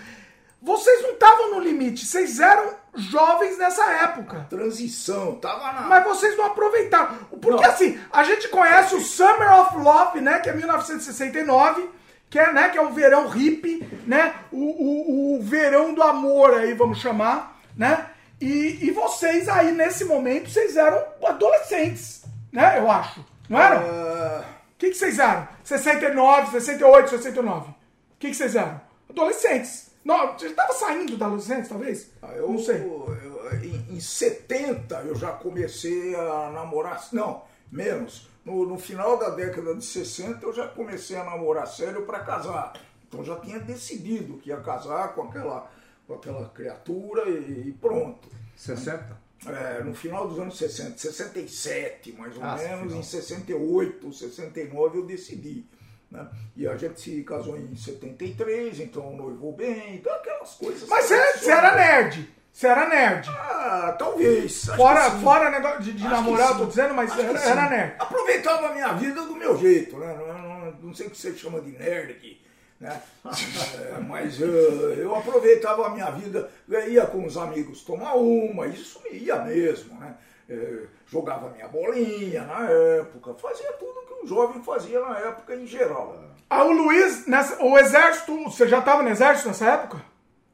[0.61, 4.47] Vocês não estavam no limite, vocês eram jovens nessa época.
[4.49, 5.83] Transição, tava na.
[5.83, 7.17] Mas vocês não aproveitaram.
[7.41, 7.71] Porque Não.
[7.71, 10.39] assim, a gente conhece o Summer of Love, né?
[10.41, 11.89] Que é 1969,
[12.35, 14.35] que é, né, que é o verão hippie, né?
[14.51, 18.11] O, o, o verão do amor aí, vamos chamar, né?
[18.41, 22.81] E, e vocês aí, nesse momento, vocês eram adolescentes, né?
[22.81, 23.25] Eu acho.
[23.49, 23.83] Não eram?
[23.83, 24.45] O Ah,
[24.77, 25.47] que, que vocês eram?
[25.63, 27.71] 69, 68, 69.
[27.71, 27.75] O
[28.19, 28.81] que, que vocês eram?
[29.09, 29.91] Adolescentes.
[30.05, 32.11] Não, você estava saindo da adolescência, talvez?
[32.35, 32.79] eu, não sei.
[32.79, 33.17] eu-
[33.63, 37.01] em, em 70 eu já comecei a namorar.
[37.13, 38.29] Não, menos.
[38.45, 42.75] No, no final da década de 60 eu já comecei a namorar sério para casar.
[43.09, 45.71] Então já tinha decidido que ia casar com aquela,
[46.07, 48.29] com aquela criatura e, e pronto.
[48.57, 49.25] 60?
[49.47, 52.99] É, no final dos anos 60, 67 mais ou Ah, menos, final.
[52.99, 55.67] em 68, 69 eu decidi.
[56.11, 56.27] Né?
[56.57, 60.89] E a gente se casou em 73, então noivou bem, então aquelas coisas.
[60.89, 62.29] Mas você era nerd.
[62.55, 63.29] Você era nerd.
[63.31, 64.67] Ah, talvez.
[64.67, 67.97] Fora, fora negócio de, de namorar, eu tô dizendo, mas era, era nerd.
[67.99, 70.17] Aproveitava a minha vida do meu jeito, né?
[70.17, 72.41] Não, não, não sei o que você chama de nerd,
[72.79, 73.03] né?
[73.75, 78.69] É, mas eh, eu aproveitava a minha vida, eu ia com os amigos tomar uma,
[78.69, 80.15] isso me ia mesmo, né?
[80.49, 85.67] Eh, jogava minha bolinha na época, fazia tudo que um jovem fazia na época em
[85.67, 86.23] geral.
[86.49, 90.01] Ah, o Luiz, nessa, o exército, você já tava no exército nessa época?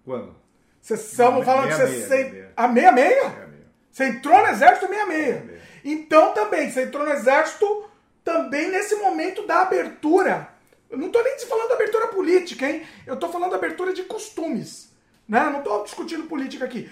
[0.03, 0.40] Quando?
[0.81, 1.87] Vocês estavam Meia- falando que você...
[1.87, 2.53] meia, meia, meia.
[2.57, 3.27] A meia meia?
[3.27, 3.65] Amigo.
[3.91, 5.41] Você entrou no exército meia meia.
[5.45, 5.61] meia.
[5.85, 7.89] Então também, você entrou no exército
[8.25, 10.49] também nesse momento da abertura.
[10.91, 12.83] Eu não tô nem falando da abertura política, hein?
[13.07, 14.91] Eu tô falando da abertura de costumes.
[15.29, 15.41] Né?
[15.47, 16.91] Eu não tô discutindo política aqui.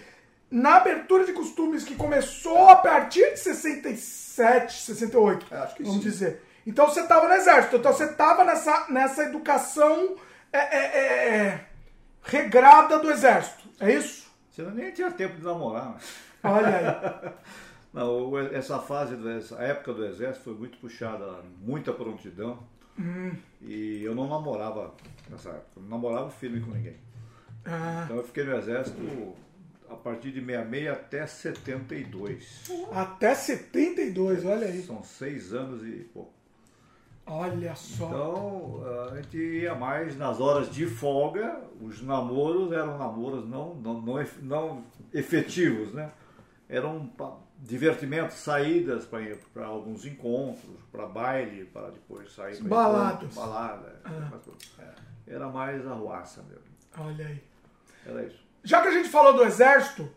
[0.50, 5.99] Na abertura de costumes que começou a partir de 67, 68, É, acho que vamos
[6.02, 6.08] sim.
[6.08, 6.42] dizer.
[6.67, 10.17] Então você estava no exército, então você estava nessa, nessa educação
[10.52, 10.99] é, é, é,
[11.36, 11.60] é,
[12.22, 14.28] regrada do exército, é isso?
[14.50, 15.94] Você nem tinha tempo de namorar.
[15.94, 16.00] né?
[16.42, 17.32] Olha aí.
[17.92, 22.58] Não, essa fase, essa época do exército foi muito puxada, muita prontidão.
[22.98, 23.32] Hum.
[23.62, 24.92] E eu não namorava
[25.30, 26.97] nessa época, eu não namorava firme com ninguém.
[27.64, 29.00] Ah, Então eu fiquei no exército
[29.88, 32.64] a partir de 66 até 72.
[32.92, 34.82] até 72, olha aí.
[34.82, 36.32] São seis anos e pouco.
[37.28, 38.07] Olha só.
[38.07, 38.82] Então
[39.12, 44.24] a gente ia mais nas horas de folga, os namoros eram namoros não, não, não,
[44.42, 46.10] não efetivos, né?
[46.68, 47.10] Eram
[47.58, 53.34] divertimentos, saídas para alguns encontros, para baile, para depois sair para Baladas.
[53.34, 54.00] balada.
[54.44, 54.73] coisas.
[54.78, 56.65] É, Era mais arruaça mesmo.
[56.98, 57.42] Olha aí.
[58.07, 58.39] Era isso.
[58.62, 60.08] Já que a gente falou do exército,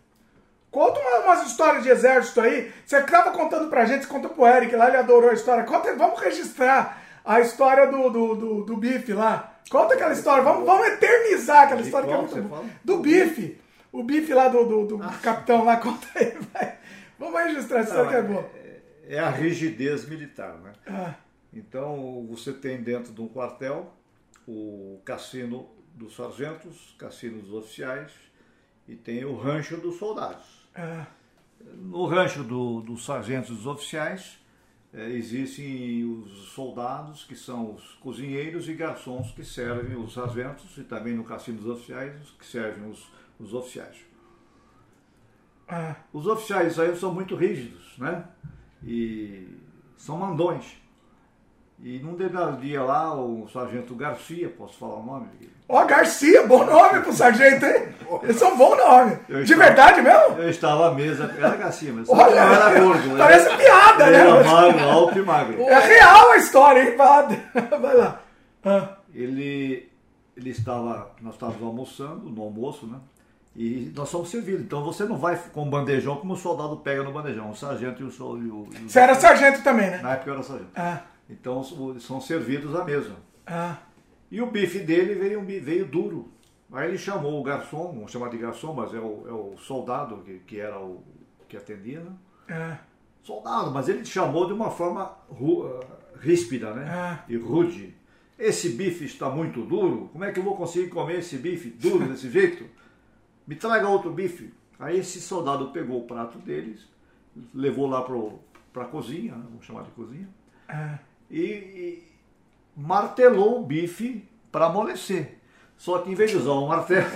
[0.70, 2.72] conta uma- umas histórias de exército aí.
[2.86, 5.64] Você estava contando pra gente, você contou pro Eric lá, ele adorou a história.
[5.64, 9.60] Conta, vamos registrar a história do, do, do, do bife lá.
[9.70, 12.66] Conta aquela história, vamos, vamos eternizar aquela história que é muito boa.
[12.84, 13.58] Do bife.
[13.92, 16.78] o bife lá do, do, do capitão lá, conta aí, vai.
[17.20, 18.50] Vamos registrar essa história que é boa.
[19.08, 20.74] É a rigidez militar, né?
[20.88, 21.14] Ah,
[21.54, 23.94] Então você tem dentro de um quartel
[24.48, 28.12] o cassino dos sargentos, cassino dos oficiais
[28.88, 30.68] e tem o rancho dos soldados.
[30.76, 31.06] ah,
[31.76, 34.40] No rancho do- dos sargentos e dos oficiais
[34.94, 40.84] eh, existem os soldados, que são os cozinheiros e garçons que servem os sargentos, e
[40.84, 43.98] também no cassino dos oficiais, os que servem os, os oficiais.
[45.68, 45.96] ah.
[46.12, 48.28] Os oficiais aí são muito rígidos, né?
[48.84, 49.48] E
[49.98, 50.82] são mandões.
[51.84, 55.28] E num determinado dia lá, o sargento Garcia, posso falar o nome?
[55.68, 57.88] Ó, Garcia, bom nome pro sargento, hein?
[58.24, 59.18] Esse é um bom nome.
[59.28, 60.38] Eu De estava- verdade mesmo?
[60.38, 63.08] Eu estava à mesa, era Garcia, mas Olha, não era gordo.
[63.08, 63.16] né?
[63.18, 64.30] parece piada, ele né?
[64.30, 65.62] era magro, alto e magro.
[65.64, 66.96] É real a história, hein?
[66.96, 67.28] Vai
[67.82, 68.22] vai lá.
[68.64, 69.90] Ah, ele,
[70.38, 72.98] ele estava, nós estávamos almoçando, no almoço, né?
[73.56, 74.62] E nós somos servidos.
[74.62, 78.06] Então você não vai com bandejão como o soldado pega no bandejão, o sargento e
[78.06, 78.68] o soldado.
[78.88, 80.00] Você era sargento também, né?
[80.04, 80.70] Na época eu era sargento.
[80.76, 81.00] Ah,
[81.32, 81.64] Então
[82.00, 83.16] são servidos à mesa.
[83.48, 83.78] ah,
[84.30, 86.30] E o bife dele veio, veio duro.
[86.72, 90.18] Aí ele chamou o garçom, vamos chamar de garçom, mas é o, é o soldado
[90.24, 91.04] que, que era o
[91.48, 92.12] que atendia, né?
[92.50, 92.78] ah,
[93.24, 95.86] Soldado, mas ele chamou de uma forma ru- ah,
[96.20, 96.86] ríspida, né?
[96.90, 97.24] Ah.
[97.30, 97.94] E rude.
[98.40, 100.10] Esse bife está muito duro.
[100.12, 102.66] Como é que eu vou conseguir comer esse bife duro desse jeito?
[103.48, 104.52] Me traga outro bife.
[104.80, 106.88] Aí esse soldado pegou o prato deles,
[107.54, 108.02] levou lá
[108.74, 109.44] para a cozinha, né?
[109.48, 110.28] vamos chamar de cozinha,
[110.68, 110.98] ah.
[111.32, 112.04] E, e
[112.76, 115.38] martelou o bife para amolecer.
[115.78, 117.10] Só que em vez de usar o martelo,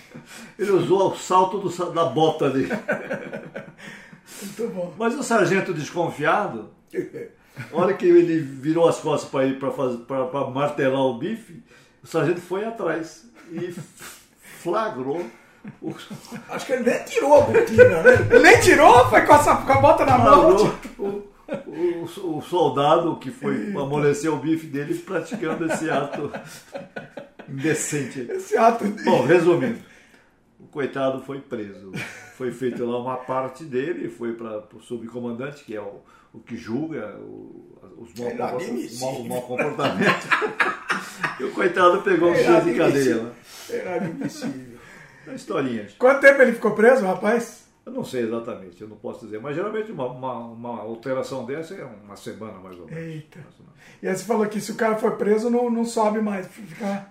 [0.58, 2.72] ele usou o salto do da bota dele.
[4.42, 4.94] Muito bom.
[4.96, 6.70] Mas o sargento desconfiado,
[7.72, 11.62] a hora que ele virou as costas para ir para martelar o bife,
[12.02, 13.74] o sargento foi atrás e
[14.62, 15.26] flagrou
[15.82, 15.94] o,
[16.48, 18.14] Acho que ele nem tirou a botina, né?
[18.30, 20.56] Ele nem tirou, foi com, essa, com a bota na mão.
[20.98, 21.35] o,
[21.66, 26.30] o- o soldado que foi amolecer o bife dele praticando esse ato
[27.48, 28.26] indecente.
[28.30, 29.02] Esse ato de...
[29.04, 29.78] Bom, resumindo,
[30.60, 31.92] o coitado foi preso.
[32.36, 36.00] Foi feita lá uma parte dele, foi para o subcomandante, que é o,
[36.34, 39.06] o que julga o- os mau, É inadmissível.
[39.12, 40.28] mau- mau comportamento.
[41.40, 43.14] e o coitado pegou um É dia de cadeia.
[43.22, 43.32] Né?
[43.70, 44.76] Era admissível.
[45.34, 45.92] Historinhas.
[45.98, 47.65] Quanto tempo ele ficou preso, rapaz?
[47.86, 51.72] Eu não sei exatamente, eu não posso dizer, mas geralmente uma, uma, uma alteração dessa
[51.74, 53.00] é uma semana mais ou menos.
[53.00, 53.38] Eita.
[54.02, 56.48] E aí você falou que se o cara for preso, não, não sobe mais.
[56.48, 57.06] Fica...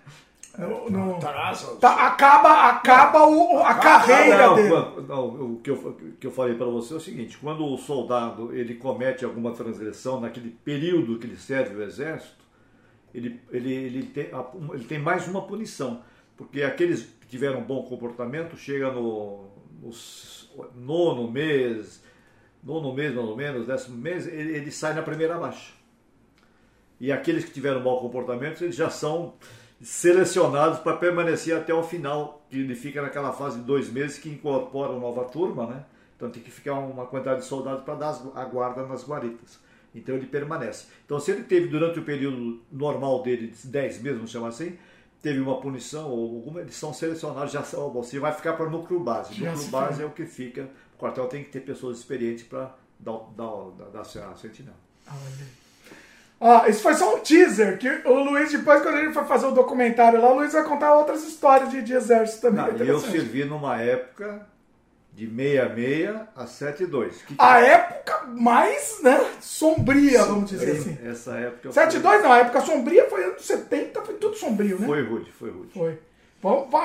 [0.57, 4.69] No, no- Tarasa, Tá, acaba acaba o, o- a carreira não, dele.
[5.05, 8.55] não, o que eu, que eu falei para você é o seguinte: quando o soldado
[8.55, 12.37] ele comete alguma transgressão naquele período que ele serve o exército,
[13.13, 14.29] ele, ele, ele, tem,
[14.73, 16.01] ele tem mais uma punição,
[16.37, 19.49] porque aqueles que tiveram bom comportamento chega no,
[19.81, 19.91] no
[20.75, 22.03] nono mês,
[22.63, 25.73] nono mês mais ou menos, décimo mês, ele, ele sai na primeira baixa.
[26.99, 29.33] E aqueles que tiveram mau comportamento, eles já são
[29.81, 34.29] selecionados para permanecer até o final, que ele fica naquela fase de dois meses que
[34.29, 35.83] incorpora uma nova turma, né?
[36.15, 39.59] Então tem que ficar uma quantidade de soldados para dar a guarda nas guaritas.
[39.93, 40.87] Então ele permanece.
[41.05, 44.77] Então se ele teve durante o período normal dele, de 10 meses, vamos chamar assim,
[45.25, 48.69] teve uma punição ou alguma, eles são selecionados, já são, bom, você vai ficar para
[48.69, 49.33] núcleo base.
[49.33, 50.03] Já núcleo se base foi.
[50.03, 50.69] é o que fica.
[50.93, 54.77] O quartel tem que ter pessoas experientes para dar, dar, dar, dar a sentinela.
[56.39, 59.47] Ó, isso foi só um teaser, que o Luiz, depois, quando a gente for fazer
[59.47, 62.63] o documentário lá, o Luiz vai contar outras histórias de, de exército também.
[62.63, 64.45] Não, é e eu servi numa época
[65.15, 67.21] de 66 a 72.
[67.21, 70.97] Que, A época mais, né, sombria, vamos dizer assim.
[71.05, 74.85] Essa época 72 não, a época sombria foi anos 70, foi tudo sombrio, né?
[74.85, 75.71] foi, rude, foi rude.
[75.73, 75.97] Foi.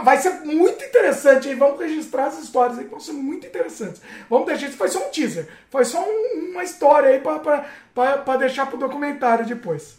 [0.05, 1.55] Vai- ser muito interessante aí.
[1.55, 4.01] Vamos registrar as histórias aí que vão ser muito interessantes.
[4.31, 4.77] Vamos deixar isso.
[4.79, 5.49] Foi só um teaser.
[5.69, 9.99] Foi só um- uma história aí pra deixar pro documentário depois.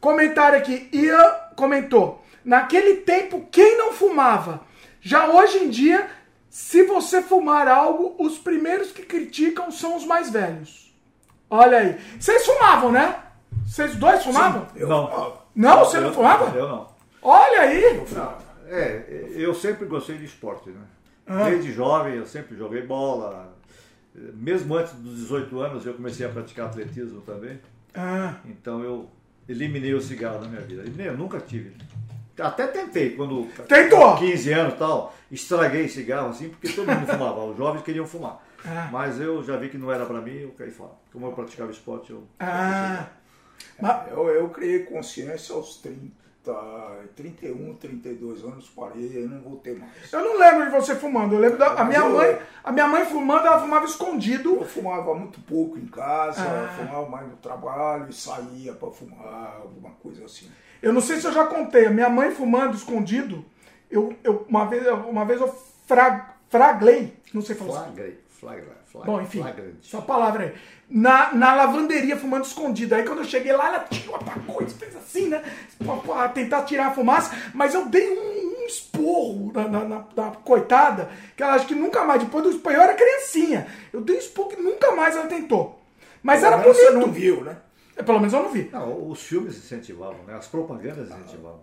[0.00, 0.88] Comentário aqui.
[0.92, 2.24] Ian comentou.
[2.44, 4.62] Naquele tempo, quem não fumava?
[5.00, 6.08] Já hoje em dia,
[6.56, 10.94] se você fumar algo, os primeiros que criticam são os mais velhos.
[11.50, 11.98] Olha aí.
[12.16, 13.16] Vocês fumavam, né?
[13.66, 14.64] Vocês dois fumavam?
[14.76, 15.08] Eu Não.
[15.10, 15.44] fumava.
[15.52, 16.56] Não, você não eu, fumava?
[16.56, 16.88] Eu não.
[17.20, 17.82] Olha aí.
[18.68, 20.80] É, eu sempre gostei de esporte, né?
[21.26, 21.44] Ah.
[21.50, 23.52] Desde jovem eu sempre joguei bola.
[24.14, 27.58] Mesmo antes dos 18 anos eu comecei a praticar atletismo também.
[27.92, 29.10] Ah, Então eu
[29.48, 30.84] eliminei o cigarro da minha vida.
[30.86, 31.74] E nem- Eu nunca tive.
[32.40, 34.16] Até tentei, quando Tentou?
[34.16, 38.42] 15 anos e tal, estraguei cigarro assim, porque todo mundo fumava, os jovens queriam fumar.
[38.66, 38.88] Ah.
[38.90, 40.92] Mas eu já vi que não era pra mim, eu caí fora.
[41.12, 42.22] Como eu praticava esporte, eu.
[42.40, 43.04] ah.
[43.78, 46.12] Mas- Eu, eu criei consciência aos 30.
[47.16, 50.12] 31, 32 anos, parei e não voltei mais.
[50.12, 51.34] Eu não lembro de você fumando.
[51.34, 54.56] Eu lembro da a minha Eu- mãe, a minha mãe fumando, ela fumava escondido.
[54.56, 56.74] Eu fumava muito pouco em casa, Ah.
[56.76, 60.50] fumava mais no trabalho e saía para fumar, alguma coisa assim.
[60.84, 61.86] Eu não sei se eu já contei.
[61.86, 63.44] A minha mãe fumando escondido.
[63.90, 65.54] Eu, eu uma vez, uma vez eu
[65.86, 67.80] fra, fraglei, não sei falar.
[67.82, 67.94] assim.
[67.94, 69.76] Flagra, flagra, flagra, Bom, enfim, flagrante.
[69.86, 70.54] essa palavra aí.
[70.90, 72.94] Na, na lavanderia fumando escondido.
[72.94, 75.42] Aí quando eu cheguei lá, ela tirou a coisa, fez assim, né?
[75.78, 77.34] Pra, pra tentar tirar a fumaça.
[77.54, 81.74] Mas eu dei um, um esporro na, na- na- na coitada, que ela acho que
[81.74, 83.66] nunca mais, depois do eu era criancinha.
[83.92, 85.80] Eu dei um esporro que nunca mais ela tentou.
[86.22, 86.92] Mas era Pelo menos bonito.
[87.00, 87.56] Você não viu, né?
[87.96, 88.68] É, Pelo menos eu não vi.
[88.72, 90.34] Não, os filmes incentivavam, né?
[90.36, 91.60] As propagandas incentivavam.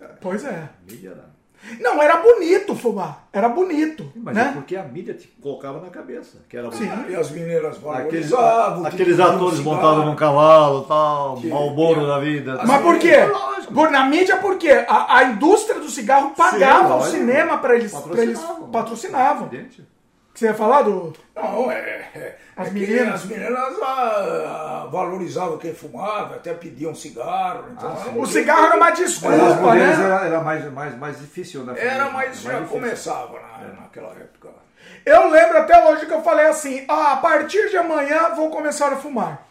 [0.00, 0.50] Era, Pois é.
[0.50, 1.34] a mídia era.
[1.80, 3.26] Não, era bonito fumar.
[3.32, 4.12] Era bonito.
[4.16, 4.48] Mas né?
[4.50, 6.86] é porque a mídia te colocava na cabeça, que era Sim.
[6.86, 7.10] bonito.
[7.10, 8.84] E as Aqueles, valorizavam.
[8.86, 12.60] aqueles tinham atores montados num cavalo, tal, Que- malboro que- da vida.
[12.66, 13.24] Mas por quê?
[13.24, 13.72] Lógico.
[13.72, 14.84] Por, na mídia, por quê?
[14.86, 17.16] A, a indústria do cigarro pagava o lógico.
[17.16, 18.70] cinema para eles, pra eles Patrocinavam.
[18.70, 19.50] patrocinavam.
[20.34, 20.38] Evidente.
[20.38, 21.12] Você ia falar do.
[21.34, 21.76] Não, é.
[22.14, 23.14] é As é que meninas?
[23.14, 27.64] As meninas ah, ah, valorizavam quem fumava, até pediam cigarro.
[27.72, 29.36] Então, Ah, era um O cigarro era uma desculpa,
[29.74, 29.92] né?
[29.92, 31.74] era, era mais, mais, mais difícil, né?
[31.76, 32.68] Era, mas já difícil.
[32.68, 34.48] começava na, naquela época.
[35.06, 38.92] Eu lembro até hoje que eu falei assim: ah, a partir de amanhã vou começar
[38.92, 39.46] a fumar.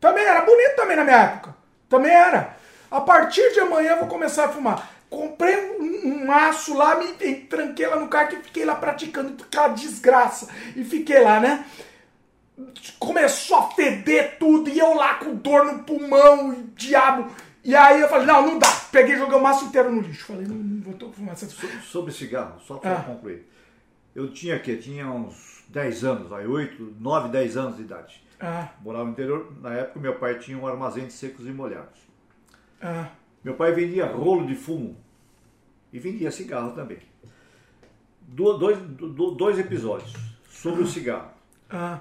[0.00, 1.54] Também era bonito também na minha época.
[1.88, 2.56] Também era.
[2.90, 4.90] A partir de amanhã vou começar a fumar.
[5.14, 7.12] Comprei um, um maço lá, me
[7.48, 10.48] tranquei lá no carro e fiquei lá praticando aquela desgraça.
[10.74, 11.64] E fiquei lá, né?
[12.98, 17.30] Começou a feder tudo e eu lá com dor no pulmão e diabo.
[17.62, 18.68] E aí eu falei, não, não dá.
[18.90, 20.26] Peguei e joguei o maço inteiro no lixo.
[20.26, 21.48] Falei, não, não vou fumar essa
[21.82, 23.02] Sobre cigarro, só para Ah.
[23.02, 23.48] concluir.
[24.14, 28.22] Eu tinha que tinha uns 10 anos, aí 8, 9, 10 anos de idade.
[28.40, 32.00] Ah, Morava no interior, na época meu pai tinha um armazém de secos e molhados.
[32.82, 33.06] ah,
[33.42, 34.96] Meu pai vendia rolo de fumo
[35.94, 36.98] e vendia cigarro também.
[38.20, 40.12] Do- dois, do- dois episódios
[40.50, 41.30] sobre o cigarro.
[41.70, 42.00] ah.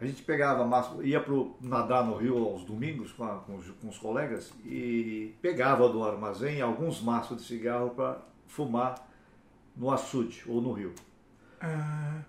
[0.00, 3.68] A gente pegava massa, ia pro nadar no rio aos domingos com, a- com os,
[3.70, 8.18] com os colegas e pegava do armazém alguns maços de cigarro para
[8.48, 8.94] fumar
[9.76, 10.92] no açude ou no rio.
[11.60, 12.20] ah.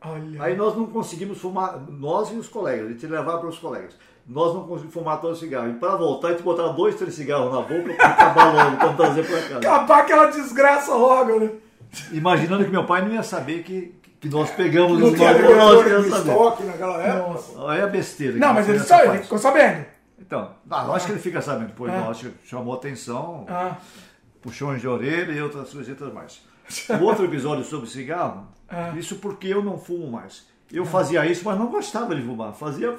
[0.00, 0.42] Olha.
[0.44, 3.96] Aí nós não conseguimos fumar, nós e os colegas, a gente levava para os colegas.
[4.28, 5.70] Nós não conseguimos fumar todo o cigarro.
[5.70, 8.92] E para voltar, a gente botava dois, três cigarros na boca para acabar logo, para
[8.94, 9.58] trazer para casa.
[9.58, 11.50] Acabar aquela desgraça logo, né?
[12.12, 16.06] Imaginando que meu pai não ia saber que, que nós pegamos Não os tinha nós
[16.06, 17.28] estoque naquela época.
[17.32, 17.58] Nossa.
[17.58, 18.36] Olha a besteira.
[18.36, 19.84] Não, mas ele, só, ele ficou sabendo.
[20.18, 22.06] Então, ah, lógico que ele fica sabendo, pois Ah.
[22.06, 23.76] lógico, chamou atenção, Ah,
[24.42, 26.42] puxões de orelha e outras coisitas mais.
[27.00, 28.92] O outro episódio sobre cigarro, Ah.
[28.96, 30.44] isso porque eu não fumo mais.
[30.72, 32.52] Eu fazia isso, mas não gostava de fumar.
[32.52, 32.92] Fazia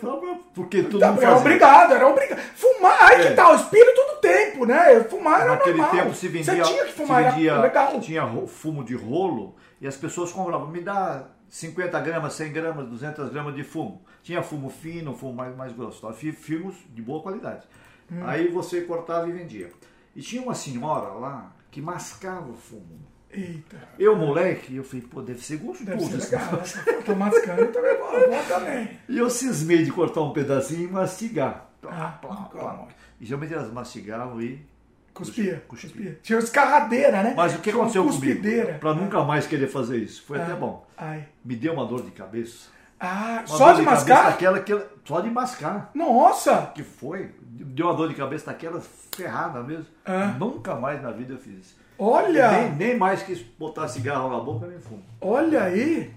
[0.55, 1.35] porque todo tá, mundo era fazia.
[1.41, 2.39] obrigado, era obrigado.
[2.55, 3.27] Fumar, aí É.
[3.29, 5.03] que tá, o espírito do tempo, né?
[5.03, 5.95] Fumar era Naquele normal.
[6.03, 7.99] tempo se vendia, Você tinha que se fumar, vendia- era legal.
[7.99, 13.29] tinha fumo de rolo e as pessoas compravam, me dá 50 gramas, 100 gramas, 200
[13.29, 14.01] gramas de fumo.
[14.23, 16.13] Tinha fumo fino, fumo mais, mais grosso, tá?
[16.13, 17.63] Fumos de boa qualidade.
[18.11, 18.21] Hum.
[18.25, 19.69] Aí você cortava e vendia.
[20.15, 22.99] E tinha uma senhora lá que mascava o fumo.
[23.31, 25.85] Eita, Eu, moleque, eu falei, pô, deve ser gostoso.
[25.85, 26.51] deve ser legal.
[26.53, 27.01] Né?
[27.05, 28.89] Tô mascando também, é bom, também.
[29.09, 31.65] E eu cismei de cortar um pedacinho e mastigar.
[31.85, 32.87] Ah, plá, plá.
[33.19, 34.65] E geralmente elas mastigavam e
[35.13, 35.89] Cuspia, Cuspia.
[35.89, 36.19] cuspia.
[36.21, 37.33] Tinha escarradeira, né?
[37.35, 38.19] Mas o que Tinha aconteceu comigo?
[38.21, 38.73] cuspideira.
[38.75, 40.23] Para nunca mais querer fazer isso.
[40.25, 40.43] Foi Ah.
[40.43, 40.85] até bom.
[40.95, 41.25] Ai.
[41.43, 42.69] Me deu uma dor de cabeça.
[42.99, 44.23] Ah, Uma só de cabeça mascar?
[44.31, 45.89] Daquela, que, só de mascar.
[45.93, 46.71] Nossa!
[46.73, 47.31] Que foi?
[47.41, 48.79] Deu uma dor de cabeça daquela
[49.15, 49.85] ferrada mesmo.
[50.05, 50.35] Ah.
[50.39, 51.77] Nunca mais na vida eu fiz isso.
[51.99, 52.51] Olha!
[52.51, 55.03] Nem, nem mais quis botar cigarro na boca nem fumo.
[55.21, 56.13] Olha aí!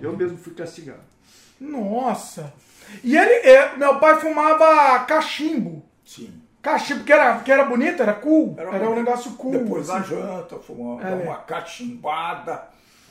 [0.00, 1.00] Eu mesmo fui castigado.
[1.60, 2.52] Nossa!
[3.04, 5.82] E ele, é, meu pai fumava cachimbo.
[6.04, 6.32] Sim.
[6.62, 8.54] Cachimbo, que era, que era bonito, era cool.
[8.58, 9.52] Era, Era um negócio cool.
[9.52, 10.10] Depois da assim.
[10.10, 11.14] janta, fumava É.
[11.14, 12.64] uma cachimbada.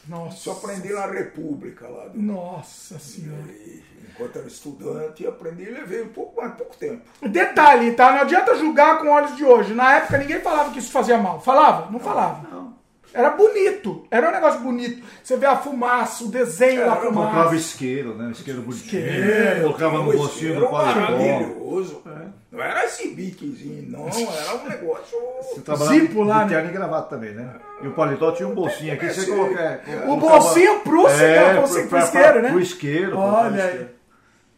[0.10, 0.36] Nossa.
[0.38, 2.08] Isso eu aprendi na República lá.
[2.08, 3.44] do- Nossa senhora.
[3.52, 7.02] E, enquanto era estudante, aprendi e levei um pouco mais pouco tempo.
[7.22, 8.12] Detalhe, tá?
[8.12, 9.74] Não adianta julgar com olhos de hoje.
[9.74, 11.40] Na época ninguém falava que isso fazia mal.
[11.40, 11.90] Falava?
[11.92, 12.48] Não falava.
[12.50, 12.79] Não.
[13.14, 14.06] Era bonito.
[14.12, 15.04] Era um negócio bonito.
[15.24, 17.56] Você vê a fumaça, o desenho da Era, Colocava fumaça.
[17.56, 18.32] isqueiro, né?
[18.32, 19.06] Isqueiro bonitinho.
[19.08, 19.62] Isqueiro.
[19.62, 21.00] Colocava no bolsinho do paletó.
[21.00, 22.04] maravilhoso.
[22.52, 24.08] Não era esse biquezinho, não.
[24.08, 25.18] Era um negócio...
[25.42, 26.56] Você trabalhava Zipo lá, de né?
[26.56, 27.56] terno e gravata também, né?
[27.82, 29.38] E o paletó tinha um bolsinho aqui, você é, O
[30.18, 32.50] colocava- bolsinho pro cigarro, pro- pro pra- isqueiro, né?
[32.50, 33.18] Pro isqueiro.
[33.18, 33.88] Olha pro aí.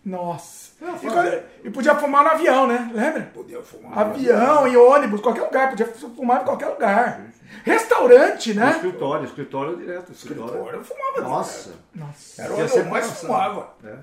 [0.05, 0.70] Nossa.
[0.81, 2.89] E, e podia fumar no avião, né?
[2.93, 3.29] Lembra?
[3.33, 3.97] Podia fumar.
[3.99, 5.69] Avião e ônibus, qualquer lugar.
[5.69, 7.21] Podia fumar em qualquer lugar.
[7.63, 8.71] Restaurante, No né?
[8.71, 10.11] escritório, escritório direto.
[10.11, 10.51] Escritório.
[10.53, 11.21] Escritório, eu fumava.
[11.21, 11.73] Nossa.
[11.93, 12.41] Nossa.
[12.41, 13.27] Era onde eu mais pensado.
[13.27, 13.73] fumava.
[13.83, 13.95] É.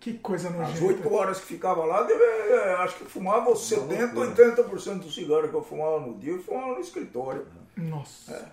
[0.00, 0.84] Que coisa As nojenta.
[0.86, 5.62] oito horas que ficava lá, é, acho que fumava 70, 80% do cigarro que eu
[5.62, 7.46] fumava no dia, eu fumava no escritório.
[7.76, 8.50] Nossa.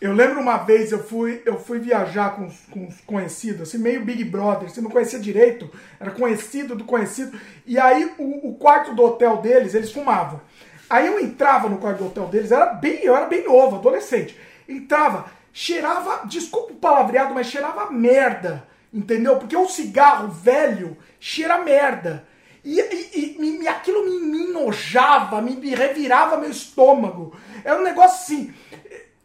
[0.00, 4.02] Eu lembro uma vez eu fui, eu fui viajar com com os conhecidos, assim, meio
[4.04, 5.70] Big Brother, você não conhecia direito,
[6.00, 7.38] era conhecido do conhecido.
[7.66, 10.40] E aí o, o quarto do hotel deles, eles fumavam.
[10.88, 14.36] Aí eu entrava no quarto do hotel deles, era bem, eu era bem novo, adolescente.
[14.66, 18.66] Entrava, cheirava, desculpa o palavreado, mas cheirava merda.
[18.92, 19.36] Entendeu?
[19.36, 22.24] Porque o cigarro velho cheira merda.
[22.64, 27.34] E, e- e me- aquilo me, me enojava, me, me revirava meu estômago.
[27.64, 28.54] Era um negócio assim.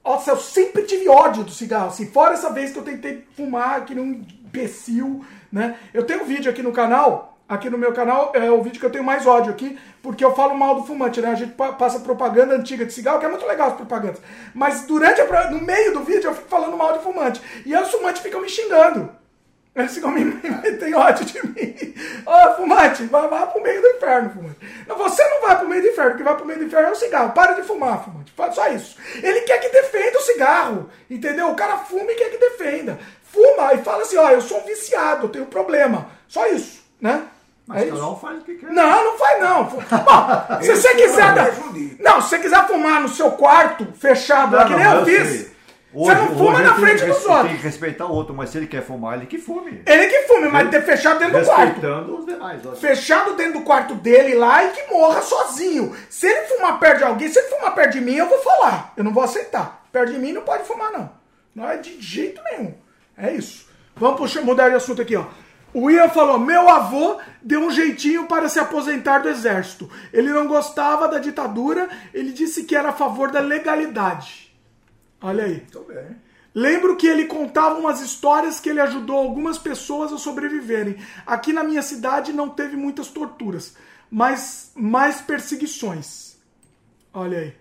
[0.05, 3.83] Nossa, eu sempre tive ódio do cigarro, assim, fora essa vez que eu tentei fumar
[3.85, 5.77] que um imbecil, né?
[5.91, 8.85] Eu tenho um vídeo aqui no canal, aqui no meu canal, é o vídeo que
[8.85, 11.29] eu tenho mais ódio aqui, porque eu falo mal do fumante, né?
[11.29, 14.21] A gente pa- passa propaganda antiga de cigarro, que é muito legal as propagandas.
[14.53, 17.41] Mas durante a, no meio do vídeo eu fico falando mal de fumante.
[17.65, 19.09] E aí os fumantes ficam me xingando.
[19.75, 20.31] Eles ficam me,
[20.79, 21.75] tem ódio de mim.
[22.25, 24.57] Ô, fumante, vai, vai pro meio do inferno, fumante.
[24.87, 26.87] Não, você não vai pro meio do inferno, o que vai pro meio do inferno
[26.87, 27.33] é o cigarro.
[27.33, 28.31] Para de fumar, fumante.
[28.37, 28.97] Faz só isso.
[29.21, 31.49] Ele quer que defenda o cigarro, entendeu?
[31.49, 32.97] O cara fuma e quer que defenda.
[33.23, 36.07] Fuma e fala assim, ó, eu sou um viciado, eu tenho problema.
[36.25, 37.23] Só isso, né?
[37.67, 38.71] Mas é um faz o que quer.
[38.71, 39.63] Não, não faz não.
[39.65, 39.81] Bom,
[40.61, 41.35] se você quiser.
[41.35, 44.91] não Não, não, se você quiser fumar no seu quarto, fechado, lá, que nem eu
[45.01, 45.29] mas fiz.
[45.29, 45.54] sei.
[45.95, 47.47] Você não Hoje- fuma hoje na ele frente que dos outros.
[47.47, 49.81] Tem que respeitar o outro, mas se ele quer fumar, ele que fume.
[49.85, 51.63] Ele que fume, mas ter fechado dentro do quarto.
[51.73, 52.65] Respeitando os demais.
[52.65, 52.71] ó.
[52.73, 55.95] Fechado dentro do quarto dele lá e que morra sozinho.
[56.09, 58.91] Se ele fumar perto de alguém, se ele fumar perto de mim, eu vou falar.
[58.97, 59.85] Eu não vou aceitar.
[59.91, 61.09] Perto de mim não pode fumar, não.
[61.55, 62.73] Não é de jeito nenhum.
[63.17, 63.65] É isso.
[63.95, 65.23] Vamos puxar, mudar de assunto aqui, ó.
[65.73, 69.89] O Ian falou: meu avô deu um jeitinho para se aposentar do exército.
[70.11, 74.44] Ele não gostava da ditadura, ele disse que era a favor da legalidade.
[75.21, 75.57] Olha aí.
[75.57, 76.15] Muito bem.
[76.53, 80.97] Lembro que ele contava umas histórias que ele ajudou algumas pessoas a sobreviverem.
[81.25, 83.75] Aqui na minha cidade não teve muitas torturas,
[84.09, 86.37] mas mais perseguições.
[87.13, 87.53] Olha aí.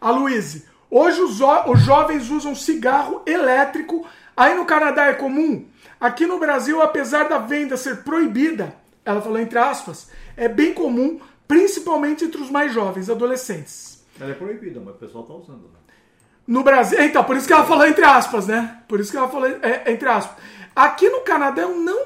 [0.00, 0.66] A Luíse.
[0.90, 4.06] Hoje os, os jovens usam cigarro elétrico.
[4.34, 5.66] Aí no Canadá é comum.
[6.00, 8.74] Aqui no Brasil, apesar da venda ser proibida,
[9.04, 14.02] ela falou entre aspas, é bem comum, principalmente entre os mais jovens, adolescentes.
[14.18, 15.64] Ela é proibida, mas o pessoal tá usando.
[15.64, 15.81] né?
[16.46, 17.00] No Brasil.
[17.02, 18.78] Então, por isso que ela falou entre aspas, né?
[18.88, 20.36] Por isso que ela falou é, entre aspas.
[20.74, 22.00] Aqui no Canadá eu não,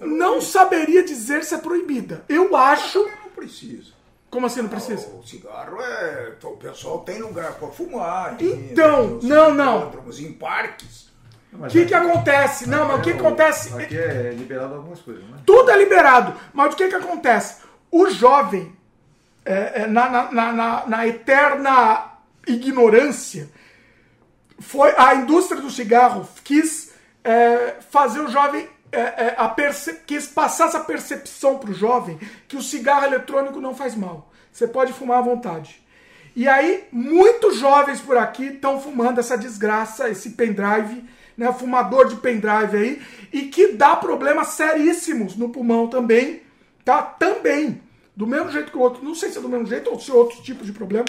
[0.00, 2.24] não saberia dizer se é proibida.
[2.28, 2.98] Eu acho.
[2.98, 3.92] Não precisa.
[4.30, 5.08] Como assim não precisa?
[5.08, 6.32] O cigarro é.
[6.42, 8.36] O pessoal tem lugar para fumar.
[8.40, 9.92] Então, nos não, não.
[10.18, 11.04] Em parques.
[11.52, 12.68] O que, que acontece?
[12.68, 13.72] Não, mas o que acontece?
[13.80, 15.36] Aqui é liberado algumas coisas, né?
[15.46, 16.34] Tudo é liberado.
[16.52, 17.62] Mas o que, que acontece?
[17.92, 18.74] O jovem,
[19.44, 22.06] é, é, na- na- na- na eterna
[22.44, 23.48] ignorância,
[24.58, 26.92] foi a indústria do cigarro quis
[27.22, 28.68] é, fazer o jovem.
[28.92, 29.48] é, é, a
[30.06, 34.30] quis passar essa percepção para o jovem que o cigarro eletrônico não faz mal.
[34.52, 35.82] Você pode fumar à vontade.
[36.36, 41.04] E aí, muitos jovens por aqui estão fumando essa desgraça, esse pendrive,
[41.36, 43.02] né, fumador de pendrive aí,
[43.32, 46.42] e que dá problemas seríssimos no pulmão também,
[46.84, 47.02] tá?
[47.02, 47.80] Também.
[48.16, 50.10] Do mesmo jeito que o outro, não sei se é do mesmo jeito ou se
[50.10, 51.04] é outro tipo de problema.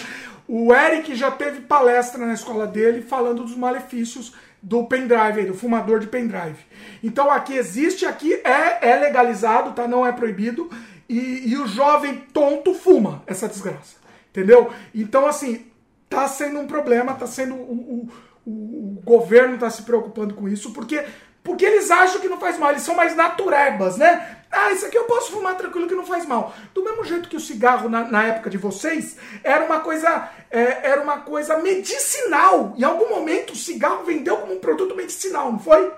[0.47, 5.99] O Eric já teve palestra na escola dele falando dos malefícios do pendrive, do fumador
[5.99, 6.57] de pendrive.
[7.03, 9.87] Então aqui existe, aqui é, é legalizado, tá?
[9.87, 10.69] Não é proibido.
[11.07, 13.97] E, e o jovem tonto fuma essa desgraça.
[14.31, 14.71] Entendeu?
[14.93, 15.65] Então, assim,
[16.09, 17.55] tá sendo um problema, tá sendo.
[17.55, 18.09] O,
[18.45, 18.51] o,
[18.97, 21.03] o governo tá se preocupando com isso, porque,
[21.45, 24.39] porque eles acham que não faz mal, eles são mais naturebas, né?
[24.51, 26.53] Ah, isso aqui eu posso fumar tranquilo que não faz mal.
[26.73, 30.29] Do mesmo jeito que o cigarro, na, na época de vocês, era uma coisa.
[30.49, 32.73] é, era uma coisa medicinal.
[32.77, 35.91] Em algum momento o cigarro vendeu como um produto medicinal, não foi?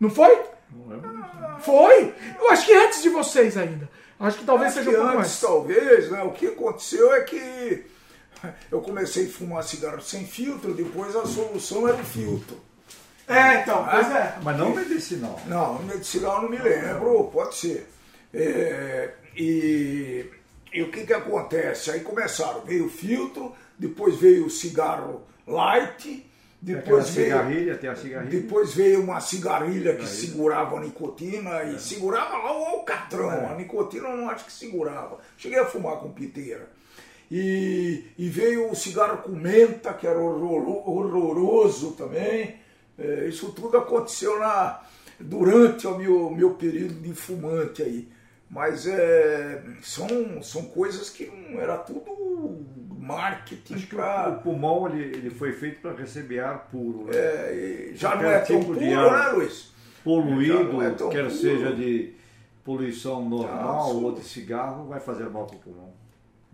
[0.00, 0.42] Não foi?
[0.70, 1.60] Não é?
[1.60, 2.14] Foi!
[2.40, 3.88] Eu acho que antes de vocês ainda.
[4.18, 5.40] Acho que talvez Acho seja que um pouco antes, mais.
[5.40, 6.22] talvez, né?
[6.22, 7.84] O que aconteceu é que
[8.70, 12.67] eu comecei a fumar cigarro sem filtro, depois a solução era o filtro.
[13.28, 14.34] É, então, pois é.
[14.42, 15.40] Mas não medicinal.
[15.46, 17.88] Não, medicinal não me lembro, pode ser.
[18.32, 20.24] É, e,
[20.72, 21.90] e o que que acontece?
[21.90, 26.24] Aí começaram, veio o filtro, depois veio o cigarro light,
[26.60, 28.30] depois veio, cigarrilha, tem a cigarrilha.
[28.40, 33.50] depois veio uma cigarrilha que segurava a nicotina e segurava lá o alcatrão.
[33.50, 35.18] A nicotina eu não acho que segurava.
[35.36, 36.68] Cheguei a fumar com piteira.
[37.30, 42.56] E, e veio o cigarro com menta, que era horroro- horroroso também.
[42.98, 44.80] É, isso tudo aconteceu na,
[45.20, 48.08] durante o meu, meu período de fumante aí.
[48.50, 52.64] Mas é, são, são coisas que era tudo
[52.98, 57.04] marketing Acho pra- o pulmão ele, ele foi feito para receber ar puro.
[57.04, 57.12] Né?
[57.14, 59.26] é, e já não é tão tipo puro, de ar.
[59.26, 59.72] né, Luiz?
[60.02, 61.30] poluído, é quer puro.
[61.30, 62.14] seja de
[62.64, 65.87] poluição normal Ah, ou de cigarro, vai fazer mal para o pulmão.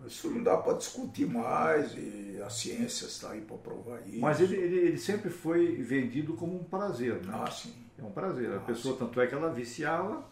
[0.07, 4.19] Isso não dá para discutir mais e a ciência está aí para provar isso.
[4.19, 7.33] Mas ele, ele, ele sempre foi vendido como um prazer, né?
[7.33, 7.73] Ah, sim.
[7.97, 8.51] É um prazer.
[8.51, 10.23] A Ah, pessoa, tanto é que ela viciava,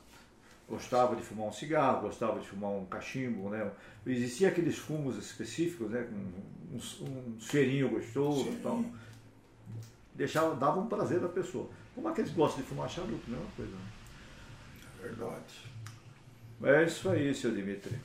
[0.70, 3.72] gostava de fumar um cigarro, gostava de fumar um cachimbo, né?
[4.06, 6.08] Existia aqueles fumos específicos, né?
[6.10, 8.54] Com um, um cheirinho gostoso Sim.
[8.54, 8.86] e tal.
[10.16, 11.70] Deixava, dava um prazer à pessoa.
[11.96, 13.72] Como aqueles que gostam de fumar charuto, mesma coisa.
[13.72, 13.82] Né?
[15.00, 15.74] É verdade.
[16.64, 17.98] É isso aí, seu Dimitri.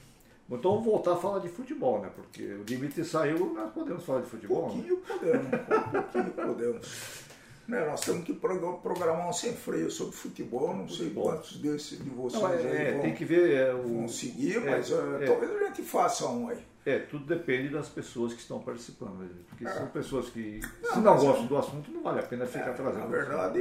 [0.50, 2.10] Então vamos voltar a falar de futebol, né?
[2.14, 4.62] Porque o Dimitri saiu, nós podemos falar de Um futebol.
[4.68, 4.72] né?
[4.74, 7.28] pouquinho podemos, um pouquinho podemos.
[7.68, 10.74] Né, nós temos que pro- programar um sem freio sobre futebol.
[10.74, 11.24] Não sei Futebol.
[11.24, 13.50] quantos desses de vocês Não, é, aí é, vão, tem que ver.
[13.54, 15.26] É, o, vão seguir, é, mas é.
[15.26, 16.56] talvez a gente faça um aí.
[16.86, 19.18] É, tudo depende das pessoas que estão participando.
[19.18, 19.28] né?
[19.48, 19.70] Porque É.
[19.70, 22.72] são pessoas que, Não, se não gostam do assunto, não vale a pena ficar Na
[22.72, 23.08] trazendo.
[23.08, 23.60] verdade,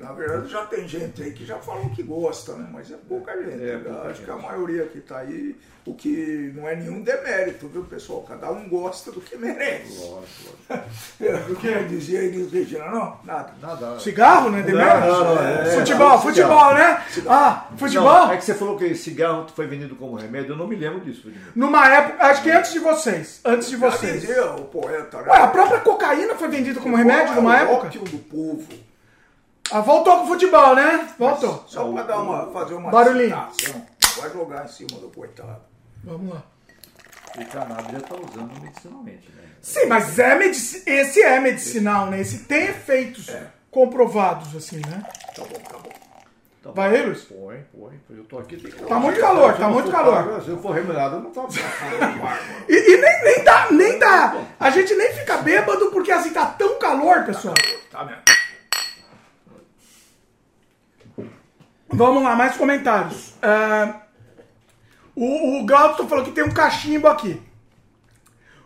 [0.00, 2.68] na verdade já tem gente aí que já falou que gosta, né?
[2.72, 3.62] Mas é pouca gente.
[3.62, 3.82] É, né?
[3.84, 4.24] pouca Acho gente.
[4.24, 8.22] que a maioria que está aí, o que não é nenhum demérito, viu, pessoal?
[8.22, 9.98] Cada um gosta do que merece.
[10.08, 10.84] Lógico, lógico.
[11.20, 12.90] É, o que eu dizia aí, Regina?
[12.90, 13.52] Não, nada.
[13.60, 14.00] Nada.
[14.00, 14.62] Cigarro, né?
[14.62, 15.06] Demérito?
[15.06, 17.04] Não, não, é, futebol, é, futebol, né?
[17.28, 18.32] Ah, futebol?
[18.32, 21.30] É que você falou que cigarro foi vendido como remédio, eu não me lembro disso.
[21.54, 23.40] Numa época, acho que antes de vocês.
[23.44, 24.24] Antes de vocês.
[24.58, 25.28] o poeta, né?
[25.30, 27.86] Ué, a própria cocaína foi vendida como remédio É numa o época?
[27.88, 28.66] ópio do povo.
[29.70, 31.08] Ah, voltou com o futebol, né?
[31.18, 31.64] Voltou.
[31.66, 33.48] Só para dar uma, fazer uma Barulhinho.
[33.52, 33.86] citação.
[34.20, 35.60] Vai jogar em cima do coitado.
[36.04, 36.42] Vamos lá.
[37.36, 39.42] O cannabis já está usando medicinalmente, né?
[39.60, 42.20] Sim, mas é medici- esse é medicinal, né?
[42.20, 43.28] Esse tem efeitos
[43.70, 45.02] comprovados, assim, né?
[45.34, 45.90] Tá bom, tá bom.
[46.64, 46.70] Tá.
[46.70, 47.20] Vai aí, Luiz?
[47.24, 48.00] Põe, põe.
[48.08, 48.56] Eu tô aqui.
[48.56, 48.84] Tem que...
[48.84, 50.14] Tá muito calor, tá muito calor.
[50.24, 51.46] pago, Se eu for remunerado, eu não tá.
[52.66, 54.34] E, e nem, nem dá, nem dá.
[54.58, 57.54] A gente nem fica bêbado porque assim tá tão calor, pessoal.
[57.90, 58.22] Tá vendo?
[61.88, 63.34] Vamos lá, mais comentários.
[63.42, 63.94] É,
[65.14, 65.66] o, o
[66.08, 67.40] falou que tem um cachimbo aqui.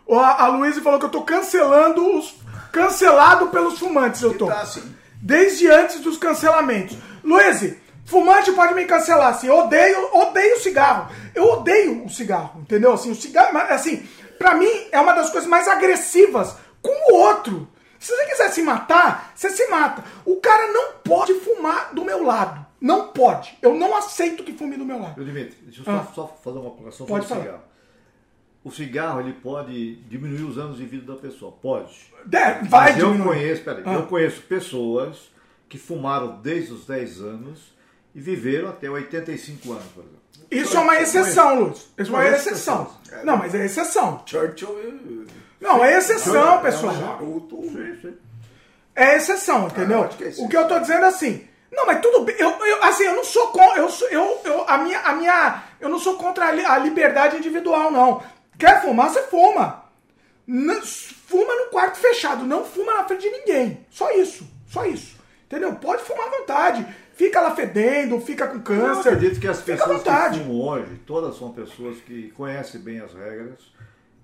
[0.07, 2.33] O- A, a Luísa falou que eu tô cancelando os.
[2.71, 4.45] Cancelado pelos fumantes, eu tô.
[4.47, 4.95] Tá assim.
[5.21, 6.97] Desde antes dos cancelamentos.
[7.23, 7.75] Luiz,
[8.09, 11.13] fumante pode me cancelar, assim, eu odeio, odeio cigarro.
[11.35, 12.93] Eu odeio o cigarro, entendeu?
[12.93, 14.05] Assim, o cigarro, assim,
[14.37, 17.67] pra mim é uma das coisas mais agressivas com o outro.
[17.99, 20.03] Se você quiser se matar, você se mata.
[20.25, 22.65] O cara não pode fumar do meu lado.
[22.81, 23.57] Não pode.
[23.61, 25.19] Eu não aceito que fume do meu lado.
[25.19, 26.07] Eu Dimitri, deixa eu só, Ah.
[26.15, 27.63] só fazer uma colocação Pode sobre o cigarro.
[28.63, 31.93] O cigarro ele pode diminuir os anos de vida da pessoa, pode.
[32.31, 33.27] É, vai Mas eu diminuir.
[33.35, 33.93] conheço, peraí, Ah.
[33.95, 35.29] eu conheço pessoas
[35.67, 37.73] que fumaram desde os 10 anos
[38.19, 40.19] e viveram até 85 anos, por exemplo.
[40.51, 41.77] Isso é uma exceção, Luz.
[41.97, 42.93] Isso é uma Conheço exceção.
[43.23, 44.23] Não, mas é exceção.
[44.25, 45.27] Churchill.
[45.61, 46.93] Não, é exceção, é pessoal.
[48.95, 50.07] É exceção, entendeu?
[50.09, 50.33] que é.
[50.39, 51.47] O que eu tô dizendo é assim.
[51.71, 52.35] Não, mas tudo bem.
[52.39, 53.79] Eu, eu- assim, eu não sou contra.
[53.79, 57.37] Eu, eu, eu, a minha, a minha, eu não sou contra a, li- a liberdade
[57.37, 58.21] individual, não.
[58.57, 59.85] Quer fumar, você fuma.
[60.47, 63.85] Não- fuma no quarto fechado, não fuma na frente de ninguém.
[63.91, 64.45] Só isso.
[64.67, 65.17] Só isso.
[65.45, 65.73] Entendeu?
[65.75, 66.85] Pode fumar à vontade.
[67.19, 69.09] Fica lá fedendo, fica com Eu câncer.
[69.09, 73.59] acredito que as pessoas que fumam hoje, todas são pessoas que conhecem bem as regras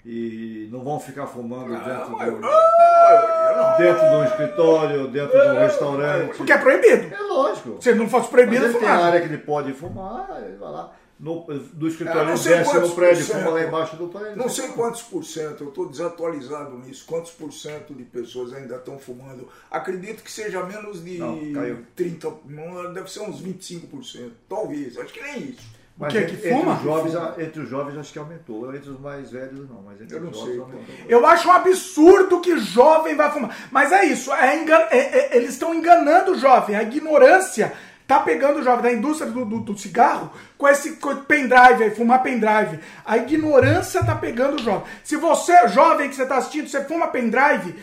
[0.06, 5.41] e não vão ficar fumando Ah, dentro, mas- do, Ah, dentro de um escritório, dentro
[5.41, 6.38] de um restaurante.
[6.38, 7.14] Porque é proibido.
[7.14, 7.77] É lógico.
[7.82, 8.98] Se não fosse Mas proibido, ele tem fumar.
[8.99, 10.91] a área que ele pode fumar, ele vai lá.
[11.18, 14.35] No, do escritório É, desce no prédio, fuma lá embaixo do prédio.
[14.35, 17.06] Não sei quantos por cento, eu estou desatualizado nisso.
[17.08, 19.48] Quantos por cento de pessoas ainda estão fumando?
[19.72, 21.80] Acredito que seja menos de Não, caiu.
[21.95, 24.30] 30, não, deve ser uns 25%.
[24.50, 25.76] Talvez, acho que nem isso.
[25.98, 26.74] Mas que, entre, que fuma?
[26.74, 28.76] Entre os, jovens, a- entre os jovens acho que aumentou.
[28.76, 30.85] Entre os mais velhos não, mas entre Eu não os jovens sei, aumentou.
[31.08, 33.69] Eu acho um absurdo que jovem vai fumar.
[33.72, 34.98] Mas é isso, é engan- é-
[35.34, 36.76] é- eles estão enganando o jovem.
[36.76, 37.72] A ignorância
[38.08, 42.22] tá pegando o jovem da indústria do, do- do cigarro com esse pendrive aí, fumar
[42.22, 42.80] pendrive.
[43.06, 44.84] A ignorância tá pegando o jovem.
[45.03, 47.75] Se você, jovem que você tá assistindo, você fuma pendrive,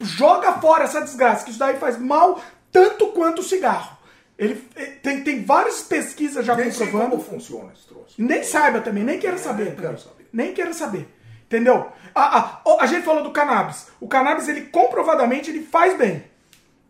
[0.00, 2.40] joga fora essa desgraça, que isso daí faz mal
[2.72, 3.98] tanto quanto o cigarro.
[4.38, 7.10] Ele, eh, tem, tem várias pesquisas já Nem comprovando.
[7.10, 8.14] como funciona esse troço.
[8.16, 9.64] Nem saiba também, nem quero saber.
[9.66, 10.28] nem quero saber.
[10.32, 11.08] Nem quero saber.
[11.44, 11.88] Entendeu?
[12.14, 13.88] A, a, ó, a gente falou do cannabis.
[14.00, 16.24] O cannabis, ele comprovadamente, ele faz bem.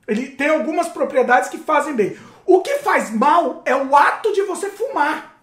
[0.06, 2.16] Ele tem algumas propriedades que fazem bem.
[2.52, 5.40] O que faz mal é o ato de você fumar.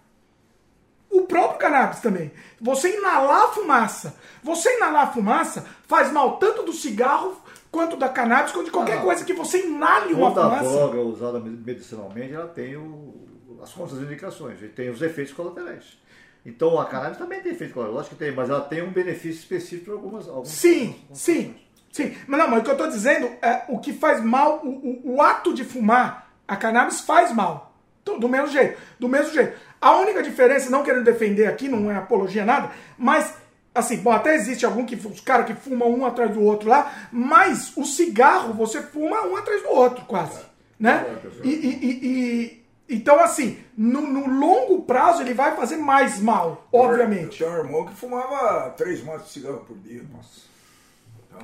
[1.10, 2.30] O próprio cannabis também.
[2.60, 4.14] Você inalar a fumaça.
[4.42, 7.34] Você inalar a fumaça faz mal tanto do cigarro,
[7.70, 9.00] quanto da cannabis, quanto de qualquer Ah.
[9.00, 10.68] coisa que você inale uma Toda fumaça.
[10.70, 15.98] droga usada medicinalmente, ela tem o- as contraindicações, e tem os efeitos colaterais.
[16.44, 19.40] Então a cannabis também tem efeito colateral, lógico que tem, mas ela tem um benefício
[19.40, 21.56] específico para algumas, algumas Sim, sim,
[21.90, 22.14] sim.
[22.26, 25.14] Mas não, mas o que eu tô dizendo é o que faz mal, o, o,
[25.16, 27.72] o ato de fumar A cannabis faz mal.
[28.04, 28.80] Do, mesmo jeito.
[28.98, 29.54] Do mesmo jeito.
[29.80, 33.34] A única diferença, não querendo defender aqui, não é apologia nada, mas
[33.74, 36.90] assim, bom, até existe algum que os caras que fumam um atrás do outro lá,
[37.12, 40.40] mas o cigarro você fuma um atrás do outro, quase.
[40.80, 41.04] Né?
[41.44, 42.64] E, e- e- e-
[42.96, 47.42] então, assim, no, no longo prazo ele vai fazer mais mal, obviamente.
[47.42, 50.02] Eu tenho um irmão que fumava três maços de cigarro por dia.
[50.12, 50.47] Nossa.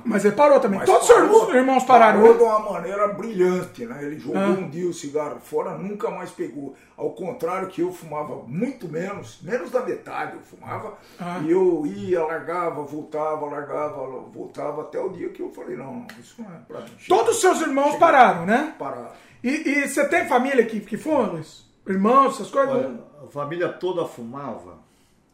[0.03, 0.79] Mas ele parou também.
[0.79, 2.19] Mas Todos parou- os seus irmãos pararam.
[2.21, 2.37] Parou né?
[2.39, 4.03] de uma maneira brilhante, né?
[4.03, 4.47] Ele jogou Ah.
[4.49, 6.75] um dia o cigarro fora, nunca mais pegou.
[6.97, 10.93] Ao contrário que eu fumava muito menos, menos da metade eu fumava.
[11.19, 11.39] Ah.
[11.43, 16.35] E eu ia, largava, voltava, largava, voltava, até o dia que eu falei, não, isso
[16.41, 16.91] não é pra mim.
[17.07, 18.73] Todos os seus irmãos pararam, né?
[18.79, 19.15] Parar.
[19.43, 21.65] E, e você tem família que, que fuma, Luiz?
[21.87, 22.73] Irmãos, essas coisas?
[22.75, 24.83] Olha, a família toda fumava.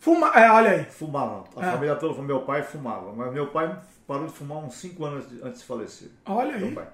[0.02, 0.84] Fuma, é, olha aí.
[0.86, 1.44] Fumava.
[1.56, 1.72] A Ah.
[1.74, 3.14] família toda, meu pai fumava.
[3.16, 3.74] Mas meu pai
[4.08, 6.10] parou de fumar uns 5 anos antes de falecer.
[6.26, 6.74] Olha Meu aí.
[6.76, 6.88] pai.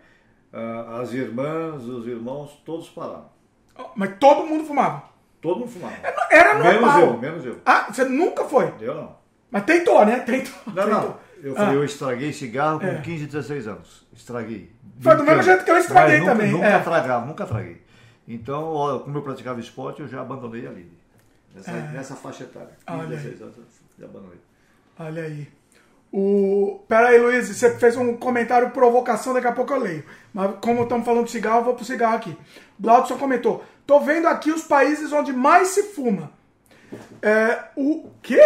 [0.54, 3.26] Ah, as irmãs, os irmãos, todos pararam.
[3.96, 5.04] Mas todo mundo fumava.
[5.42, 5.96] Todo mundo fumava.
[6.30, 7.02] Era Menos normal.
[7.02, 7.58] eu, menos eu.
[7.66, 8.74] Ah, você nunca foi.
[8.82, 9.16] Eu não.
[9.50, 10.20] Mas tentou, né?
[10.20, 10.54] Tentou.
[10.68, 10.90] Não, tentou.
[11.02, 11.18] não.
[11.42, 11.74] Eu falei, Ah.
[11.76, 13.02] eu estraguei cigarro com É.
[13.02, 14.06] 15, 16 anos.
[14.12, 14.72] Estraguei.
[15.00, 16.80] Foi do mesmo jeito que eu estraguei Mas nunca, também, Nunca é.
[16.80, 17.82] tragava, nunca traguei.
[18.28, 20.98] Então, como eu praticava esporte, eu já abandonei a Lili.
[21.58, 21.92] Nessa, É.
[21.92, 22.72] nessa faixa etária.
[22.88, 23.24] 15, Olha aí.
[23.24, 23.56] 16 anos,
[24.00, 24.40] eu abandonei.
[25.00, 25.48] Olha aí.
[26.12, 26.84] O...
[26.88, 30.04] Pera aí, Luiz, você fez um comentário provocação, daqui a pouco eu leio.
[30.34, 32.38] Mas como estamos falando de cigarro, eu vou pro cigarro aqui.
[32.80, 33.64] Blaudson comentou.
[33.86, 36.32] Tô vendo aqui os países onde mais se fuma.
[37.22, 38.42] É, o quê?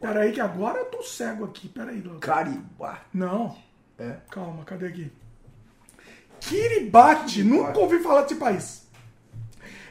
[0.00, 1.68] Pera aí que agora eu tô cego aqui.
[1.68, 2.20] Pera aí, Blaudson.
[2.20, 3.00] Caribá.
[3.12, 3.56] Não.
[3.98, 4.16] É.
[4.30, 5.12] Calma, cadê aqui?
[6.40, 8.82] Kiribati, nunca ouvi falar desse país.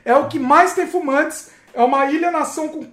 [0.03, 1.51] É o que mais tem fumantes.
[1.73, 2.83] É uma ilha-nação com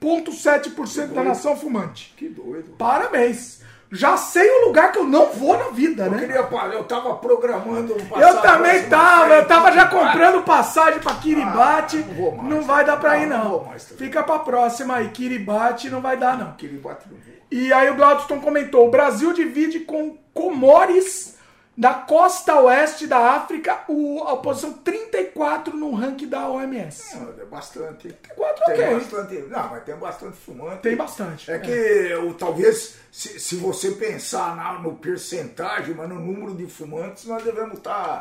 [0.00, 2.14] 47,7% da nação fumante.
[2.16, 2.74] Que doido.
[2.78, 3.60] Parabéns.
[3.94, 6.18] Já sei o lugar que eu não vou na vida, Eu né?
[6.20, 6.36] queria
[6.72, 11.98] eu tava programando Eu também tava, eu tava já comprando passagem pra Kiribati.
[12.02, 12.48] Ah, não mais.
[12.50, 13.64] não vai dar pra Não, ir, não não.
[13.64, 13.84] mais.
[13.98, 15.08] Fica pra próxima aí.
[15.10, 16.52] Kiribati não vai dar, não.
[16.54, 17.18] Kiribati não.
[17.50, 21.36] E aí o Gladstone comentou: o Brasil divide com Comores,
[21.82, 27.16] da costa oeste da África, o, a posição 34 no ranking da OMS.
[27.18, 28.16] Não, é bastante.
[28.36, 28.94] quatro, tem ok.
[28.94, 29.34] bastante.
[29.48, 30.82] Não, mas tem bastante fumante.
[30.82, 31.50] Tem bastante.
[31.50, 36.68] É que o, talvez, se, se você pensar na, no percentagem, mas no número de
[36.68, 38.20] fumantes, nós devemos estar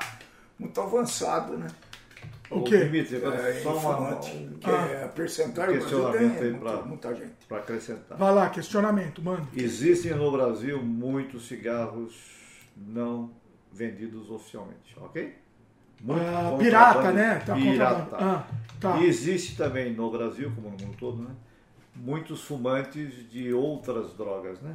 [0.57, 1.67] muito avançado, né?
[2.49, 2.85] O quê?
[2.85, 6.51] Dimitri, É, só uma, fumante, um- que é a percentagem, o Brasil questionamento tem aí
[6.51, 7.45] muita, pra- muita gente.
[7.47, 8.17] para acrescentar.
[8.17, 9.47] Vai lá, questionamento, mano.
[9.55, 12.15] Existem no Brasil muitos cigarros
[12.75, 13.29] não
[13.71, 15.35] vendidos oficialmente, ok?
[16.01, 17.35] Muito Ah, pirata, né?
[17.45, 18.15] Tá pirata.
[18.17, 18.47] Ah,
[18.79, 18.97] tá.
[18.99, 21.29] E existe também no Brasil, como no mundo todo, né?
[21.95, 24.73] Muitos fumantes de outras drogas, né?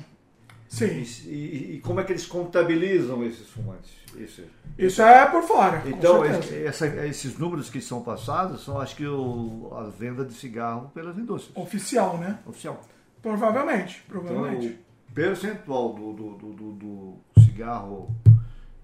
[0.70, 1.28] E, Sim.
[1.28, 3.90] e- e como é que eles contabilizam esses fumantes?
[4.16, 4.42] Isso.
[4.78, 5.82] Isso é por fora.
[5.86, 10.34] Então, esse- essa- esses números que são passados são, acho que, o, a venda de
[10.34, 11.56] cigarro pelas indústrias.
[11.56, 12.38] Oficial, né?
[12.46, 12.80] Oficial.
[13.22, 14.02] Provavelmente.
[14.08, 14.78] Então, Provavelmente.
[15.10, 18.14] o percentual do, do, do- do cigarro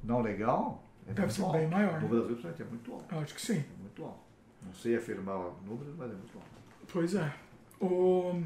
[0.02, 1.58] não legal é Deve ser alto.
[1.58, 2.08] bem maior, No né?
[2.08, 3.05] Brasil, principalmente, é muito alto.
[3.14, 3.58] Eu acho que sim.
[3.58, 4.20] É muito alto.
[4.64, 6.48] Não sei afirmar números, mas é muito alto.
[6.92, 7.32] Pois é.
[7.81, 8.40] O...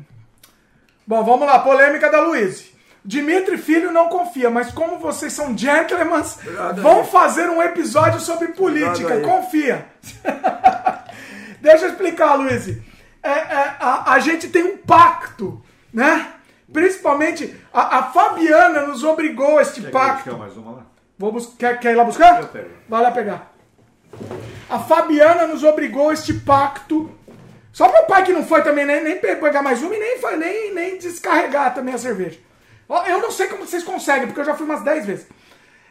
[1.07, 1.59] Bom, vamos lá.
[1.59, 2.73] Polêmica da Luiz.
[3.05, 6.23] Dimitri Filho não confia, mas como vocês são gentlemen,
[6.83, 9.21] vão fazer um episódio sobre política.
[9.21, 9.87] Confia.
[11.61, 12.67] Deixa eu explicar, Luiz.
[13.23, 15.63] É, é, a, a gente tem um pacto,
[15.93, 16.33] né?
[16.73, 20.37] Principalmente, a, a Fabiana nos obrigou a este Quer, pacto.
[20.37, 20.87] mais uma lá?
[21.19, 22.41] Bus- quer, quer ir lá buscar?
[22.43, 22.71] Eu pego.
[22.89, 23.53] Vai lá pegar.
[24.69, 27.11] A Fabiana nos obrigou este pacto.
[27.73, 30.19] Só meu pai que não foi também, nem, nem pe- pegar mais uma e nem,
[30.39, 32.39] nem, nem descarregar também a cerveja.
[33.07, 35.27] Eu não sei como vocês conseguem, porque eu já fui umas 10 vezes.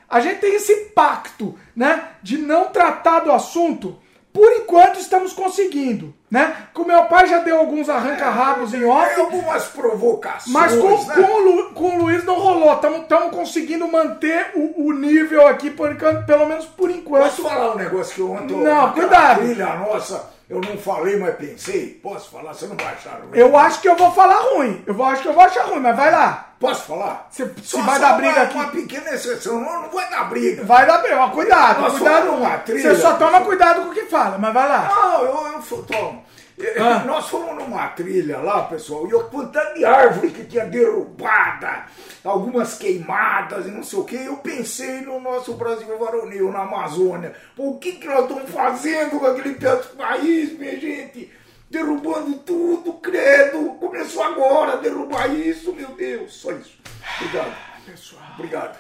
[0.10, 2.10] A gente tem esse pacto, né?
[2.24, 4.00] De não tratar do assunto.
[4.36, 6.68] Por enquanto estamos conseguindo, né?
[6.74, 9.16] Com meu pai já deu alguns arranca-rabos em off.
[9.16, 11.16] Tem algumas provocações, Mas com, né?
[11.16, 12.74] com, o com o Luiz não rolou.
[12.74, 17.24] Estamos conseguindo manter o, o nível aqui, por, pelo menos por enquanto.
[17.24, 18.58] Posso falar um negócio que ontem...
[18.58, 19.40] Não, cuidado.
[19.40, 21.99] Trilha nossa, eu não falei, mas pensei.
[22.03, 22.53] Posso falar?
[22.53, 23.30] Você não vai achar ruim?
[23.33, 24.83] Eu acho que eu vou falar ruim.
[24.85, 26.49] Eu vou, acho que eu vou achar ruim, mas vai lá.
[26.59, 27.27] Posso falar?
[27.32, 28.56] Se- se vai dar uma- briga aqui.
[28.56, 29.59] Uma pequena exceção.
[29.59, 30.64] Não, não vai dar briga.
[30.64, 32.25] Vai dar bem, ó, cuidado, Nós cuidado.
[32.27, 32.95] numa trilha.
[32.95, 34.90] Você só toma cuidado com o que fala, mas vai lá.
[34.95, 36.35] Não, eu, eu fui, Tom, eh,
[36.80, 37.03] Ah.
[37.06, 41.85] Nós fomos numa trilha lá, pessoal, e a quantidade de árvore que tinha derrubada,
[42.24, 47.35] algumas queimadas e não sei o que, eu pensei no nosso Brasil varonil, na Amazônia.
[47.56, 51.32] Pô, o que, que nós estamos fazendo com aquele pedaço de país, minha gente?
[51.69, 53.74] Derrubando tudo, credo.
[53.74, 56.34] Começou agora a derrubar isso, meu Deus.
[56.35, 56.77] Só isso.
[57.19, 57.53] Obrigado.
[57.85, 58.24] Pessoal.
[58.35, 58.77] Obrigado.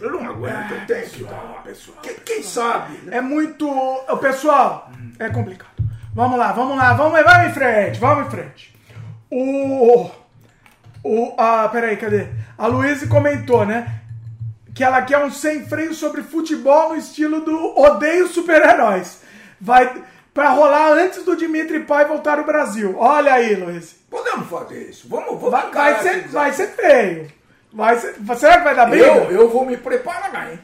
[0.00, 1.96] Eu não aguento, eu tenho que dar uma pessoa.
[2.02, 2.96] Quem, quem sabe?
[3.04, 3.18] né?
[3.18, 3.68] É muito.
[3.68, 5.70] Ô, Pessoal, é complicado.
[6.14, 8.74] Vamos lá, vamos lá, vamos, vamos em frente, vamos em frente.
[9.28, 10.08] O.
[11.02, 11.34] O.
[11.36, 12.28] Ah, peraí, cadê?
[12.56, 14.00] A Luísa comentou, né?
[14.72, 19.22] Que ela quer um sem freio sobre futebol no estilo do Odeio Super-Heróis.
[19.60, 20.04] Vai.
[20.32, 22.96] Pra rolar antes do Dimitri Pai voltar ao Brasil.
[22.98, 23.96] Olha aí, Luiz.
[24.10, 25.08] Podemos fazer isso.
[25.08, 27.32] Vamos, vamos Vai, vai, ser, esse vai ser feio.
[27.72, 29.06] Vai ser, será que vai dar briga?
[29.06, 30.58] Eu, eu vou me preparar, hein?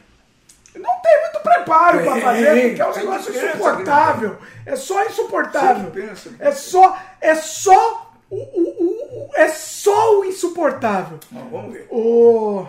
[0.76, 4.39] Não tem muito preparo pra Tem, fazer, porque é um negócio insuportável.
[4.66, 5.90] É só insuportável.
[5.90, 6.31] Pensa.
[6.39, 6.97] É só.
[7.20, 8.12] É só.
[8.31, 11.18] O, o, o- o- é só o insuportável.
[11.32, 11.86] Não, vamos ver.
[11.90, 12.66] O.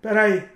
[0.00, 0.48] Peraí.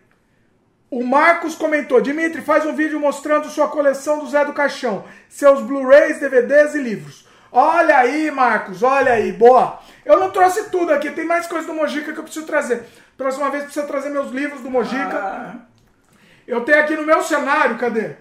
[0.90, 5.60] O Marcos comentou: Dimitri, faz um vídeo mostrando sua coleção do Zé do Caixão, seus
[5.60, 7.26] Blu-rays, DVDs e livros.
[7.52, 9.78] Olha aí, Marcos, olha aí, boa.
[10.04, 12.84] Eu não trouxe tudo aqui, tem mais coisa do Mojica que eu preciso trazer.
[13.16, 15.16] Próxima vez precisa trazer meus livros do Mojica.
[15.16, 15.54] Ah,
[16.46, 18.16] Eu tenho aqui no meu cenário, cadê?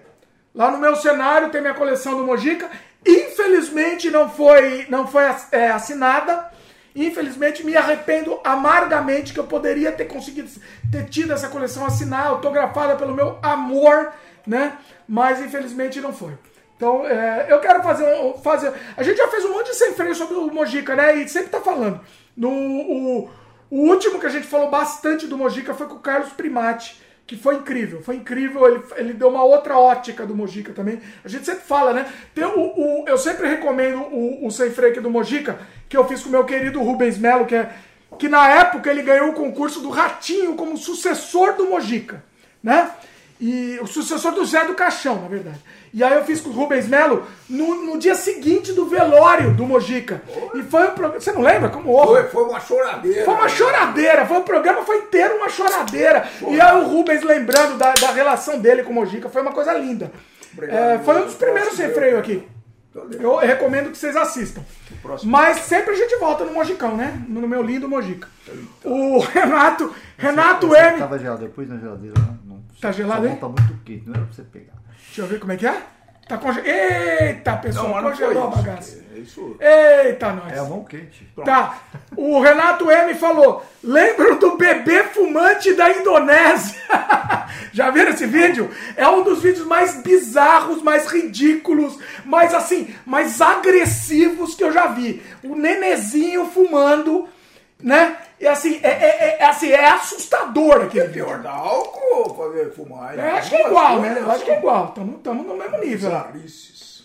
[0.54, 2.70] Lá no meu cenário tem minha coleção do Mojica.
[3.06, 6.50] Infelizmente não foi, não foi é, assinada.
[6.96, 10.48] Infelizmente me arrependo amargamente que eu poderia ter conseguido
[10.90, 14.12] ter tido essa coleção assinada, autografada pelo meu amor,
[14.46, 14.78] né?
[15.08, 16.32] Mas infelizmente não foi.
[16.76, 18.06] Então é, eu quero fazer,
[18.42, 18.72] fazer.
[18.96, 21.16] A gente já fez um monte de sem freio sobre o Mojica, né?
[21.16, 22.00] E sempre tá falando.
[22.36, 23.30] No, o,
[23.70, 27.36] o último que a gente falou bastante do Mojica foi com o Carlos Primati que
[27.36, 31.00] foi incrível, foi incrível, ele, ele deu uma outra ótica do Mojica também.
[31.24, 32.06] A gente sempre fala, né?
[32.34, 36.22] Tem o, o- eu sempre recomendo o, o Sem Freio do Mojica, que eu fiz
[36.22, 37.72] com o meu querido Rubens Melo, que, é,
[38.18, 42.22] que na época ele ganhou o concurso do Ratinho como sucessor do Mojica,
[42.62, 42.90] né?
[43.40, 45.58] E o sucessor do Zé do Caixão, na verdade.
[45.96, 49.64] E aí eu fiz com o Rubens Melo no, no dia seguinte do velório do
[49.64, 50.20] Mojica.
[50.52, 51.20] E foi um programa.
[51.20, 51.68] Você não lembra?
[51.68, 52.22] Como houve?
[52.22, 53.24] foi, foi uma choradeira.
[53.24, 56.28] Foi uma choradeira, foi o programa foi inteiro uma choradeira.
[56.48, 59.72] E aí o Rubens lembrando da, da relação dele com o Mojica, foi uma coisa
[59.74, 60.10] linda.
[60.52, 62.18] Obrigado, É, foi um dos primeiros sem eu, freio né?
[62.18, 62.48] aqui.
[63.20, 64.62] Eu recomendo que vocês assistam.
[65.22, 67.22] Mas sempre a gente volta no Mojicão, né?
[67.28, 68.28] No meu lindo Mojica.
[68.84, 70.98] O Renato, Renato M.
[70.98, 72.14] Tava gelado, depois na geladeira.
[72.20, 72.34] né?
[72.44, 74.73] Não, Tá gelado, mão Tá muito quente, não era pra você pegar.
[75.14, 75.80] Deixa eu ver como é que é.
[76.26, 76.66] Tá congelado.
[76.66, 79.04] Eita, pessoal, Não, não congelou a bagaça.
[79.14, 79.56] É isso.
[79.60, 80.52] Eita, nós.
[80.52, 81.24] É a mão quente.
[81.44, 81.78] Tá.
[82.16, 86.80] O Renato M falou: lembram do bebê fumante da Indonésia?
[87.72, 88.68] Já viram esse vídeo?
[88.96, 94.88] É um dos vídeos mais bizarros, mais ridículos, mais assim, mais agressivos que eu já
[94.88, 95.22] vi.
[95.44, 97.28] O nenezinho fumando,
[97.80, 98.16] né?
[98.44, 101.24] E assim, é, é, é- assim, é assustador aquele É vídeo.
[101.24, 103.18] pior dar álcool fazer fumar.
[103.18, 104.18] É, acho que é igual, né?
[104.20, 104.94] Eu acho que é igual.
[105.16, 106.10] Estamos no mesmo nível.
[106.10, 107.04] Bizarrices.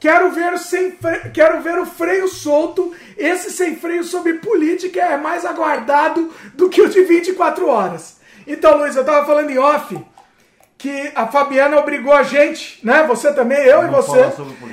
[0.00, 1.30] Quero ver, o sem fre...
[1.34, 2.94] Quero ver o freio solto.
[3.18, 8.16] Esse sem freio sobre política é mais aguardado do que o de 24 horas.
[8.46, 9.98] Então, Luiz, eu tava falando em off
[10.76, 13.04] que a Fabiana obrigou a gente, né?
[13.08, 14.18] Você também, eu e Não você.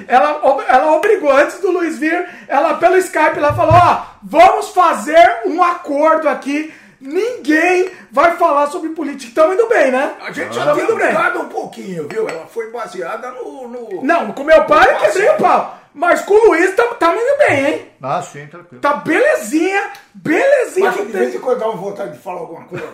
[0.07, 5.41] Ela, ela obrigou, antes do Luiz vir, ela pelo Skype, ela falou, ó, vamos fazer
[5.45, 6.73] um acordo aqui.
[6.99, 9.29] Ninguém vai falar sobre política.
[9.29, 10.13] Estamos indo bem, né?
[10.21, 11.07] A gente já Tamo tinha indo bem.
[11.07, 12.29] brigado um pouquinho, viu?
[12.29, 13.67] Ela foi baseada no.
[13.67, 14.03] no...
[14.03, 15.80] Não, com meu pai eu quebrei o pau.
[15.93, 17.87] Mas com o Luiz estamos indo bem, hein?
[18.01, 18.81] Ah, sim, tranquilo.
[18.81, 20.91] Tá belezinha, belezinha.
[20.91, 22.85] Mas de vez em quando dá uma vontade de falar alguma coisa.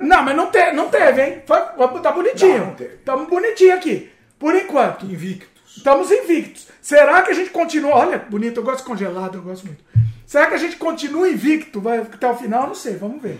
[0.00, 0.72] não, mas não, te...
[0.72, 1.42] não teve, hein?
[1.46, 1.58] Foi...
[2.00, 2.58] Tá bonitinho.
[2.58, 2.96] Não, não teve.
[2.98, 4.10] Tamo bonitinho aqui.
[4.38, 5.04] Por enquanto.
[5.04, 5.76] Invictos.
[5.76, 6.68] Estamos invictos.
[6.80, 7.94] Será que a gente continua?
[7.94, 9.84] Olha, bonito, eu gosto de congelado, eu gosto muito.
[10.26, 11.80] Será que a gente continua invicto?
[11.80, 12.66] Vai até o final?
[12.66, 13.38] Não sei, vamos ver.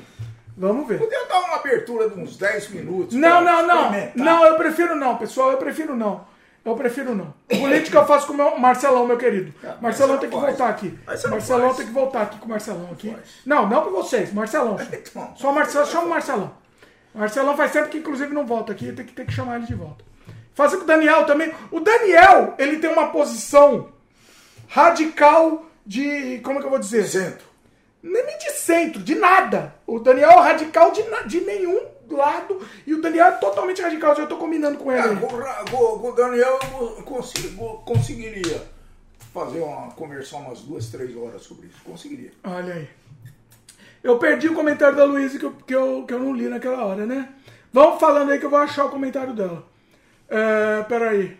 [0.56, 0.98] Vamos ver.
[0.98, 3.14] Podia dar uma abertura de uns 10 minutos.
[3.14, 3.92] Não, não, não.
[4.14, 5.52] Não, eu prefiro não, pessoal.
[5.52, 6.26] Eu prefiro não.
[6.66, 7.32] Eu prefiro não.
[7.48, 9.54] Política eu faço com o meu Marcelão, meu querido.
[9.62, 10.46] mas Marcelão você tem que faz.
[10.48, 10.98] voltar aqui.
[11.06, 11.76] Marcelão faz.
[11.76, 13.10] tem que voltar aqui com o Marcelão aqui.
[13.12, 13.24] faz.
[13.46, 14.32] Não, não com vocês.
[14.32, 14.76] Marcelão.
[14.76, 15.36] Só, Então.
[15.36, 16.54] só Marcelão, chama o Marcelão.
[17.14, 19.74] Marcelão faz tempo que inclusive não volta aqui, tem que ter que chamar ele de
[19.74, 20.04] volta.
[20.54, 21.52] Fazer com o Daniel também.
[21.70, 23.88] O Daniel, ele tem uma posição
[24.68, 26.40] radical de.
[26.42, 27.04] Como é que eu vou dizer?
[27.06, 27.46] Centro.
[28.02, 29.74] nem de centro, de nada.
[29.86, 31.80] O Daniel é radical de, de nenhum
[32.14, 34.14] lado e o Daniel é totalmente radical.
[34.14, 35.00] Já tô combinando com ele.
[35.00, 35.16] Aí.
[35.16, 35.26] com,
[35.76, 38.62] o com- Daniel eu consigo- conseguiria
[39.32, 41.78] fazer uma conversão umas duas, três horas sobre isso.
[41.84, 42.32] Conseguiria.
[42.44, 42.88] Olha aí.
[44.04, 46.84] Eu perdi o comentário da Luísa que eu, que, eu, que eu não li naquela
[46.84, 47.32] hora, né?
[47.72, 49.66] Vamos falando aí que eu vou achar o comentário dela.
[50.28, 51.36] É, peraí.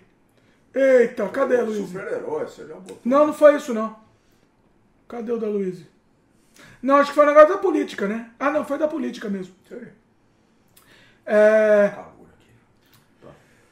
[0.75, 1.87] Eita, cadê a Luísa?
[1.87, 2.99] Super-herói, você já botou.
[3.05, 3.97] Não, não foi isso não.
[5.09, 5.85] Cadê o da Luísa?
[6.83, 8.31] Não, acho que foi um negócio da política, né?
[8.39, 9.55] Ah, não, foi da política mesmo.
[9.69, 9.89] Sei.
[11.27, 11.93] É.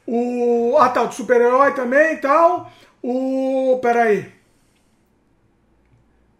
[0.05, 0.75] O.
[0.77, 2.71] Ah, tá, o super-herói também e tal.
[3.01, 3.79] O.
[3.81, 4.33] Peraí.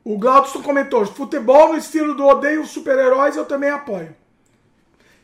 [0.03, 4.15] O Glaudson comentou: futebol no estilo do odeio super-heróis eu também apoio.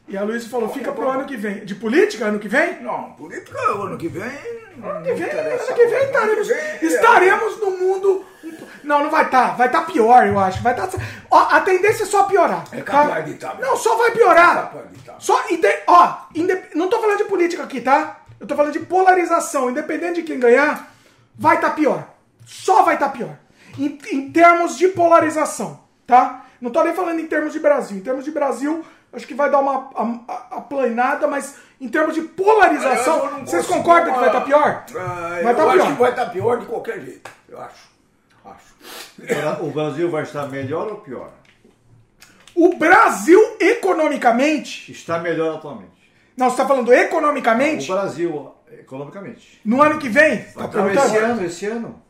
[0.08, 1.64] E a Luísa falou, fica pro ano que vem.
[1.64, 2.82] De política, ano que vem?
[2.82, 4.24] Não, política ano que vem.
[4.84, 6.50] Ano que vem, ano que vem estaremos,
[6.82, 8.26] estaremos no mundo.
[8.84, 9.56] Não, não vai estar.
[9.56, 10.62] vai estar pior, eu acho.
[10.64, 10.90] Vai tá,
[11.30, 12.66] ó, a tendência é só piorar.
[12.72, 12.84] É tá?
[12.84, 13.60] capaz de estar.
[13.60, 14.74] Não, só vai piorar.
[14.76, 15.16] É estar.
[15.20, 15.44] Só,
[15.88, 18.22] ó, inde- não tô falando de política aqui, tá?
[18.40, 19.70] Eu tô falando de polarização.
[19.70, 20.92] Independente de quem ganhar,
[21.38, 22.08] vai estar pior.
[22.46, 23.38] Só vai estar pior.
[23.78, 26.46] Em, em termos de polarização, tá?
[26.60, 27.98] Não tô nem falando em termos de Brasil.
[27.98, 28.84] Em termos de Brasil,
[29.14, 29.90] acho que vai dar uma
[30.52, 34.86] aplanada, mas em termos de polarização, vocês concordam que vai uma- estar pior?
[34.96, 35.88] Ah, Vai eu tá acho pior.
[35.88, 37.32] que vai estar pior de qualquer jeito.
[37.50, 37.90] Eu acho.
[38.46, 39.64] Acho.
[39.64, 41.30] O Brasil vai estar melhor ou pior?
[42.56, 44.92] O Brasil, economicamente.
[44.92, 45.92] Está melhor atualmente.
[46.36, 47.88] Não, você está falando O economicamente?
[47.92, 49.62] Brasil, economicamente.
[49.64, 50.38] No ano que vem?
[50.44, 50.70] Tá
[51.06, 52.02] esse ano, esse ano.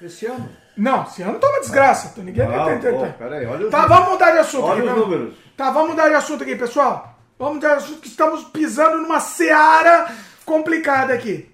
[0.00, 0.48] Esse ano.
[0.76, 2.08] Não, esse ano tá uma desgraça.
[2.12, 2.92] Então ninguém Não, vai ter.
[2.92, 3.96] pô, peraí, olha os Tá, números.
[3.98, 4.88] vamos mudar de assunto Olha aqui.
[4.90, 5.34] os números.
[5.56, 7.18] Tá, vamos mudar de assunto aqui, pessoal.
[7.38, 10.10] Vamos mudar de assunto que estamos pisando numa seara
[10.44, 11.50] complicada aqui.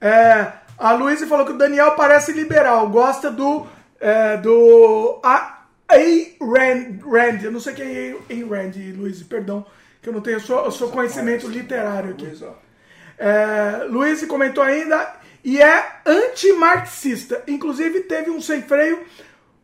[0.00, 3.66] É, a Luísa falou que o Daniel parece liberal, gosta do.
[4.00, 5.20] É, do.
[5.22, 7.42] A, a Rand, Rand.
[7.42, 9.64] Eu não sei quem é A Rand, Luísa, perdão.
[10.02, 12.32] Que eu não tenho, eu sou, eu sou conhecimento literário aqui.
[13.18, 17.42] É, Luiz comentou ainda e é antimarxista.
[17.46, 19.04] Inclusive teve um sem freio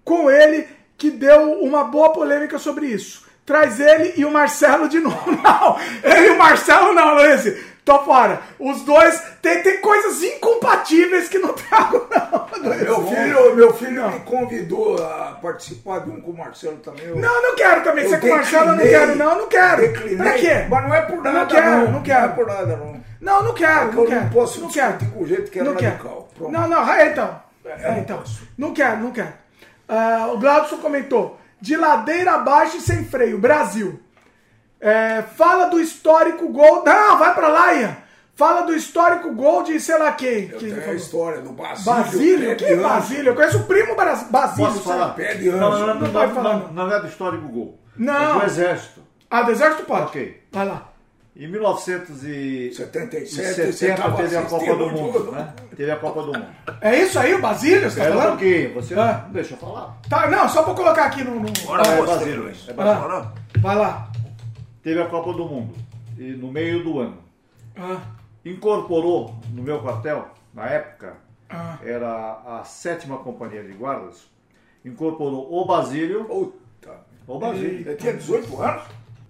[0.04, 3.23] com ele que deu uma boa polêmica sobre isso.
[3.46, 5.30] Traz ele e o Marcelo de novo.
[5.42, 7.74] Não, ele e o Marcelo não, Luiz.
[7.84, 8.40] Tô fora.
[8.58, 12.48] Os dois tem, tem coisas incompatíveis que não trago, não.
[12.62, 12.80] Luiz.
[12.80, 17.04] Meu filho, meu filho me convidou a participar de um com o Marcelo também.
[17.04, 18.04] Eu, Não, não quero também.
[18.04, 19.80] eu Ser com o Marcelo eu não quero, não, não quero.
[19.82, 20.66] Declinei, Pra quê?
[20.70, 22.20] Mas não é por nada, Não quero, não quero.
[22.22, 23.04] Não é por nada, não.
[23.20, 24.20] Não, não quero, Porque não eu quero.
[24.22, 24.98] não posso não quero.
[25.12, 25.98] com o jeito que é não radical.
[25.98, 26.24] quero.
[26.38, 26.52] Pronto.
[26.52, 27.42] Não, não, é, então.
[27.66, 28.24] É, não então.
[28.56, 29.32] Não quero, não quero.
[29.86, 33.98] Ah, o Glaudson comentou: de ladeira abaixo e sem freio, Brasil.
[34.78, 36.84] É, fala do histórico gol.
[36.84, 37.96] Não, vai pra lá, Ian.
[38.36, 40.50] Fala do histórico gol de sei lá quem.
[40.50, 42.02] Eu que tenho a história do Basílio.
[42.02, 42.56] Basílio?
[42.56, 42.76] Que.
[42.76, 43.30] Basílio?
[43.30, 44.72] Eu conheço o primo Basílio.
[44.72, 45.14] Posso falar?
[45.14, 45.58] Pé de anjo.
[45.58, 47.80] Não, não, não, Não não, não, não, não é do histórico gol.
[47.96, 48.36] Não.
[48.36, 49.00] É do Exército.
[49.30, 50.02] Ah, do exército pode.
[50.04, 50.42] Ok.
[50.52, 50.92] Vai lá.
[51.36, 55.52] Em 1970 77, você teve a Copa do Mundo, né?
[55.76, 56.46] Teve a Copa do Mundo.
[56.80, 58.28] É isso aí, o Basílio, você tá um falando?
[58.38, 59.22] pouquinho, você Ah.
[59.26, 59.98] não deixa eu falar.
[60.08, 61.40] Tá, não, só pra colocar aqui no.
[61.40, 61.50] no...
[61.66, 62.68] Bora, É moça, Basílio, Luiz.
[62.68, 63.08] é Basílio.
[63.12, 64.12] Ah, vai lá.
[64.82, 65.74] Teve a Copa do Mundo.
[66.16, 67.18] E no meio do ano.
[67.76, 68.00] Ah,
[68.44, 71.14] Incorporou no meu quartel, na época,
[71.50, 71.78] ah.
[71.82, 74.30] era a sétima companhia de guardas,
[74.84, 76.92] incorporou o Basílio, Puta.
[77.26, 78.82] o Basílio, Ele tinha 18 anos?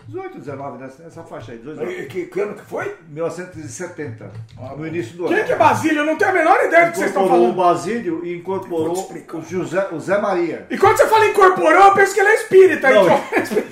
[0.08, 1.94] 18, 19, nessa, nessa faixa aí, 18 anos.
[1.94, 2.94] E Que, que ano que foi?
[3.08, 5.47] 1970, Ah, no início do Quem ano.
[5.47, 5.99] que é Basílio?
[6.00, 7.74] Eu não tenho a menor ideia do que vocês estão Incorporou o falando.
[7.74, 10.66] Basílio e incorporou Vou o, José, o Zé Maria.
[10.70, 12.91] E quando você fala incorporou, eu penso que ele é espírita.
[12.91, 13.20] Não, então-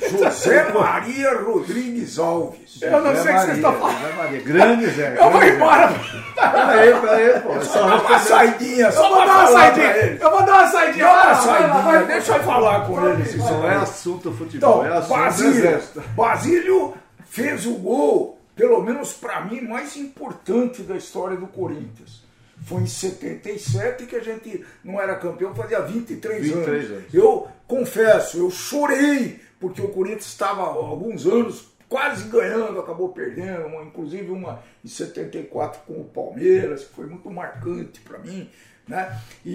[0.19, 2.81] José Maria Rodrigues Alves.
[2.83, 4.17] Eu não sei o que vocês estão falando.
[4.17, 5.17] Maria, grande Zé.
[5.19, 5.93] Eu vou embora.
[6.35, 7.53] Peraí, peraí, pô.
[7.53, 10.19] é Só Dá uma saidinha, Eu só vou dar uma saidinha.
[10.21, 11.05] Eu vou dar uma saidinha.
[11.05, 13.23] Dá uma saidinha, deixa eu falar com ele.
[13.23, 16.03] esse Não é assunto futebol, é Então, assunto exército.
[16.27, 16.95] Basílio
[17.25, 22.23] fez o gol, pelo menos para mim, mais importante da história do Corinthians.
[22.65, 26.91] Foi em 77 que a gente não era campeão, fazia 23, 23 anos.
[26.99, 27.13] anos.
[27.15, 33.67] Eu confesso, eu chorei, porque o Corinthians estava há alguns anos quase ganhando, acabou perdendo,
[33.67, 38.49] uma- inclusive uma em 74 com o Palmeiras, que foi muito marcante para mim.
[38.87, 39.19] Né?
[39.45, 39.51] E,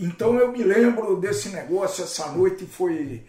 [0.00, 3.22] e- então eu me lembro desse negócio, essa noite foi.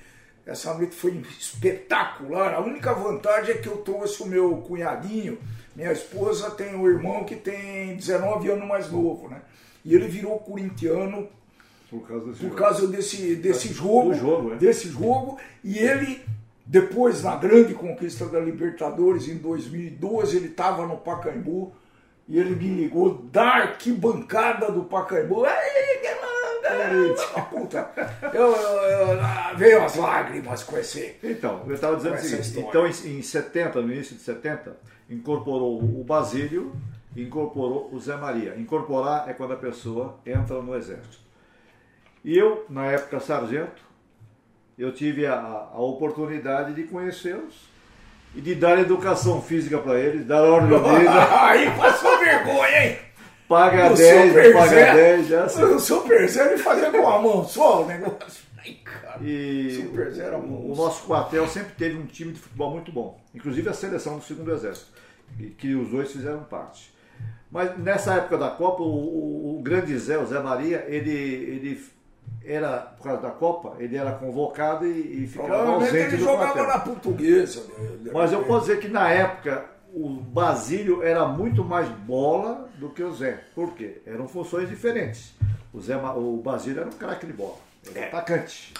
[0.46, 2.54] Essa noite foi espetacular.
[2.54, 5.40] A única vantagem é que eu trouxe o meu cunhadinho.
[5.76, 9.42] Minha esposa tem um irmão que tem 19 anos mais novo, né?
[9.84, 11.28] E ele virou corintiano
[11.90, 12.56] Por causa desse por jogo.
[12.56, 14.56] causa desse, desse jogo, jogo, né?
[14.58, 16.22] desse jogo, e ele
[16.66, 21.72] depois na grande conquista da Libertadores em 2012 ele estava no Pacaembu
[22.28, 25.46] e ele me ligou da arquibancada do Pacaembu.
[25.46, 27.44] Ei, que manda!
[27.50, 27.92] Puta,
[28.34, 31.16] eu, eu- eu- veio as lágrimas com esse.
[31.24, 34.76] Então, eu estava dizendo o seguinte, então em, em 70, no início de 70,
[35.10, 36.76] incorporou o Basílio,
[37.16, 38.56] incorporou o Zé Maria.
[38.58, 41.20] Incorporar é quando a pessoa entra no exército.
[42.24, 43.84] E eu, na época sargento,
[44.78, 47.70] eu tive a, a oportunidade de conhecê-los
[48.36, 51.12] e de dar educação física para eles, dar ordem de vida,
[51.46, 52.98] Aí passou vergonha, hein?
[53.48, 55.64] paga O 10, Super não paga Zé- 10, já sei.
[55.66, 58.44] O Super Zé ele fazia com a mão só o negócio.
[58.58, 59.20] Ai, cara.
[59.24, 62.92] E Super Zé era o, o nosso quartel sempre teve um time de futebol muito
[62.92, 64.88] bom, inclusive a seleção do segundo exército,
[65.38, 66.94] que, que os dois fizeram parte.
[67.52, 71.86] Mas nessa época da Copa, o, o- o grande Zé, o Zé Maria, ele, ele,
[72.48, 76.24] era, por causa da Copa, ele era convocado e, e ficava Provavelmente ausente ele do
[76.24, 77.64] jogava na portuguesa.
[78.02, 78.12] né?
[78.14, 83.02] Mas eu posso dizer que na época o Basílio era muito mais bola do que
[83.04, 83.40] o Zé.
[83.56, 84.02] Por quê?
[84.06, 85.34] Eram funções diferentes.
[85.74, 87.56] O, Zé, o Basílio era um craque de bola,
[87.94, 88.08] era É.
[88.08, 88.74] atacante.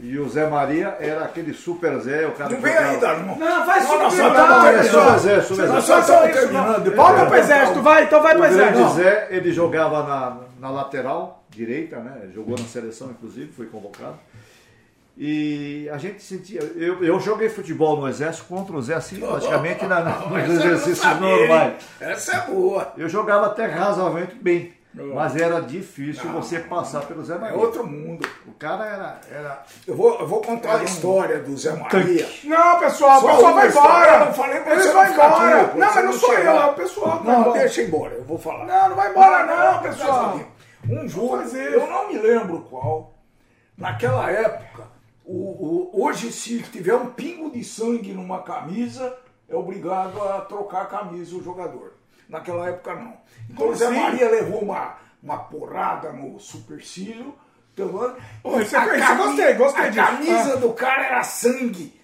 [0.00, 3.36] E o Zé Maria era aquele super Zé, o cara Não vem ainda, não.
[3.38, 5.92] Não, vai subir, nós só estamos não, é super Zé, super Nós Zé.
[5.92, 6.84] só estamos terminando.
[6.90, 6.96] não.
[6.96, 8.94] Volta pro exército, vai, então vai O pro grande exército.
[8.96, 12.30] Zé, ele jogava na, na lateral direita, né?
[12.32, 14.16] Jogou na seleção, inclusive, foi convocado.
[15.18, 16.60] E a gente sentia.
[16.60, 20.38] Eu, eu joguei futebol no exército contra o Zé, assim, praticamente na, na, nos Essa
[20.38, 21.74] eu não exercícios normais.
[22.00, 22.92] Essa é boa.
[22.96, 27.58] Eu jogava até razoavelmente bem, mas era difícil você passar pelo Zé É Maria.
[27.58, 28.26] outro mundo.
[28.46, 29.20] O cara era.
[29.30, 29.62] era...
[29.86, 32.26] Eu vou, eu vou contar a história do Zé Maria.
[32.44, 34.12] Não, pessoal, o pessoal vai embora.
[34.14, 35.34] eu não falei pra você não embora.
[35.58, 36.54] quieto, Não, mas não não sou eu, chegar.
[36.54, 37.58] é o pessoal Não, embora.
[37.58, 38.64] deixa embora, eu vou falar.
[38.64, 40.40] Não, não vai embora não, pessoal.
[40.88, 41.72] Um jogo, fazer.
[41.74, 43.14] eu não me lembro qual.
[43.76, 44.88] Naquela época,
[45.24, 45.32] o,
[45.96, 49.16] o- hoje se tiver um pingo de sangue numa camisa,
[49.48, 51.94] é obrigado a trocar a camisa o jogador.
[52.28, 53.16] Naquela época não.
[53.50, 53.96] Então Zé assim?
[54.00, 57.34] Maria levou uma, uma porrada no supercílio.
[57.74, 57.88] Então,
[58.42, 60.06] Pô, eu gostei, gostei a disso.
[60.06, 60.56] camisa Ah.
[60.56, 61.98] do cara era sangue.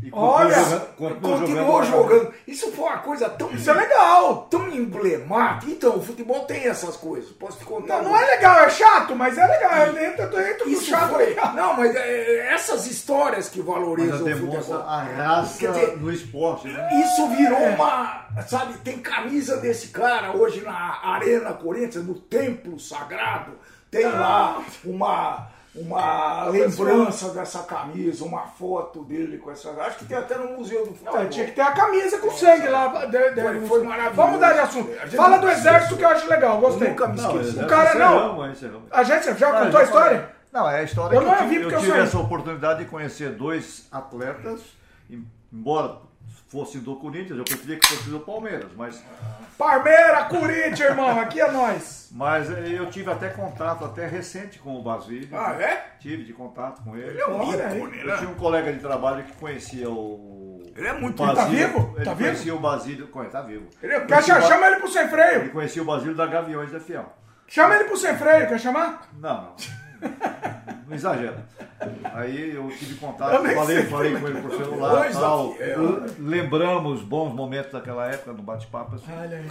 [0.00, 0.54] E Olha,
[0.96, 2.08] continuou Continuou jogando.
[2.08, 2.34] jogando.
[2.46, 4.48] Isso foi uma coisa tão, Isso é legal.
[4.50, 5.70] tão emblemática.
[5.70, 7.30] Então, o futebol tem essas coisas.
[7.30, 8.02] Posso te contar?
[8.02, 9.86] Não, não é legal, é chato, mas é legal.
[9.96, 11.10] Entra, entra no Isso chato.
[11.12, 11.36] foi.
[11.54, 14.80] Não, mas é, essas histórias que Mas valorizam o demonstra futebol.
[14.88, 16.88] a raça Quer dizer, no esporte, né?
[17.04, 17.68] Isso virou É.
[17.70, 18.26] uma.
[18.48, 23.52] Sabe, tem camisa desse cara hoje na Arena Corinthians, no Templo Sagrado.
[23.88, 25.51] Tem lá uma.
[25.74, 29.70] Uma lembrança dessa camisa, uma foto dele com essa.
[29.70, 31.16] Acho que tem até no Museu do Futebol.
[31.22, 33.06] Não, tinha que ter a camisa com sangue lá.
[33.06, 34.16] de- de- Foi- foi maravilhoso.
[34.16, 34.90] Vamos mudar de assunto.
[35.16, 36.88] Fala do exército que eu acho legal, gostei.
[36.88, 37.58] Nunca me Não, esqueci.
[37.64, 38.14] O cara não.
[38.16, 38.82] encerramos, encerramos.
[38.90, 40.08] A gente já Ah, contou a já falei.
[40.18, 40.36] história?
[40.52, 42.00] Não, é a história Eu que não eu vi eu eu tive saí.
[42.00, 44.60] essa oportunidade de conhecer dois atletas,
[45.08, 45.96] em- embora
[46.48, 49.02] fossem do Corinthians, eu preferia que fosse do Palmeiras, mas,
[49.62, 51.20] Parmeira, Corinthians, irmão.
[51.20, 52.08] Aqui é nós.
[52.12, 55.28] mas eh, eu tive até contato até recente com o Basílio.
[55.32, 55.84] Ah, é?
[56.00, 57.10] Tive de contato com ele.
[57.10, 58.16] Ele é um ícone, Eu né?
[58.18, 60.62] tinha um colega de trabalho que conhecia o.
[60.74, 61.92] Ele é muito- ele tá vivo?
[61.96, 63.06] Ele Tá conhecia o Basílio.
[63.08, 63.68] conhe- Tá vivo.
[63.82, 64.42] Ele Quer chamar?
[64.42, 65.50] Chama ele pro sem Ele freio.
[65.52, 67.12] conhecia o Basílio da Gaviões da Fiel.
[67.46, 68.48] Chama ele pro sem freio.
[68.48, 69.08] Quer chamar?
[69.20, 69.56] Não, não.
[70.92, 71.44] Não exagera.
[72.12, 75.54] Aí eu tive contato, Eu falei, falei com ele por celular e tal.
[75.58, 78.96] L- Lembramos bons momentos daquela época no bate-papo.
[78.96, 79.06] assim.
[79.18, 79.48] Olha aí.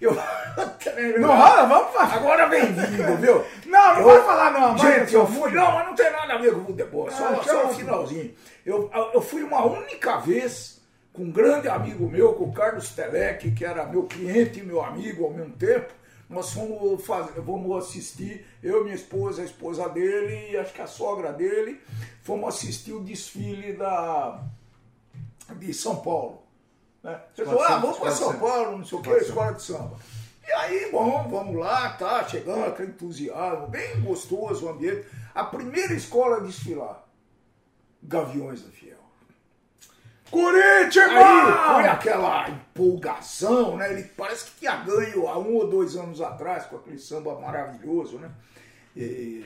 [0.00, 0.14] Eu...
[1.20, 1.66] Não rola?
[1.66, 2.14] Vamos falar.
[2.14, 3.44] Agora vem vindo, viu?
[3.66, 4.78] Não, não Eu- vai falar não.
[4.78, 5.50] Gente, eu fui.
[5.52, 7.10] Não, mas não tem nada a ver com o futebol.
[7.10, 7.64] Só, Ah, só chama.
[7.64, 8.34] o finalzinho.
[8.64, 10.80] Eu, eu fui uma única vez
[11.12, 14.82] com um grande amigo meu, com o Carlos Telec, que era meu cliente e meu
[14.82, 15.92] amigo ao mesmo tempo.
[16.30, 20.86] Nós fomos, fazer, fomos assistir, eu, minha esposa, a esposa dele e acho que a
[20.86, 21.80] sogra dele,
[22.22, 24.40] fomos assistir o desfile da,
[25.56, 26.40] de São Paulo.
[27.02, 27.20] Né?
[27.34, 28.38] Você falou, ah, vamos para São.
[28.38, 29.98] Paulo, não sei o de escola de samba.
[30.46, 35.08] E aí, bom, vamos lá, tá chegando, aquele entusiasmo, bem gostoso o ambiente.
[35.34, 37.04] A primeira escola a desfilar,
[38.00, 38.89] Gaviões da Fiel.
[40.30, 43.92] Corinthians, Aí foi aquela empolgação, né?
[43.92, 48.18] Ele parece que tinha ganho há um ou dois anos atrás com aquele samba maravilhoso,
[48.18, 48.30] né?
[48.96, 49.44] E,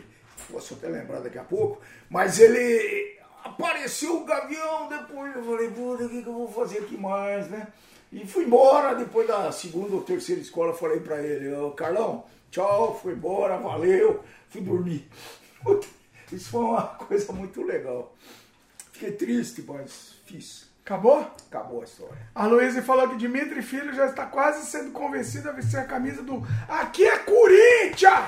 [0.50, 1.80] posso até lembrar daqui a pouco.
[2.08, 5.34] Mas ele apareceu o Gavião depois.
[5.34, 7.68] Eu falei, puta, o que, que eu vou fazer aqui mais, né?
[8.12, 8.94] E fui embora.
[8.94, 14.22] Depois da segunda ou terceira escola, falei pra ele: Ô, Carlão, tchau, fui embora, valeu.
[14.48, 15.08] Fui dormir.
[16.32, 18.14] Isso foi uma coisa muito legal.
[18.92, 20.73] Fiquei triste, mas fiz.
[20.84, 21.26] Acabou?
[21.50, 22.16] Acabou a história.
[22.34, 26.22] A Luísa falou que Dimitri Filho já está quase sendo convencido a vestir a camisa
[26.22, 28.24] do Aqui é Corinthians!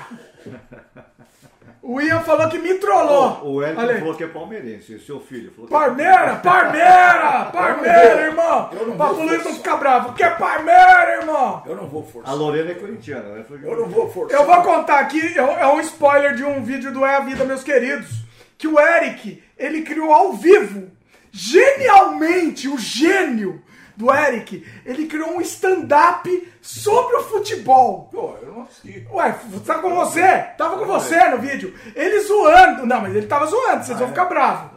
[1.83, 3.45] O Ian falou que me trollou.
[3.47, 3.99] O Olha aí.
[3.99, 8.69] falou que é palmeirense, o seu filho falou que é Parmeira, Parmeira, Parmeira, irmão.
[8.73, 10.13] Eu não o Luiz não ficar bravo.
[10.13, 11.63] Que é Parmeira, irmão.
[11.65, 12.35] Eu não vou A forçar.
[12.35, 13.45] Lorena é corintiana, né?
[13.47, 14.37] Foi- Eu não vou forçar.
[14.37, 17.19] Eu vou contar aqui, é um- é um spoiler de um vídeo do É a
[17.21, 18.09] Vida, meus queridos,
[18.57, 20.91] que o Eric, ele criou ao vivo,
[21.37, 23.61] genialmente, o gênio
[23.95, 28.09] do Eric, ele criou um stand-up sobre o futebol.
[28.11, 29.07] Pô, eu não assisti.
[29.11, 29.35] Ué,
[29.65, 30.39] tá com você?
[30.57, 31.73] Tava com você no vídeo.
[31.95, 32.85] Ele zoando.
[32.85, 34.71] Não, mas ele tava zoando, vocês vão ficar bravos.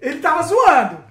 [0.00, 1.04] Ele tava zoando.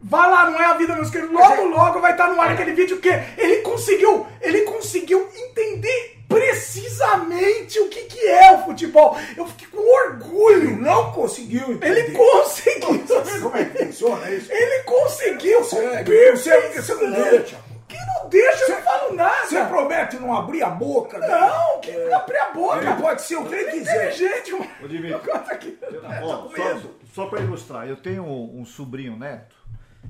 [0.00, 1.34] Vai lá, não é a vida, meus queridos.
[1.34, 7.78] Logo, logo vai estar no ar aquele vídeo, porque ele conseguiu, ele conseguiu entender precisamente
[7.80, 9.16] o que, que é o futebol.
[9.36, 10.76] Eu fiquei com orgulho.
[10.80, 11.98] Não conseguiu entender.
[12.06, 13.06] Ele conseguiu.
[13.06, 14.52] Tá vendo como é que funciona isso?
[14.52, 15.64] Ele conseguiu.
[15.64, 17.56] Segue, você, você não deixa.
[17.88, 19.46] Que não deixa, eu não falo nada.
[19.46, 21.18] Você promete não abrir a boca?
[21.18, 21.28] né?
[21.28, 22.78] Não, que não abrir a boca.
[22.78, 24.12] Ele pode ser o que ele quiser.
[24.12, 24.70] Inteligente, mano.
[24.82, 25.30] Ô, Dimitri.
[25.32, 25.78] Aqui.
[26.22, 26.80] Ó, com só,
[27.14, 29.54] só para ilustrar, eu tenho um, um sobrinho neto,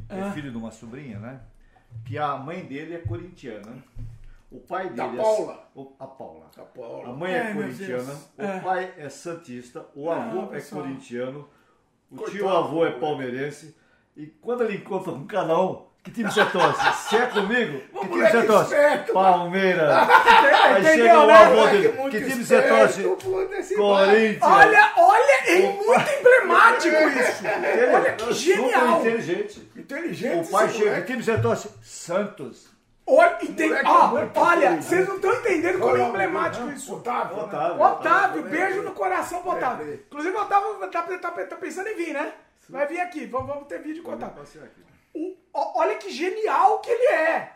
[0.09, 0.29] que Ah.
[0.29, 1.41] é filho de uma sobrinha, né?
[2.07, 3.77] Que a mãe dele é corintiana.
[4.51, 5.23] O pai Da dele é.
[5.23, 5.69] Paula.
[5.75, 6.47] o- a Paula.
[6.57, 7.09] A Paula.
[7.09, 8.61] A mãe é meu corintiana, o É.
[8.61, 10.83] pai é santista, o Não, avô é pessoal.
[10.83, 11.49] corintiano,
[12.11, 12.37] o Coitado.
[12.39, 13.77] tio avô é palmeirense.
[14.17, 17.09] E quando ele encontra um canal, que time você torce?
[17.09, 18.75] Se é comigo, que time você torce?
[18.75, 19.91] esperto, Palmeiras.
[19.91, 23.03] Aí chega o avô dele, que time você torce?
[23.75, 24.43] Corinthians.
[24.43, 27.45] Olha, olha, é muito emblemático isso.
[27.47, 29.01] Ele Olha é que super genial.
[29.01, 29.73] inteligente.
[29.77, 31.69] Inteligente O pai chega, que time você torce?
[31.83, 32.76] Santos.
[33.07, 33.69] Olha, entende?
[33.69, 34.85] Moleque Ó, muito olha, inteligente.
[34.85, 36.95] vocês não estão entendendo como é é emblemático isso.
[36.97, 37.39] Otávio.
[37.39, 37.81] Otávio.
[37.83, 39.95] Otávio, beijo no coração pro Otávio.
[39.95, 42.33] Inclusive, o Otávio tá, tá, tá, tá pensando em vir, né?
[42.69, 44.43] Vai vir aqui, vamos, vamos ter vídeo com o Otávio.
[45.15, 47.53] O- olha que genial que ele é.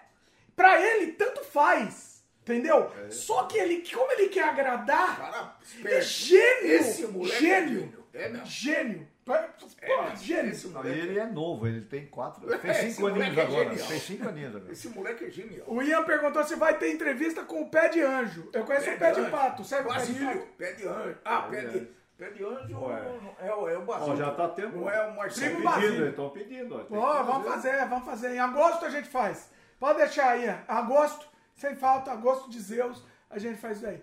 [0.54, 2.22] Pra ele, tanto faz.
[2.42, 2.90] Entendeu?
[3.10, 6.72] Só que ele, como ele quer agradar, Cara, é gênio.
[6.72, 8.06] Esse moleque é gênio.
[8.14, 8.46] É mesmo.
[8.46, 9.08] Gênio.
[9.38, 10.50] Pô, gênio.
[10.52, 12.46] Esse Não, moleque, ele é novo, ele tem quatro.
[12.58, 13.64] Fez É, cinco aninhos é agora.
[13.70, 13.86] genial.
[13.88, 14.72] Fez cinco aninhos agora.
[14.72, 15.64] esse moleque é genial.
[15.68, 18.48] O Ian perguntou se vai ter entrevista com o Pé de Anjo.
[18.52, 19.30] Eu conheço o Pé de anjo.
[19.30, 19.64] Pato.
[19.64, 20.46] Sabe o Pé de Pato?
[20.58, 21.16] pé de anjo.
[21.24, 21.80] Ah, pé de,
[22.18, 23.02] pé de anjo Ué.
[23.02, 24.12] não é, o- é o Basílio.
[24.12, 24.76] Ó, já tá tendo.
[24.76, 25.54] Não é o Marcelo.
[25.56, 26.08] Primo Basílio.
[26.08, 26.86] Estão pedindo.
[26.90, 28.34] ó, vamos fazer, vamos fazer.
[28.34, 29.50] Em agosto a gente faz.
[29.78, 30.46] Pode deixar aí.
[30.68, 31.26] Agosto,
[31.56, 34.02] sem falta, agosto de Zeus, a gente faz isso aí.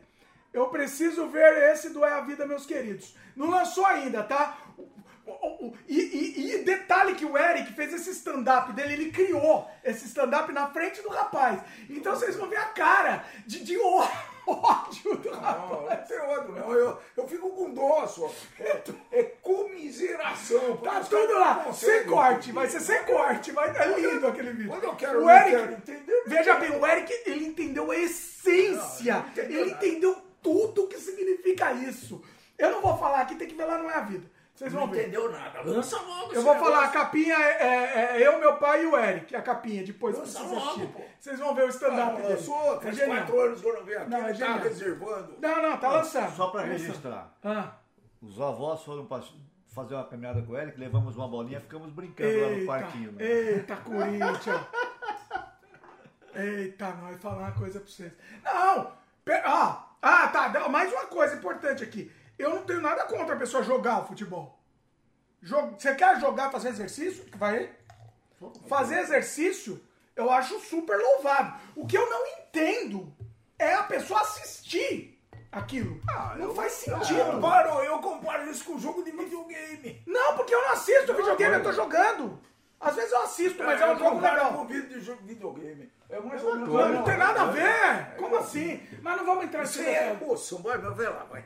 [0.53, 3.15] Eu preciso ver esse do É a Vida, meus queridos.
[3.35, 4.57] Não lançou ainda, tá?
[5.59, 9.11] O- o- o- E, e- e detalhe que o Eric fez esse stand-up dele, ele
[9.11, 11.59] criou esse stand-up na frente do rapaz.
[11.89, 13.77] Então vocês vão ver a cara de, de
[14.47, 15.99] ódio do Não, rapaz.
[15.99, 16.71] não tem outro, não.
[16.73, 17.67] Eu, eu fico com
[18.07, 18.31] só.
[18.59, 20.77] É, é comiseração.
[20.77, 24.69] Tá tudo lá, não sem corte, vai ser sem corte, vai é lindo aquele vídeo.
[24.69, 26.23] Quando eu quero, o não Eric, quero entender.
[26.27, 30.97] veja bem, o Eric, ele entendeu a essência, Não, não ele entendeu tudo o que
[30.97, 32.23] significa isso.
[32.57, 34.25] Eu não vou falar aqui, tem que ver lá, não é a vida.
[34.57, 35.01] Vocês vão Não ver.
[35.03, 35.61] entendeu nada.
[35.63, 36.93] Lança logo Eu vou falar, a negócio.
[36.99, 40.39] capinha é, é- é eu, meu pai e o Eric, a capinha, depois pra Lança
[40.39, 41.01] vocês logo, pô.
[41.19, 42.33] Vocês vão ver o stand-up Ah, dele.
[42.33, 43.17] lançou, É faz genial.
[43.17, 44.09] quatro anos que eu não venho aqui.
[44.09, 45.35] Não, é tá reservando.
[45.39, 46.35] Não, não, tá lançando.
[46.35, 46.71] Só para lançando.
[46.79, 47.33] registrar.
[47.43, 47.71] Ah,
[48.19, 49.21] Os avós foram pra
[49.67, 53.11] fazer uma caminhada com o Eric, levamos uma bolinha, ficamos brincando lá no eita, parquinho.
[53.11, 53.23] Né?
[53.23, 54.61] eita, Corinthians.
[56.33, 58.11] Eita, nós falar uma coisa pra vocês.
[58.43, 58.91] Não!
[59.43, 60.47] Ah, ah, tá.
[60.47, 62.11] dá- Mais uma coisa importante aqui.
[62.37, 64.59] Eu não tenho nada contra a pessoa jogar o futebol.
[65.41, 67.25] Você quer jogar, fazer exercício?
[67.35, 67.71] Vai.
[68.67, 69.81] Fazer exercício,
[70.15, 71.53] eu acho super louvável.
[71.75, 73.13] O que eu não entendo
[73.57, 75.19] é a pessoa assistir
[75.51, 75.99] aquilo.
[76.37, 77.31] não faz Eu sentido.
[77.31, 80.03] comparo, eu comparo isso com jogo de videogame.
[80.05, 82.39] Não, porque eu não assisto videogame, eu tô jogando.
[82.79, 84.53] Às vezes eu assisto, mas é um eu jogo legal.
[84.53, 85.91] com vídeo de videogame.
[86.09, 86.69] É mais ou menos.
[86.69, 88.15] Não, não tem nada a É ver.
[88.17, 88.87] Como assim?
[89.01, 90.61] Mas não vamos entrar nesse Isso é emoção.
[90.61, 91.43] Vai, vai lá, vai.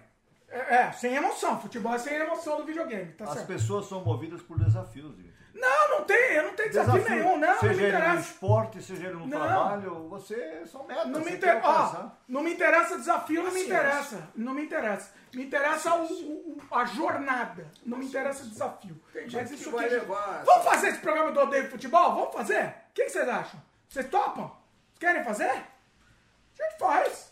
[0.52, 1.60] É, é, sem emoção.
[1.62, 3.48] Futebol é sem emoção do videogame, tá As certo?
[3.48, 5.16] pessoas são movidas por desafios.
[5.54, 8.20] Não, não tem, eu não tenho desafio, nenhum, não, não me seja ele no interessa.
[8.22, 9.38] esporte, seja ele no Não.
[9.40, 11.06] trabalho, você são metas.
[11.08, 11.60] Não me, inter...
[11.64, 14.30] Ó, não me interessa desafio, não me interessa.
[14.36, 15.12] Não me interessa.
[15.34, 17.70] Me interessa o- o- a jornada.
[17.86, 19.00] Não me interessa desafio.
[19.14, 22.16] Tem gente Mas que isso vai que- levar- Vamos fazer esse programa do Odeio Futebol?
[22.16, 22.66] Vamos fazer?
[22.68, 23.62] O que, que vocês acham?
[23.88, 24.56] Vocês topam?
[25.00, 25.50] Querem fazer?
[25.52, 27.32] A gente faz.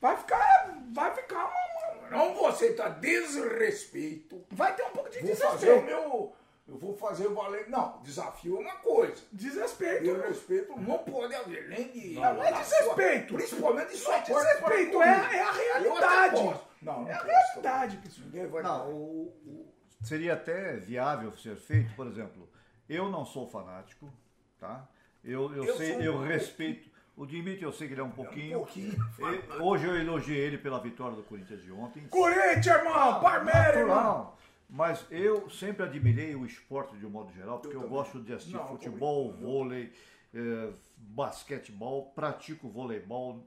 [0.00, 0.74] Vai ficar.
[0.92, 1.59] Vai ficar uma.
[2.10, 4.44] Não vou aceitar desrespeito.
[4.50, 5.86] vai ter um pouco de Vou fazer o desrespeito.
[5.86, 6.36] meu.
[6.68, 7.68] Eu vou fazer valer.
[7.68, 9.20] Não, desafio é uma coisa.
[9.32, 10.04] Desrespeito.
[10.04, 12.14] Desrespeito não pode haver, nem de.
[12.14, 13.28] Não, não é desrespeito.
[13.30, 15.06] sua- principalmente de Não sua é parte desrespeito, é,
[15.36, 16.60] é a realidade.
[16.82, 17.26] Não, não É a posso.
[17.28, 18.26] realidade, pessoal.
[18.26, 18.62] Ninguém vai.
[18.62, 22.48] Não, o- o- seria até viável ser feito, por exemplo,
[22.88, 24.08] eu não sou fanático,
[24.58, 24.88] tá?
[25.24, 26.88] Eu, eu, Eu sei, sou eu respeito.
[27.16, 28.58] O Dimitri eu sei que ele é um pouquinho.
[28.58, 28.96] pouquinho.
[29.18, 32.06] E- Hoje eu elogiei ele pela vitória do Corinthians de ontem.
[32.08, 33.20] Corinthians, irmão!
[33.20, 33.94] Palmeiras, irmão!
[33.96, 34.38] Natural.
[34.68, 37.96] Mas eu sempre admirei o esporte de um modo geral, porque eu, também.
[37.96, 39.92] gosto de assistir Não, futebol, vôlei,
[40.32, 43.44] eh, basquetebol, pratico voleibol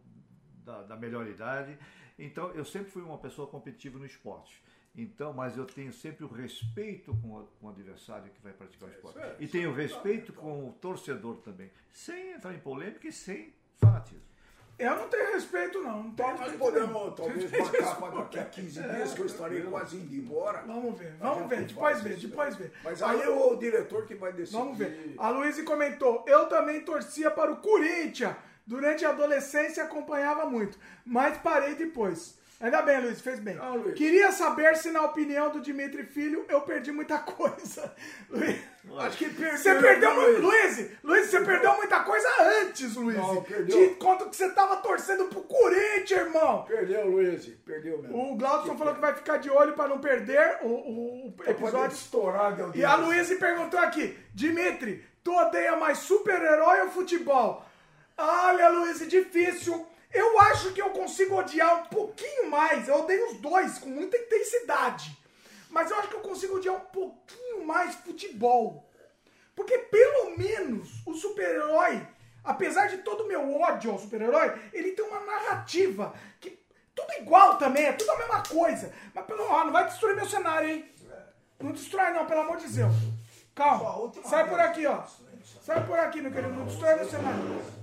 [0.66, 1.78] da, da melhor idade.
[2.20, 4.62] Então eu sempre fui uma pessoa competitiva no esporte.
[4.96, 8.88] Então, mas eu tenho sempre o respeito com, o- com o adversário que vai praticar
[8.88, 9.18] o esporte.
[9.18, 13.52] é, E tenho é respeito com o torcedor também, sem entrar em polêmica e sem
[13.80, 14.22] fanatismo.
[14.78, 16.04] Eu não tenho respeito, não.
[16.04, 19.62] Não tenho Nós respeito podemos talvez marcar para daqui a 15 dias, que eu estarei
[19.64, 20.64] quase indo embora.
[20.66, 22.74] Vamos ver, A vamos ver, depois ver, depois ver.
[22.84, 24.58] Mas aí é o diretor que vai decidir.
[24.58, 25.14] Vamos ver.
[25.18, 28.36] A Luísa comentou: Eu também torcia para o Corinthians.
[28.66, 32.40] Durante a adolescência acompanhava muito, mas parei depois.
[32.64, 33.58] Ainda bem, Luiz, fez bem.
[33.62, 33.94] Ah, Luiz.
[33.94, 37.94] Queria saber se, na opinião do Dimitri Filho, eu perdi muita coisa.
[38.30, 38.56] Luiz,
[39.00, 39.58] Acho que perdeu.
[39.58, 40.40] você perdeu Luiz.
[40.40, 42.28] Luiz, Luiz, você perdeu muita coisa
[42.62, 43.18] antes, Luiz.
[43.18, 43.78] Não, perdeu.
[43.90, 46.64] De conta que você tava torcendo pro Corinthians, irmão.
[46.64, 47.46] Perdeu, Luiz.
[47.66, 48.32] Perdeu mesmo.
[48.32, 51.94] O Glaudson falou que vai ficar de olho pra não perder o, o- episódio.
[51.96, 57.66] estourar, Deus E a Luísa perguntou aqui, Dimitri, tu odeia mais super-herói ou futebol?
[58.18, 59.86] Olha, Luísa, difícil.
[60.14, 62.88] Eu acho que eu consigo odiar um pouquinho mais.
[62.88, 65.18] Eu odeio os dois com muita intensidade.
[65.70, 68.88] Mas eu acho que eu consigo odiar um pouquinho mais futebol.
[69.56, 72.06] Porque pelo menos o super-herói,
[72.44, 77.58] apesar de todo o meu ódio ao super-herói, ele tem uma narrativa que tudo igual
[77.58, 78.94] também, é tudo a mesma coisa.
[79.14, 80.94] Mas pelo ó, não vai destruir meu cenário, hein?
[81.60, 82.94] Não destrói não, pelo amor de Deus.
[83.56, 84.12] Calma.
[84.26, 85.04] Sai por aqui, ó.
[85.62, 86.54] Sai por aqui, meu querido.
[86.54, 87.83] Não destrói meu cenário.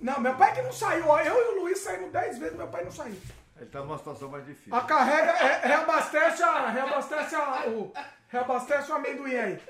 [0.00, 1.04] Não, meu pai que não saiu.
[1.18, 3.16] Eu e o Luiz saímos 10 vezes, meu pai não saiu.
[3.56, 4.74] Ele tá numa situação mais difícil.
[4.74, 7.92] A carrega, é, reabastece, a, reabastece a, o,
[8.28, 9.60] reabastece o amendoim aí.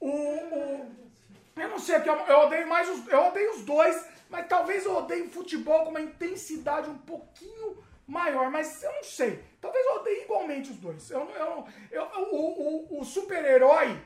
[0.00, 0.96] O, o-
[1.56, 4.96] eu não sei, eu, eu odeio mais os, eu odeio os dois, mas talvez eu
[4.96, 9.44] odeie futebol com uma intensidade um pouquinho maior, mas eu não sei.
[9.60, 11.10] Talvez eu odeie igualmente os dois.
[11.10, 14.00] Eu, eu, eu, o, o, o super-herói,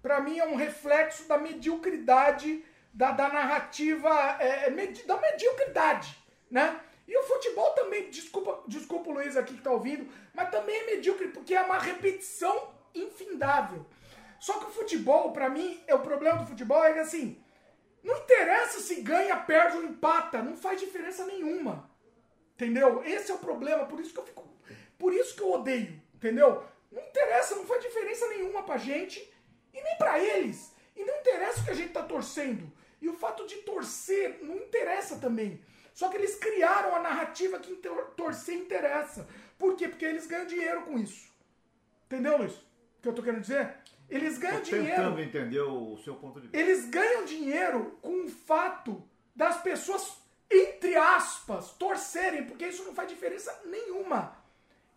[0.00, 2.64] pra mim, é um reflexo da mediocridade,
[2.96, 4.08] da, da narrativa,
[4.40, 6.16] é, medi- da mediocridade,
[6.50, 6.80] né?
[7.06, 10.86] E o futebol também, desculpa, desculpa o Luiz aqui que tá ouvindo, mas também é
[10.86, 13.84] medíocre, porque é uma repetição infindável.
[14.40, 17.38] Só que o futebol, pra mim, é o problema do futebol é que assim,
[18.02, 21.90] não interessa se ganha, perde ou empata, não faz diferença nenhuma.
[22.54, 23.02] Entendeu?
[23.04, 24.48] Esse é o problema, por isso que eu fico.
[24.98, 26.64] Por isso que eu odeio, entendeu?
[26.90, 29.20] Não interessa, não faz diferença nenhuma pra gente
[29.74, 30.74] e nem pra eles.
[30.96, 32.72] E não interessa o que a gente tá torcendo.
[33.06, 35.62] E o fato de torcer não interessa também.
[35.94, 37.72] Só que eles criaram a narrativa que
[38.16, 39.28] torcer interessa.
[39.56, 39.86] Por quê?
[39.86, 41.32] Porque eles ganham dinheiro com isso.
[42.06, 42.52] Entendeu, Luiz?
[42.52, 43.76] O que eu tô querendo dizer?
[44.10, 44.88] Eles ganham Tô dinheiro.
[44.88, 46.58] tentando entender o seu ponto de vista.
[46.58, 50.16] Eles ganham dinheiro com o fato das pessoas,
[50.50, 54.36] entre aspas, torcerem, porque isso não faz diferença nenhuma.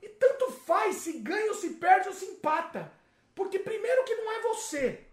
[0.02, 2.92] E tanto faz se ganha ou se perde ou se empata.
[3.36, 5.06] Porque primeiro que não é você.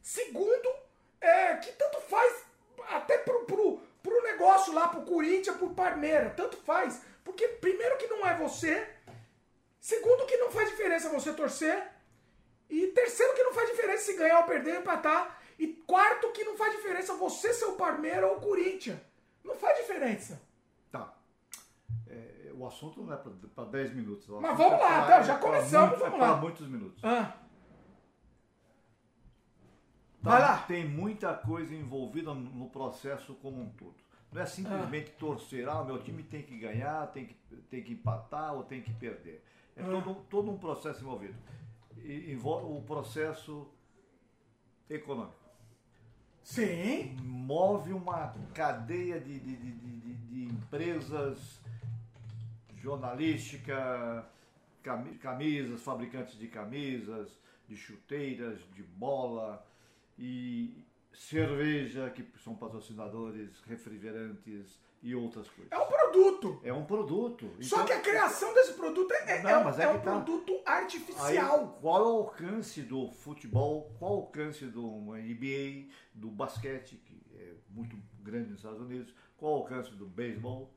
[0.00, 0.87] Segundo,
[1.20, 2.44] é que tanto faz
[2.90, 7.02] até pro, pro, pro negócio lá, pro Corinthians, pro Parmeira, tanto faz.
[7.24, 8.88] Porque primeiro que não é você.
[9.80, 11.86] Segundo que não faz diferença você torcer.
[12.68, 15.40] E terceiro que não faz diferença se ganhar ou perder ou empatar.
[15.58, 18.98] E quarto que não faz diferença você ser o Parmeira ou o Corinthians.
[19.44, 20.40] Não faz diferença.
[20.92, 21.14] Tá.
[22.06, 24.28] É, o assunto não é para 10 minutos.
[24.28, 26.36] Mas assunto vamos é lá, pra- tá, já é pra começamos, muito- vamos é lá.
[26.36, 27.04] muitos minutos.
[27.04, 27.36] Ah,
[30.22, 30.30] Tá?
[30.30, 30.58] Vai lá.
[30.62, 33.94] Tem muita coisa envolvida no processo como um todo.
[34.32, 37.34] Não é simplesmente torcer, ah, meu time tem que ganhar, tem que,
[37.70, 39.42] tem que empatar ou tem que perder.
[39.74, 41.34] É todo, todo um processo envolvido.
[41.96, 43.66] E, envolve o processo
[44.90, 45.34] econômico.
[46.42, 47.16] sim.
[47.22, 51.60] Move uma cadeia de, de, de, de- de- empresas
[52.76, 54.26] jornalística,
[54.82, 57.38] cami- camisas, fabricantes de camisas,
[57.68, 59.64] de chuteiras, de bola
[60.18, 65.70] e cerveja, que são patrocinadores, refrigerantes e outras coisas.
[65.72, 66.60] É um produto.
[66.64, 67.46] É um produto.
[67.60, 69.88] Só Então, que a criação desse produto é, é- Não, é um- mas é é
[69.88, 70.12] um tá.
[70.12, 71.78] produto Aí, artificial.
[71.80, 73.92] qual é o alcance do futebol?
[73.98, 79.14] Qual é o alcance do NBA, do basquete, que é muito grande nos Estados Unidos?
[79.36, 80.72] Qual o alcance do beisebol?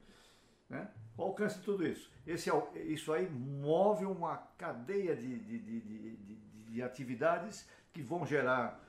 [0.70, 0.88] Né?
[1.16, 2.12] Qual o alcance de tudo isso?
[2.26, 2.50] Esse,
[2.86, 8.80] isso aí move uma cadeia de, de, de, de, de- de atividades que vão gerar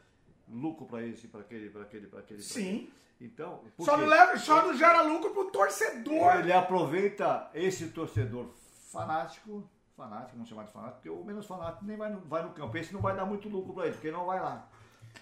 [0.53, 2.43] lucro para esse, para aquele, para aquele, para aquele.
[2.43, 2.61] Sim.
[2.61, 3.03] aquele.
[3.21, 6.37] Então, Só não, leva, só não gera lucro pro torcedor.
[6.41, 8.49] Ele aproveita esse torcedor
[8.91, 12.51] fanático, fanático, vamos chamar de fanático, porque o menos fanático nem vai no, vai no
[12.51, 12.77] campo.
[12.77, 14.69] Esse não vai dar muito lucro para ele, porque ele não vai lá.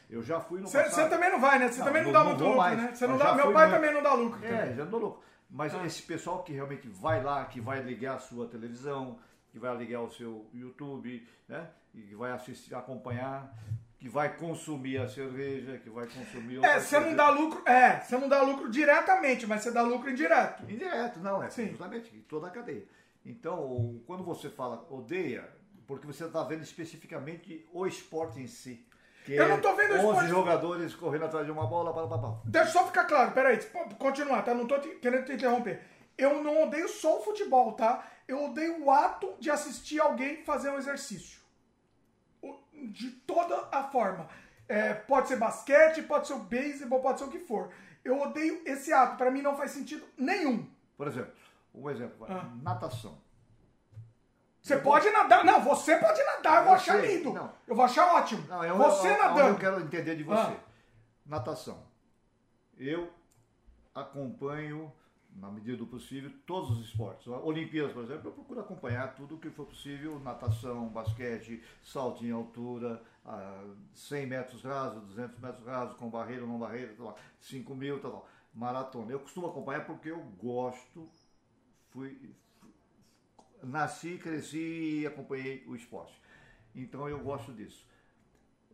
[0.08, 1.70] Eu já fui no Você também não vai, né?
[1.70, 2.78] Você também não, não- dá muito lucro, mais.
[2.78, 2.94] né?
[2.94, 3.76] Você não dá, meu pai muito.
[3.80, 4.44] também não dá lucro.
[4.44, 4.76] É, também.
[4.76, 5.22] já não dou lucro.
[5.50, 5.84] Mas Ah.
[5.84, 9.18] esse pessoal que realmente vai lá, que vai ligar a sua televisão,
[9.50, 11.68] que vai ligar o seu YouTube, né?
[11.92, 13.52] E que vai assistir, acompanhar,
[14.00, 17.62] que vai consumir a cerveja, que vai consumir É, outras você não dá lucro.
[17.68, 20.62] É, você não dá lucro diretamente, mas você dá lucro indireto.
[20.64, 21.68] Indireto, não, é Sim.
[21.68, 22.84] justamente toda a cadeia.
[23.24, 25.46] Então, quando você fala odeia,
[25.86, 28.86] porque você está vendo especificamente o esporte em si.
[29.26, 31.92] Que Eu é não tô vendo o 11 esporte- jogadores correndo atrás de uma bola,
[31.92, 32.38] para, para.
[32.46, 33.58] Deixa eu só ficar claro, peraí,
[33.98, 34.54] continuar, tá?
[34.54, 35.82] Não tô te- querendo te interromper.
[36.16, 38.06] Eu não odeio só o futebol, tá?
[38.26, 41.39] Eu odeio o ato de assistir alguém fazer um exercício.
[42.88, 44.28] De toda a forma.
[44.68, 47.70] É, pode ser basquete, pode ser o beisebol, pode ser o que for.
[48.04, 49.16] Eu odeio esse ato.
[49.16, 50.68] Pra mim não faz sentido nenhum.
[50.96, 51.32] Por exemplo,
[51.74, 52.48] Um exemplo, Ah.
[52.62, 53.18] natação.
[54.62, 55.44] Você pode nadar.
[55.44, 57.32] Não, você pode nadar, eu vou Eu achar sei, lindo.
[57.32, 57.52] não.
[57.66, 58.46] Eu vou achar ótimo.
[58.48, 59.48] Não, eu, você eu, eu, nadando.
[59.48, 60.40] Eu quero entender de você.
[60.40, 60.56] Ah.
[61.24, 61.82] Natação.
[62.76, 63.10] Eu
[63.94, 64.92] acompanho,
[65.36, 67.26] na medida do possível, todos os esportes.
[67.26, 70.18] Olimpíadas, por exemplo, eu procuro acompanhar tudo o que for possível.
[70.20, 76.48] Natação, basquete, salto em altura, ah, 100 metros rasos, 200 metros rasos, com barreira ou
[76.48, 78.28] não barreira, tal, 5 mil, tal.
[78.52, 79.12] maratona.
[79.12, 81.08] Eu costumo acompanhar porque eu gosto,
[81.90, 82.34] fui,
[83.62, 86.20] nasci, cresci e acompanhei o esporte.
[86.74, 87.86] Então eu gosto disso.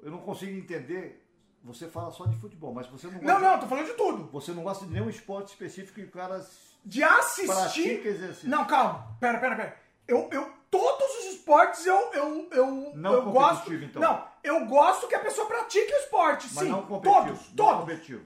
[0.01, 1.26] Eu não consigo entender.
[1.67, 4.29] Você fala só de futebol, mas você não gosta, Não, não, tô falando de tudo.
[4.31, 6.47] você não gosta de nenhum esporte específico que o cara
[6.85, 7.47] De assistir.
[7.49, 8.49] pratica exercício.
[8.49, 9.17] Não, calma.
[9.19, 9.77] Pera, pera, pera.
[10.07, 13.75] Eu, eu, todos os esportes eu, eu, eu, Não eu gosto.
[13.75, 14.01] então.
[14.01, 16.71] Não, eu gosto que a pessoa pratique o esporte, mas sim.
[16.71, 17.27] não competitivo.
[17.27, 17.81] todos, não todos.
[17.81, 18.25] competitivo.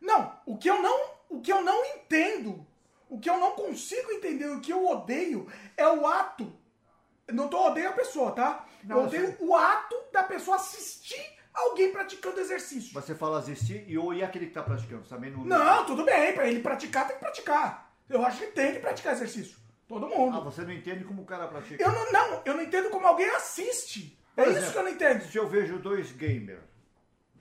[0.00, 2.66] Não, o que eu não, o que eu não entendo,
[3.10, 6.50] o que eu não consigo entender, o que eu odeio é o ato.
[7.30, 8.64] Não tô odeio a pessoa, tá?
[8.82, 12.92] Não, eu odeio o ato da pessoa assistir alguém praticando exercício.
[12.94, 15.44] Você fala assistir e ou e aquele que está praticando também não.
[15.44, 17.92] Não, tudo bem, pra ele praticar tem que praticar.
[18.08, 19.56] Eu acho que tem que praticar exercício.
[19.86, 20.36] Todo mundo.
[20.36, 21.82] Ah, você não entende como o cara pratica.
[21.82, 24.18] Eu não, não, eu não entendo como alguém assiste.
[24.36, 25.22] É Por isso exemplo, que eu não entendo.
[25.24, 26.60] Se eu vejo dois gamers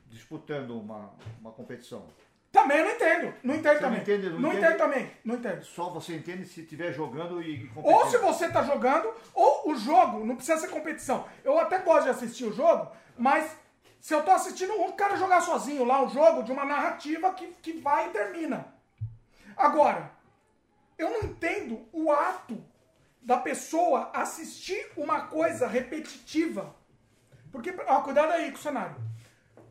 [0.09, 2.05] disputando uma, uma competição,
[2.51, 3.33] Também eu não entendo.
[3.43, 4.01] Não entendo Você não também.
[4.01, 4.65] entende, não não entende?
[4.65, 5.11] entendo também.
[5.23, 5.63] Não entendo.
[5.65, 7.93] só você entende se estiver jogando e competindo.
[7.93, 11.27] Ou se você tá jogando, ou o jogo, não precisa ser competição.
[11.43, 13.51] Eu até gosto de assistir o jogo, mas
[14.07, 17.47] se eu tô assistindo um cara jogar sozinho lá, um jogo de uma narrativa que,
[17.61, 18.73] que vai e termina.
[19.57, 20.09] Agora,
[20.97, 22.57] eu não entendo o ato
[23.21, 26.73] da pessoa assistir uma coisa repetitiva.
[27.51, 28.95] Porque, ó, cuidado aí com o cenário.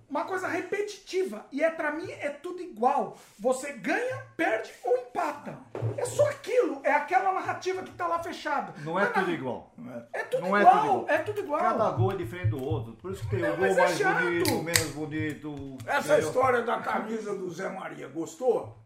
[0.09, 1.45] Uma coisa repetitiva.
[1.51, 3.17] E é para mim é tudo igual.
[3.39, 5.59] Você ganha, perde ou empata.
[5.97, 6.81] É só aquilo.
[6.85, 8.73] É aquela narrativa que tá lá fechada.
[8.85, 9.75] Não é Mas tudo igual.
[10.13, 10.75] É tudo Não é igual.
[10.75, 11.07] tudo igual.
[11.09, 11.61] É tudo igual.
[11.61, 12.93] Cada gol é diferente do outro.
[12.95, 14.23] Por isso que tem Não, o gol mas é mais chato.
[14.23, 15.79] bonito, menos bonito.
[15.87, 18.79] Essa história da camisa do Zé Maria, gostou?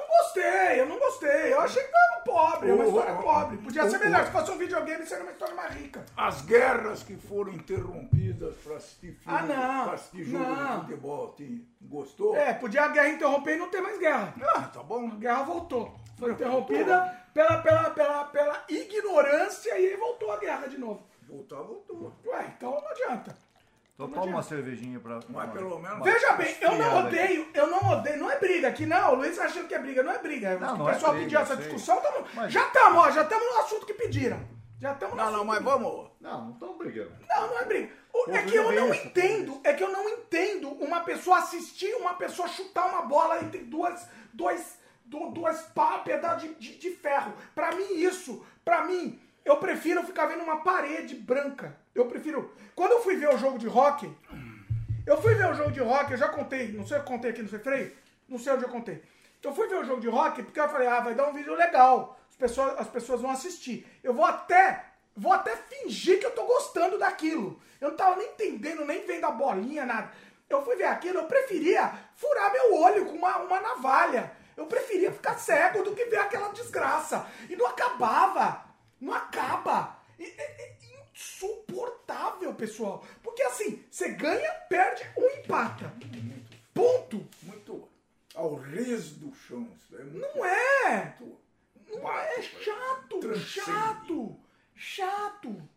[0.00, 1.52] Não gostei, eu não gostei.
[1.52, 2.70] Eu achei que tava pobre.
[2.70, 3.56] É uma história pobre.
[3.58, 4.24] Podia ser melhor.
[4.26, 6.04] Se fosse um videogame, seria uma história mais rica.
[6.16, 9.84] As guerras que foram interrompidas para assistir filme, Ah, não.
[9.84, 10.74] para assistir jogo Não.
[10.76, 12.36] de futebol, tem- gostou?
[12.36, 14.34] É, podia a guerra interromper e não ter mais guerra.
[14.54, 15.08] Ah, tá bom.
[15.08, 15.94] A guerra voltou.
[16.18, 21.06] Foi interrompida pela, pela, pela, pela ignorância e aí voltou a guerra de novo.
[21.28, 22.12] Voltar, voltou.
[22.26, 23.36] Ué, então não adianta.
[24.06, 25.20] Então toma uma cervejinha pra.
[25.28, 28.86] Mas pelo menos- Veja bem, eu não odeio, eu não odeio, não é briga aqui,
[28.86, 29.12] não.
[29.12, 30.58] O Luiz tá achando que é briga, não é briga.
[30.58, 31.64] Não, o não é pessoal briga, pediu essa sei.
[31.64, 34.40] discussão, tamo, Mas- já estamos, ó, já estamos no assunto que pediram.
[34.80, 36.10] Já estamos no Não, não, mas vamos.
[36.20, 37.12] Não, não estamos brigando.
[37.28, 37.92] Não, não é briga.
[38.12, 41.94] O- é que eu bem, não entendo, é que eu não entendo uma pessoa assistir
[41.96, 46.90] uma pessoa chutar uma bola entre duas, dois, du- duas pá, pedaços de, de, de
[46.92, 47.34] ferro.
[47.54, 51.76] Pra mim, isso, pra mim, eu prefiro ficar vendo uma parede branca.
[51.94, 52.54] Eu prefiro.
[52.74, 54.10] Quando eu fui ver o jogo de hockey,
[55.06, 57.30] eu fui ver o jogo de hockey, eu já contei, não sei se eu contei
[57.30, 57.92] aqui no Freio,
[58.28, 59.02] não sei onde eu contei.
[59.42, 61.54] Eu fui ver o jogo de hockey porque eu falei, ah, vai dar um vídeo
[61.54, 62.20] legal.
[62.28, 63.86] As pessoas, as pessoas vão assistir.
[64.02, 64.84] Eu vou até,
[65.16, 67.60] vou até fingir que eu tô gostando daquilo.
[67.80, 70.10] Eu não tava nem entendendo, nem vendo a bolinha, nada.
[70.48, 74.32] Eu fui ver aquilo, eu preferia furar meu olho com uma, uma navalha.
[74.56, 77.26] Eu preferia ficar cego do que ver aquela desgraça.
[77.48, 78.69] E não acabava.
[79.00, 79.98] Não acaba.
[80.18, 80.76] E- é- é
[81.14, 83.04] insuportável, pessoal.
[83.22, 85.92] Porque assim, você ganha, perde ou empata.
[86.74, 87.26] Ponto.
[87.42, 87.88] Muito
[88.34, 89.68] ao riso do chão.
[89.76, 91.16] Isso é muito Não é.
[91.88, 93.66] Não Bate, é chato, transcende.
[93.66, 94.36] chato,
[94.74, 95.68] chato.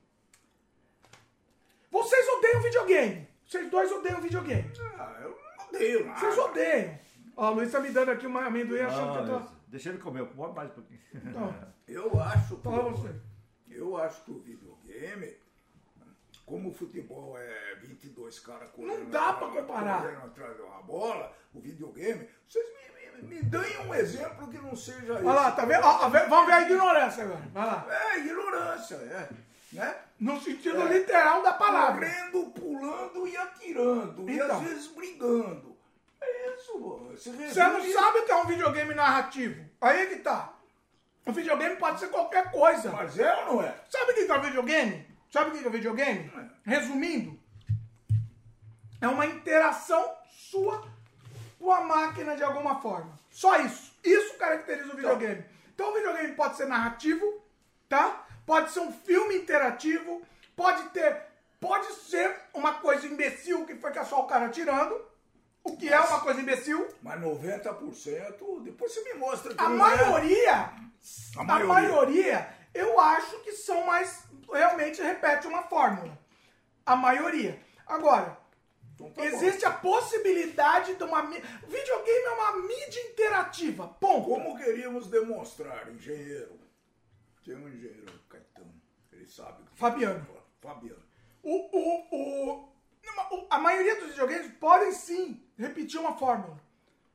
[1.89, 3.27] Vocês odeiam videogame.
[3.47, 4.71] Vocês dois odeiam videogame.
[4.97, 6.19] Ah, eu não odeio nada.
[6.19, 6.99] Vocês odeiam.
[7.35, 9.52] Ó, o Luiz tá me dando aqui uma amendoim achando que eu tô...
[9.73, 10.99] Deixa ele comer, come mais um pouquinho.
[11.15, 11.55] Então,
[11.87, 13.15] Eu acho que, fala você.
[13.71, 15.35] eu acho que o videogame,
[16.45, 20.01] como o futebol é 22 caras correndo, Não dá pra atrás- comparar.
[20.03, 24.59] correndo atrás de uma bola, o videogame, vocês me, me, me deem um exemplo que
[24.59, 25.83] não seja Olha lá, tá vendo?
[25.83, 27.41] Ó, vamos ver a ignorância agora.
[27.51, 27.87] Vai lá.
[27.89, 29.29] É, ignorância, é.
[29.73, 29.97] Né?
[30.19, 30.99] No sentido É.
[30.99, 32.07] literal da palavra.
[32.07, 34.29] Correndo, pulando e atirando.
[34.29, 34.57] E Então.
[34.57, 35.72] às vezes brigando.
[36.23, 36.79] É isso.
[37.11, 39.63] Você Você não sabe o que é um videogame narrativo.
[39.81, 40.53] Aí que tá.
[41.25, 42.91] O videogame pode ser qualquer coisa.
[42.91, 43.75] Mas é ou não é?
[43.89, 45.07] Sabe o que é o videogame?
[45.31, 46.31] Sabe o que é o videogame?
[46.63, 47.39] Resumindo,
[49.01, 50.85] é uma interação sua
[51.59, 53.17] com a máquina de alguma forma.
[53.29, 53.93] Só isso.
[54.03, 55.45] Isso caracteriza o videogame.
[55.73, 57.41] Então o videogame pode ser narrativo,
[57.87, 58.25] tá?
[58.45, 60.21] Pode ser um filme interativo,
[60.55, 61.21] pode ter,
[61.59, 64.93] pode ser uma coisa imbecil que foi que é só o cara atirando,
[65.63, 66.87] o que é uma coisa imbecil.
[67.01, 69.95] Mas 90%, depois você me mostra que A não é.
[69.97, 71.67] maioria, A a maioria.
[71.73, 76.17] maioria, eu acho que são mais, realmente repete uma fórmula.
[76.85, 77.59] A maioria.
[77.87, 78.37] Agora,
[78.95, 79.27] Então tá bom.
[79.27, 81.21] existe a possibilidade de uma...
[81.23, 84.27] Videogame é uma mídia interativa, ponto.
[84.29, 86.59] Como queríamos demonstrar, engenheiro?
[87.45, 88.73] Tem um engenheiro, Caetano,
[89.11, 89.63] ele sabe.
[89.75, 90.25] Fabiano.
[90.61, 91.03] Fabiano.
[91.41, 92.72] O, o, o-
[93.49, 96.57] a maioria dos videogames podem sim repetir uma fórmula.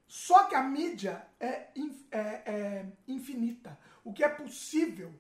[0.07, 1.68] Só que a mídia é,
[2.10, 3.78] é- é infinita.
[4.05, 5.12] O que é possível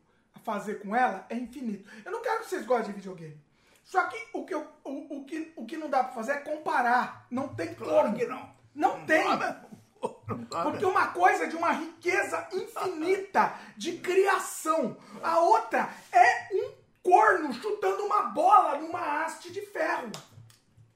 [0.44, 1.88] fazer com ela é infinito.
[2.04, 3.38] Eu não quero que vocês gostem de videogame.
[3.84, 6.36] Só que o que, eu- o, o que, o que não dá pra fazer é
[6.40, 7.26] comparar.
[7.30, 8.18] Não tem Claro como.
[8.18, 8.50] que não.
[8.74, 9.28] Não tem.
[9.38, 9.64] né?
[10.00, 10.90] Não Porque né?
[10.90, 14.96] uma coisa é de uma riqueza infinita de criação.
[15.22, 20.10] A outra é um corno chutando uma bola numa haste de ferro.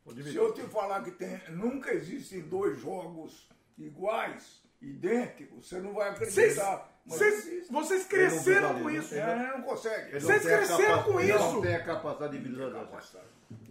[0.05, 3.49] Se eu te falar que tem, nunca existem dois jogos
[3.79, 6.89] iguais, idênticos, você não vai acreditar.
[7.05, 7.73] Vocês, existe.
[7.73, 9.15] vocês cresceram não com isso.
[9.15, 10.11] ele É, não consegue.
[10.11, 11.53] Ele não Vocês cresceram com ele isso.
[11.53, 13.21] Não tem a capacidade de visualização.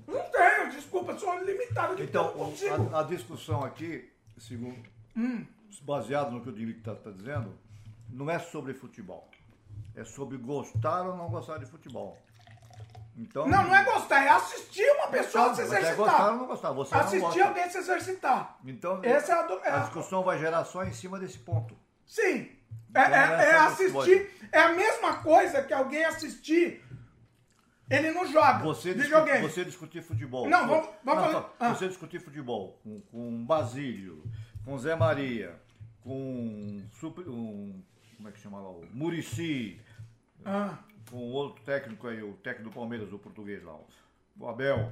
[0.08, 2.34] Não tenho, desculpa, sou limitado de Então,
[2.92, 4.84] a, a discussão aqui, segundo,
[5.82, 7.58] baseado no que o Dimitri está dizendo,
[8.10, 9.30] não é sobre futebol.
[9.96, 12.18] É sobre gostar ou não gostar de futebol.
[13.18, 16.38] Então, Não, não é gostar, é assistir uma pessoa se Mas é gostar ou exercitar.
[16.38, 16.72] não gostar.
[16.72, 17.44] Você não Assistir gosta.
[17.46, 18.58] alguém se exercitar.
[18.66, 21.78] Então, Essa é a do- é a discussão vai gerar só em cima desse ponto.
[22.06, 22.50] Sim.
[22.94, 24.50] É, Então, é- não é é assistir.
[24.52, 26.84] É a mesma coisa que alguém assistir.
[27.90, 29.48] Ele não joga Você, discu- videogame.
[29.50, 30.48] você discutir futebol.
[30.50, 31.70] Não, vamos- vamos não, falar- ah.
[31.74, 34.24] Você discutir futebol com, com Basílio,
[34.64, 35.62] com Zé Maria,
[36.02, 37.84] com super, um,
[38.16, 38.70] como é que chama lá?
[38.70, 39.80] O Murici,
[40.46, 40.78] Ah,
[41.12, 43.76] com outro técnico aí, o técnico do Palmeiras, o português lá,
[44.40, 44.92] o Abel.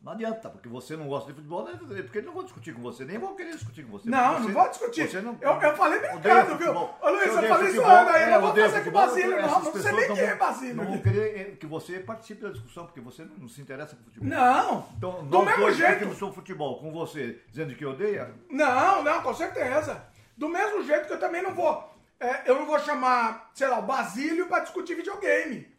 [0.00, 1.72] Não adianta, porque você não gosta de futebol, né?
[1.76, 4.08] porque eles não vão discutir com você, nem vão querer discutir com você.
[4.08, 5.22] Não, Você- não vou discutir.
[5.22, 6.56] Não, Eu- eu falei brincando, viu?
[6.56, 6.98] futebol.
[7.02, 9.42] Ô, Luiz, eu odeia falei futebol, zoando aí, eu não vou fazer com futebol, Basílio,
[9.42, 9.48] não.
[9.60, 10.74] Não sei nem não quem é Basílio.
[10.76, 14.28] Não vão querer que você participe da discussão, porque você não se interessa com futebol.
[14.28, 14.88] Não.
[14.96, 15.88] Então, do mesmo jeito.
[15.88, 20.00] discutimos sobre futebol com você, dizendo que odeia, Não, não, com certeza.
[20.36, 21.97] Do mesmo jeito que eu também não vou.
[22.20, 25.72] É, eu não vou chamar, sei lá, o Basílio pra discutir videogame.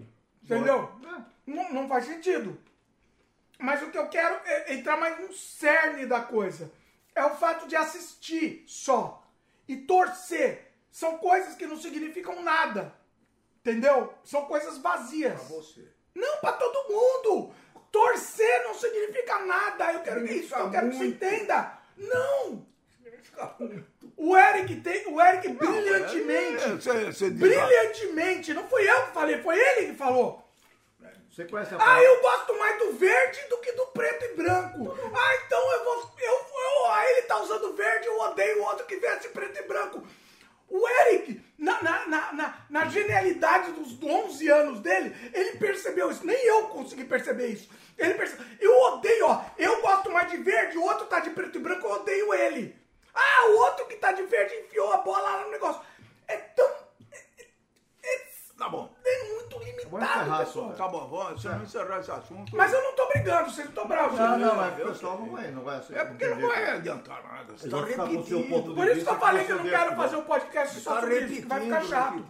[0.43, 0.91] Entendeu?
[1.45, 2.59] Não, não faz sentido.
[3.57, 6.71] Mas o que eu quero é entrar mais no cerne da coisa.
[7.13, 9.27] É o fato de assistir só.
[9.67, 10.71] E torcer.
[10.89, 12.93] São coisas que não significam nada.
[13.59, 14.13] Entendeu?
[14.23, 15.33] São coisas vazias.
[15.33, 15.87] Pra você.
[16.15, 17.53] Não pra todo mundo.
[17.91, 19.91] Torcer não significa nada.
[19.91, 21.79] Eu quero que isso, eu quero que você Significa entenda.
[21.97, 22.65] Não.
[23.21, 23.98] Fica muito.
[24.21, 29.41] O Eric tem, o Eric brilhantemente, É, Você, você brilhantemente, não fui eu que falei,
[29.41, 30.43] foi ele que falou.
[31.31, 34.35] você conhece a Ah, palavra- eu gosto mais do verde do que do preto e
[34.35, 34.93] branco.
[35.15, 38.85] Ah, então eu vou, eu, eu, ah, ele tá usando verde, eu odeio o outro
[38.85, 40.05] que veste preto e branco.
[40.67, 46.25] O Eric, na, na, na, na, na genialidade dos 11 anos dele, ele percebeu isso.
[46.25, 47.69] Nem eu consegui perceber isso.
[47.97, 48.45] Ele percebeu.
[48.59, 49.45] Eu odeio, ó.
[49.57, 52.77] Eu gosto mais de verde, o outro tá de preto e branco, eu odeio ele.
[53.21, 55.81] Ah, o outro que tá de verde enfiou a bola lá no negócio.
[56.27, 56.67] É tão.
[57.11, 57.17] É,
[58.03, 58.93] é- Tá bom.
[59.05, 60.73] é muito limitado, pessoal.
[60.73, 62.55] Tá bom, vamos, vamos encerrar esse assunto.
[62.55, 64.19] Mas eu não tô brigando, vocês não estão bravos.
[64.19, 67.57] Não, não, mas o pessoal não vai, não vai É porque não vai adiantar nada.
[67.57, 68.75] Você tá repetindo.
[68.75, 71.19] Por isso que eu falei que eu não quero fazer um podcast só Tá sobre
[71.19, 72.25] isso, que vai ficar chato.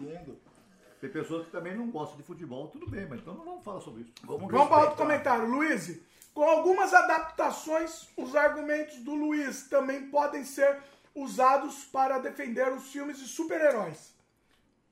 [1.00, 3.80] Tem pessoas que também não gostam de futebol, tudo bem, mas então não vamos falar
[3.80, 4.12] sobre isso.
[4.22, 5.46] Vamos, Vamos para outro comentário.
[5.46, 5.98] Luiz,
[6.34, 10.78] com algumas adaptações, os argumentos do Luiz também podem ser
[11.14, 14.14] usados para defender os filmes de super-heróis.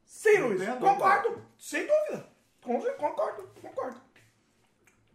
[0.05, 0.91] Sim, Não Luiz, a dúvida.
[0.95, 1.43] concordo.
[1.59, 2.29] Sem dúvida.
[2.99, 4.01] Concordo, concordo.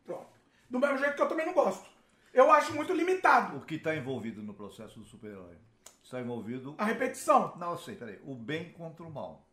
[0.06, 0.28] Pronto.
[0.70, 1.88] Do mesmo jeito que eu também não gosto.
[2.34, 5.56] Eu acho muito limitado O que está envolvido no processo do super-herói?
[6.04, 6.76] Está envolvido.
[6.78, 7.56] a repetição.
[7.58, 8.20] Não, eu sei, peraí.
[8.26, 9.46] O bem contra o mal.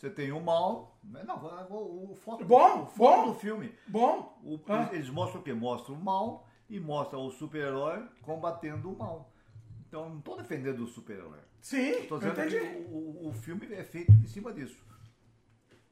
[0.00, 0.98] Você tem o mal.
[1.04, 1.36] Não,
[1.70, 3.32] o, o foco, Bom, o foco bom.
[3.32, 3.74] do filme.
[3.86, 4.88] Bom, O- Ah.
[4.92, 5.52] Eles mostram o quê?
[5.52, 9.30] Mostram o mal e mostram o super-herói combatendo o mal.
[9.86, 11.40] Então, não estou defendendo o super-herói.
[11.60, 12.86] sim, Estou dizendo que entendi.
[12.88, 14.82] o, o- o filme é feito em cima disso.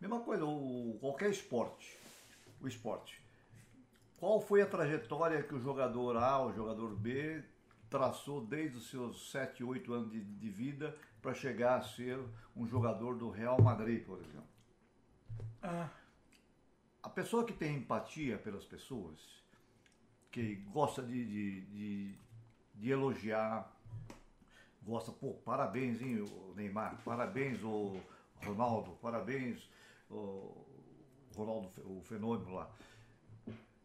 [0.01, 1.99] Mesma coisa, o, qualquer esporte.
[2.63, 3.21] O esporte.
[4.19, 7.45] Qual foi a trajetória que o jogador A, o jogador B,
[7.91, 12.19] traçou desde os seus 7, 8 anos de, de vida para chegar a ser
[12.57, 14.47] um jogador do Real Madrid, por exemplo?
[15.63, 15.89] Ah,
[17.03, 19.19] A pessoa que tem empatia pelas pessoas,
[20.31, 22.15] que gosta de, de, de,
[22.75, 23.71] de elogiar,
[24.83, 26.25] gosta, pô, parabéns, hein,
[26.55, 27.97] Neymar, parabéns, o
[28.45, 29.69] Ronaldo, parabéns,
[30.11, 30.65] o
[31.35, 32.71] Ronaldo, o fenômeno lá.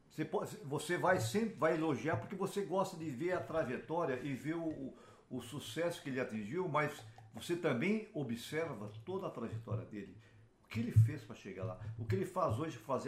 [0.10, 4.34] Você, pode- você vai sempre vai elogiar porque você gosta de ver a trajetória e
[4.36, 4.98] ver o, o,
[5.32, 6.94] o sucesso que ele atingiu, mas
[7.34, 10.16] você também observa toda a trajetória dele.
[10.66, 11.80] O que ele fez para chegar lá?
[12.00, 13.00] O que ele faz hoje para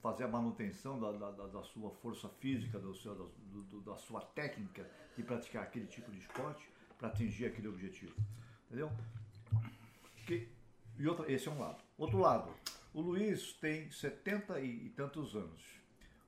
[0.00, 4.88] fazer a manutenção da, da- da- sua força física, do seu- do- da sua técnica
[5.16, 6.66] de praticar aquele tipo de esporte
[6.98, 8.14] para atingir aquele objetivo.
[8.66, 8.90] Entendeu?
[10.26, 10.48] Que-
[10.98, 11.82] e outra, esse é um lado.
[11.98, 12.54] Outro lado,
[12.94, 15.60] o Luiz tem 70 e, e tantos anos.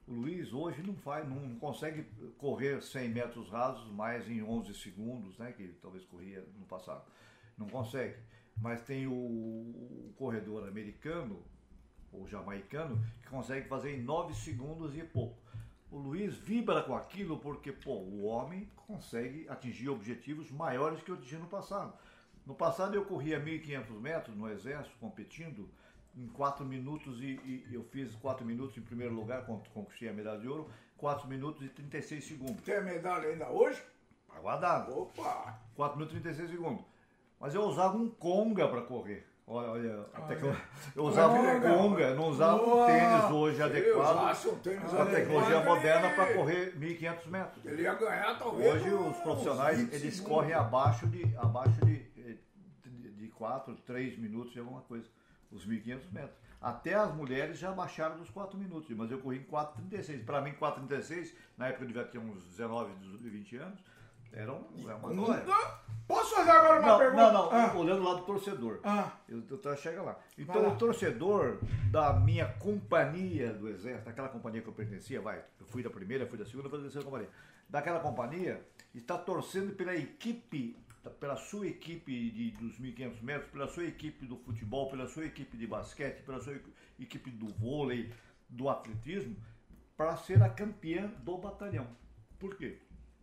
[0.09, 2.05] O Luiz hoje não vai, não consegue
[2.39, 7.05] correr 100 metros rasos mais em 11 segundos, né, que talvez corria no passado.
[7.59, 8.17] Não consegue.
[8.57, 11.45] Mas tem o, o corredor americano,
[12.11, 15.39] ou jamaicano, que consegue fazer em 9 segundos e pouco.
[15.91, 21.17] O Luiz vibra com aquilo porque, pô, o homem consegue atingir objetivos maiores que eu
[21.17, 21.93] atingi no passado.
[22.47, 25.69] No passado eu corria 1.500 metros no exército, competindo,
[26.17, 30.13] em 4 minutos e, e eu fiz 4 minutos em primeiro lugar, con- conquistei a
[30.13, 32.63] medalha de ouro, 4 minutos e 36 segundos.
[32.65, 33.83] Tem a medalha ainda hoje?
[34.29, 34.97] Aguardado.
[34.99, 35.59] Opa!
[35.75, 36.85] 4 minutos e 36 segundos.
[37.41, 39.27] Mas eu usava um conga para correr.
[39.51, 40.55] Olha, olha, até que eu,
[40.95, 42.15] eu usava um Conga.
[42.15, 47.27] não usava um tênis hoje adequado um tênis com a tecnologia moderna para correr 1.500
[47.29, 47.65] metros.
[47.65, 48.75] Ele ia ganhar talvez.
[48.75, 52.37] Hoje os profissionais 20 eles correm abaixo de abaixo de, eh,
[52.85, 55.09] de, de 4, 3 minutos alguma coisa,
[55.51, 56.39] os 1.500 metros.
[56.61, 60.25] Até as mulheres já baixaram dos 4 minutos, mas eu corri em 4,36.
[60.25, 62.93] Para mim, 4,36, na época eu devia ter uns 19,
[63.31, 63.81] 20 anos,
[64.33, 65.45] era, um, era uma glória.
[66.07, 67.33] Posso fazer agora uma Não, pergunta?
[67.33, 68.81] não, não, Ah, olhando lá do torcedor.
[68.83, 70.19] ah, Eu, eu tô- chega lá.
[70.37, 70.69] Então, lá.
[70.71, 71.59] o torcedor
[71.91, 76.27] da minha companhia do Exército, aquela companhia que eu pertencia, vai, eu fui da primeira,
[76.27, 77.31] fui da segunda, fui da terceira companhia.
[77.69, 80.77] Daquela companhia, está torcendo pela equipe,
[81.11, 85.57] pela sua equipe de, dos 1.500 metros, pela sua equipe do futebol, pela sua equipe
[85.57, 86.55] de basquete, pela sua
[86.99, 88.13] equipe do vôlei,
[88.49, 89.37] do atletismo,
[89.97, 91.87] para ser a campeã do batalhão.
[92.39, 92.79] Por quê?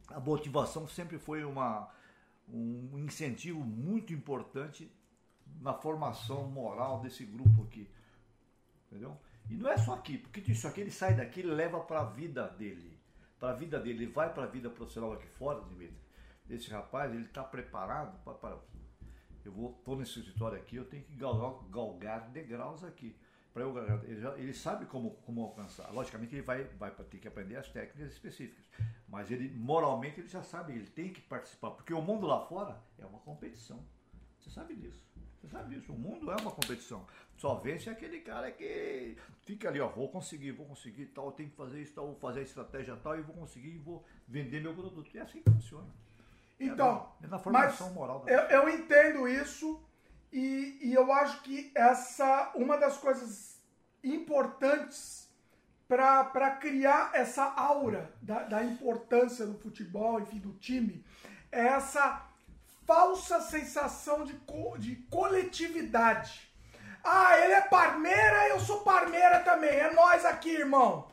[0.10, 1.90] A motivação sempre foi uma,
[2.48, 4.92] um incentivo muito importante
[5.62, 7.90] na formação moral desse grupo aqui.
[8.88, 9.18] Entendeu?
[9.50, 12.06] E não é só aqui, porque isso aqui ele sai daqui e leva para a
[12.06, 13.00] vida dele.
[13.40, 16.05] Para a vida dele, ele vai para a vida profissional aqui fora, Dimitri.
[16.50, 18.58] Esse rapaz, ele está preparado para.
[19.44, 23.16] eu vou, tô nesse escritório aqui, eu tenho que galgar, galgar degraus aqui.
[23.54, 25.90] Para eu ele, já- ele sabe como, como alcançar.
[25.94, 28.66] Logicamente ele vai, vai ter que aprender as técnicas específicas.
[29.08, 31.72] Mas ele, moralmente, ele já sabe, ele tem que participar.
[31.72, 33.82] Porque o mundo lá fora é uma competição.
[34.40, 35.02] Você sabe disso.
[35.40, 35.94] Você sabe disso.
[35.94, 37.08] O mundo é uma competição.
[37.38, 41.56] Só vence aquele cara que fica ali, ó, vou conseguir, vou conseguir, tal, tenho que
[41.56, 44.74] fazer isso, tal, vou fazer a estratégia tal, e vou conseguir, e vou vender meu
[44.74, 45.10] produto.
[45.18, 45.88] É assim que funciona.
[46.60, 49.84] Então, É na mas formação moral da eu, eu entendo isso
[50.32, 53.60] e, e eu acho que essa uma das coisas
[54.04, 55.30] importantes
[55.88, 61.06] para criar essa aura da, da importância do futebol, enfim, do time,
[61.52, 62.26] é essa
[62.88, 66.52] falsa sensação de, co- de coletividade.
[67.04, 69.70] Ah, ele é Parmeira, eu sou Parmeira também.
[69.70, 71.08] É nós aqui, irmão.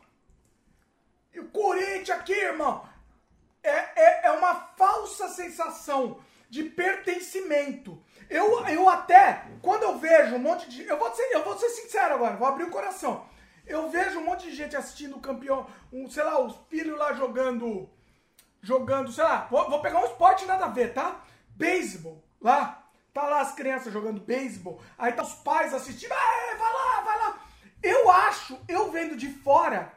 [1.35, 2.87] E o Corinthians aqui, irmão.
[3.63, 8.03] É, é, é uma falsa sensação de pertencimento.
[8.29, 10.87] Eu, eu até, quando eu vejo um monte de.
[10.87, 13.27] Eu vou, ser, eu vou ser sincero agora, vou abrir o coração.
[13.67, 17.13] Eu vejo um monte de gente assistindo o campeão, um, sei lá, os filhos lá
[17.13, 17.89] jogando.
[18.61, 21.25] Jogando, sei lá, vou, vou pegar um esporte nada a ver, tá?
[21.57, 22.83] Beisebol, lá.
[23.13, 27.47] Tá lá as crianças jogando beisebol, aí tá os pais assistindo, vai lá, vai lá.
[27.83, 29.93] Eu acho, eu vendo de fora,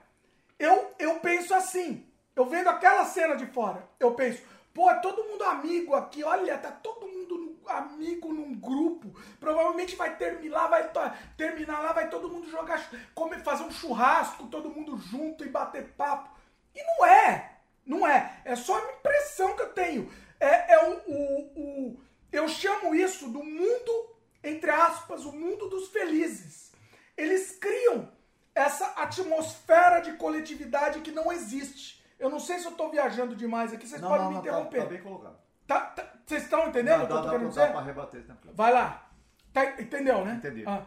[0.60, 2.05] eu, eu penso assim,
[2.36, 4.42] eu vendo aquela cena de fora, eu penso,
[4.74, 10.16] pô, é todo mundo amigo aqui, olha, tá todo mundo amigo num grupo, provavelmente vai
[10.18, 10.92] terminar, vai
[11.36, 15.86] terminar lá, vai todo mundo jogar, comer, fazer um churrasco, todo mundo junto e bater
[15.98, 16.30] papo.
[16.76, 17.52] E não é,
[17.86, 20.12] não é, é só a impressão que eu tenho.
[20.40, 22.00] É, é o, o, o-
[22.32, 26.72] eu chamo isso do mundo, entre aspas, o mundo dos felizes.
[27.16, 28.12] Eles criam
[28.54, 31.95] essa atmosfera de coletividade que não existe.
[32.18, 34.44] Eu não sei se eu tô viajando demais aqui, vocês Não, podem não, me não,
[34.44, 34.80] tá, interromper.
[34.84, 35.38] tá bem colocado.
[35.68, 37.72] Tá- tá- vocês estão entendendo o que eu tô querendo dizer?
[37.72, 38.56] para rebater tranquilo.
[38.56, 39.12] Vai lá.
[39.52, 40.36] Tá- entendeu, né?
[40.36, 40.64] Entendi.
[40.66, 40.86] Ah,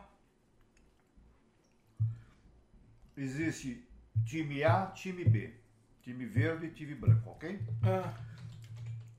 [3.17, 3.87] Existe
[4.25, 5.55] time A, time B.
[6.03, 7.61] Time verde e time branco, ok?
[7.83, 8.15] ah,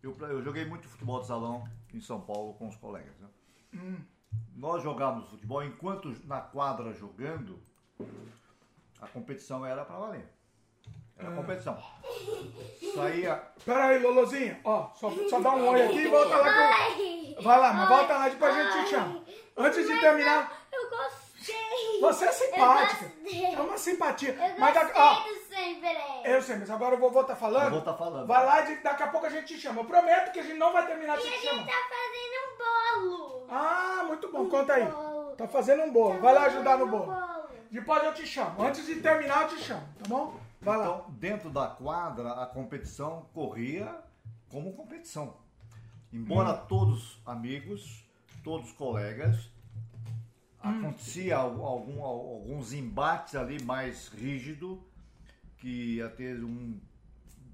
[0.02, 3.14] Eu, eu joguei muito futebol de salão em São Paulo com os colegas.
[3.20, 3.28] Né?
[3.76, 3.98] Hum.
[4.56, 7.60] Nós jogávamos futebol enquanto na quadra jogando,
[9.02, 10.26] a competição era para valer.
[11.20, 11.78] Era competição.
[12.96, 13.44] Saía.
[13.66, 14.60] Pera aí, Lolozinha.
[14.64, 16.54] Ó, só, só dá um oi aqui e volta lá
[16.96, 17.42] que eu...
[17.44, 19.22] Vai lá, mas volta lá depois a gente te chama.
[19.58, 22.00] Antes de terminar, Eu gostei.
[22.02, 23.06] você é simpática.
[23.06, 23.46] Eu gostei.
[23.46, 24.30] É uma simpatia.
[24.32, 26.22] Eu Mas, gostei ó, do diferente.
[26.26, 27.68] Eu sei, mas agora o vovô tá falando.
[27.68, 28.26] O vovô tá falando.
[28.28, 29.82] Vai lá e daqui a pouco a gente te chama.
[29.82, 31.66] Eu prometo que a gente não vai terminar de E a te gente chamar.
[31.66, 33.48] tá fazendo um bolo.
[33.50, 34.50] Ah, muito bom.
[34.50, 34.86] Conta aí.
[34.86, 35.36] bolo.
[35.36, 36.20] Tá fazendo um bolo.
[36.22, 37.16] Vai lá ajudar no um bolo.
[37.72, 38.62] Depois eu te chamo.
[38.64, 40.40] Antes de terminar, eu te chamo, tá bom?
[40.62, 40.84] Vai lá.
[40.86, 44.02] Então, dentro da quadra, a competição corria
[44.50, 45.38] como competição.
[46.12, 46.66] Embora Hum.
[46.68, 48.04] todos amigos,
[48.44, 49.50] todos colegas,
[50.64, 50.80] Hum.
[50.86, 54.84] acontecia al- algum, al- alguns embates ali mais rígido,
[55.58, 56.80] que ter um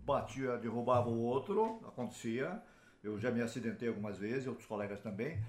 [0.06, 2.62] batia, derrubava o outro, acontecia.
[3.04, 5.44] Eu já me acidentei algumas vezes, outros colegas também.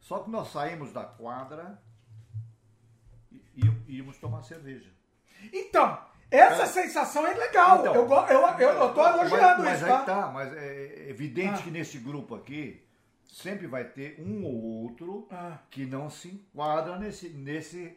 [0.00, 1.80] Só que nós saímos da quadra
[3.30, 3.40] e
[3.88, 4.90] e íamos tomar cerveja.
[5.52, 5.98] Então,
[6.30, 7.80] essa Cara, sensação é legal.
[7.80, 9.98] então, eu, eu, eu, eu tô elogiando mas, isso, mas tá?
[10.00, 11.62] aí tá, mas é evidente Ah.
[11.62, 12.82] que nesse grupo aqui
[13.24, 15.58] sempre vai ter um ou outro Ah.
[15.70, 17.96] que não se enquadra nesse, nesse,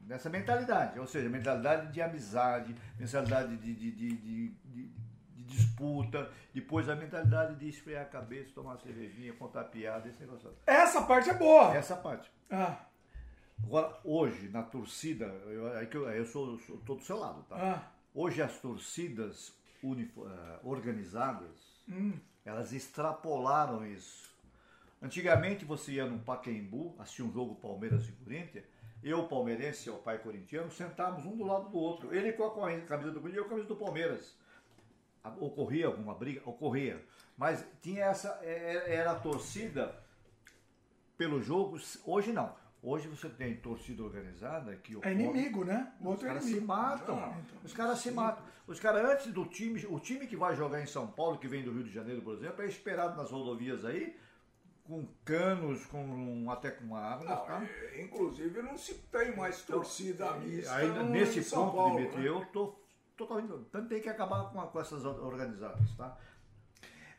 [0.00, 0.98] nessa mentalidade.
[0.98, 5.02] Ou seja, mentalidade de amizade, mentalidade de, de, de, de-
[5.36, 10.50] disputa, depois a mentalidade de esfriar a cabeça, tomar cervejinha, contar piada, esse negócio.
[10.66, 11.74] Essa parte é boa.
[11.76, 12.30] Essa parte.
[12.50, 12.76] Ah,
[13.64, 17.42] Agora, hoje, na torcida, eu, é que eu, eu sou, sou, tô do seu lado,
[17.48, 17.56] tá?
[17.56, 17.92] ah.
[18.14, 22.12] Hoje as torcidas unifo- eh, organizadas, Hum.
[22.44, 24.30] elas extrapolaram isso.
[25.00, 28.64] Antigamente você ia no Pacaembu, assistia um jogo Palmeiras e Corinthians,
[29.02, 32.14] eu, palmeirense, e o pai corintiano, sentávamos um do lado do outro.
[32.14, 34.36] Ele com a camisa do Corinthians e eu com a camisa do Palmeiras.
[35.40, 36.40] Ocorria alguma briga?
[36.44, 37.02] Ocorria.
[37.36, 39.92] Mas tinha essa, é- era a torcida
[41.16, 42.54] pelo jogo, hoje não.
[42.82, 45.92] Hoje você tem torcida organizada que É ocorre- inimigo, né?
[46.00, 46.66] O os outro é caras se inimigo.
[46.72, 47.16] matam.
[47.18, 48.44] Ah, Os caras se matam.
[48.66, 51.62] Os caras, antes do time, o time que vai jogar em São Paulo, que vem
[51.62, 54.16] do Rio de Janeiro, por exemplo, é esperado nas rodovias aí,
[54.84, 57.24] com canos, com até com água.
[57.28, 57.62] Não, tá?
[57.62, 60.74] é, inclusive não se tem mais torcida mista.
[60.74, 62.28] Aí, no- nesse ponto, Paulo, Dimitri, né?
[62.28, 62.74] eu tô
[63.16, 63.52] totalmente.
[63.52, 66.18] Então tem que acabar com, com essas organizadas, tá?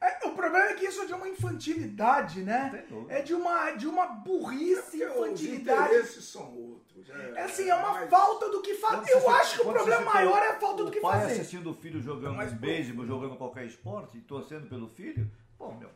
[0.06, 2.84] É, o problema é que isso é de uma infantilidade, né?
[3.08, 5.82] É de uma, de uma burrice, os infantilidade.
[5.82, 7.10] interesses são outros.
[7.10, 9.12] É, É assim, é uma mas- falta do que fazer.
[9.12, 11.34] Eu acho que o problema maior é a falta do que O pai fazer.
[11.34, 15.90] assistindo o filho jogando Mas, beisebol, jogando qualquer esporte, torcendo pelo filho, pô, meu.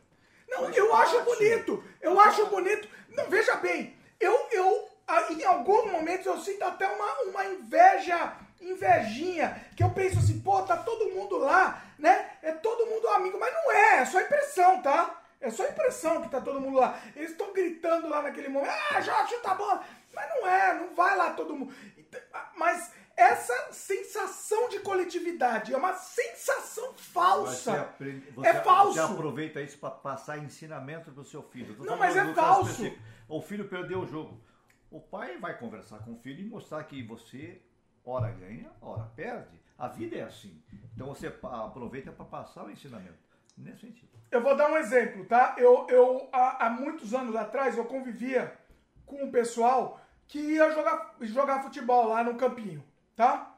[0.48, 1.26] Não, eu acho parte.
[1.38, 1.84] bonito.
[2.00, 2.88] Eu acho bonito.
[3.10, 4.88] Não, veja bem, eu, eu
[5.30, 10.62] em alguns momentos eu sinto até uma, uma inveja, invejinha, que eu penso assim, pô,
[10.62, 12.30] tá todo mundo lá, né?
[12.42, 15.22] É todo mundo amigo, mas não é, é só impressão, tá?
[15.40, 17.00] É só impressão que tá todo mundo lá.
[17.14, 19.84] Eles estão gritando lá naquele momento, ah, já chuta a bola.
[20.12, 21.72] Mas não é, não vai lá todo mundo.
[21.96, 22.20] Então,
[22.56, 27.72] Mas essa sensação de coletividade é uma sensação falsa.
[27.72, 28.94] Você aprende- é você- falso.
[28.94, 31.76] Você aproveita isso para passar ensinamento pro seu filho.
[31.84, 32.92] Não, mas é falso.
[33.28, 34.40] O filho perdeu o jogo.
[34.90, 37.60] O pai vai conversar com o filho e mostrar que você
[38.08, 39.60] ora ganha, ora perde.
[39.78, 40.60] A vida é assim.
[40.94, 43.28] Então você aproveita para passar o ensinamento.
[43.56, 44.08] Nesse sentido.
[44.30, 45.54] Eu vou dar um exemplo, tá?
[45.58, 48.56] Eu, eu há, há muitos anos atrás, eu convivia
[49.04, 52.84] com um pessoal que ia jogar, jogar futebol lá no campinho,
[53.16, 53.56] tá?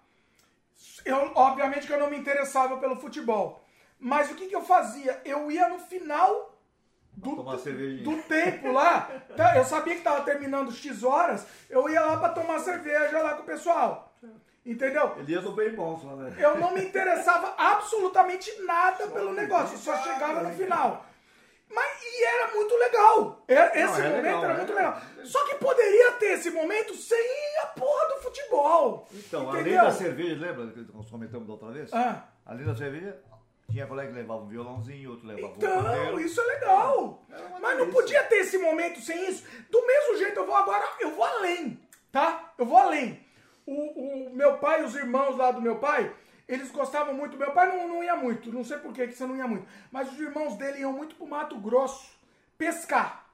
[1.04, 3.62] Eu, obviamente que eu não me interessava pelo futebol.
[3.98, 5.20] Mas o que, que eu fazia?
[5.24, 6.58] Eu ia no final
[7.12, 7.36] do,
[8.02, 9.02] do- tempo lá.
[9.36, 9.56] tá?
[9.56, 13.42] Eu sabia que tava terminando X horas, eu ia lá pra tomar cerveja lá com
[13.42, 14.09] o pessoal.
[14.64, 15.14] Entendeu?
[15.18, 16.34] Ele ia no bem bom só, né?
[16.38, 21.06] Eu não me interessava absolutamente nada pelo negócio, só chegava no final.
[21.72, 23.44] Mas e era muito legal.
[23.48, 24.94] E- Esse é momento legal, era é muito legal.
[24.94, 25.24] legal.
[25.24, 29.08] Só que poderia ter esse momento sem a porra do futebol.
[29.12, 29.80] Então, entendeu?
[29.80, 31.92] além da cerveja, lembra que nós comentamos da outra vez?
[31.94, 32.24] Ah.
[32.44, 33.16] Além da cerveja,
[33.70, 37.22] tinha colega que levava um violãozinho, outro levava um Então, isso é legal.
[37.30, 39.44] Era Mas não podia ter esse momento sem isso.
[39.70, 42.52] Do mesmo jeito, eu vou agora, eu vou além, tá?
[42.58, 43.24] Eu vou além.
[43.66, 46.14] O, o meu pai, os irmãos lá do meu pai,
[46.48, 47.36] eles gostavam muito.
[47.36, 49.66] Meu pai não, não ia muito, não sei por que você não ia muito.
[49.92, 52.10] Mas os irmãos dele iam muito pro Mato Grosso
[52.58, 53.26] pescar.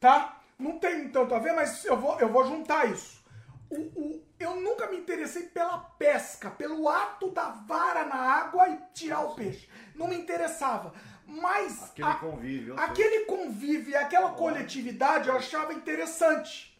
[0.00, 0.40] Tá?
[0.58, 3.22] Não tem tanto a ver, mas eu vou, eu vou juntar isso.
[3.70, 8.78] O, o- eu nunca me interessei pela pesca, pelo ato da vara na água e
[8.92, 9.68] tirar o peixe.
[9.94, 10.92] Não me interessava.
[11.26, 12.72] Mas Aquele a- convívio.
[12.74, 12.84] eu sei.
[12.86, 16.70] aquele convívio, aquela coletividade eu achava interessante.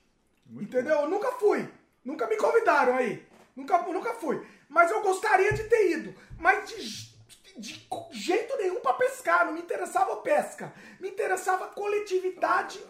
[0.51, 0.97] entendeu?
[1.03, 1.67] Eu nunca fui.
[2.05, 3.27] Nunca me convidaram aí.
[3.55, 4.45] Nunca, nunca fui.
[4.69, 6.15] Mas eu gostaria de ter ido.
[6.39, 9.47] Mas de, de jeito nenhum pra pescar.
[9.47, 10.73] Não me interessava a pesca.
[10.99, 12.85] Me interessava a coletividade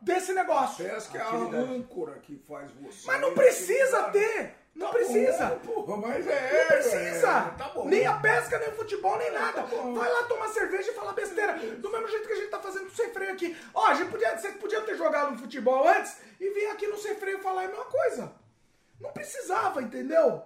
[0.00, 0.84] desse negócio.
[0.84, 3.06] Pesca é a âncora que faz você.
[3.06, 4.57] Mas não precisa ter.
[4.78, 5.60] Não Tá precisa.
[5.64, 6.60] bom, mas é.
[6.60, 7.28] Não precisa!
[7.28, 7.84] é, tá bom.
[7.86, 9.62] nem a pesca, nem o futebol, nem nada.
[9.62, 9.92] bom.
[9.94, 11.54] Vai lá tomar cerveja e falar besteira.
[11.54, 13.56] Do mesmo jeito que a gente tá fazendo sem freio aqui.
[13.74, 16.96] Ó, a gente podia, vocês podiam ter jogado um futebol antes e vir aqui no
[16.96, 18.32] sem freio falar a mesma coisa.
[19.00, 20.44] Não precisava, entendeu?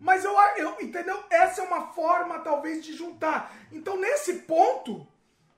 [0.00, 1.22] Mas eu, eu, entendeu?
[1.28, 3.54] Essa é uma forma, talvez, de juntar.
[3.70, 5.06] Então, nesse ponto,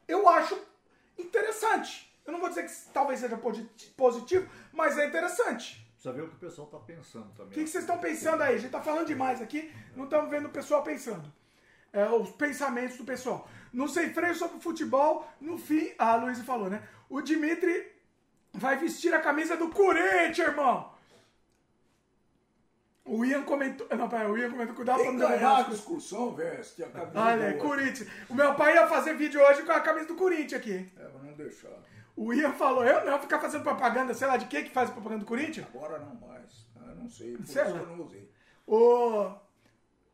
[0.08, 0.58] eu acho
[1.16, 2.12] interessante.
[2.26, 3.38] Eu não vou dizer que talvez seja
[3.96, 5.85] positivo, mas é interessante.
[6.07, 7.51] Precisa ver o que o pessoal está pensando também.
[7.51, 8.55] O que, que vocês estão pensando aí?
[8.55, 11.33] A gente está falando demais aqui, não estamos vendo o pessoal pensando.
[11.93, 13.49] É, os pensamentos do pessoal.
[13.73, 16.86] No Sem Freio sobre futebol, no fim, a Luísa falou, né?
[17.09, 17.93] O Dimitri
[18.52, 20.93] vai vestir a camisa do Corinthians, irmão.
[23.05, 23.86] O Ian comentou.
[23.97, 24.75] Não, pai, o Ian comentou.
[24.76, 28.09] Cuidado pra não derrubar a discussão, veste a camisa Olha, do Corinthians.
[28.28, 30.93] O meu pai ia fazer vídeo hoje com a camisa do Corinthians aqui.
[30.97, 31.70] É, mas não deixar.
[32.17, 35.20] O Ian falou, eu não, ficar fazendo propaganda, sei lá de que que faz propaganda
[35.20, 35.67] do Corinthians?
[35.75, 36.67] Agora não mais.
[36.89, 37.81] Eu não sei, por sei isso lá.
[37.81, 38.33] eu não usei.
[38.67, 39.31] O,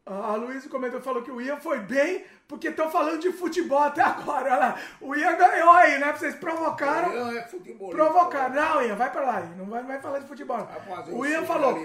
[0.05, 4.03] a Luísa comentou, falou que o Ian foi bem, porque estão falando de futebol até
[4.03, 4.47] agora.
[4.51, 6.13] Olha lá, o Ian ganhou aí, né?
[6.13, 7.15] Vocês provocaram.
[7.15, 7.97] Não, é futebolista.
[7.97, 8.55] Provocaram.
[8.55, 9.55] Não, Ian, vai pra lá, Ian.
[9.55, 10.59] Não vai, não vai falar de futebol.
[10.59, 11.15] não.
[11.17, 11.79] O isso Ian falou,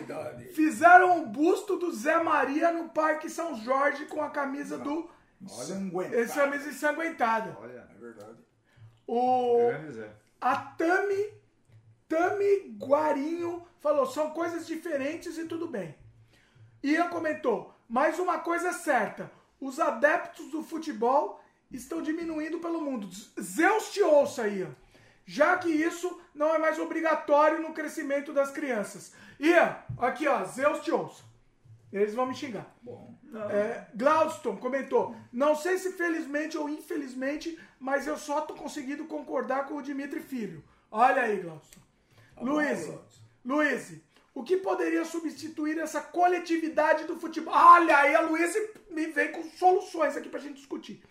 [0.56, 5.08] fizeram um busto do Zé Maria no Parque São Jorge com a camisa do...
[5.40, 6.20] Ensanguentado.
[6.20, 7.56] Esse camisa ensanguentada.
[7.62, 8.47] Olha, É verdade.
[9.08, 9.58] O...
[10.40, 11.34] A Tami,
[12.08, 15.96] Tami Guarinho falou, são coisas diferentes e tudo bem.
[16.84, 23.10] Ian comentou, mas uma coisa é certa, os adeptos do futebol estão diminuindo pelo mundo.
[23.42, 24.76] Zeus te ouça, Ian.
[25.26, 29.14] Já que isso não é mais obrigatório no crescimento das crianças.
[29.40, 31.24] Ian, aqui ó, Zeus te ouça.
[31.92, 32.74] Eles vão me xingar.
[32.82, 33.17] Bom,
[33.50, 39.66] É, Glaudston comentou: Não sei se felizmente ou infelizmente, mas eu só tô conseguindo concordar
[39.68, 40.64] com o Dimitri Filho.
[40.90, 41.82] Olha aí, Glaudston.
[42.42, 43.22] Luiz, Glaudston.
[43.46, 43.94] Luiz,
[44.34, 47.54] o que poderia substituir essa coletividade do futebol?
[47.54, 48.54] Olha aí, a Luiz
[48.90, 51.02] me vem com soluções aqui pra gente discutir.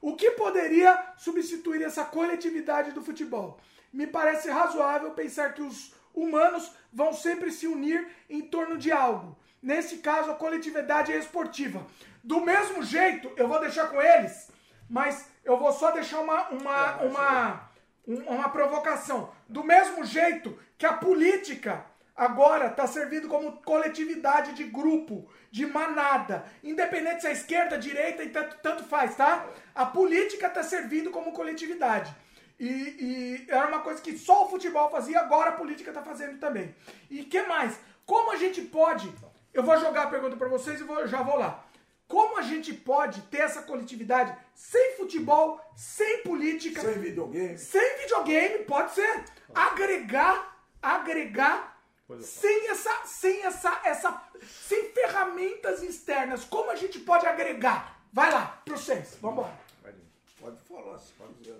[0.00, 3.58] O que poderia substituir essa coletividade do futebol?
[3.92, 9.36] Me parece razoável pensar que os humanos vão sempre se unir em torno de algo.
[9.66, 11.84] Nesse caso, a coletividade é esportiva.
[12.22, 14.48] Do mesmo jeito, eu vou deixar com eles,
[14.88, 17.70] mas eu vou só deixar uma, uma, uma,
[18.06, 19.32] um- uma provocação.
[19.48, 26.44] Do mesmo jeito que a política agora está servindo como coletividade de grupo, de manada.
[26.62, 29.46] Independente se é esquerda, direita e tanto, tanto faz, tá?
[29.74, 32.14] A política está servindo como coletividade.
[32.58, 36.38] E, e era uma coisa que só o futebol fazia, agora a política está fazendo
[36.38, 36.72] também.
[37.10, 37.76] E que mais?
[38.06, 39.12] Como a gente pode.
[39.56, 41.64] Eu vou jogar a pergunta para vocês e vou- já vou lá.
[42.06, 47.58] Como a gente pode ter essa coletividade sem futebol, sem política, sem videogame.
[47.58, 49.24] sem videogame, pode ser.
[49.54, 51.80] Agregar, agregar,
[52.22, 54.22] sem essa, sem essa, essa,
[54.68, 56.44] sem ferramentas externas.
[56.44, 57.98] Como a gente pode agregar?
[58.12, 59.58] Vai lá, pra vocês, vambora.
[59.82, 60.12] Vai, Dimitri.
[60.38, 61.58] Pode falar, se pode dizer.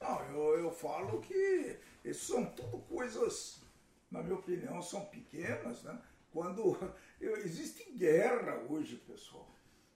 [0.00, 3.60] Não, eu, eu falo que isso são tudo coisas,
[4.10, 5.98] na minha opinião, são pequenas, né?
[6.32, 6.76] Quando
[7.20, 9.54] existe guerra hoje, pessoal.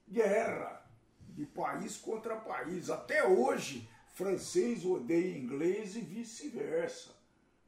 [0.08, 0.84] Guerra
[1.28, 2.90] de país contra país.
[2.90, 7.10] Até hoje, francês odeia inglês e vice-versa.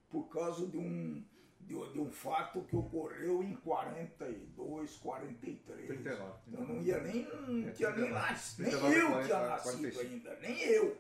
[0.08, 1.24] Por causa de um,
[1.60, 5.86] de, de um fato que ocorreu em 42, 43.
[5.86, 6.32] 39.
[6.52, 10.00] Eu não ia nem, não tinha nem nascido, nem 39, eu tinha 40, nascido 45.
[10.00, 10.96] ainda, nem eu.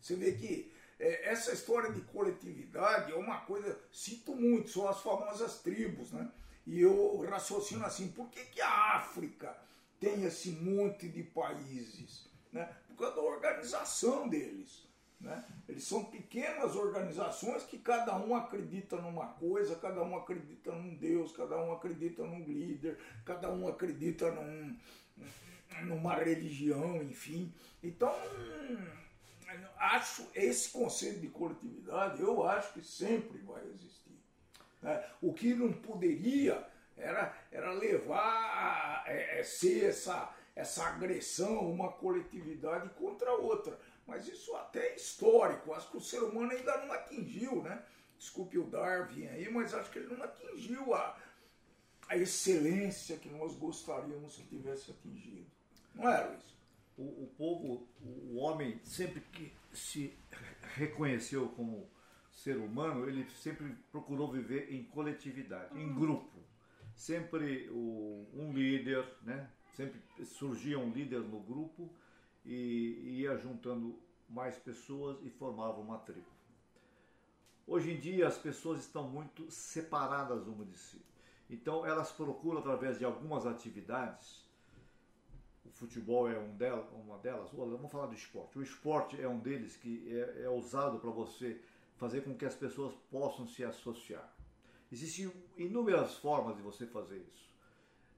[0.00, 5.00] Você vê que é, essa história de coletividade é uma coisa, cito muito, são as
[5.00, 6.30] famosas tribos, né?
[6.66, 9.56] E eu raciocino assim, por que, que a África
[9.98, 12.28] tem esse monte de países?
[12.52, 12.68] Né?
[12.88, 14.86] Por causa da organização deles.
[15.20, 15.44] Né?
[15.68, 21.30] Eles são pequenas organizações que cada um acredita numa coisa, cada um acredita num Deus,
[21.32, 24.76] cada um acredita num líder, cada um acredita num,
[25.84, 27.54] numa religião, enfim.
[27.82, 28.12] Então,
[29.78, 34.01] acho esse conceito de coletividade, eu acho que sempre vai existir.
[34.82, 35.04] Né?
[35.20, 41.92] O que não poderia era, era levar a é, é, ser essa, essa agressão, uma
[41.92, 43.78] coletividade contra outra.
[44.06, 47.82] Mas isso até é histórico, acho que o ser humano ainda não atingiu, né?
[48.18, 51.16] Desculpe o Darwin aí, mas acho que ele não atingiu a,
[52.08, 55.46] a excelência que nós gostaríamos que tivesse atingido.
[55.94, 56.52] Não é, Luiz?
[56.96, 60.16] O, o povo, o homem, sempre que se
[60.74, 61.88] reconheceu como
[62.42, 66.42] ser humano, ele sempre procurou viver em coletividade, em grupo.
[66.94, 69.48] Sempre o, um líder, né?
[69.74, 71.90] Sempre surgia um líder no grupo
[72.44, 73.98] e ia juntando
[74.28, 76.26] mais pessoas e formava uma tribo.
[77.66, 81.00] Hoje em dia as pessoas estão muito separadas uma de si.
[81.48, 84.42] Então elas procuram através de algumas atividades
[85.64, 87.50] o futebol é um dela, uma delas.
[87.52, 88.58] Vamos falar do esporte.
[88.58, 91.60] O esporte é um deles que é, é usado para você
[92.02, 94.28] fazer com que as pessoas possam se associar.
[94.90, 97.48] Existem inúmeras formas de você fazer isso.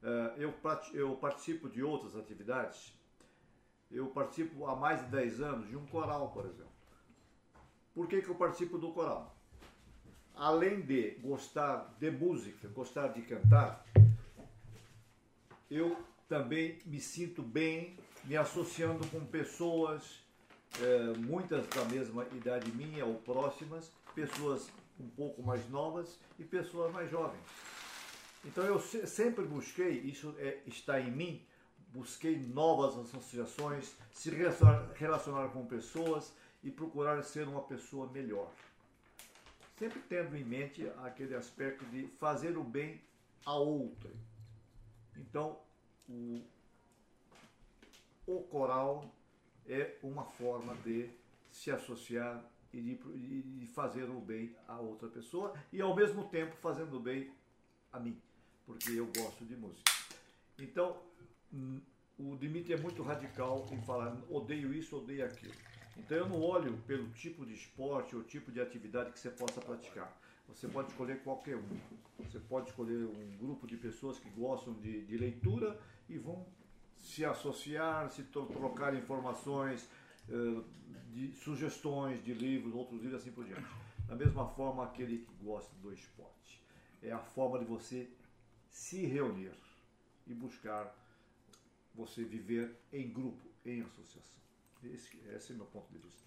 [0.02, 0.48] Eh,
[0.94, 2.94] eu, participo de outras atividades.
[3.90, 6.72] Eu participo há mais de 10 anos de um coral, por exemplo.
[7.94, 9.36] Por que, que eu participo do coral?
[10.34, 13.84] Além de gostar de música, gostar de cantar,
[15.70, 15.94] eu
[16.26, 20.23] também me sinto bem me associando com pessoas,
[20.80, 26.92] eh, muitas da mesma idade minha ou próximas, pessoas um pouco mais novas e pessoas
[26.92, 27.42] mais jovens.
[28.44, 31.42] Então eu se- sempre busquei, isso é, está em mim,
[31.92, 38.50] busquei novas associações, se relacionar, relacionar com pessoas e procurar ser uma pessoa melhor.
[39.78, 43.00] Sempre tendo em mente aquele aspecto de fazer o bem
[43.44, 44.14] a outrem.
[45.16, 45.58] Então,
[46.08, 46.40] o,
[48.26, 49.04] o coral
[49.68, 51.10] é uma forma de
[51.50, 56.56] se associar e de, de fazer o bem a outra pessoa e ao mesmo tempo
[56.56, 57.30] fazendo o bem
[57.92, 58.20] a mim,
[58.66, 59.92] porque eu gosto de música.
[60.58, 61.00] Então,
[61.52, 61.80] hum,
[62.18, 65.54] o Dimitri é muito radical em falar odeio isso, odeio aquilo.
[65.96, 69.60] Então eu não olho pelo tipo de esporte ou tipo de atividade que você possa
[69.60, 70.12] praticar.
[70.48, 71.80] Você pode escolher qualquer um.
[72.18, 76.46] Você pode escolher um grupo de pessoas que gostam de, de leitura e vão
[77.04, 79.88] se associar, se tro- trocar informações,
[80.28, 80.62] eh,
[81.12, 83.66] de sugestões de livros, outros livros assim por diante.
[84.08, 86.60] Da mesma forma, aquele que gosta do esporte.
[87.02, 88.08] É a forma de você
[88.68, 89.52] se reunir
[90.26, 90.92] e buscar
[91.94, 94.40] você viver em grupo, em associação.
[94.82, 96.22] Esse, esse é meu ponto de vista.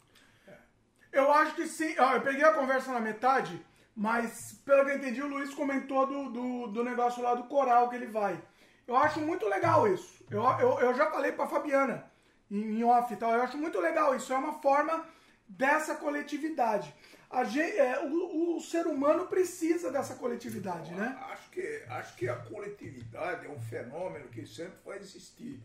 [1.12, 1.96] Eu acho que sim.
[2.00, 3.60] Ó, eu peguei a conversa na metade,
[3.96, 7.90] mas pelo que eu entendi, o Luiz comentou do, do, do negócio lá do coral
[7.90, 8.42] que ele vai.
[8.88, 10.24] Eu acho muito legal isso.
[10.32, 12.10] Eu, eu, eu já falei pra Fabiana
[12.50, 13.32] em, em off e tal.
[13.34, 14.32] Eu acho muito legal isso.
[14.34, 15.06] É uma forma
[15.48, 16.94] dessa coletividade.
[17.30, 21.18] A gen- é, o, o ser humano precisa dessa coletividade, né?
[21.30, 25.62] Acho que, acho que a coletividade é um fenômeno que sempre vai existir.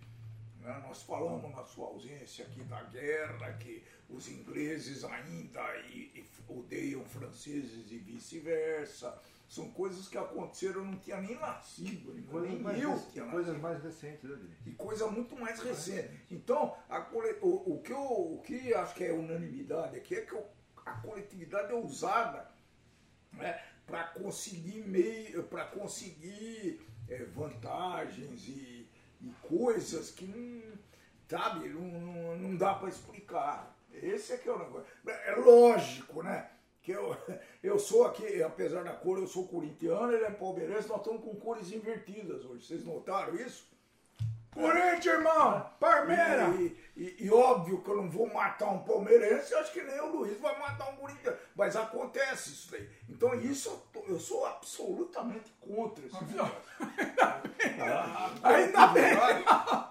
[0.61, 0.83] né?
[0.87, 7.05] Nós falamos na sua ausência aqui da guerra, que os ingleses ainda e- e odeiam
[7.05, 9.17] franceses e vice-versa.
[9.53, 12.25] São coisas que aconteceram, eu não tinha nem nascido, nem
[12.81, 14.71] eu tinha nascido coisas mais recentes, né, Dimitri?
[14.71, 16.25] e coisa muito mais recente.
[16.31, 17.01] Então, a
[17.43, 20.47] o, o que eu, o que acho que é unanimidade aqui é que o-
[20.87, 22.51] a coletividade é usada
[23.87, 28.89] para conseguir meio, para conseguir é, vantagens e,
[29.21, 30.73] e coisas que não,
[31.29, 33.77] sabe, não, não, não dá para explicar.
[33.93, 34.91] Esse é que é o negócio.
[35.07, 36.49] É lógico, né?
[36.83, 37.17] Que eu,
[37.63, 41.35] eu sou aqui, apesar da cor, eu sou corintiano, ele é palmeirense, nós estamos com
[41.37, 42.67] cores invertidas hoje.
[42.67, 43.71] Vocês notaram isso?
[44.53, 45.67] Corinthians, irmão!
[45.81, 46.49] Parmeira!
[46.59, 49.99] E, e- e óbvio que eu não vou matar um palmeirense, eu acho que nem
[50.01, 51.39] o Luiz vai matar um corintiano.
[51.57, 52.87] Mas acontece isso daí.
[53.09, 56.53] Então isso eu, tô- eu sou absolutamente contra esse negócio.
[58.43, 59.15] Ainda bem!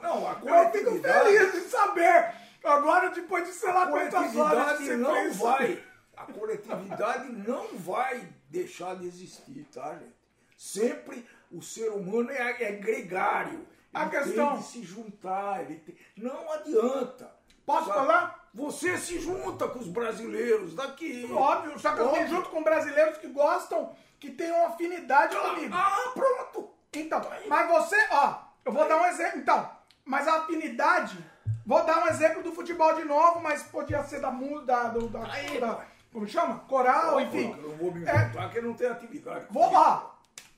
[0.01, 2.33] Não, a Eu fico feliz de saber!
[2.63, 5.83] Agora, depois de sei lá quantas horas você não fez- vai.
[6.21, 10.13] A coletividade não vai deixar de existir, tá, gente?
[10.57, 13.65] Sempre o ser humano é, é gregário.
[13.93, 17.31] A Ele questão- tem de se juntar, ele tem- não adianta.
[17.65, 17.99] Posso Sabe?
[17.99, 18.49] falar?
[18.53, 21.29] Você se junta com os brasileiros daqui.
[21.31, 25.73] Óbvio, só que eu me junto com brasileiros que gostam, que têm uma afinidade comigo.
[25.75, 26.71] Ah, pronto.
[26.93, 29.39] Então, mas você, ó, eu vou dar um exemplo.
[29.39, 29.69] Então,
[30.03, 31.17] mas a afinidade,
[31.65, 35.31] vou dar um exemplo do futebol de novo, mas podia ser da música, da, da,
[35.31, 35.85] Aí, da-.
[36.11, 36.59] Como chama?
[36.67, 37.55] Coral, enfim.
[37.61, 39.45] Eu vou me É, juntar que não tem atividade.
[39.49, 40.07] Vou lá.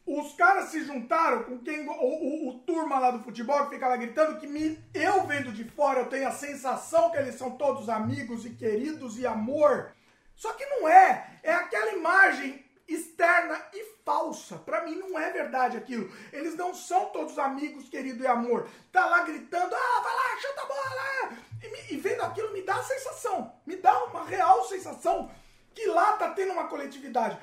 [0.05, 1.87] Os caras se juntaram com quem.
[1.87, 5.51] O, o- o turma lá do futebol que fica lá gritando, que me, eu vendo
[5.53, 9.91] de fora, eu tenho a sensação que eles são todos amigos e queridos e amor.
[10.35, 11.39] Só que não é.
[11.41, 14.57] É aquela imagem externa e falsa.
[14.57, 16.11] Pra mim não é verdade aquilo.
[16.33, 18.67] Eles não são todos amigos, querido e amor.
[18.91, 21.37] Tá lá gritando, ah, vai lá, chuta a bola.
[21.63, 25.31] E, me- e vendo aquilo me dá a sensação, me dá uma real sensação
[25.73, 27.37] que lá tá tendo uma coletividade.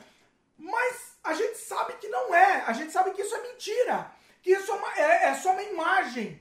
[0.57, 2.62] Mas a gente sabe que não é.
[2.67, 4.10] A gente sabe que isso é mentira.
[4.42, 6.41] Que isso é, uma- é- é só uma imagem.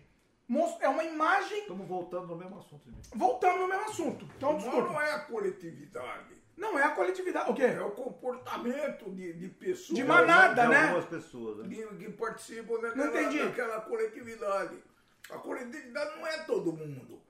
[0.79, 1.59] É uma imagem.
[1.59, 3.11] Estamos voltando no mesmo assunto, Dimitri.
[3.17, 4.25] Voltando no mesmo assunto.
[4.35, 4.89] Então, Não, desculpa.
[4.93, 6.39] não é a coletividade.
[6.57, 7.51] Não é a coletividade.
[7.51, 7.63] O quê?
[7.63, 10.83] É o comportamento de, de pessoas De manada, de né?
[10.85, 11.69] algumas pessoas, né?
[11.73, 13.43] que, que participam daquela, entendi.
[13.45, 14.77] daquela coletividade.
[15.29, 17.21] A coletividade não é todo mundo.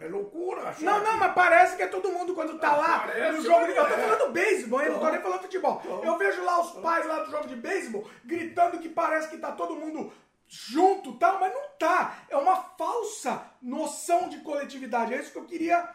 [0.00, 3.36] É loucura achar Não, não, mas parece que é todo mundo quando tá lá Parece,
[3.38, 3.72] no jogo de...
[3.72, 5.80] Eu tô falando beisebol, eu não tô nem falando futebol.
[5.84, 6.04] Então.
[6.04, 9.52] Eu vejo lá os pais lá do jogo de beisebol gritando que parece que tá
[9.52, 10.12] todo mundo
[10.46, 12.18] junto e tal, mas não tá.
[12.28, 15.14] É uma falsa noção de coletividade.
[15.14, 15.88] É isso que eu queria...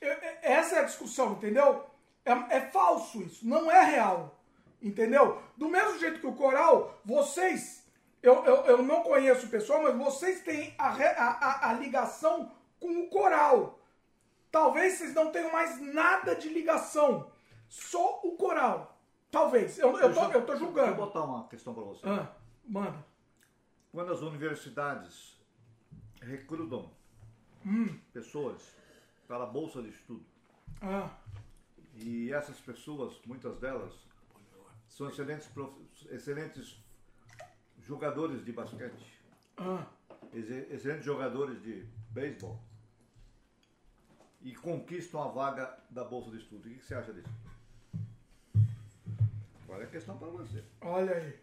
[0.00, 1.84] é- é- Essa é a discussão, entendeu?
[2.24, 4.38] É, é falso isso, não é real.
[4.82, 5.40] Entendeu?
[5.56, 7.82] Do mesmo jeito que o coral, vocês...
[8.22, 12.50] Eu, eu, eu não conheço o pessoal, mas vocês têm a, a, a, a ligação
[12.84, 13.78] com o coral.
[14.50, 17.30] Talvez vocês não tenham mais nada de ligação.
[17.66, 19.00] Só o coral.
[19.30, 19.78] Talvez.
[19.78, 20.94] Eu, eu, tô, eu tô Deixa eu julgando.
[20.96, 22.06] botar uma questão para você.
[22.06, 22.30] Ah,
[22.68, 23.02] manda.
[23.90, 25.40] Quando as universidades
[26.20, 26.90] recrutam
[27.66, 27.98] Hum.
[28.12, 28.60] pessoas
[29.26, 30.22] para a bolsa de estudo,
[30.82, 31.08] Ah,
[31.94, 33.94] e essas pessoas, muitas delas,
[34.86, 35.74] são excelentes, prof-
[36.10, 36.78] excelentes
[37.80, 39.02] jogadores de basquete,
[39.56, 39.86] ah.
[40.34, 42.60] excelentes jogadores de beisebol,
[44.44, 46.68] e conquistam a vaga da bolsa de estudo.
[46.68, 47.28] O que você acha disso?
[49.64, 50.62] Agora é questão para você.
[50.82, 51.34] Olha aí.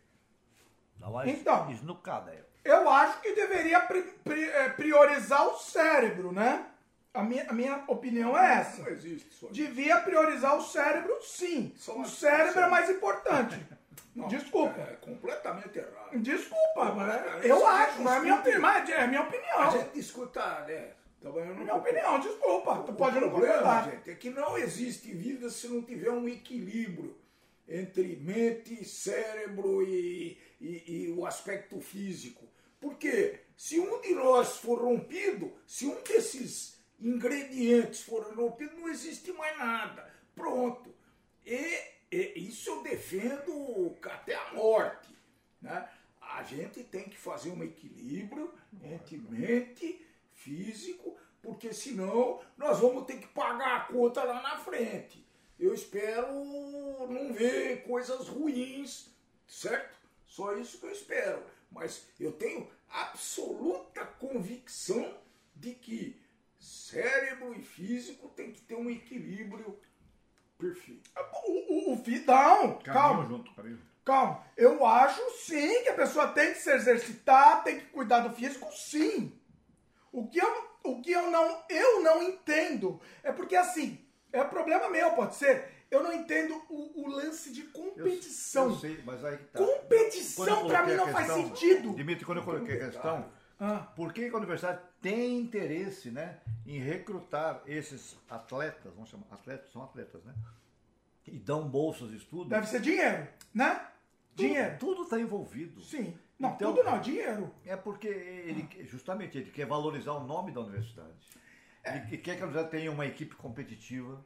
[0.98, 1.70] Dá uma Então.
[1.72, 2.40] esnucada aí.
[2.64, 6.68] Eu acho que deveria pri- pri- eh, priorizar o cérebro, né?
[7.14, 8.84] A minha, a minha opinião é essa.
[8.84, 9.52] Não existe isso aí.
[9.52, 11.74] Devia priorizar o cérebro, sim.
[11.76, 13.60] Só O uma cérebro é mais importante.
[14.16, 14.80] Não, Desculpa.
[14.80, 16.18] É completamente errado.
[16.20, 19.72] Desculpa, mas mas eu isso acho, é mas é minha, opinião, é minha A opinião.
[19.72, 20.92] gente discuta, né?
[21.22, 22.84] Trabalhando Minha opinião, desculpa.
[22.84, 23.92] Tu pode não problema, concordar.
[23.92, 27.16] gente, é que não existe vida se não tiver um equilíbrio
[27.70, 32.46] entre mente, cérebro e, e- e o aspecto físico.
[32.80, 39.32] Porque se um de nós for rompido, se um desses ingredientes for rompido, não existe
[39.34, 40.12] mais nada.
[40.36, 40.94] Pronto.
[41.46, 41.78] E,
[42.12, 45.16] e isso eu defendo até a morte.
[45.62, 45.88] Né?
[46.20, 48.52] A gente tem que fazer um equilíbrio
[48.84, 50.04] entre mente,
[50.42, 55.26] físico, porque senão nós vamos ter que pagar a conta lá na frente.
[55.60, 56.28] Eu espero
[57.08, 59.10] não ver coisas ruins,
[59.48, 60.00] certo?
[60.26, 61.44] Só isso que eu espero.
[61.72, 65.18] Mas eu tenho absoluta convicção
[65.56, 66.20] de que
[66.60, 69.80] cérebro e físico tem que ter um equilíbrio
[70.58, 71.10] perfeito.
[71.46, 73.26] O, o, o Não, Caminho calma.
[73.26, 73.52] junto.
[74.04, 78.36] Calma, eu acho sim que a pessoa tem que se exercitar, tem que cuidar do
[78.36, 79.32] físico, sim.
[80.12, 84.00] O que eu, o que eu não, eu não entendo é porque assim,
[84.32, 85.70] é problema meu, pode ser.
[85.90, 88.70] Eu não entendo o, o lance de Eu- competição.
[88.70, 89.60] Eu, sei, mas aí tá.
[89.60, 91.94] Competição eu coloquei mim não faz questão- sentido.
[91.96, 93.26] Dimitri, quando eu coloquei a questão,
[93.60, 99.26] Ah, por que que a universidade tem interesse né, em recrutar esses atletas, vamos chamar,
[99.32, 100.34] atletas, são atletas, né?
[101.28, 102.50] E dão bolsas de estudo.
[102.50, 103.86] deve ser dinheiro, né?
[104.34, 104.78] Dinheiro.
[104.80, 105.80] Tudo está envolvido.
[105.82, 106.18] Sim.
[106.42, 107.54] Não, Então- tudo não, dinheiro.
[107.66, 111.14] É porque ele, justamente, ele quer valorizar o nome da universidade.
[111.84, 111.98] É.
[112.12, 114.24] E, quer que a universidade tenha uma equipe competitiva.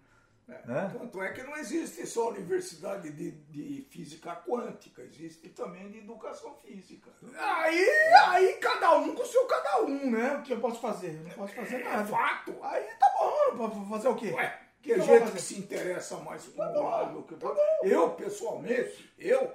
[0.48, 0.92] Né?
[0.94, 6.54] Tanto é que não existe só universidade de, de física quântica, existe também de educação
[6.58, 7.10] física.
[7.36, 7.84] Aí,
[8.28, 10.36] aí cada um com o seu cada um, né?
[10.36, 11.16] O que eu posso fazer?
[11.16, 12.06] Eu não posso fazer É nada.
[12.06, 12.56] fato.
[12.62, 14.30] Aí tá bom, fazer o quê?
[14.34, 17.48] Ué, O que vou gente que se interessa mais Tá bom, lado do que tá.
[17.82, 19.52] Eu, pessoalmente, eu,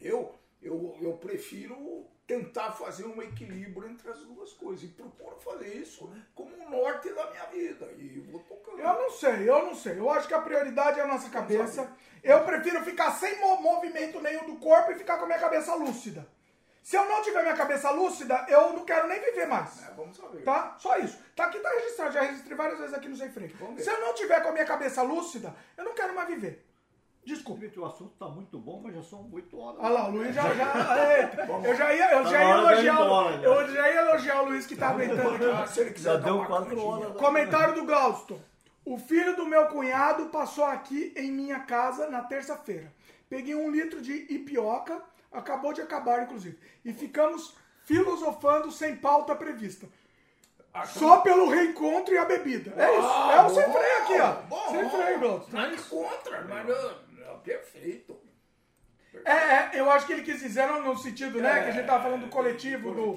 [0.00, 0.34] eu,
[0.64, 4.82] eu, eu prefiro tentar fazer um equilíbrio entre as duas coisas.
[4.84, 7.86] E procuro fazer isso como o norte da minha vida.
[7.98, 8.78] E vou tocando.
[8.80, 9.98] Eu não sei, eu não sei.
[9.98, 11.90] Eu acho que a prioridade é a nossa cabeça.
[12.22, 15.74] Eu prefiro ficar sem mo- movimento nenhum do corpo e ficar com a minha cabeça
[15.74, 16.26] lúcida.
[16.82, 19.82] Se eu não tiver minha cabeça lúcida, eu não quero nem viver mais.
[19.88, 20.42] É, vamos saber.
[20.44, 20.76] Tá?
[20.78, 21.18] Só isso.
[21.34, 22.12] Tá aqui, tá registrado.
[22.12, 23.54] Já registrei várias vezes aqui no Sem Freio.
[23.78, 26.62] Se eu não tiver com a minha cabeça lúcida, eu não quero mais viver.
[27.24, 27.60] Desculpa.
[27.60, 29.80] Dimitri, o assunto está muito bom, mas já são 8 horas.
[29.80, 30.42] Olha lá, o Luiz já.
[30.54, 32.94] já eita, eu já ia, eu Tá já ia elogiar.
[33.02, 35.70] embora, eu já ia elogiar o Luiz que tá aguentando Ah, aqui.
[35.72, 36.86] se ele quiser Já deu uma 4 canjinha.
[36.86, 37.16] horas.
[37.16, 38.40] Comentário do Glausto.
[38.84, 42.92] O filho do meu cunhado passou aqui em minha casa na terça-feira.
[43.30, 45.00] Peguei um litro de ipioca,
[45.32, 46.58] acabou de acabar, inclusive.
[46.84, 49.86] E ficamos filosofando sem pauta prevista.
[50.86, 52.72] Só pelo reencontro e a bebida.
[52.76, 53.08] É isso.
[53.08, 54.32] Ah, é o sem freio aqui, ó.
[54.48, 54.68] bom.
[54.70, 55.54] sem freio, Glausto.
[55.54, 56.90] Nada contra, mas não,
[57.44, 58.18] perfeito.
[59.24, 61.86] É, é, eu acho que ele quis dizer no, no sentido, né, que a gente
[61.86, 63.16] tava falando do É, coletivo, do,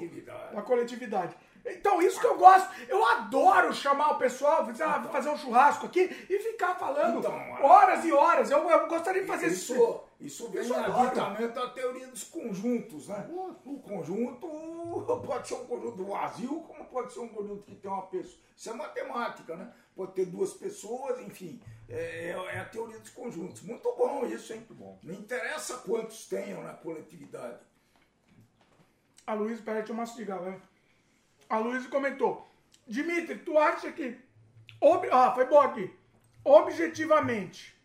[0.54, 1.34] da coletividade.
[1.66, 2.68] Então, isso que eu gosto.
[2.88, 7.62] Eu adoro chamar o pessoal, sei lá, fazer um churrasco aqui e ficar falando Então,
[7.62, 8.50] horas e horas.
[8.50, 9.74] Eu, eu gostaria de fazer isso.
[10.20, 13.28] Isso, isso vem ditamento da teoria dos conjuntos, né?
[13.64, 14.48] O conjunto
[15.24, 18.38] pode ser um conjunto vazio, como pode ser um conjunto que tem uma pessoa.
[18.56, 19.72] Isso é matemática, né?
[19.98, 21.60] Pode ter duas pessoas, enfim.
[21.88, 23.62] É, é a teoria dos conjuntos.
[23.62, 24.60] Muito bom isso, hein?
[24.60, 24.96] Muito bom.
[25.02, 27.58] Não interessa quantos tenham na coletividade.
[29.26, 30.62] A Luísa, peraí, deixa eu mastigar, vai.
[31.48, 32.46] A Luísa comentou.
[32.86, 34.16] Dimitri, tu acha que.
[34.80, 35.92] ob- Ah, foi bom aqui.
[36.44, 37.76] Objetivamente.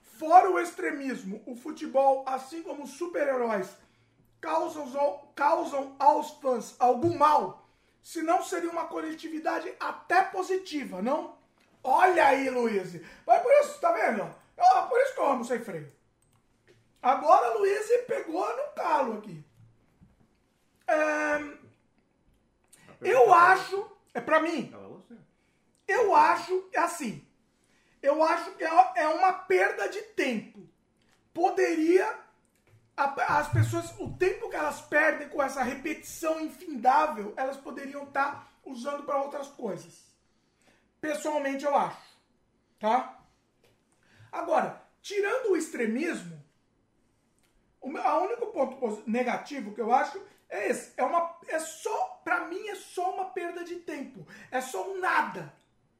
[0.00, 3.76] Fora o extremismo, o futebol, assim como os super-heróis,
[4.40, 7.67] causam, causam aos fãs algum mal?
[8.02, 11.36] Se não seria uma coletividade até positiva, não?
[11.82, 13.00] Olha aí, Luiz.
[13.26, 14.34] Mas por isso, tá vendo?
[14.56, 15.92] Ah, por isso que eu amo sem freio.
[17.00, 19.44] Agora a Luiz pegou no calo aqui.
[20.86, 21.38] É,
[23.02, 25.14] eu acho, é pra mim, você.
[25.86, 27.24] eu acho é assim.
[28.02, 30.68] Eu acho que é é uma perda de tempo.
[31.32, 32.18] Poderia
[33.04, 38.52] a- as pessoas, o tempo que elas perdem com essa repetição infindável, elas poderiam estar
[38.64, 40.06] usando para outras coisas.
[41.00, 42.18] Pessoalmente eu acho,
[42.80, 43.20] tá?
[44.32, 46.42] Agora, tirando o extremismo,
[47.80, 50.92] o meu- a único ponto negativo que eu acho é esse.
[50.96, 54.26] É uma, é só, para mim é só uma perda de tempo.
[54.50, 55.52] É só um nada.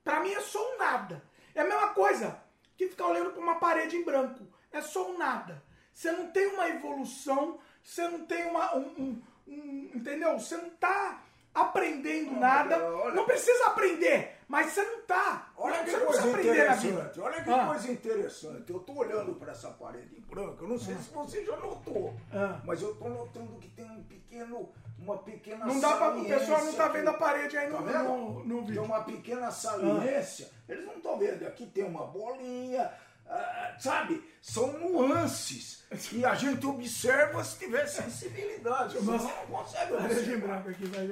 [0.03, 1.23] Para mim é só um nada.
[1.55, 2.43] É a mesma coisa
[2.77, 4.47] que ficar olhando para uma parede em branco.
[4.73, 5.63] É só um nada.
[5.99, 10.39] Você não tem uma evolução, você não tem uma, um, um- um- entendeu?
[10.39, 12.77] Você não tá aprendendo nada.
[12.95, 15.51] olha- não precisa aprender, mas você não tá.
[15.57, 17.67] Olha que não coisa interessante, olha que Ah.
[17.67, 18.73] coisa interessante.
[18.73, 22.15] Eu tô olhando para essa parede em branco, eu não sei se você já notou,
[22.33, 22.61] Ah.
[22.65, 24.69] mas eu tô notando que tem um pequeno,
[25.01, 27.85] uma pequena Não dá pra, o pessoal não tá vendo a parede aí Tá no,
[27.85, 28.05] vendo?
[28.05, 28.85] no, no Tem vídeo.
[28.85, 30.49] uma pequena saliência.
[30.69, 31.45] Eles não estão vendo.
[31.45, 32.89] Aqui tem uma bolinha.
[33.29, 34.23] Ah, sabe?
[34.41, 38.99] São nuances que a gente observa se tiver sensibilidade.
[38.99, 40.65] Você não consegue observar.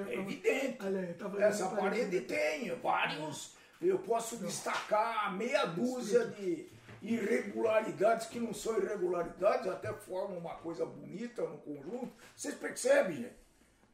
[0.08, 0.78] É evidente.
[0.84, 3.56] Olha aí, tá Essa parede tem vários.
[3.80, 6.66] Eu posso destacar meia dúzia de
[7.02, 12.12] irregularidades que não são irregularidades, até formam uma coisa bonita no conjunto.
[12.34, 13.36] Vocês percebem, gente?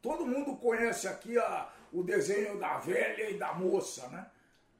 [0.01, 4.25] Todo mundo conhece aqui a, o desenho da velha e da moça, né?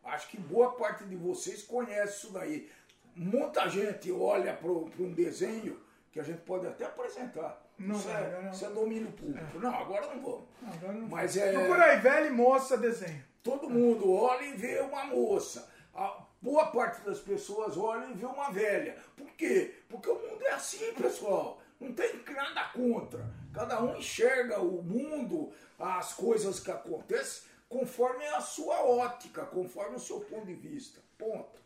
[0.04, 2.70] Acho que boa parte de vocês conhece isso daí.
[3.16, 5.80] Muita gente olha para um desenho
[6.12, 7.62] que a gente pode até apresentar.
[7.78, 8.52] Não isso, é, não.
[8.52, 9.60] isso é domínio público.
[9.60, 10.44] Não, agora não vamos.
[10.76, 11.52] Agora não- Mas é.
[11.54, 13.24] Procura aí, velha e moça desenho.
[13.42, 15.70] Todo mundo olha e vê uma moça.
[15.94, 18.98] A boa parte das pessoas olha e vê uma velha.
[19.18, 19.74] Por quê?
[19.90, 21.60] Porque o mundo é assim, pessoal.
[21.80, 23.26] Não tem nada contra.
[23.54, 30.00] Cada um enxerga o mundo, as coisas que acontecem, conforme a sua ótica, conforme o
[30.00, 31.02] seu ponto de vista.
[31.18, 31.60] Ponto.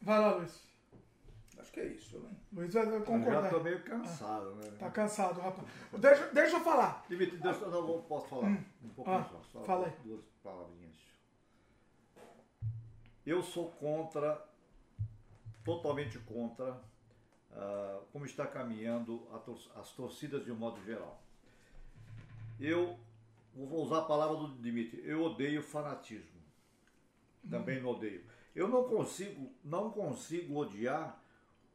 [0.00, 0.71] Vai lá, Luiz.
[1.62, 2.28] Acho que é isso, né?
[2.52, 3.48] Luiz vai Eu já concordar.
[3.50, 4.70] tô meio cansado, né?
[4.80, 5.66] Tá cansado, rapaz.
[5.98, 7.04] Deixa, deixa eu falar.
[7.08, 9.40] Dimitri, deixa eu não posso falar um pouquinho Ah, só.
[9.42, 9.92] só fala aí.
[10.04, 10.96] Duas palavrinhas.
[13.24, 14.44] Eu sou contra,
[15.64, 16.80] totalmente contra,
[17.52, 21.22] ah, como está caminhando a tor- as torcidas de um modo geral.
[22.58, 22.98] Eu
[23.54, 25.00] vou usar a palavra do Dimitri.
[25.08, 26.40] Eu odeio fanatismo.
[27.48, 28.24] Também não odeio.
[28.54, 31.21] Eu não consigo, não consigo odiar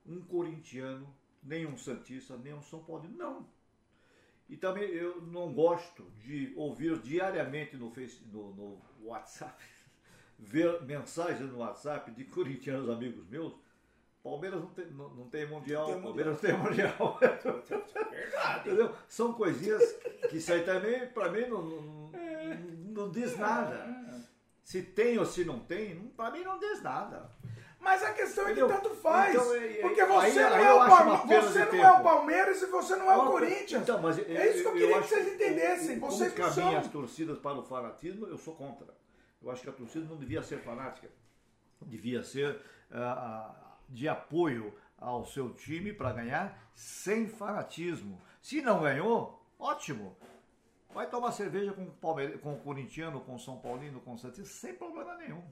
[0.08, 1.08] um corintiano,
[1.44, 3.08] nem um santista, nem um São Paulo.
[3.10, 3.46] Não.
[4.50, 9.62] E também eu não gosto de ouvir diariamente no, face, no, no WhatsApp,
[10.40, 13.54] ver mensagens no WhatsApp de corintianos amigos meus.
[14.24, 17.20] Palmeiras não tem, não, não tem mundial, Tem Palmeiras não tem mundial.
[18.12, 18.68] Verdade.
[18.68, 18.96] Entendeu?
[19.08, 19.84] São coisinhas
[20.30, 22.12] que isso aí também, pra mim, não, não,
[22.90, 23.96] não diz nada.
[24.64, 27.32] Se tem ou se não tem, pra mim não diz nada.
[27.80, 28.76] Mas a questão é que Entendeu?
[28.82, 29.34] tanto faz.
[29.36, 32.04] Então, é- é- porque aí- você, não, aí é o Palme- você não é o
[32.04, 33.82] Palmeiras e você não é o Corinthians.
[33.84, 36.00] Então, mas é isso que eu queria que vocês entendessem.
[36.00, 36.80] Vocês como não caminha são.
[36.80, 38.88] as torcidas para o fanatismo, eu sou contra.
[39.42, 41.08] Eu acho que a torcida não devia ser fanática.
[41.82, 42.60] Devia ser
[42.92, 43.54] ah,
[43.88, 48.20] de apoio ao seu time para ganhar sem fanatismo.
[48.42, 50.18] Se não ganhou, ótimo.
[50.94, 54.18] Vai tomar cerveja com o, Palmeira, com o corintiano, com o São Paulino, com o
[54.18, 55.44] Santista, sem problema nenhum.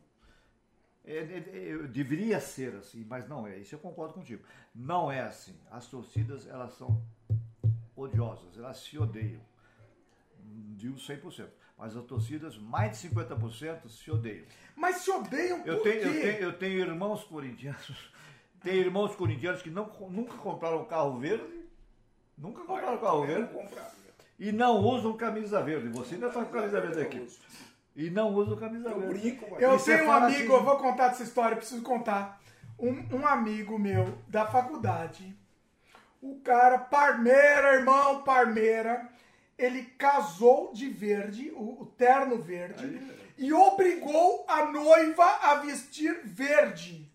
[1.07, 3.57] É, é, é, deveria ser assim, mas não é.
[3.57, 4.43] Isso eu concordo contigo.
[4.73, 5.55] Não é assim.
[5.69, 7.01] As torcidas, elas são
[7.95, 9.41] odiosas, elas se odeiam.
[10.75, 11.47] Digo 100%.
[11.77, 14.45] Mas as torcidas, mais de 50% se odeiam.
[14.75, 16.19] Mas se odeiam por Eu tenho, eu quê?
[16.19, 18.11] tenho, eu tenho irmãos corintianos,
[18.63, 21.65] tenho irmãos corintianos que não, nunca compraram carro verde,
[22.37, 23.49] nunca compraram carro verde,
[24.39, 25.89] e não usam camisa verde.
[25.89, 27.27] Você ainda está com camisa verde aqui.
[27.95, 29.19] E não usam camisa Eu verde.
[29.19, 32.41] brinco, mas Eu é tenho um amigo, eu vou contar dessa história, preciso contar.
[32.77, 35.33] Um, um amigo meu da faculdade,
[36.21, 39.07] o cara, Parmeira, irmão Parmeira,
[39.57, 42.99] ele casou de verde, o, o terno verde,
[43.37, 47.09] e obrigou a noiva a vestir verde.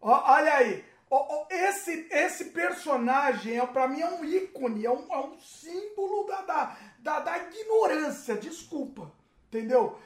[0.00, 4.90] Ó, olha aí, ó, ó, esse, esse personagem, é, pra mim, é um ícone, é
[4.90, 9.12] um, é um símbolo da, da, da, da ignorância, desculpa,
[9.46, 9.96] entendeu?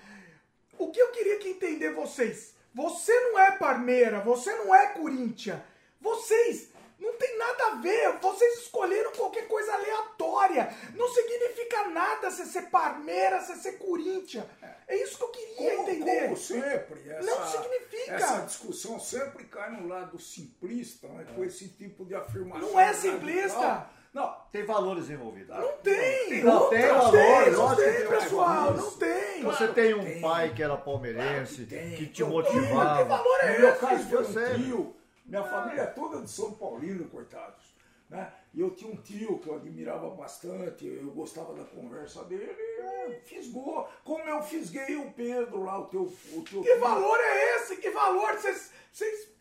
[0.79, 5.61] O que eu queria que entender vocês, você não é Parmeira, você não é Corinthians,
[5.99, 12.45] vocês não tem nada a ver, vocês escolheram qualquer coisa aleatória, não significa nada você
[12.45, 14.45] ser Parmeira, você ser Corinthians,
[14.87, 16.23] É isso que eu queria Como, entender.
[16.25, 18.13] como sempre, essa, Não significa.
[18.13, 22.69] essa discussão sempre cai no lado simplista, né, com esse tipo de afirmação.
[22.69, 23.11] Não é radical.
[24.13, 25.57] Não, Tem valores envolvidos.
[25.57, 26.43] Não tem.
[26.43, 28.75] Não, Não tem tem, valores, não tem, tem pessoal.
[28.75, 29.43] Não tem.
[29.43, 30.21] Você Claro tem um tem.
[30.21, 31.97] pai que era palmeirense, Claro que tem.
[31.97, 33.03] que te motivava.
[33.03, 33.79] Que valor é No meu esse?
[33.81, 34.55] caso, Eu sei.
[34.55, 34.97] um tio.
[35.27, 37.71] Minha família é toda de São Paulino, coitados.
[38.09, 38.33] Né?
[38.53, 42.51] E eu tinha um tio que eu admirava bastante, eu gostava da conversa dele,
[43.09, 46.81] e fisgou, como eu fisguei o Pedro lá, o teu, o teu Que tio.
[46.81, 47.77] valor é esse?
[47.77, 48.33] Que valor?
[48.37, 48.73] Vocês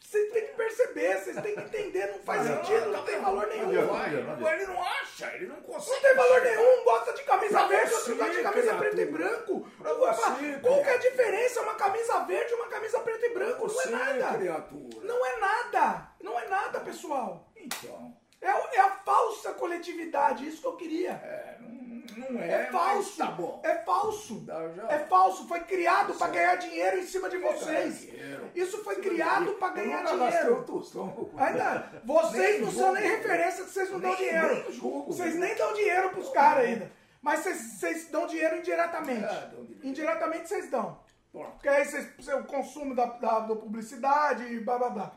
[0.09, 2.07] vocês- têm que perceber, vocês têm que entender.
[2.07, 3.71] Não faz sentido, não tem valor nenhum.
[3.71, 6.01] Não Não não não, ele não acha, ele não consegue.
[6.01, 6.79] tem valor nenhum.
[6.79, 9.67] Um gosta de camisa verde, outro gosta de camisa preto e branco.
[9.79, 11.61] Você, Qual que é a diferença?
[11.61, 13.67] Uma camisa verde e uma camisa preto e branco?
[13.67, 14.37] Não é nada.
[14.37, 15.05] criatura.
[15.07, 16.11] Não é nada.
[16.21, 17.47] Não é nada, pessoal.
[17.55, 21.11] Então, É, é a falsa coletividade, isso que eu queria.
[21.11, 21.69] é, não,
[22.17, 23.17] não é, É, falso.
[23.17, 23.61] tá bom.
[23.63, 24.39] É falso.
[24.41, 24.83] Dá, já.
[24.91, 25.47] É falso.
[25.47, 26.31] Foi criado para Certo.
[26.33, 27.99] ganhar dinheiro em cima de vocês.
[28.01, 28.49] dinheiro.
[28.55, 30.63] Isso foi criado para ganhar dinheiro.
[30.65, 33.15] tostão com- Ainda, vocês Nem não são nem jogo.
[33.17, 34.53] referência que vocês não dão Nem- dinheiro.
[34.63, 35.47] nem jogo, Vocês né?
[35.47, 36.91] nem dão dinheiro pros caras ainda.
[37.21, 39.23] Mas vocês, vocês dão dinheiro indiretamente.
[39.25, 39.87] É, dão dinheiro.
[39.87, 40.99] Indiretamente vocês dão.
[41.31, 41.51] Pronto.
[41.51, 45.11] Porque aí vocês, o consumo da, da, da publicidade e blá blá blá.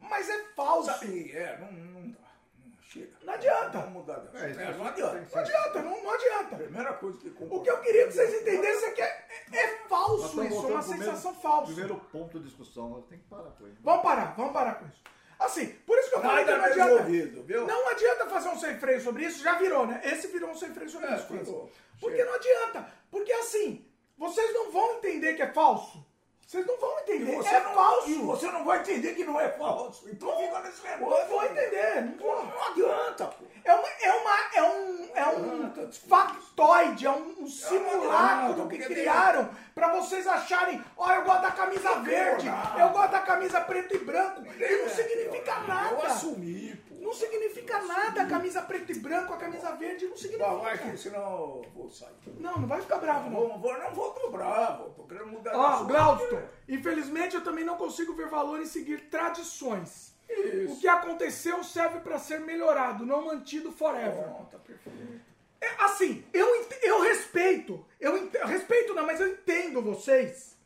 [0.00, 0.90] Mas é falso.
[0.90, 1.58] Sabe, é.
[1.58, 1.95] Não,
[3.00, 3.12] chega.
[3.22, 3.78] Não adianta.
[3.78, 4.36] Vamos mudar de.
[4.36, 5.26] É, É, não adianta.
[5.32, 6.56] Não adianta, não, não adianta.
[6.56, 9.68] Primeira coisa que O que eu queria que vocês entendessem é que é, é- é
[9.88, 11.66] falso isso, é uma sensação primeiro- falsa.
[11.66, 13.78] Primeiro ponto de discussão, nós tem que parar com isso.
[13.82, 15.02] Vamos parar, vamos parar com isso.
[15.38, 17.66] Assim, por isso que eu falei que não adianta.
[17.66, 20.00] Não adianta fazer um sem freio sobre isso, já virou, né?
[20.04, 21.26] Esse virou um sem freio sobre É, isso.
[21.26, 21.70] Virou.
[22.00, 22.28] Porque Chega.
[22.30, 22.90] não adianta.
[23.10, 26.06] Porque assim, vocês não vão entender que é falso.
[26.46, 27.34] Vocês não vão E entender.
[27.36, 28.08] você, é não, falso.
[28.08, 30.08] e você não vai entender que não é falso.
[30.08, 31.26] Então fica nesse Não negócio.
[31.28, 32.00] vou entender.
[32.02, 32.45] Não vou.
[33.16, 33.44] Não adianta, pô.
[33.64, 38.78] É, uma, é, uma, é um, é um factoide, é um, um simulacro não, que
[38.78, 42.80] criaram pra vocês acharem, ó, eu gosto da camisa verde, nada.
[42.80, 44.42] eu gosto da camisa preto e branco.
[44.46, 46.06] E não significa Eu nada.
[46.06, 46.94] assumi, pô.
[47.06, 50.50] Não significa nada a camisa preto e branco, a camisa verde, não significa.
[50.50, 52.10] Vai, vai, que senão eu vou sair.
[52.38, 53.48] Não, não vai ficar bravo, não.
[53.48, 54.90] Não vou, não vou tô bravo.
[54.90, 55.84] Tô querendo mudar Ó.
[55.84, 60.15] Glaudston, infelizmente eu também não consigo ver valor em seguir tradições.
[60.28, 60.74] Isso.
[60.74, 64.28] O que aconteceu serve pra ser melhorado, não mantido forever.
[64.28, 65.20] Bom, tá perfeito.
[65.60, 66.46] É, assim, eu,
[66.82, 70.56] eu respeito, eu, ent- respeito não, mas eu entendo vocês,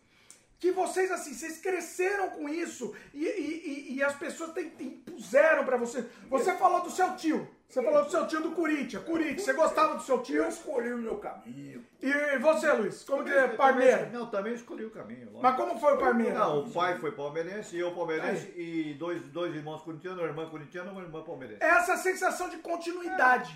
[0.58, 4.84] que vocês, assim, vocês cresceram com isso e, e- e- e as pessoas te, te
[4.84, 6.04] impuseram pra você.
[6.28, 9.94] Você falou do seu tio, você falou do seu tio do Corinthians, Corinthians, você gostava
[9.94, 10.42] do seu tio?
[10.42, 11.86] Eu escolhi o meu caminho.
[12.02, 14.06] E você, Luiz, como que é Parmeira?
[14.12, 15.26] Não, também escolhi o caminho.
[15.26, 15.40] lógico.
[15.42, 16.36] Mas como foi o Parmeira?
[16.36, 20.90] Não, o pai foi palmeirense, eu palmeirense e dois, dois irmãos corintianos, uma irmã corintiana
[20.90, 21.62] e uma irmã palmeirense.
[21.62, 23.54] Essa sensação de continuidade,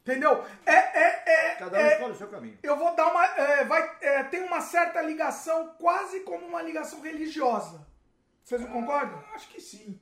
[0.00, 0.42] entendeu?
[0.64, 2.58] É, é, é, Cada um é- escolhe o seu caminho.
[2.62, 3.24] eu vou dar uma.
[3.36, 7.86] é, vai, é, tem uma certa ligação, quase como uma ligação religiosa.
[8.42, 9.22] Vocês não concordam?
[9.34, 10.00] Acho que sim.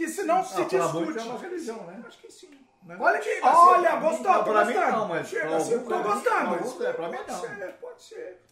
[0.00, 1.18] Que se não se Ah, muitos discute.
[1.18, 2.02] é uma religião, né?
[2.06, 2.50] Acho que sim.
[2.84, 2.96] Né?
[2.98, 3.40] Olha que.
[3.42, 4.96] Olha, mim, gostou, tô pra mim gostando.
[4.96, 6.24] não, mas Chega pra a ser alguns, Tô mim, gostando.
[6.24, 7.40] pra alguns é, pra mim Pode não.
[7.40, 8.42] ser, pode ser.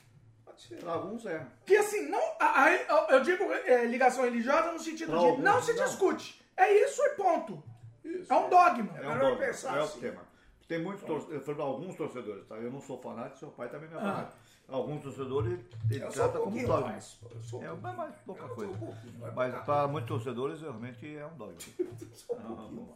[0.44, 0.76] Pode ser.
[0.76, 1.46] Pra alguns é.
[1.64, 2.20] Que assim, não.
[2.38, 5.84] a- a- eu- digo é, ligação religiosa no sentido Pra de alguns, não se não.
[5.84, 6.44] discute.
[6.54, 7.62] É isso e ponto.
[8.04, 8.30] Isso.
[8.30, 8.98] É um dogma.
[8.98, 10.00] É um melhor dogma, pensar é o assim.
[10.00, 10.20] tema.
[10.68, 12.56] Tem muitos torcedores, eu falo alguns torcedores, tá?
[12.56, 14.28] Eu não sou fanático, seu pai também não é Ah.
[14.68, 15.58] Alguns torcedores,
[15.90, 16.88] ele Eu sou um trata como dogma.
[16.88, 17.18] mais.
[17.34, 18.72] Eu sou um É, mas mais pouca Eu sou coisa.
[18.72, 19.34] um.
[19.34, 21.56] Mas para muitos torcedores, realmente é um dogma.
[22.12, 22.94] Sou um.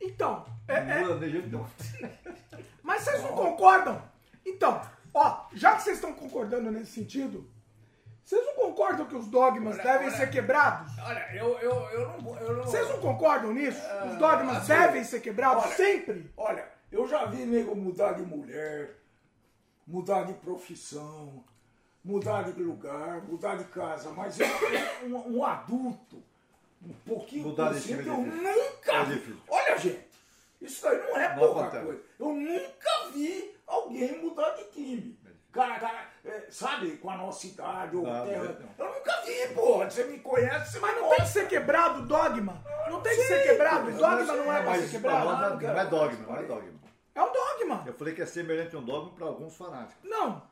[0.00, 1.02] Então, é- é.
[2.82, 4.02] Mas vocês não concordam?
[4.44, 4.80] Então,
[5.14, 7.48] ó, já que vocês estão concordando nesse sentido,
[8.24, 10.16] vocês não concordam que os dogmas Olha, devem olha.
[10.16, 10.92] ser quebrados?
[10.98, 12.38] Olha, eu, eu, eu não.
[12.40, 13.78] Eu não Vocês não concordam nisso?
[13.78, 16.28] Os Ah, dogmas assim, devem ser quebrados olha, sempre?
[16.36, 18.96] Olha, eu já vi nego mudar de mulher,
[19.86, 21.42] mudar de profissão,
[22.04, 24.46] mudar de lugar, mudar de casa, mas eu,
[25.04, 26.22] um, um adulto,
[26.84, 29.42] um pouquinho Mudar de consciente, time é eu nunca É vi.
[29.48, 30.08] Olha, gente,
[30.60, 31.84] isso aí não é Não pouca acontece.
[31.84, 32.02] coisa.
[32.18, 35.18] Eu nunca vi alguém mudar de time.
[35.52, 38.56] Cara, cara, é, sabe, com a nossa idade, ou Ah, terra.
[38.78, 38.86] não.
[38.86, 39.90] Eu nunca vi, porra.
[39.90, 42.64] Você me conhece, Mas não tem que ser quebrado o dogma?
[42.88, 43.92] Não tem que ser quebrado?
[43.92, 45.24] Dogma não é pra ser quebrado?
[45.26, 46.81] não é- não é dogma, não é dogma.
[47.14, 47.84] É um dogma.
[47.86, 50.08] Eu falei que é semelhante a um dogma para alguns fanáticos.
[50.08, 50.42] Não.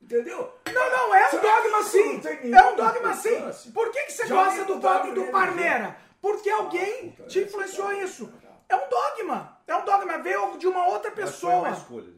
[0.00, 0.52] Entendeu?
[0.72, 2.20] Não, não, é um Será dogma sim.
[2.54, 3.72] É um dogma sim.
[3.72, 5.24] Por que, que você Já gosta do dogma do.
[5.32, 5.96] Parmeira?
[6.20, 8.32] Porque alguém puta, te influenciou é- isso.
[8.68, 9.58] É um dogma.
[9.66, 10.18] É um dogma.
[10.18, 11.54] Veio de uma outra Mas foi pessoa.
[11.54, 12.12] uma escolha.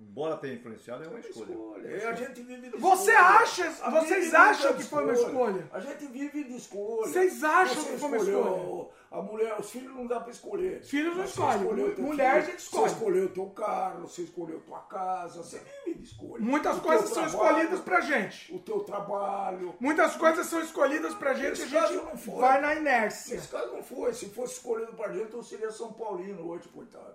[0.00, 1.50] Embora tenha influenciado, é uma escolha.
[1.52, 1.88] Escolha.
[1.88, 3.20] E a gente vive de Você escolha.
[3.28, 5.68] acha- A vocês acham de que foi uma escolha?
[5.72, 7.08] A gente vive de escolha.
[7.12, 10.82] Vocês acham Você que foi uma escolheu A mulher, os filhos não dá pra escolher.
[10.82, 11.62] Filhos não escolhem.
[11.62, 12.88] Mulher filho, a gente escolhe.
[12.90, 16.42] Você escolheu teu carro, você escolheu tua casa, você vive escolha.
[16.42, 18.52] Muitas O coisas são trabalho, escolhidas pra gente.
[18.52, 19.74] O teu trabalho.
[19.78, 22.40] Muitas coisas são escolhidas pra gente e a gente não foi.
[22.40, 23.36] vai na inércia.
[23.36, 24.12] Esse caso não foi.
[24.12, 27.14] Se fosse escolhido pra gente, eu seria São Paulino hoje, coitado.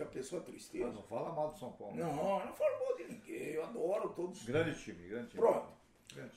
[0.00, 0.04] Né?
[0.04, 0.90] Já pensou a tristeza?
[0.92, 1.94] não fala mal do São Paulo.
[1.96, 2.14] Não,
[2.44, 3.52] não falo mal de ninguém.
[3.54, 4.42] Eu adoro todos.
[4.44, 5.40] Grande time, grande time.
[5.42, 5.68] Pronto.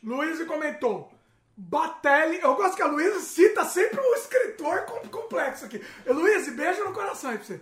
[0.04, 1.12] Luiz comentou.
[1.56, 5.80] Batelli, eu gosto que a Luísa cita sempre um escritor com- complexo aqui.
[6.06, 7.62] Luiz, beijo no coração aí pra você.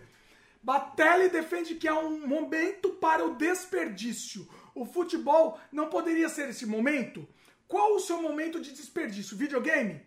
[0.64, 4.48] Batelli defende que há um momento para o desperdício.
[4.74, 7.28] O futebol não poderia ser esse momento?
[7.68, 9.36] Qual o seu momento de desperdício?
[9.36, 10.02] Videogame?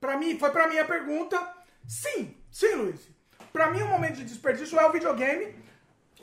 [0.00, 1.54] Pra mim, foi pra mim a pergunta.
[1.86, 3.08] Sim, sim, Luiz.
[3.52, 5.54] Pra mim, o momento de desperdício é o videogame.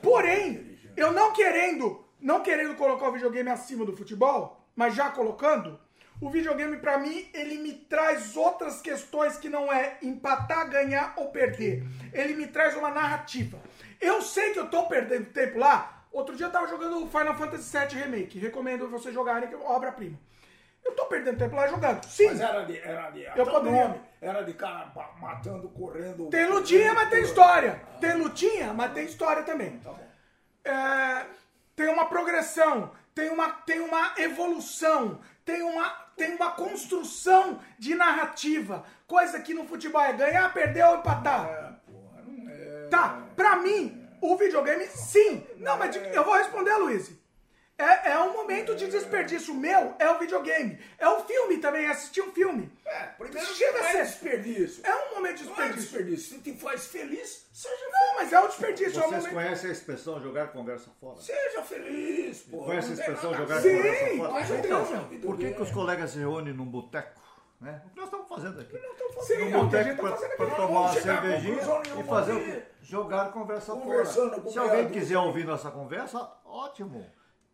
[0.02, 5.80] Porém, eu não querendo, não querendo colocar o videogame acima do futebol, mas já colocando,
[6.22, 11.30] o videogame pra mim, ele me traz outras questões que não é empatar, ganhar ou
[11.30, 11.84] perder.
[12.14, 13.60] Ele me traz uma narrativa.
[14.00, 16.04] Eu sei que eu tô perdendo tempo lá.
[16.12, 18.40] Outro dia eu tava jogando o Final Fantasy VII Remake.
[18.40, 20.18] Recomendo vocês jogarem, que é obra-prima.
[20.86, 22.04] Eu tô perdendo tempo lá jogando.
[22.06, 22.28] Sim.
[22.28, 22.78] Mas era de.
[22.78, 26.30] Era Eu até o poderia- nome, Era de cara matando, correndo.
[26.30, 27.82] Tem lutinha, mas tem história.
[28.02, 29.78] Tem lutinha, mas tem história também.
[29.80, 30.00] Tá bom.
[30.64, 31.26] É,
[31.76, 38.84] tem uma progressão, tem uma, tem uma evolução, tem uma, tem uma construção de narrativa.
[39.06, 41.46] Coisa que no futebol é ganhar, perder ou empatar.
[41.46, 42.88] É, porra, não é.
[42.90, 45.46] Tá, pra mim, o videogame, sim.
[45.58, 47.12] Não, mas de- eu vou responder, Luiz.
[47.78, 50.80] É, é um momento de desperdício meu, é o videogame.
[50.98, 52.72] É o filme também, é assistir um filme.
[52.86, 54.86] É, primeiro Chega não a é ser- desperdício.
[54.86, 55.82] É um momento de Não é desperdício.
[55.82, 56.38] desperdício.
[56.38, 59.34] Se te faz feliz, seja Não, mas é o desperdício, é um Vocês momento.
[59.34, 61.20] conhecem a expressão jogar conversa fora?
[61.20, 62.64] Seja feliz, pô.
[62.64, 63.78] Conhece a expressão jogar ver.
[63.78, 64.46] conversa Sim, fora?
[64.46, 65.08] certeza.
[65.12, 67.22] Então, por que, que os colegas se reúnem num boteco?
[67.60, 67.82] Né?
[67.86, 68.78] O que nós estamos fazendo aqui?
[69.26, 70.56] Sim, Num é o que a gente boteco tá para fazendo aqui.
[70.56, 71.60] tomar uma cervejinha
[72.00, 72.64] e fazer o quê?
[72.82, 74.50] Jogar conversa Conversando fora.
[74.50, 77.06] Se o alguém quiser ouvir nossa conversa, ótimo.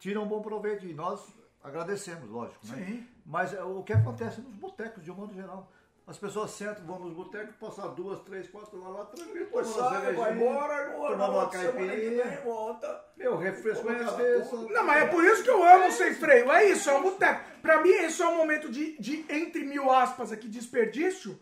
[0.02, 1.22] Tira um bom proveito e nós
[1.64, 2.66] agradecemos, lógico.
[2.66, 2.86] Né?
[2.88, 3.08] Sim.
[3.24, 5.72] Mas é, o que acontece nos botecos, de um modo geral?
[6.08, 10.14] As pessoas sentam, vão nos botecos, passam duas, três, quatro horas lá, tranquilo, Depois sai,
[10.14, 12.42] vai embora, no tomando uma caipirinha.
[12.44, 13.06] volta.
[13.16, 14.56] Meu, refresco Começa cabeça.
[14.56, 16.52] Não, mas é por isso que eu amo sem freio.
[16.52, 17.62] É isso, é um boteco.
[17.62, 21.40] Pra mim, isso é um momento de, de, entre mil aspas aqui, desperdício.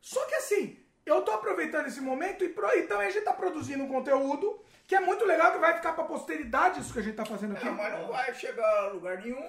[0.00, 3.32] Só que assim, eu tô aproveitando esse momento e, pro, e também a gente tá
[3.32, 7.02] produzindo um conteúdo que é muito legal, que vai ficar pra posteridade isso que a
[7.02, 7.66] gente tá fazendo aqui.
[7.66, 9.42] É, mas não vai chegar a lugar nenhum.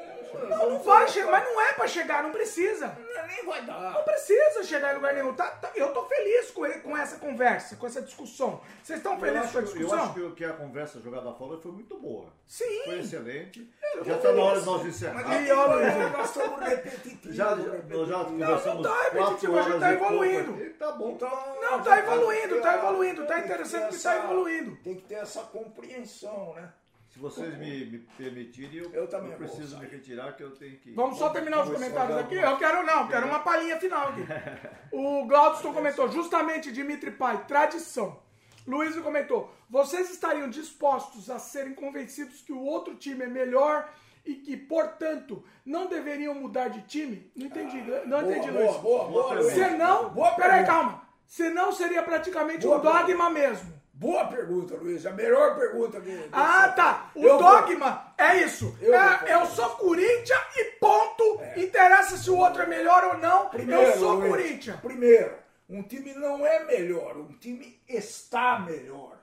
[0.49, 2.87] Não, não vai chegar, mas não é pra chegar, não precisa.
[2.87, 4.03] Não, Nem vai Não dar.
[4.03, 5.33] precisa chegar em lugar nenhum.
[5.33, 8.61] Tá- tá- eu tô feliz com, com essa conversa, com essa discussão.
[8.83, 10.03] Vocês estão felizes com a acho, eu discussão?
[10.05, 12.33] acho que, a conversa jogada fora foi muito boa.
[12.47, 12.81] Sim.
[12.85, 13.69] Foi excelente.
[13.95, 15.23] Eu Já está na hora de nós encerrar.
[15.55, 16.11] ó, Luiz.
[16.11, 17.35] nós estamos repetitivos.
[17.35, 20.73] Já, já- nós já conversamos tá repetitivo, a gente tá e pouco evoluindo.
[20.77, 21.11] Tá bom.
[21.11, 24.75] Então, Não, tá evoluindo, tá evoluindo, tá interessante que tá evoluindo.
[24.83, 26.71] Tem que ter essa compreensão, né?
[27.09, 30.77] Se vocês me, me permitirem, eu, Eu também vou preciso me retirar que eu tenho
[30.77, 30.91] que.
[30.93, 32.35] Vamos só terminar os comentários aqui?
[32.35, 34.21] Eu quero não, quero uma palhinha final aqui.
[34.91, 38.19] O Glaudston comentou, justamente Dimitri Pai, tradição.
[38.65, 43.89] Luiz comentou, vocês estariam dispostos a serem convencidos que o outro time é melhor
[44.25, 47.31] e que, portanto, não deveriam mudar de time?
[47.35, 48.77] Não entendi, não entendi, boa, Luiz.
[48.81, 49.53] boa, boa, Luiz.
[49.53, 51.07] Senão, Boa peraí, calma.
[51.25, 53.76] Senão seria praticamente Boa um dogma mesmo.
[53.99, 55.05] Boa pergunta, Luiz.
[55.07, 56.29] A melhor pergunta que.
[56.31, 57.11] Ah, tá.
[57.15, 58.77] O Eu vou- dogma é isso.
[58.79, 61.41] Eu É, vou- eu sou Corinthians e ponto.
[61.55, 63.49] Interessa se o outro é melhor ou não.
[63.51, 64.79] eu sou Luiz, Corinthians.
[64.81, 65.35] Primeiro,
[65.67, 69.17] um time não é melhor, um time está melhor.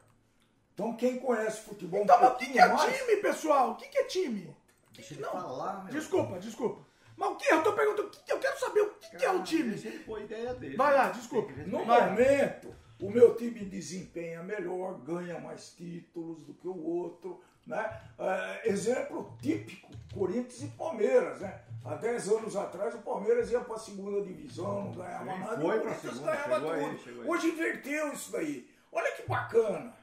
[0.74, 3.70] Então quem conhece futebol Então, um mas o que, que é mais, time, pessoal?
[3.70, 4.56] O que, que é time?
[4.92, 5.92] Deixa ele falar, meu.
[5.94, 6.84] Desculpa, desculpa.
[7.16, 7.52] Mas o que?
[7.54, 9.74] Eu tô perguntando, o que que- eu quero saber o que, que é o time.
[9.86, 10.76] ele ideia dele.
[10.76, 11.52] Vai lá, desculpa.
[11.64, 17.38] No momento, o meu time desempenha melhor, ganha mais títulos do que o outro.
[17.66, 18.00] Né?
[18.18, 21.40] É, exemplo típico, Corinthians e Palmeiras.
[21.40, 21.60] Né?
[21.84, 25.60] Há 10 anos atrás o Palmeiras ia para a segunda divisão, não ganhava Sim, nada.
[25.60, 27.20] foi o pra Corinthians segunda, ganhava aí, tudo.
[27.20, 27.28] aí.
[27.28, 28.70] Hoje inverteu isso daí.
[28.90, 29.94] Olha que bacana.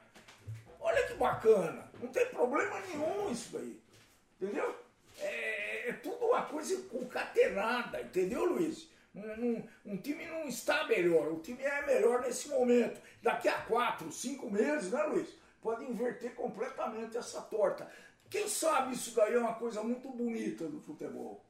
[0.78, 1.90] Olha que bacana.
[2.00, 3.82] Não tem problema nenhum isso daí.
[4.40, 4.76] Entendeu?
[5.18, 8.91] É, é tudo uma coisa concatenada, entendeu, Luiz?
[9.14, 13.00] Um, um- time não está melhor, o time é melhor nesse momento.
[13.22, 15.28] Daqui a quatro, cinco meses, né, Luiz?
[15.60, 17.90] Pode inverter completamente essa torta.
[18.30, 21.44] Quem sabe isso daí é uma coisa muito bonita do futebol.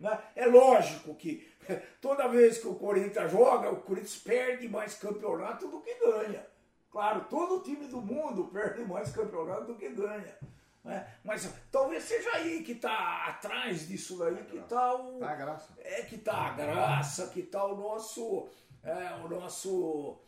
[0.00, 0.20] né?
[0.34, 1.48] É lógico que
[2.00, 6.44] toda vez que o Corinthians joga, o Corinthians perde mais campeonato do que ganha.
[6.90, 10.36] Claro, todo time do mundo perde mais campeonato do que ganha.
[10.84, 11.14] Né?
[11.24, 15.18] Mas talvez seja aí que está atrás disso daí, que está o.
[15.18, 15.74] Tá a graça.
[15.80, 18.48] É que está a graça, que está o nosso.
[18.82, 20.18] é, o nosso.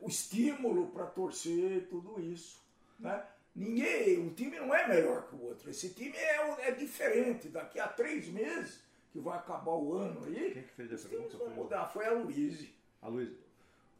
[0.00, 2.60] o estímulo para torcer tudo isso.
[2.98, 3.24] Né?
[3.54, 5.68] ninguém, o time não é melhor que o outro.
[5.70, 7.48] Esse time é, é diferente.
[7.48, 8.82] Daqui a três meses,
[9.12, 11.36] que vai acabar o ano aí, Quem que fez a os times pergunta?
[11.38, 11.86] vão mudar.
[11.86, 12.68] Foi a Luiz.
[13.00, 13.30] A Luiz.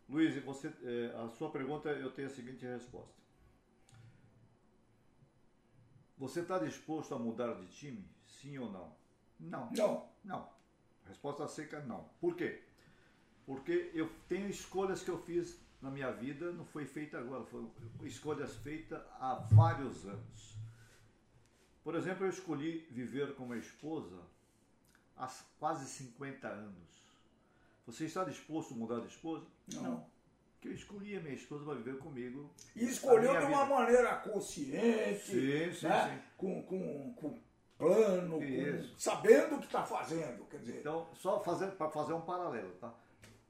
[0.08, 3.21] Luiz, você, eh, a sua pergunta eu tenho a seguinte resposta.
[6.22, 8.08] Você está disposto a mudar de time?
[8.24, 8.94] Sim ou não?
[9.40, 9.68] Não.
[9.72, 10.08] Não.
[10.22, 10.48] Não.
[11.04, 12.08] Resposta seca, não.
[12.20, 12.62] Por quê?
[13.44, 17.68] Porque eu tenho escolhas que eu fiz na minha vida, não foi feita agora, foram
[18.04, 20.56] escolhas feitas há vários anos.
[21.82, 24.22] Por exemplo, eu escolhi viver com uma esposa
[25.16, 25.26] há
[25.58, 27.04] quase 50 anos.
[27.84, 29.44] Você está disposto a mudar de esposa?
[29.74, 30.06] Não.
[30.62, 32.48] Porque eu escolhi a minha esposa para viver comigo.
[32.76, 33.74] E escolheu de uma vida.
[33.74, 36.08] maneira consciente, Sim, sim, né?
[36.08, 36.22] sim.
[36.36, 37.38] Com, com, com
[37.76, 40.44] plano, com- sabendo o que está fazendo.
[40.44, 42.94] Quer dizer, Então, só para fazer um paralelo, tá?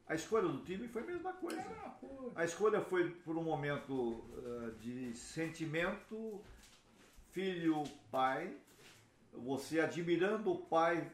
[0.06, 1.62] A escolha do time foi a mesma coisa.
[2.34, 6.40] A escolha foi por um momento eh, de sentimento,
[7.30, 8.56] filho, pai,
[9.34, 11.06] você admirando o pai,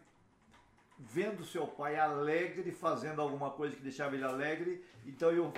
[0.97, 5.53] vendo seu pai alegre, fazendo alguma coisa que deixava ele alegre, então eu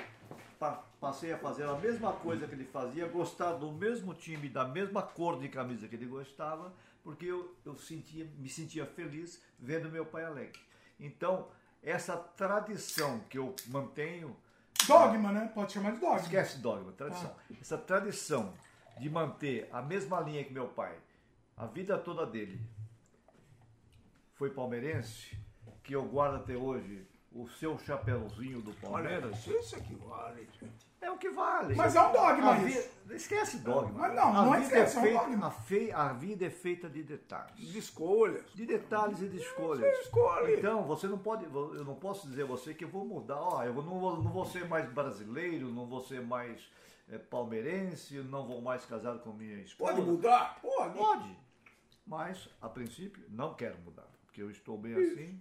[1.01, 5.03] passei a fazer a mesma coisa que ele fazia, gostar do mesmo time, da mesma
[5.03, 6.73] cor de camisa que ele gostava,
[7.03, 10.61] porque eu, eu sentia, me sentia feliz vendo meu pai alegre.
[10.99, 11.49] Então,
[11.83, 14.37] essa tradição que eu mantenho,
[14.87, 15.51] Dogma, né?
[15.55, 16.21] Pode chamar de dogma.
[16.21, 17.35] esquece dogma, tradição.
[17.61, 18.55] Essa tradição
[18.99, 20.97] de manter a mesma linha que meu pai,
[21.57, 22.61] a vida toda dele,
[24.35, 25.37] foi palmeirense,
[25.83, 30.87] que eu guardo até hoje o seu chapeuzinho do olha, Palmeiras, isso aqui vale, gente.
[31.01, 31.75] é o que vale.
[31.77, 32.91] Mas é um dogma vi- isso.
[33.11, 33.99] Esquece dogma.
[34.01, 35.47] Mas não, a não é esquece, é um feita, dogma.
[35.47, 37.55] a, fe- a vida é feita de detalhes.
[37.57, 38.45] De escolhas.
[38.53, 39.81] De detalhes e de escolhas.
[39.97, 40.55] Você escolhe.
[40.57, 43.63] Então, você não pode, eu não posso dizer a você que eu vou mudar, ó,
[43.65, 46.69] eu não vou, não vou ser mais brasileiro, não vou ser mais
[47.09, 49.93] eh, palmeirense, não vou mais casar com minha esposa.
[49.95, 50.59] Pode mudar?
[50.61, 50.99] Pode.
[50.99, 51.37] Pode.
[52.07, 55.41] Mas, a princípio, não quero mudar, porque eu estou bem assim,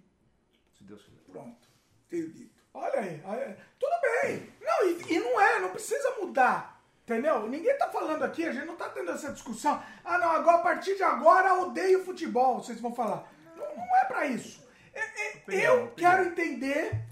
[0.78, 1.20] se Deus quiser.
[1.32, 1.68] Pronto.
[2.10, 2.60] Tenho dito.
[2.74, 4.52] Olha aí, aí, tudo bem.
[4.60, 6.80] Não, e, e não é, não precisa mudar.
[7.04, 7.48] Entendeu?
[7.48, 9.82] Ninguém tá falando aqui, a gente não tá tendo essa discussão.
[10.04, 13.26] Ah, não, agora a partir de agora odeio futebol, vocês vão falar.
[13.56, 14.64] Não, não é pra isso.
[14.92, 15.94] É- é- Opinião, eu opinião.
[15.96, 17.04] quero entender,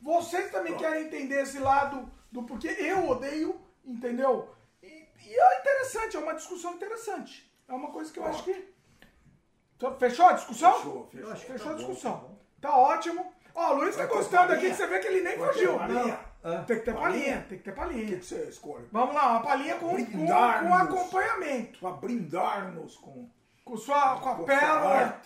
[0.00, 4.54] vocês também querem entender esse lado do porquê eu odeio, entendeu?
[4.82, 7.52] E, e é interessante, é uma discussão interessante.
[7.68, 8.72] É uma coisa que eu acho que.
[9.98, 10.72] Fechou a discussão?
[10.74, 11.34] Fechou, fechou.
[11.36, 12.12] Fechou tá a bom, discussão.
[12.12, 12.38] tá bom.
[12.60, 13.31] Tá ótimo.
[13.54, 14.70] Ó, o Luiz tá gostando aqui, palhinha?
[14.70, 15.78] que você vê que ele nem Vai fugiu.
[15.78, 16.18] palhinha?
[16.42, 16.64] Não.
[16.64, 17.46] Tem que ter palhinha, Palhinha?
[17.48, 18.18] tem que ter O palhinha.
[18.18, 18.86] que você escolhe?
[18.90, 21.78] Vamos lá, uma palhinha com, com, com acompanhamento.
[21.78, 23.28] Para brindar-nos com,
[23.64, 25.20] Com, sua, com a pérola.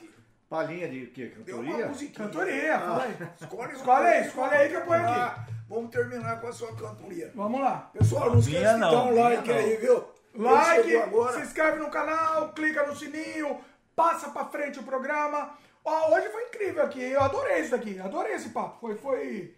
[0.49, 1.33] Palhinha de quê?
[1.45, 2.11] Deu uma Cantoria?
[2.15, 3.17] Cantoria, aí.
[3.41, 5.21] Escolhe, Escolhe aí, escolhe aí que eu ponho aqui.
[5.21, 7.33] Ah, Vamos terminar com a sua cantoria.
[7.35, 7.91] Vamos lá.
[7.93, 9.57] Pessoal, não esqueça Minha de dar um like não.
[9.57, 10.05] aí, viu?
[10.37, 13.59] Like, se inscreve no canal, clica no sininho,
[13.97, 15.57] passa pra frente o programa.
[15.87, 18.81] Hoje foi incrível aqui, eu adorei isso daqui, adorei esse papo.
[18.81, 19.55] Foi, foi,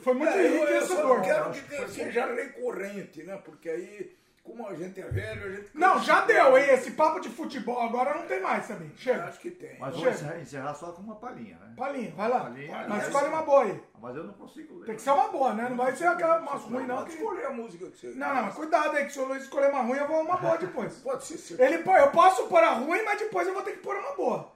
[0.00, 1.16] foi muito É, eu, eu enriquecedor.
[1.18, 3.36] não quero que seja recorrente, né?
[3.44, 5.70] Porque aí, como a gente é velho, a gente...
[5.72, 6.68] Não, já deu, hein?
[6.68, 8.90] Esse papo de futebol agora não tem mais também.
[8.96, 9.26] Chega.
[9.26, 9.78] Acho que tem.
[9.78, 10.10] Mas Chega.
[10.10, 11.74] vamos encerrar, encerrar só com uma palhinha, né?
[11.76, 12.40] Palhinha, vai lá.
[12.40, 12.86] Palhinha.
[12.88, 13.80] Mas escolhe uma boa aí.
[14.02, 14.86] Mas eu não consigo ler.
[14.86, 15.68] Tem que ser uma boa, né?
[15.68, 16.96] Não vai ser aquela umas ruim, não.
[16.96, 17.16] Pode Que...
[17.16, 18.08] escolher a música que você...
[18.08, 20.36] Não, não, mas cuidado aí, que se o Luiz escolher uma ruim, eu vou uma
[20.36, 20.94] boa depois.
[21.04, 21.38] Pode ser...
[21.38, 21.60] ser...
[21.60, 24.52] Ele, eu posso pôr a ruim, mas depois eu vou ter que pôr uma boa.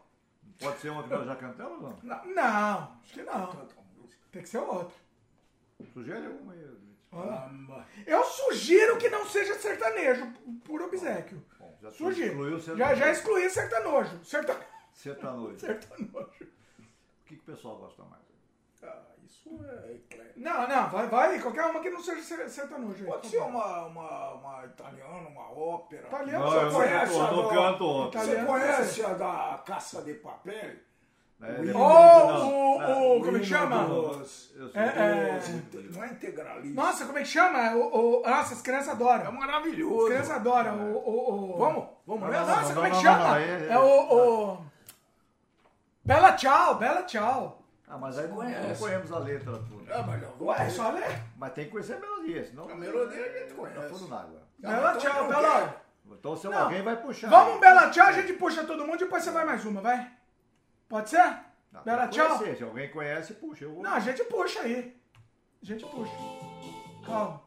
[0.59, 1.99] Pode ser uma que nós já cantamos não?
[2.03, 3.69] Não, Não, acho que não.
[4.33, 4.95] Tem que ser outra.
[5.93, 6.77] Sugere alguma aí.
[7.12, 7.87] Olha.
[8.07, 10.31] Eu sugiro que não seja sertanejo,
[10.65, 11.43] por obséquio.
[11.59, 12.49] Bom, já Sugiro.
[12.51, 14.25] excluiu Já, já excluí sertanojo.
[14.25, 14.61] Serta...
[14.93, 15.57] Sertanojo.
[15.61, 16.19] Sertanojo.
[16.20, 18.23] O que, que o pessoal gosta mais?
[19.28, 20.40] Isso é eclético.
[20.40, 21.39] Não, não, vai, vai.
[21.40, 23.05] Qualquer uma que não seja ser- sertanojo.
[23.05, 26.07] aí, Pode por ser uma, uma, uma italiana, uma ópera.
[26.08, 27.18] Italiano, Não, você eu não conhece?
[27.18, 28.20] não a- canto outra.
[28.20, 30.55] Você conhece a da Caça de Papel?
[31.40, 33.84] É, Oh, não, o, como é que chama?
[33.84, 34.52] Dos.
[34.74, 35.40] É, é.
[35.92, 36.74] Não é integralista.
[36.82, 37.76] Nossa, como é que chama?
[37.76, 39.31] O, o, nossa, as crianças É adoram.
[39.32, 40.00] maravilhoso.
[40.00, 40.92] As crianças adoram.
[40.94, 41.58] O, o, o...
[41.58, 43.24] Vamos, vamos Não, Nossa, como é que não, chama?
[43.28, 44.15] não, é- É o,
[44.55, 44.58] o...
[46.05, 47.58] Bela Tchau, Bela Tchau.
[47.91, 48.68] Ah, mas aí não, Conhece.
[48.68, 49.94] não conhecemos a letra toda.
[49.94, 51.23] Ah, mas não, Ué, só ler.
[51.36, 52.68] Mas tem que conhecer a melodia, senão.
[52.68, 53.89] A melodia a gente Tá conhece.
[53.89, 54.42] fundo d'água.
[54.58, 55.83] Bela então Tchau, Bela...
[56.10, 56.58] Então se Não.
[56.58, 57.28] alguém vai puxar.
[57.28, 60.10] Vamos um Bela Tchau, a gente puxa todo mundo, depois você vai mais uma, vai?
[60.89, 61.39] Pode ser?
[61.73, 62.39] Não, Bela que Tchau?
[62.39, 62.57] conhecer.
[62.57, 63.65] Se alguém conhece, puxa.
[63.65, 63.83] Eu vou.
[63.83, 64.94] Não, a gente puxa aí.
[65.62, 66.12] A gente puxa.
[67.07, 67.42] Calma.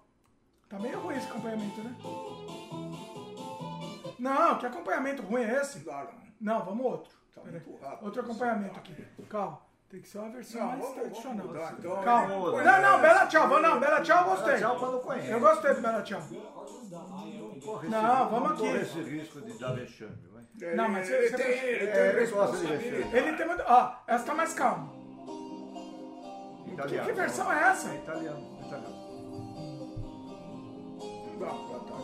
[0.70, 1.96] Tá meio ruim esse acompanhamento, né?
[4.20, 5.86] Não, que acompanhamento ruim é esse?
[6.40, 7.12] Não, vamos outro.
[7.34, 7.60] Tá Peraí.
[7.66, 8.06] muito rápido.
[8.06, 9.06] Outro acompanhamento aqui.
[9.30, 9.62] Calma.
[9.92, 11.48] Tem que ser uma versão Não, mais vamos- vamos tradicional.
[11.48, 12.02] mudar, então.
[12.04, 12.28] Calma.
[12.36, 13.48] Vamos Não, não, Bela Tchau.
[13.62, 14.56] Não, Bela Tchau eu gostei.
[14.58, 15.30] Tchau quando conhece.
[15.32, 16.22] Eu gostei do Bela Tchau.
[17.90, 18.82] Não, vamos não corre aqui.
[18.82, 20.76] esse risco de dar vexame, vai.
[20.76, 23.18] Não, mas ele, você- tem, ele É, tem de responsabilidade.
[23.18, 23.64] Ele tem muito.
[23.68, 24.90] Ó, essa tá mais calma.
[26.68, 27.08] Italiano.
[27.08, 27.90] Que versão é essa?
[27.90, 28.96] É italiano, italiano.
[31.00, 32.02] Não dá pra cantar.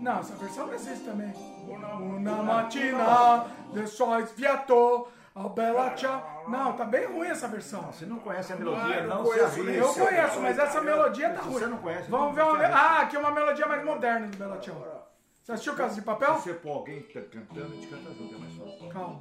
[0.00, 1.32] Não, essa versão não existe também.
[1.68, 6.44] Una mattina, de sol sviato, a bella ciao.
[6.48, 7.82] Não, tá bem ruim essa versão.
[7.92, 9.70] Você não conhece a melodia, não, não se conheço arrisca.
[9.72, 11.52] Eu Esse é conheço, mas essa melodia tá ruim.
[11.52, 12.66] você não conhece, Vamos não ver uma.
[12.66, 15.00] Ah, aqui uma melodia mais moderna do Bella Ciao.
[15.42, 16.34] Você assistiu Casa de Papel?
[16.36, 18.88] Se você pôr alguém que tá cantando, a gente canta junto, é mais fácil.
[18.90, 19.20] Calma.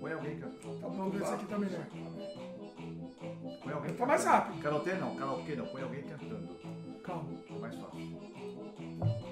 [0.00, 0.80] Põe alguém cantando.
[0.80, 1.86] Tá, vamos ver se aqui tá melhor.
[3.62, 4.62] Põe alguém Tá mais rápido.
[4.62, 5.66] Karaokê não, karaokê não.
[5.66, 6.56] Põe alguém cantando.
[7.04, 7.28] Calma.
[7.48, 9.31] É mais fácil.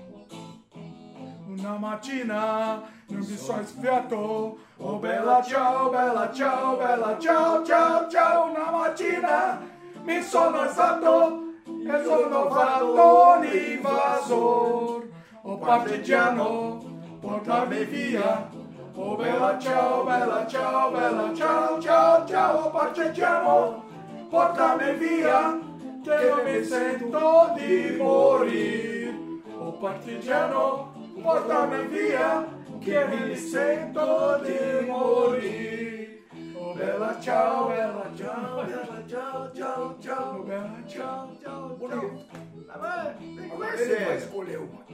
[1.51, 8.51] Una mattina non mi sono sfiato Oh bella ciao, bella ciao, bella ciao, ciao, ciao
[8.51, 9.61] Una mattina
[10.05, 15.09] mi sono alzato E sono fatto un invasor
[15.43, 16.79] Oh partigiano,
[17.21, 18.49] portami via
[18.95, 23.85] Oh bella ciao, bella ciao, bella ciao, ciao, ciao Oh partigiano,
[24.31, 25.59] portami via
[26.05, 29.19] Che io mi sento di morire
[29.59, 30.90] Oh partigiano,
[31.23, 32.47] portami via,
[32.81, 36.23] che mi sento di morire.
[36.55, 42.25] Oh bella ciao, bella ciao, bella ciao, ciao, ciao, bella ciao, ciao, ciao.
[42.73, 44.17] Ah, Tem que ele vai conhecer.
[44.19, 44.85] escolher uma.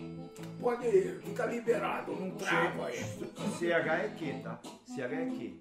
[0.60, 2.98] Pode ir, fica liberado, não trava aí.
[3.58, 4.58] CH é aqui, tá?
[4.86, 5.60] CH é aqui.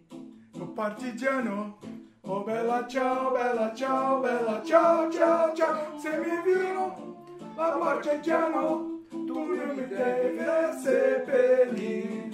[0.59, 1.77] Oh partigiano,
[2.23, 5.99] oh bella ciao, bella ciao, bella ciao, ciao, ciao.
[5.99, 7.17] Se mi vino,
[7.57, 8.94] la partigiano,
[9.35, 10.39] tu non mi devi
[10.81, 12.29] seppellire.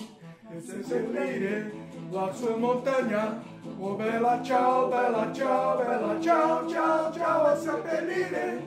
[0.54, 1.72] E se seppellire
[2.12, 3.42] la sua montagna.
[3.80, 7.54] Oh bella ciao, bella ciao, bella ciao, ciao, ciao.
[7.54, 8.62] E seppellire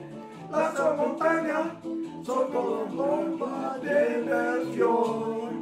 [0.49, 1.79] la sua montagna
[2.23, 5.53] sotto l'ombra del bel fiore.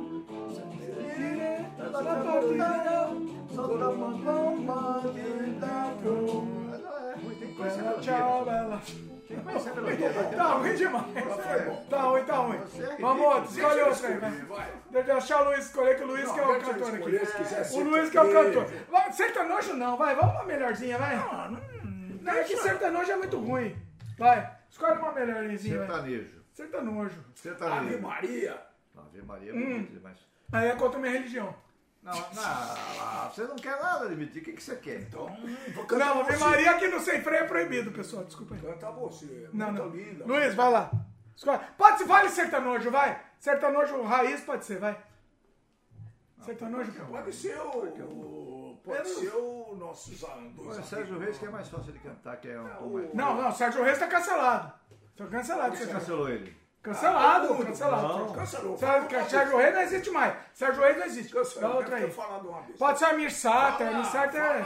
[0.53, 3.21] Seppellire la partigiano
[3.51, 6.61] sotto l'ombra del bel fiore.
[7.13, 9.12] É ruim, tem que conhecer a Bella, melodia.
[9.33, 10.09] Tem que conhecer melodia.
[10.35, 11.05] Tá ruim demais.
[11.89, 12.59] Tá ruim, tá ruim.
[12.99, 14.19] Vamos, outro, escolhe outro aí.
[14.19, 17.01] Deixa eu deixar o Luiz escolher, que o Luiz Não, que é o cantor aqui.
[17.73, 18.65] O Luiz que é o cantor.
[19.11, 21.15] Sertanojo não, vai, vamos uma melhorzinha, vai.
[22.21, 23.75] Não, é que sertanojo é muito ruim.
[24.17, 25.79] Vai, escolhe uma melhorzinha.
[25.79, 26.43] Sertanejo.
[26.53, 27.19] Sertanojo.
[27.19, 28.01] Ave Sertanejo.
[28.01, 28.61] Maria.
[28.95, 29.59] Ave Maria é Hum.
[29.63, 30.17] bonito demais.
[30.51, 31.55] Aí é contra a minha religião.
[32.03, 34.41] Não, não, você não quer nada, Dimitri.
[34.41, 35.01] O que, que você quer?
[35.03, 35.25] Então,
[35.73, 36.43] vou cantar Não, Ave você.
[36.43, 38.61] Maria aqui no Sem Freio é proibido, pessoal, desculpa aí.
[38.61, 39.49] Canta você.
[39.53, 39.89] Não, Muito não.
[39.89, 40.25] linda.
[40.25, 40.91] Luiz, vai lá.
[41.33, 41.61] Escolhe.
[41.77, 43.21] Pode ser, vale sertanojo, vai.
[43.39, 45.01] Sertanojo raiz pode ser, vai.
[46.41, 48.77] Sertanojo, Pode ser o.
[48.83, 50.19] Pode ser o nossos
[50.57, 53.13] dois O Sérgio Reis que é mais fácil de cantar, que é um mais...
[53.13, 54.73] Não, não, Sérgio Reis tá cancelado.
[55.15, 55.69] Tá cancelado.
[55.69, 55.99] Por que Sérgio.
[55.99, 56.62] cancelou ele?
[56.83, 58.07] Cancelado, Ah, cancelado.
[58.19, 58.33] não.
[58.33, 58.77] Cancelou.
[58.77, 60.33] Sérgio, Sérgio Reis não existe mais.
[60.53, 61.31] Sérgio Reis não existe.
[61.33, 61.75] Cancelou.
[61.77, 62.13] Outra aí.
[62.77, 64.65] Pode ser a Mirsata, a Mirsata é...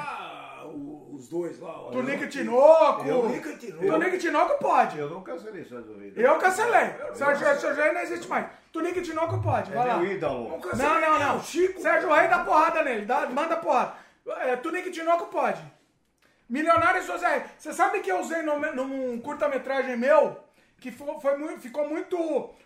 [1.14, 1.70] os dois lá.
[1.94, 3.04] Eu- Tinoco.
[3.04, 3.86] Tunique e Tinoco.
[3.86, 4.98] Tunique Tinoco pode.
[4.98, 6.14] Eu não cancelei Sérgio Reis.
[6.18, 6.90] Eu cancelei.
[7.14, 8.48] Sérgio, Reis não existe mais.
[8.74, 9.98] Tunique Tinoco pode, vai É lá.
[10.00, 10.50] meu ídolo.
[10.50, 11.44] Não Não, não, não.
[11.44, 11.80] Chico.
[11.80, 13.94] Sérgio Reis dá porrada nele, dá, manda porrada.
[14.42, 15.62] É, Tunique Tinoco pode.
[16.50, 17.46] Milionário José.
[17.58, 20.38] Você sabe que eu usei num curta-metragem meu,
[20.80, 22.18] que foi, foi muito, ficou muito...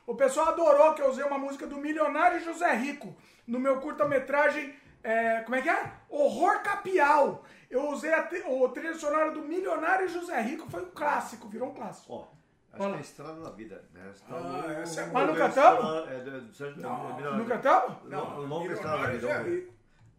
[0.05, 3.15] O pessoal adorou que eu usei uma música do Milionário José Rico
[3.47, 5.91] no meu curta-metragem, é, como é que é?
[6.09, 7.43] Horror Capial.
[7.69, 11.73] Eu usei a, o trilha sonora do Milionário José Rico, foi um clássico, virou um
[11.73, 12.13] clássico.
[12.13, 12.27] Ó,
[12.73, 13.83] acho Olha que é Estrada da Vida.
[14.11, 15.79] Esta Ah, essa é Mas cantamos?
[15.85, 17.97] Estrada- É do- Sérgio Não, é, Nunca cantamos?
[18.09, 19.71] Não, Longa Estrada da Vida.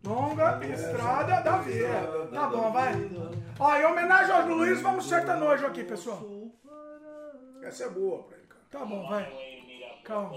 [0.05, 2.29] Longa estrada da vida.
[2.33, 2.93] Tá bom, vai.
[3.61, 6.19] Ó, em homenagem ao Luiz, vamos sertanojo aqui, pessoal.
[7.63, 8.63] Essa é boa pra ele, cara.
[8.71, 9.25] Tá bom, vai.
[10.05, 10.33] Calma.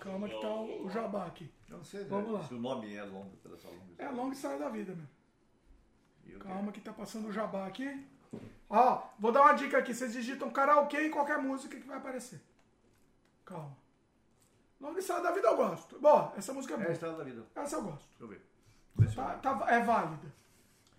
[0.00, 1.50] Calma que tá o, o jabá aqui.
[1.68, 2.42] Não sei né, Vamos lá.
[2.42, 5.06] se o nome é longo pela essa longa É a longa história da vida, meu.
[6.24, 8.06] E eu Calma que tá passando o jabá aqui.
[8.68, 9.94] Ó, vou dar uma dica aqui.
[9.94, 12.40] Vocês digitam karaokê em qualquer música que vai aparecer.
[13.44, 13.76] Calma.
[14.80, 16.00] Longa história da vida eu gosto.
[16.00, 16.76] Bom, essa música é.
[16.76, 16.92] É a boa.
[16.92, 17.46] Estrada da Vida.
[17.54, 18.08] Essa eu gosto.
[18.18, 18.42] Deixa eu ver.
[18.96, 20.34] Vê se eu- Tá, tá- é válida.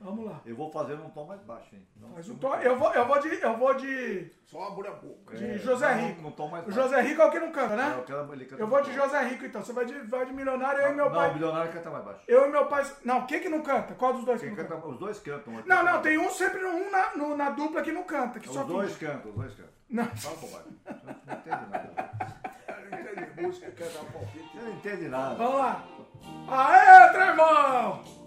[0.04, 0.42] Vamos lá.
[0.46, 1.88] Eu vou fazer num tom mais baixo, hein?
[1.96, 4.92] Não, Mas o tom, eu vou, eu vou de, eu vou de, Só abre a
[4.92, 5.36] boca.
[5.38, 6.22] de É, José não, Rico.
[6.22, 6.82] num tom mais O baixo.
[6.82, 7.84] José Rico é o que não canta, né?
[7.90, 8.94] Não, eu quero- ele canta Eu vou de.
[8.94, 9.62] José Rico, então.
[9.64, 11.30] Você vai de, vai de milionário, eu e meu Não, pai.
[11.30, 12.20] o bilionário canta mais baixo.
[12.28, 12.86] Eu e meu pai.
[13.06, 13.94] Não, quem que não canta?
[13.96, 14.88] Qual dos dois que Quem não canta, canta?
[14.94, 15.54] os dois cantam.
[15.66, 18.54] Não, não, tem um sempre um na, no- na dupla que não canta, que Os
[18.54, 19.06] só dois finge.
[19.12, 19.74] cantam, os dois cantam.
[19.90, 20.06] Não.
[20.06, 20.72] Fala bobagem.
[20.86, 22.12] Não não entende nada.
[22.92, 24.50] Não entende música, quer dar palpite.
[24.54, 25.36] Você não entende nada.
[25.36, 25.84] Vamos lá.
[26.50, 28.23] Aê, tremão!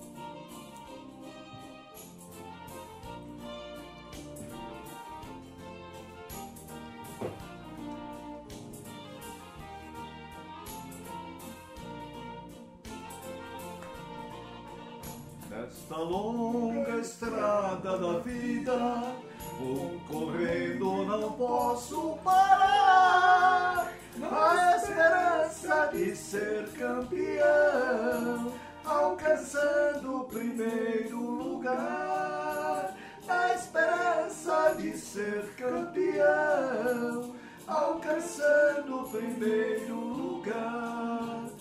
[15.97, 19.15] Nesta longa estrada da vida,
[19.59, 23.91] vou correndo, não posso parar.
[24.19, 28.53] Na esperança de ser campeão,
[28.85, 32.95] alcançando o primeiro lugar.
[33.27, 37.35] Na esperança de ser campeão,
[37.67, 41.56] alcançando o primeiro lugar.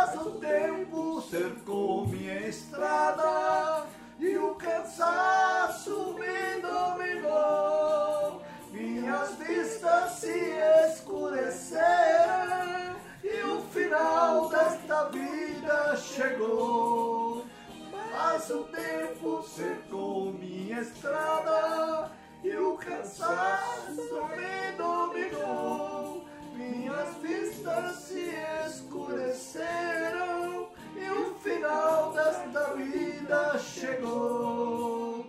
[0.00, 3.84] Mas o tempo cercou minha estrada
[4.20, 8.40] e o cansaço me dominou.
[8.70, 10.52] Minhas vistas se
[10.86, 11.74] escureceram
[13.24, 17.44] e o final desta vida chegou.
[17.90, 22.12] Mas o tempo cercou minha estrada
[22.44, 26.24] e o cansaço me dominou.
[26.54, 28.67] Minhas vistas se escureceram
[30.96, 35.26] e o final desta vida chegou.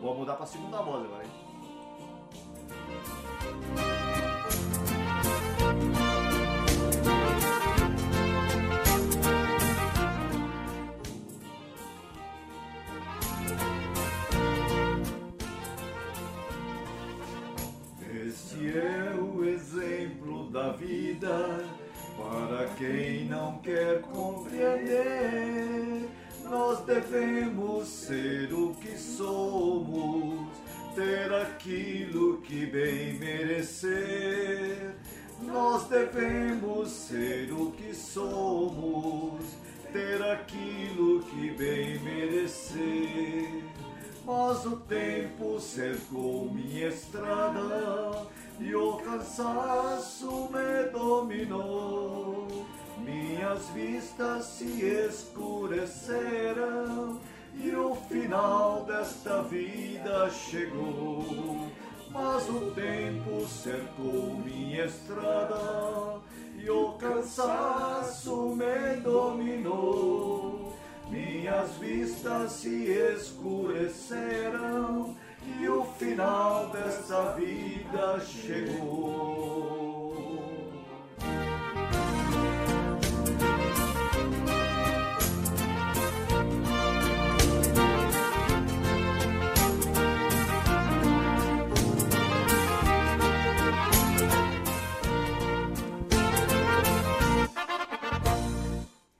[0.00, 1.30] Vou mudar para segunda voz agora, hein?
[18.26, 21.81] Esse é o exemplo da vida
[22.22, 26.08] para quem não quer compreender.
[26.44, 30.48] Nós devemos ser o que somos,
[30.94, 34.94] ter aquilo que bem merecer.
[35.42, 39.42] Nós devemos ser o que somos,
[39.92, 43.64] ter aquilo que bem merecer.
[44.24, 48.24] Mas o tempo cercou minha estrada
[48.60, 52.46] e o cansaço me dominou.
[52.98, 56.32] Minhas vistas se escureceram
[57.54, 61.68] e o final desta vida chegou.
[62.10, 66.20] Mas o tempo cercou minha estrada
[66.56, 70.72] e o cansaço me dominou.
[71.12, 74.34] Minhas vistas se escureceram
[75.60, 79.92] e o final desta vida chegou.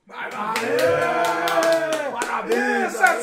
[0.07, 1.02] Vai Aê!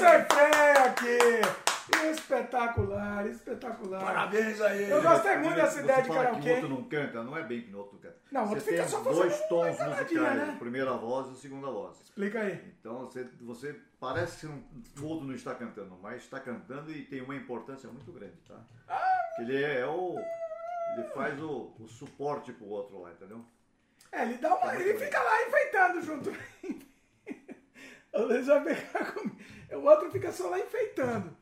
[0.10, 2.10] É feio aqui!
[2.12, 4.00] Espetacular, espetacular.
[4.04, 4.90] Parabéns aí.
[4.90, 6.52] Eu gostei muito dessa ideia de fala que o karaokê.
[6.54, 8.16] outro não canta, não é bem que o outro canta.
[8.32, 10.56] Não, você fica tem só dois tons musicais, né?
[10.60, 12.00] primeira voz e a segunda voz.
[12.02, 12.74] Explica aí.
[12.80, 14.64] Então você, você parece que não-
[15.02, 18.60] o outro não está cantando, mas está cantando e tem uma importância muito grande, tá?
[19.36, 20.16] Que ele é, o.
[20.96, 23.44] Ele faz o, o suporte pro outro lá, entendeu?
[24.12, 24.76] É, ele dá uma.
[24.76, 26.32] Ele fica lá enfeitando junto.
[28.14, 29.38] O Luiz vai pegar comigo.
[29.74, 31.36] O outro fica só lá enfeitando.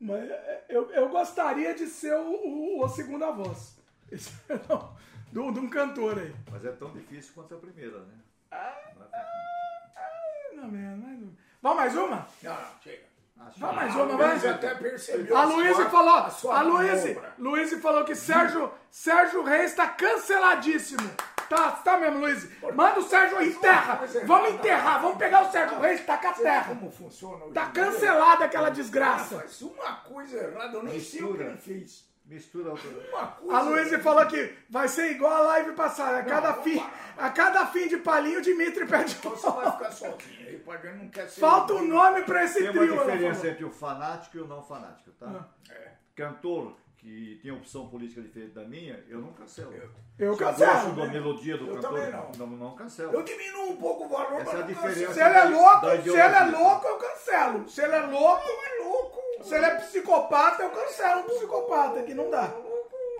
[0.00, 3.76] Mas é, eu, eu gostaria de ser o, o, a segunda voz.
[4.10, 4.32] Esse,
[4.68, 4.96] não,
[5.32, 6.34] do, de um cantor aí.
[6.50, 8.14] Mas é tão difícil quanto a primeira, né?
[8.50, 10.56] Ah, Não é fácil.
[10.56, 11.32] não, menos, mais uma.
[11.60, 12.28] Vamos mais uma?
[12.42, 13.08] Não, não, chega.
[13.40, 14.30] Acho Vamos que- mais A uma, vai?
[14.30, 15.36] Luísa Ah, até percebeu.
[15.36, 17.34] A Luísa falou, a a Luísa.
[17.38, 21.08] Luísa falou que Sérgio, Sérgio Reis está canceladíssimo.
[21.48, 22.48] Tá, tá mesmo, Luiz.
[22.74, 24.00] Manda o Sérgio aí, enterra.
[24.26, 26.64] Vamos enterrar, vamos pegar o Sérgio Reis, taca a Você vê terra.
[26.74, 29.36] como funciona hoje Tá cancelada aquela Ah, desgraça.
[29.38, 32.06] Faz uma coisa errada, eu nem sei o que ele fez.
[32.26, 32.90] Mistura outra.
[33.10, 36.18] Uma coisa A Luísa falou que vai ser igual a live passada.
[36.18, 36.86] A cada, vamos fim,
[37.16, 39.72] a cada fim de palinho, o Dimitri pede Então um você vai nome.
[39.78, 41.40] ficar sozinho aí, porque não quer ser.
[41.40, 42.92] Falta um nome pra esse Tem uma trio.
[42.92, 43.50] ela diferença falou.
[43.52, 45.48] entre o fanático e o não fanático, tá?
[45.70, 45.92] É.
[46.14, 49.72] Cantor que tem opção política diferente da minha, eu não cancelo.
[50.18, 51.12] Eu Se cancelo, gosto da né?
[51.12, 52.46] melodia do Eu cantor, não.
[52.46, 53.12] não, não cancelo.
[53.14, 55.14] Eu diminuo um pouco o valor, Essa é a mas não diferença.
[55.14, 57.68] Se ele é louco, se ele é louco, eu cancelo.
[57.68, 59.20] Se ele é louco, é louco.
[59.44, 62.52] se ele é psicopata, eu cancelo um psicopata, que não dá.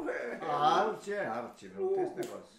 [0.08, 0.38] É.
[0.44, 2.58] A arte é arte, não tem esse negócio.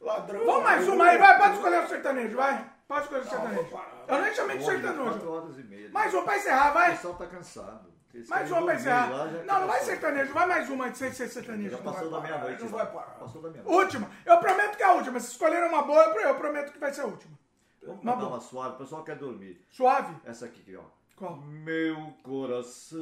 [0.00, 0.44] Ladrão.
[0.44, 2.70] Vamos mais uma aí, vai, pode escolher o sertanejo, vai.
[2.86, 3.80] Pode escolher o Não, sertanejo.
[4.08, 5.90] Eu nem chamei de sertanejo.
[5.92, 6.90] Mais uma pra encerrar, O vai.
[6.92, 7.97] pessoal tá cansado.
[8.18, 9.10] Eles Mais uma pra encerrar.
[9.10, 11.70] lá, Não, não vai sertanejo, vai mais uma sem ser sertanejo.
[11.70, 12.62] Já passou da meia-noite.
[12.62, 13.14] não vai parar.
[13.18, 13.78] Passou da meia-noite.
[13.78, 14.10] Última.
[14.26, 15.20] Eu prometo que é a última.
[15.20, 17.38] Se escolheram uma boa, eu prometo que vai ser a última.
[17.82, 18.28] Vamos Uma boa.
[18.28, 19.64] uma suave, o pessoal quer dormir.
[19.70, 20.14] Suave?
[20.24, 20.82] Essa aqui, ó.
[21.16, 21.36] Qual?
[21.36, 22.98] Meu coração.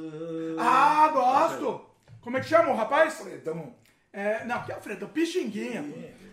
[0.59, 1.85] Ah, gosto!
[2.21, 3.15] Como é que chama o rapaz?
[3.21, 3.75] Fredão.
[4.19, 5.85] É, não, que Alfredo, Pixinguinha.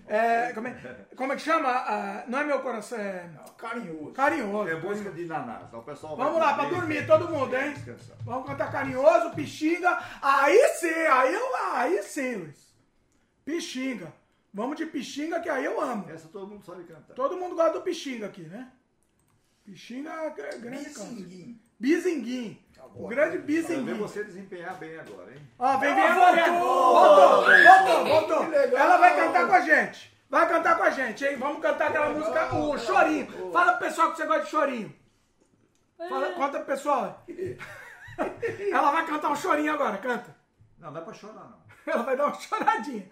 [0.08, 0.74] É, como, é,
[1.18, 1.68] como é que chama?
[1.70, 4.12] Ah, não é meu coração, é Carinhoso.
[4.14, 4.70] carinhoso.
[4.70, 5.64] É música de Naná.
[5.68, 7.74] Então pessoal Vamos lá, pra dormir todo mundo, hein?
[7.74, 8.16] Descansar.
[8.22, 9.98] Vamos cantar carinhoso, Pixinga.
[10.22, 12.74] Aí sim, aí eu, aí sim, Luiz.
[13.44, 14.14] Pixinga.
[14.54, 16.10] Vamos de Pixinga que aí eu amo.
[16.10, 17.14] Essa todo mundo sabe cantar.
[17.16, 18.72] Todo mundo gosta do Pixinga aqui, né?
[19.66, 21.16] Pixinga é gr- grande canto.
[21.80, 22.58] Bizinguinho.
[22.96, 23.98] O grande Quero ver Bizinguinho.
[23.98, 25.48] você desempenhar bem agora, hein?
[25.58, 28.06] Ó, vem, vem, Ela voltou, voltou!
[28.06, 28.54] voltou, voltou!
[28.54, 30.18] Ela vai cantar com a gente.
[30.30, 31.38] Vai cantar com a gente, hein?
[31.38, 33.52] Vamos cantar aquela música, o Chorinho.
[33.52, 34.96] Fala pro pessoal que você gosta de Chorinho.
[35.98, 37.24] Fala, conta pro pessoal.
[38.72, 40.36] Ela vai cantar um chorinho agora, canta.
[40.78, 41.64] Não, não é pra chorar, não.
[41.92, 43.10] Ela vai dar uma choradinha.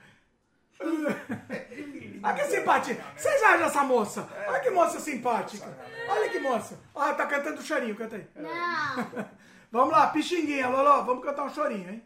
[2.23, 3.03] Olha que simpatia.
[3.15, 4.27] Vocês acham essa moça?
[4.47, 5.67] Olha que moça simpática.
[6.07, 6.79] Olha que moça.
[6.93, 8.27] Ó, tá cantando chorinho, canta aí.
[8.35, 9.29] Não.
[9.71, 12.03] Vamos lá, Pixinguinha, Loló, vamos cantar um chorinho, hein?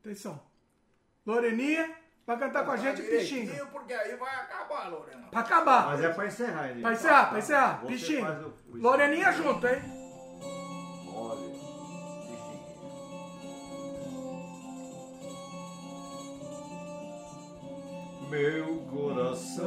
[0.00, 0.38] Atenção.
[1.26, 1.94] Loreninha
[2.26, 3.66] vai cantar com a gente Pixinga.
[3.66, 5.26] Porque aí vai acabar, Lorena.
[5.30, 5.86] Pra acabar.
[5.86, 6.80] Mas é pra encerrar, hein?
[6.82, 7.80] Pra encerrar, pra encerrar.
[7.80, 8.46] Você Pixinga.
[8.68, 9.82] o- o Loreninha junto, hein?
[11.14, 11.48] Olha.
[18.30, 19.66] Meu coração,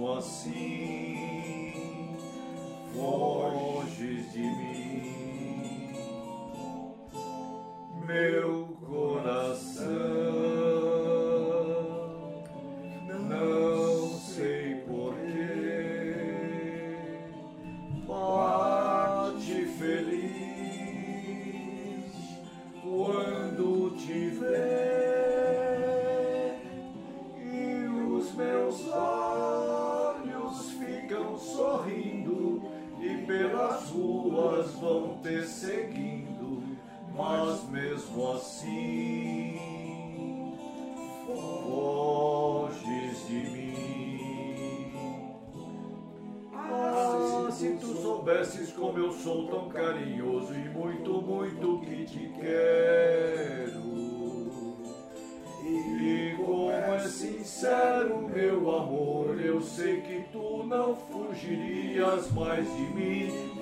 [0.00, 1.70] mesmo assim
[2.94, 5.92] foges de mim,
[8.06, 8.69] meu
[48.50, 53.90] soubesses como eu sou tão carinhoso e muito, muito que te quero.
[55.62, 63.59] E como é sincero meu amor, eu sei que tu não fugirias mais de mim.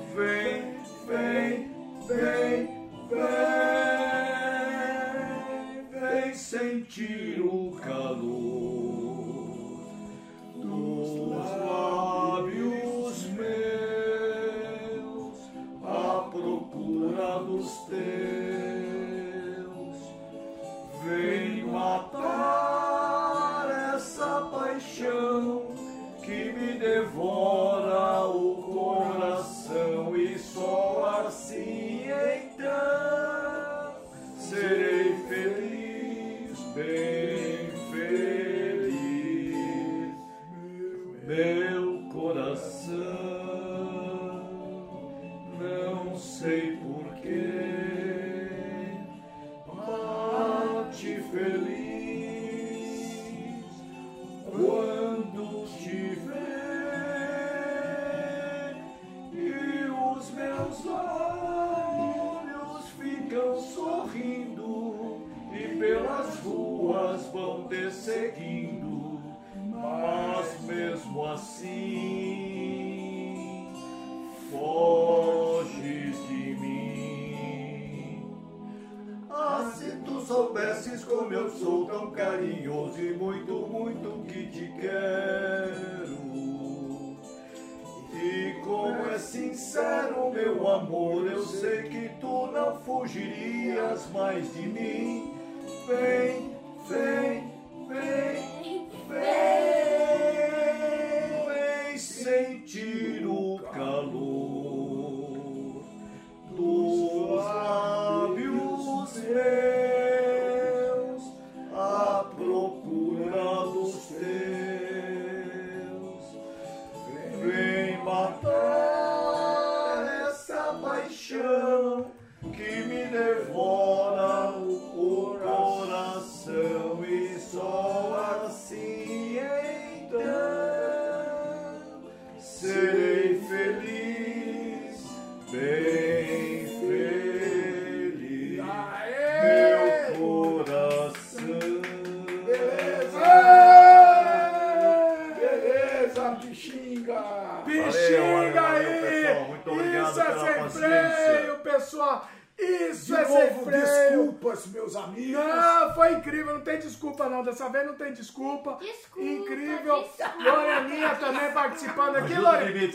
[157.68, 158.78] Dessa vez não tem desculpa.
[158.80, 160.02] Desculpa, Incrível.
[160.02, 160.34] desculpa.
[160.42, 162.34] Loreninha também participando aqui.
[162.34, 162.88] Loreninha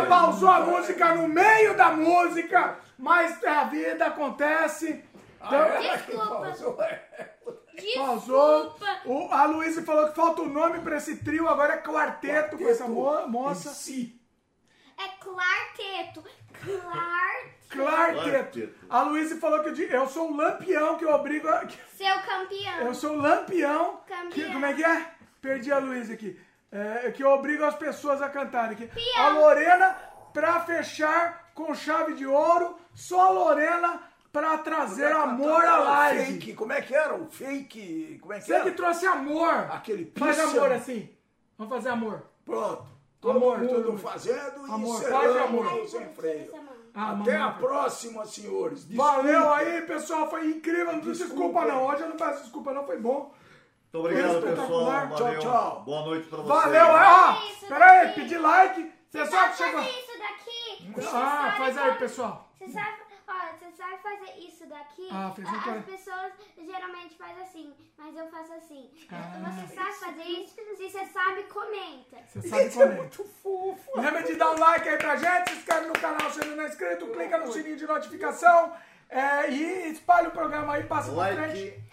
[0.00, 0.06] aí.
[0.06, 5.04] pausou a música no meio da música, mas a vida acontece.
[5.40, 6.26] Ah, Então, ela que Desculpa.
[6.36, 7.34] pausou, é.
[9.04, 12.68] O, a Luísa falou que falta o nome pra esse trio, agora é quarteto, com
[12.68, 13.70] essa mo- moça.
[13.70, 14.20] Si.
[14.98, 16.24] É quarteto.
[16.64, 17.48] Clark.
[17.68, 18.30] Clarteto.
[18.30, 18.74] Quarteto.
[18.88, 21.66] A Luísa falou que eu, eu sou o lampião que eu obrigo a.
[21.66, 22.80] que- Seu campeão.
[22.86, 24.00] Eu sou o lampião.
[24.06, 24.30] Campeão.
[24.30, 25.10] Que, como é que é?
[25.40, 26.40] Perdi a Luísa aqui.
[26.72, 28.86] É, que eu obrigo as pessoas a cantarem aqui.
[28.86, 29.26] Pião.
[29.26, 29.96] A Lorena
[30.32, 32.78] pra fechar com chave de ouro.
[32.94, 36.32] Só a Lorena pra trazer amor à live.
[36.32, 37.14] Fake, como é que era?
[37.14, 38.18] O fake.
[38.20, 38.64] Como é que Você era?
[38.64, 39.52] que trouxe amor.
[39.70, 41.08] Aquele Faz amor assim.
[41.56, 42.24] Vamos fazer amor.
[42.44, 42.86] Pronto.
[43.20, 45.88] Todo Amor, mundo todo fazendo e Amor, faz amor.
[45.88, 46.52] sem freio.
[46.94, 47.48] Ah, Até mamãe.
[47.48, 48.84] a próxima, senhores.
[48.94, 49.56] Valeu Desculpa.
[49.56, 50.30] aí, pessoal.
[50.30, 50.92] Foi incrível.
[50.92, 51.24] Não Desculpa.
[51.34, 51.86] desculpa, não.
[51.86, 52.84] Hoje eu não peço desculpa, não.
[52.86, 53.32] Foi bom.
[53.92, 55.08] Muito obrigado, pessoal.
[55.08, 55.38] Tchau, Valeu.
[55.40, 55.82] tchau.
[55.84, 56.62] Boa noite pra vocês.
[56.62, 56.86] Valeu.
[56.86, 58.12] Ó, Isso pera aí.
[58.14, 58.92] Pedi like.
[59.10, 59.82] Você sabe que chegou.
[59.82, 61.06] fazer isso daqui?
[61.16, 62.48] Ah, faz aí, pessoal.
[62.58, 62.96] Você sabe,
[63.28, 65.08] ó, você sabe fazer isso daqui?
[65.10, 65.78] Ah, fez um.
[65.78, 68.90] As pessoas geralmente fazem assim, mas eu faço assim.
[69.10, 69.50] Ah.
[69.50, 70.54] Você sabe fazer isso?
[70.54, 72.16] Se você sabe, comenta.
[72.26, 72.96] Você sabe Isso é como é.
[72.96, 74.00] muito fofo.
[74.00, 76.64] Lembra de dar um like aí pra gente, se inscreve no canal se ainda não
[76.64, 78.72] é inscrito, clica no sininho de notificação
[79.08, 81.64] é, e espalha o programa aí, passa pra frente.
[81.64, 81.88] Like.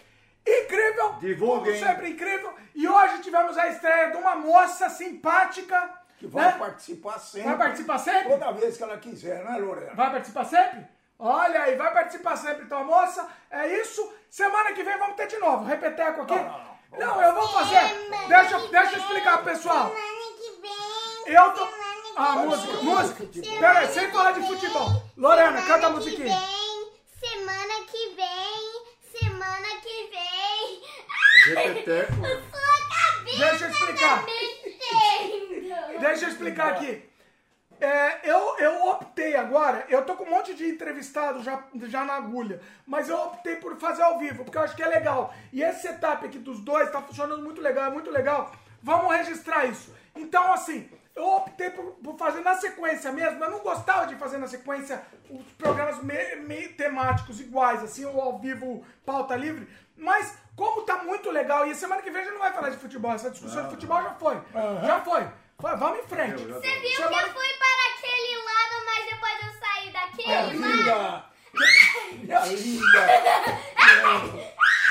[0.46, 1.12] Incrível!
[1.14, 1.74] Divulguem.
[1.74, 2.54] Como sempre incrível.
[2.74, 5.92] E hoje tivemos a estreia de uma moça simpática.
[6.18, 6.58] Que vai né?
[6.58, 7.48] participar sempre.
[7.48, 8.28] Vai participar sempre?
[8.30, 9.94] Toda vez que ela quiser, né, Lorena?
[9.94, 10.86] Vai participar sempre?
[11.18, 13.26] Olha aí, vai participar sempre então, moça.
[13.50, 14.12] É isso.
[14.30, 15.64] Semana que vem vamos ter de novo.
[15.64, 16.34] Repeteco aqui.
[16.34, 17.80] Não, não, Não, eu vou fazer.
[18.28, 19.88] Deixa, deixa eu explicar, pessoal.
[19.88, 21.34] Semana que vem.
[21.34, 21.64] Eu tô.
[21.66, 21.86] semana
[22.16, 23.26] Ah, vem, música, música.
[23.32, 24.88] semana Pera aí, sem falar de futebol.
[25.16, 26.38] Lorena, semana canta a que musiquinha.
[26.38, 26.76] vem,
[27.30, 30.82] Semana que vem, semana que vem.
[31.54, 32.12] Repeteco.
[32.56, 34.24] Sua cabeça Deixa eu explicar.
[34.24, 35.98] tá.
[36.00, 37.10] Deixa eu explicar aqui.
[37.80, 42.14] É, eu, eu optei agora, eu tô com um monte de entrevistado já, já na
[42.14, 45.34] agulha, mas eu optei por fazer ao vivo, porque eu acho que é legal.
[45.52, 48.50] E esse setup aqui dos dois tá funcionando muito legal, é muito legal.
[48.82, 49.94] Vamos registrar isso.
[50.14, 53.42] Então, assim, eu optei por, por fazer na sequência mesmo.
[53.44, 58.20] Eu não gostava de fazer na sequência os programas me- meio temáticos iguais, assim, ou
[58.20, 59.68] ao vivo, pauta livre.
[59.96, 62.76] Mas, como tá muito legal, e semana que vem a gente não vai falar de
[62.76, 64.40] futebol, essa discussão de futebol já foi.
[64.86, 65.26] Já foi.
[65.58, 66.42] Foi, Vamos em frente.
[66.42, 70.50] Eu Você viu que eu fui para aquele lado, mas depois eu saí daquele lado?
[70.52, 71.24] linda!
[72.12, 73.00] Minha linda!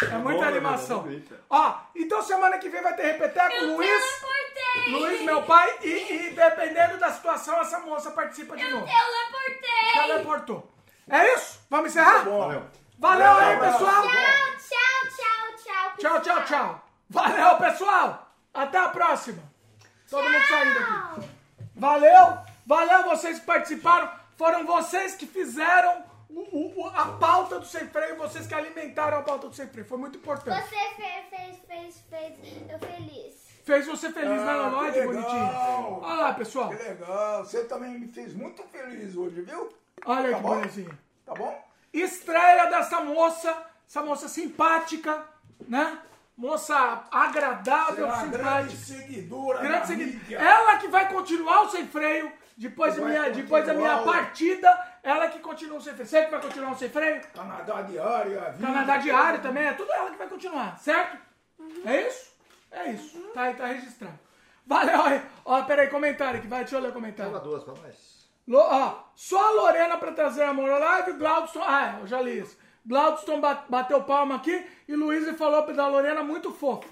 [0.01, 0.99] É muita Boa, animação.
[1.03, 1.39] Bonita.
[1.49, 4.91] Ó, então semana que vem vai ter repeteco, Eu Luiz, teleportei!
[4.91, 8.85] Luiz, meu pai, e, e dependendo da situação, essa moça participa de Eu novo.
[8.85, 9.93] teleportei!
[9.93, 10.71] Teleportou.
[11.09, 11.59] É isso?
[11.69, 12.23] Vamos encerrar?
[12.25, 12.65] Valeu.
[12.97, 14.01] Valeu aí, pessoal.
[14.01, 14.11] Tchau,
[14.57, 15.95] tchau, tchau, tchau.
[15.97, 16.85] Tchau, tchau, tchau.
[17.09, 18.31] Valeu, pessoal.
[18.53, 19.43] Até a próxima.
[20.15, 21.29] Todo mundo saindo aqui.
[21.75, 24.09] Valeu, valeu vocês que participaram.
[24.37, 29.21] Foram vocês que fizeram o- o- a pauta do sem freio, vocês que alimentaram a
[29.21, 29.85] pauta do sem freio.
[29.87, 30.61] Foi muito importante.
[30.61, 33.45] Você fez, fez, fez, fez eu feliz.
[33.65, 35.05] Fez você feliz, né, Ah, legal.
[35.05, 35.99] bonitinho?
[36.01, 36.69] Olha lá, pessoal.
[36.69, 37.43] Que legal!
[37.43, 39.73] Você também me fez muito feliz hoje, viu?
[40.05, 40.49] Olha Tá que bom?
[40.55, 40.99] bonitinho.
[41.25, 41.65] Tá bom?
[41.91, 45.25] Estreia dessa moça, essa moça simpática,
[45.67, 45.97] né?
[46.37, 49.03] Moça agradável, Será uma grande simpática.
[49.07, 50.33] seguidora Grande.
[50.35, 52.31] Ela que vai continuar o sem freio.
[52.57, 56.07] Depois, da minha, depois da minha partida, ela que continua o sem freio.
[56.09, 57.21] Você que vai continuar o sem freio?
[57.33, 58.65] Canadá Diário, a vida.
[58.67, 61.17] Canadá Diário também, é tudo ela que vai continuar, certo?
[61.85, 62.31] É isso?
[62.71, 63.17] É isso.
[63.33, 64.19] Tá aí, tá registrado.
[64.65, 65.21] Valeu aí.
[65.45, 67.31] Ó, peraí, comentário aqui, vai, deixa eu ler o comentário.
[67.31, 68.15] Pega duas pra nós.
[68.47, 71.61] Lo- ó, só a Lorena pra trazer amor ao live, Glaudston.
[71.63, 72.57] Ah, é, eu já li isso.
[72.85, 76.87] Glaudston ba- bateu palma aqui e Luiz falou da Lorena muito fofa.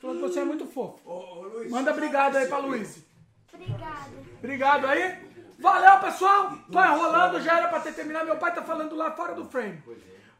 [0.00, 1.00] Falou que você é muito fofo.
[1.04, 3.04] Ô, ô, Luiz, Manda obrigado aí pra Luiz.
[3.52, 4.10] Obrigada.
[4.38, 5.34] Obrigado aí.
[5.58, 6.52] Valeu, pessoal.
[6.70, 8.26] Tô enrolando, já era pra ter terminado.
[8.26, 9.82] Meu pai tá falando lá fora do frame.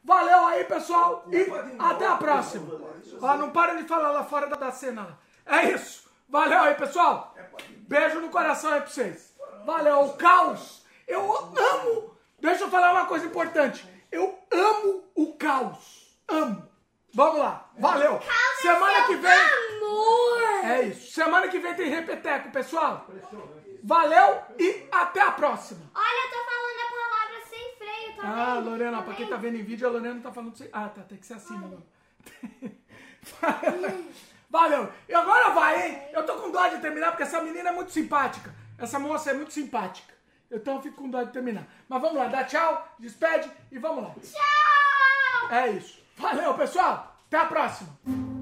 [0.03, 1.25] Valeu aí, pessoal.
[1.31, 1.47] E
[1.79, 2.67] até a próxima.
[3.21, 5.19] Ó, não para de falar lá fora da, cena.
[5.47, 6.05] É isso.
[6.29, 7.35] Valeu aí, pessoal.
[7.89, 9.35] Beijo no coração aí pra vocês.
[9.65, 10.01] Valeu.
[10.01, 10.85] O caos.
[11.07, 12.15] Eu amo.
[12.41, 13.89] Deixa eu falar uma coisa importante.
[14.15, 16.17] Eu amo o caos.
[16.29, 16.69] Amo.
[17.13, 17.69] Vamos lá.
[17.79, 18.21] Valeu.
[18.63, 19.33] Semana que vem.
[19.33, 20.43] Amor!
[20.65, 21.13] É isso.
[21.13, 23.07] Semana que vem tem repeteco, pessoal.
[23.83, 25.81] Valeu e até a próxima.
[25.95, 28.71] Olha, eu tô falando a palavra sem freio, tá Ah, vendo?
[28.71, 30.69] Lorena, Tá pra quem tá vendo em vídeo, a Lorena não tá falando sem.
[30.73, 31.85] Ah, tá, tem que ser assim, mano.
[34.49, 34.89] Valeu.
[35.09, 36.03] E agora vai, hein?
[36.13, 38.55] Eu tô com dó de terminar porque essa menina é muito simpática.
[38.79, 40.14] Essa moça é muito simpática.
[40.51, 41.67] Então eu fico com dó de terminar.
[41.89, 44.15] Mas vamos lá, dá tchau, despede e vamos lá.
[44.21, 45.51] Tchau!
[45.51, 46.03] É isso.
[46.17, 47.17] Valeu, pessoal.
[47.27, 48.34] Até a próxima.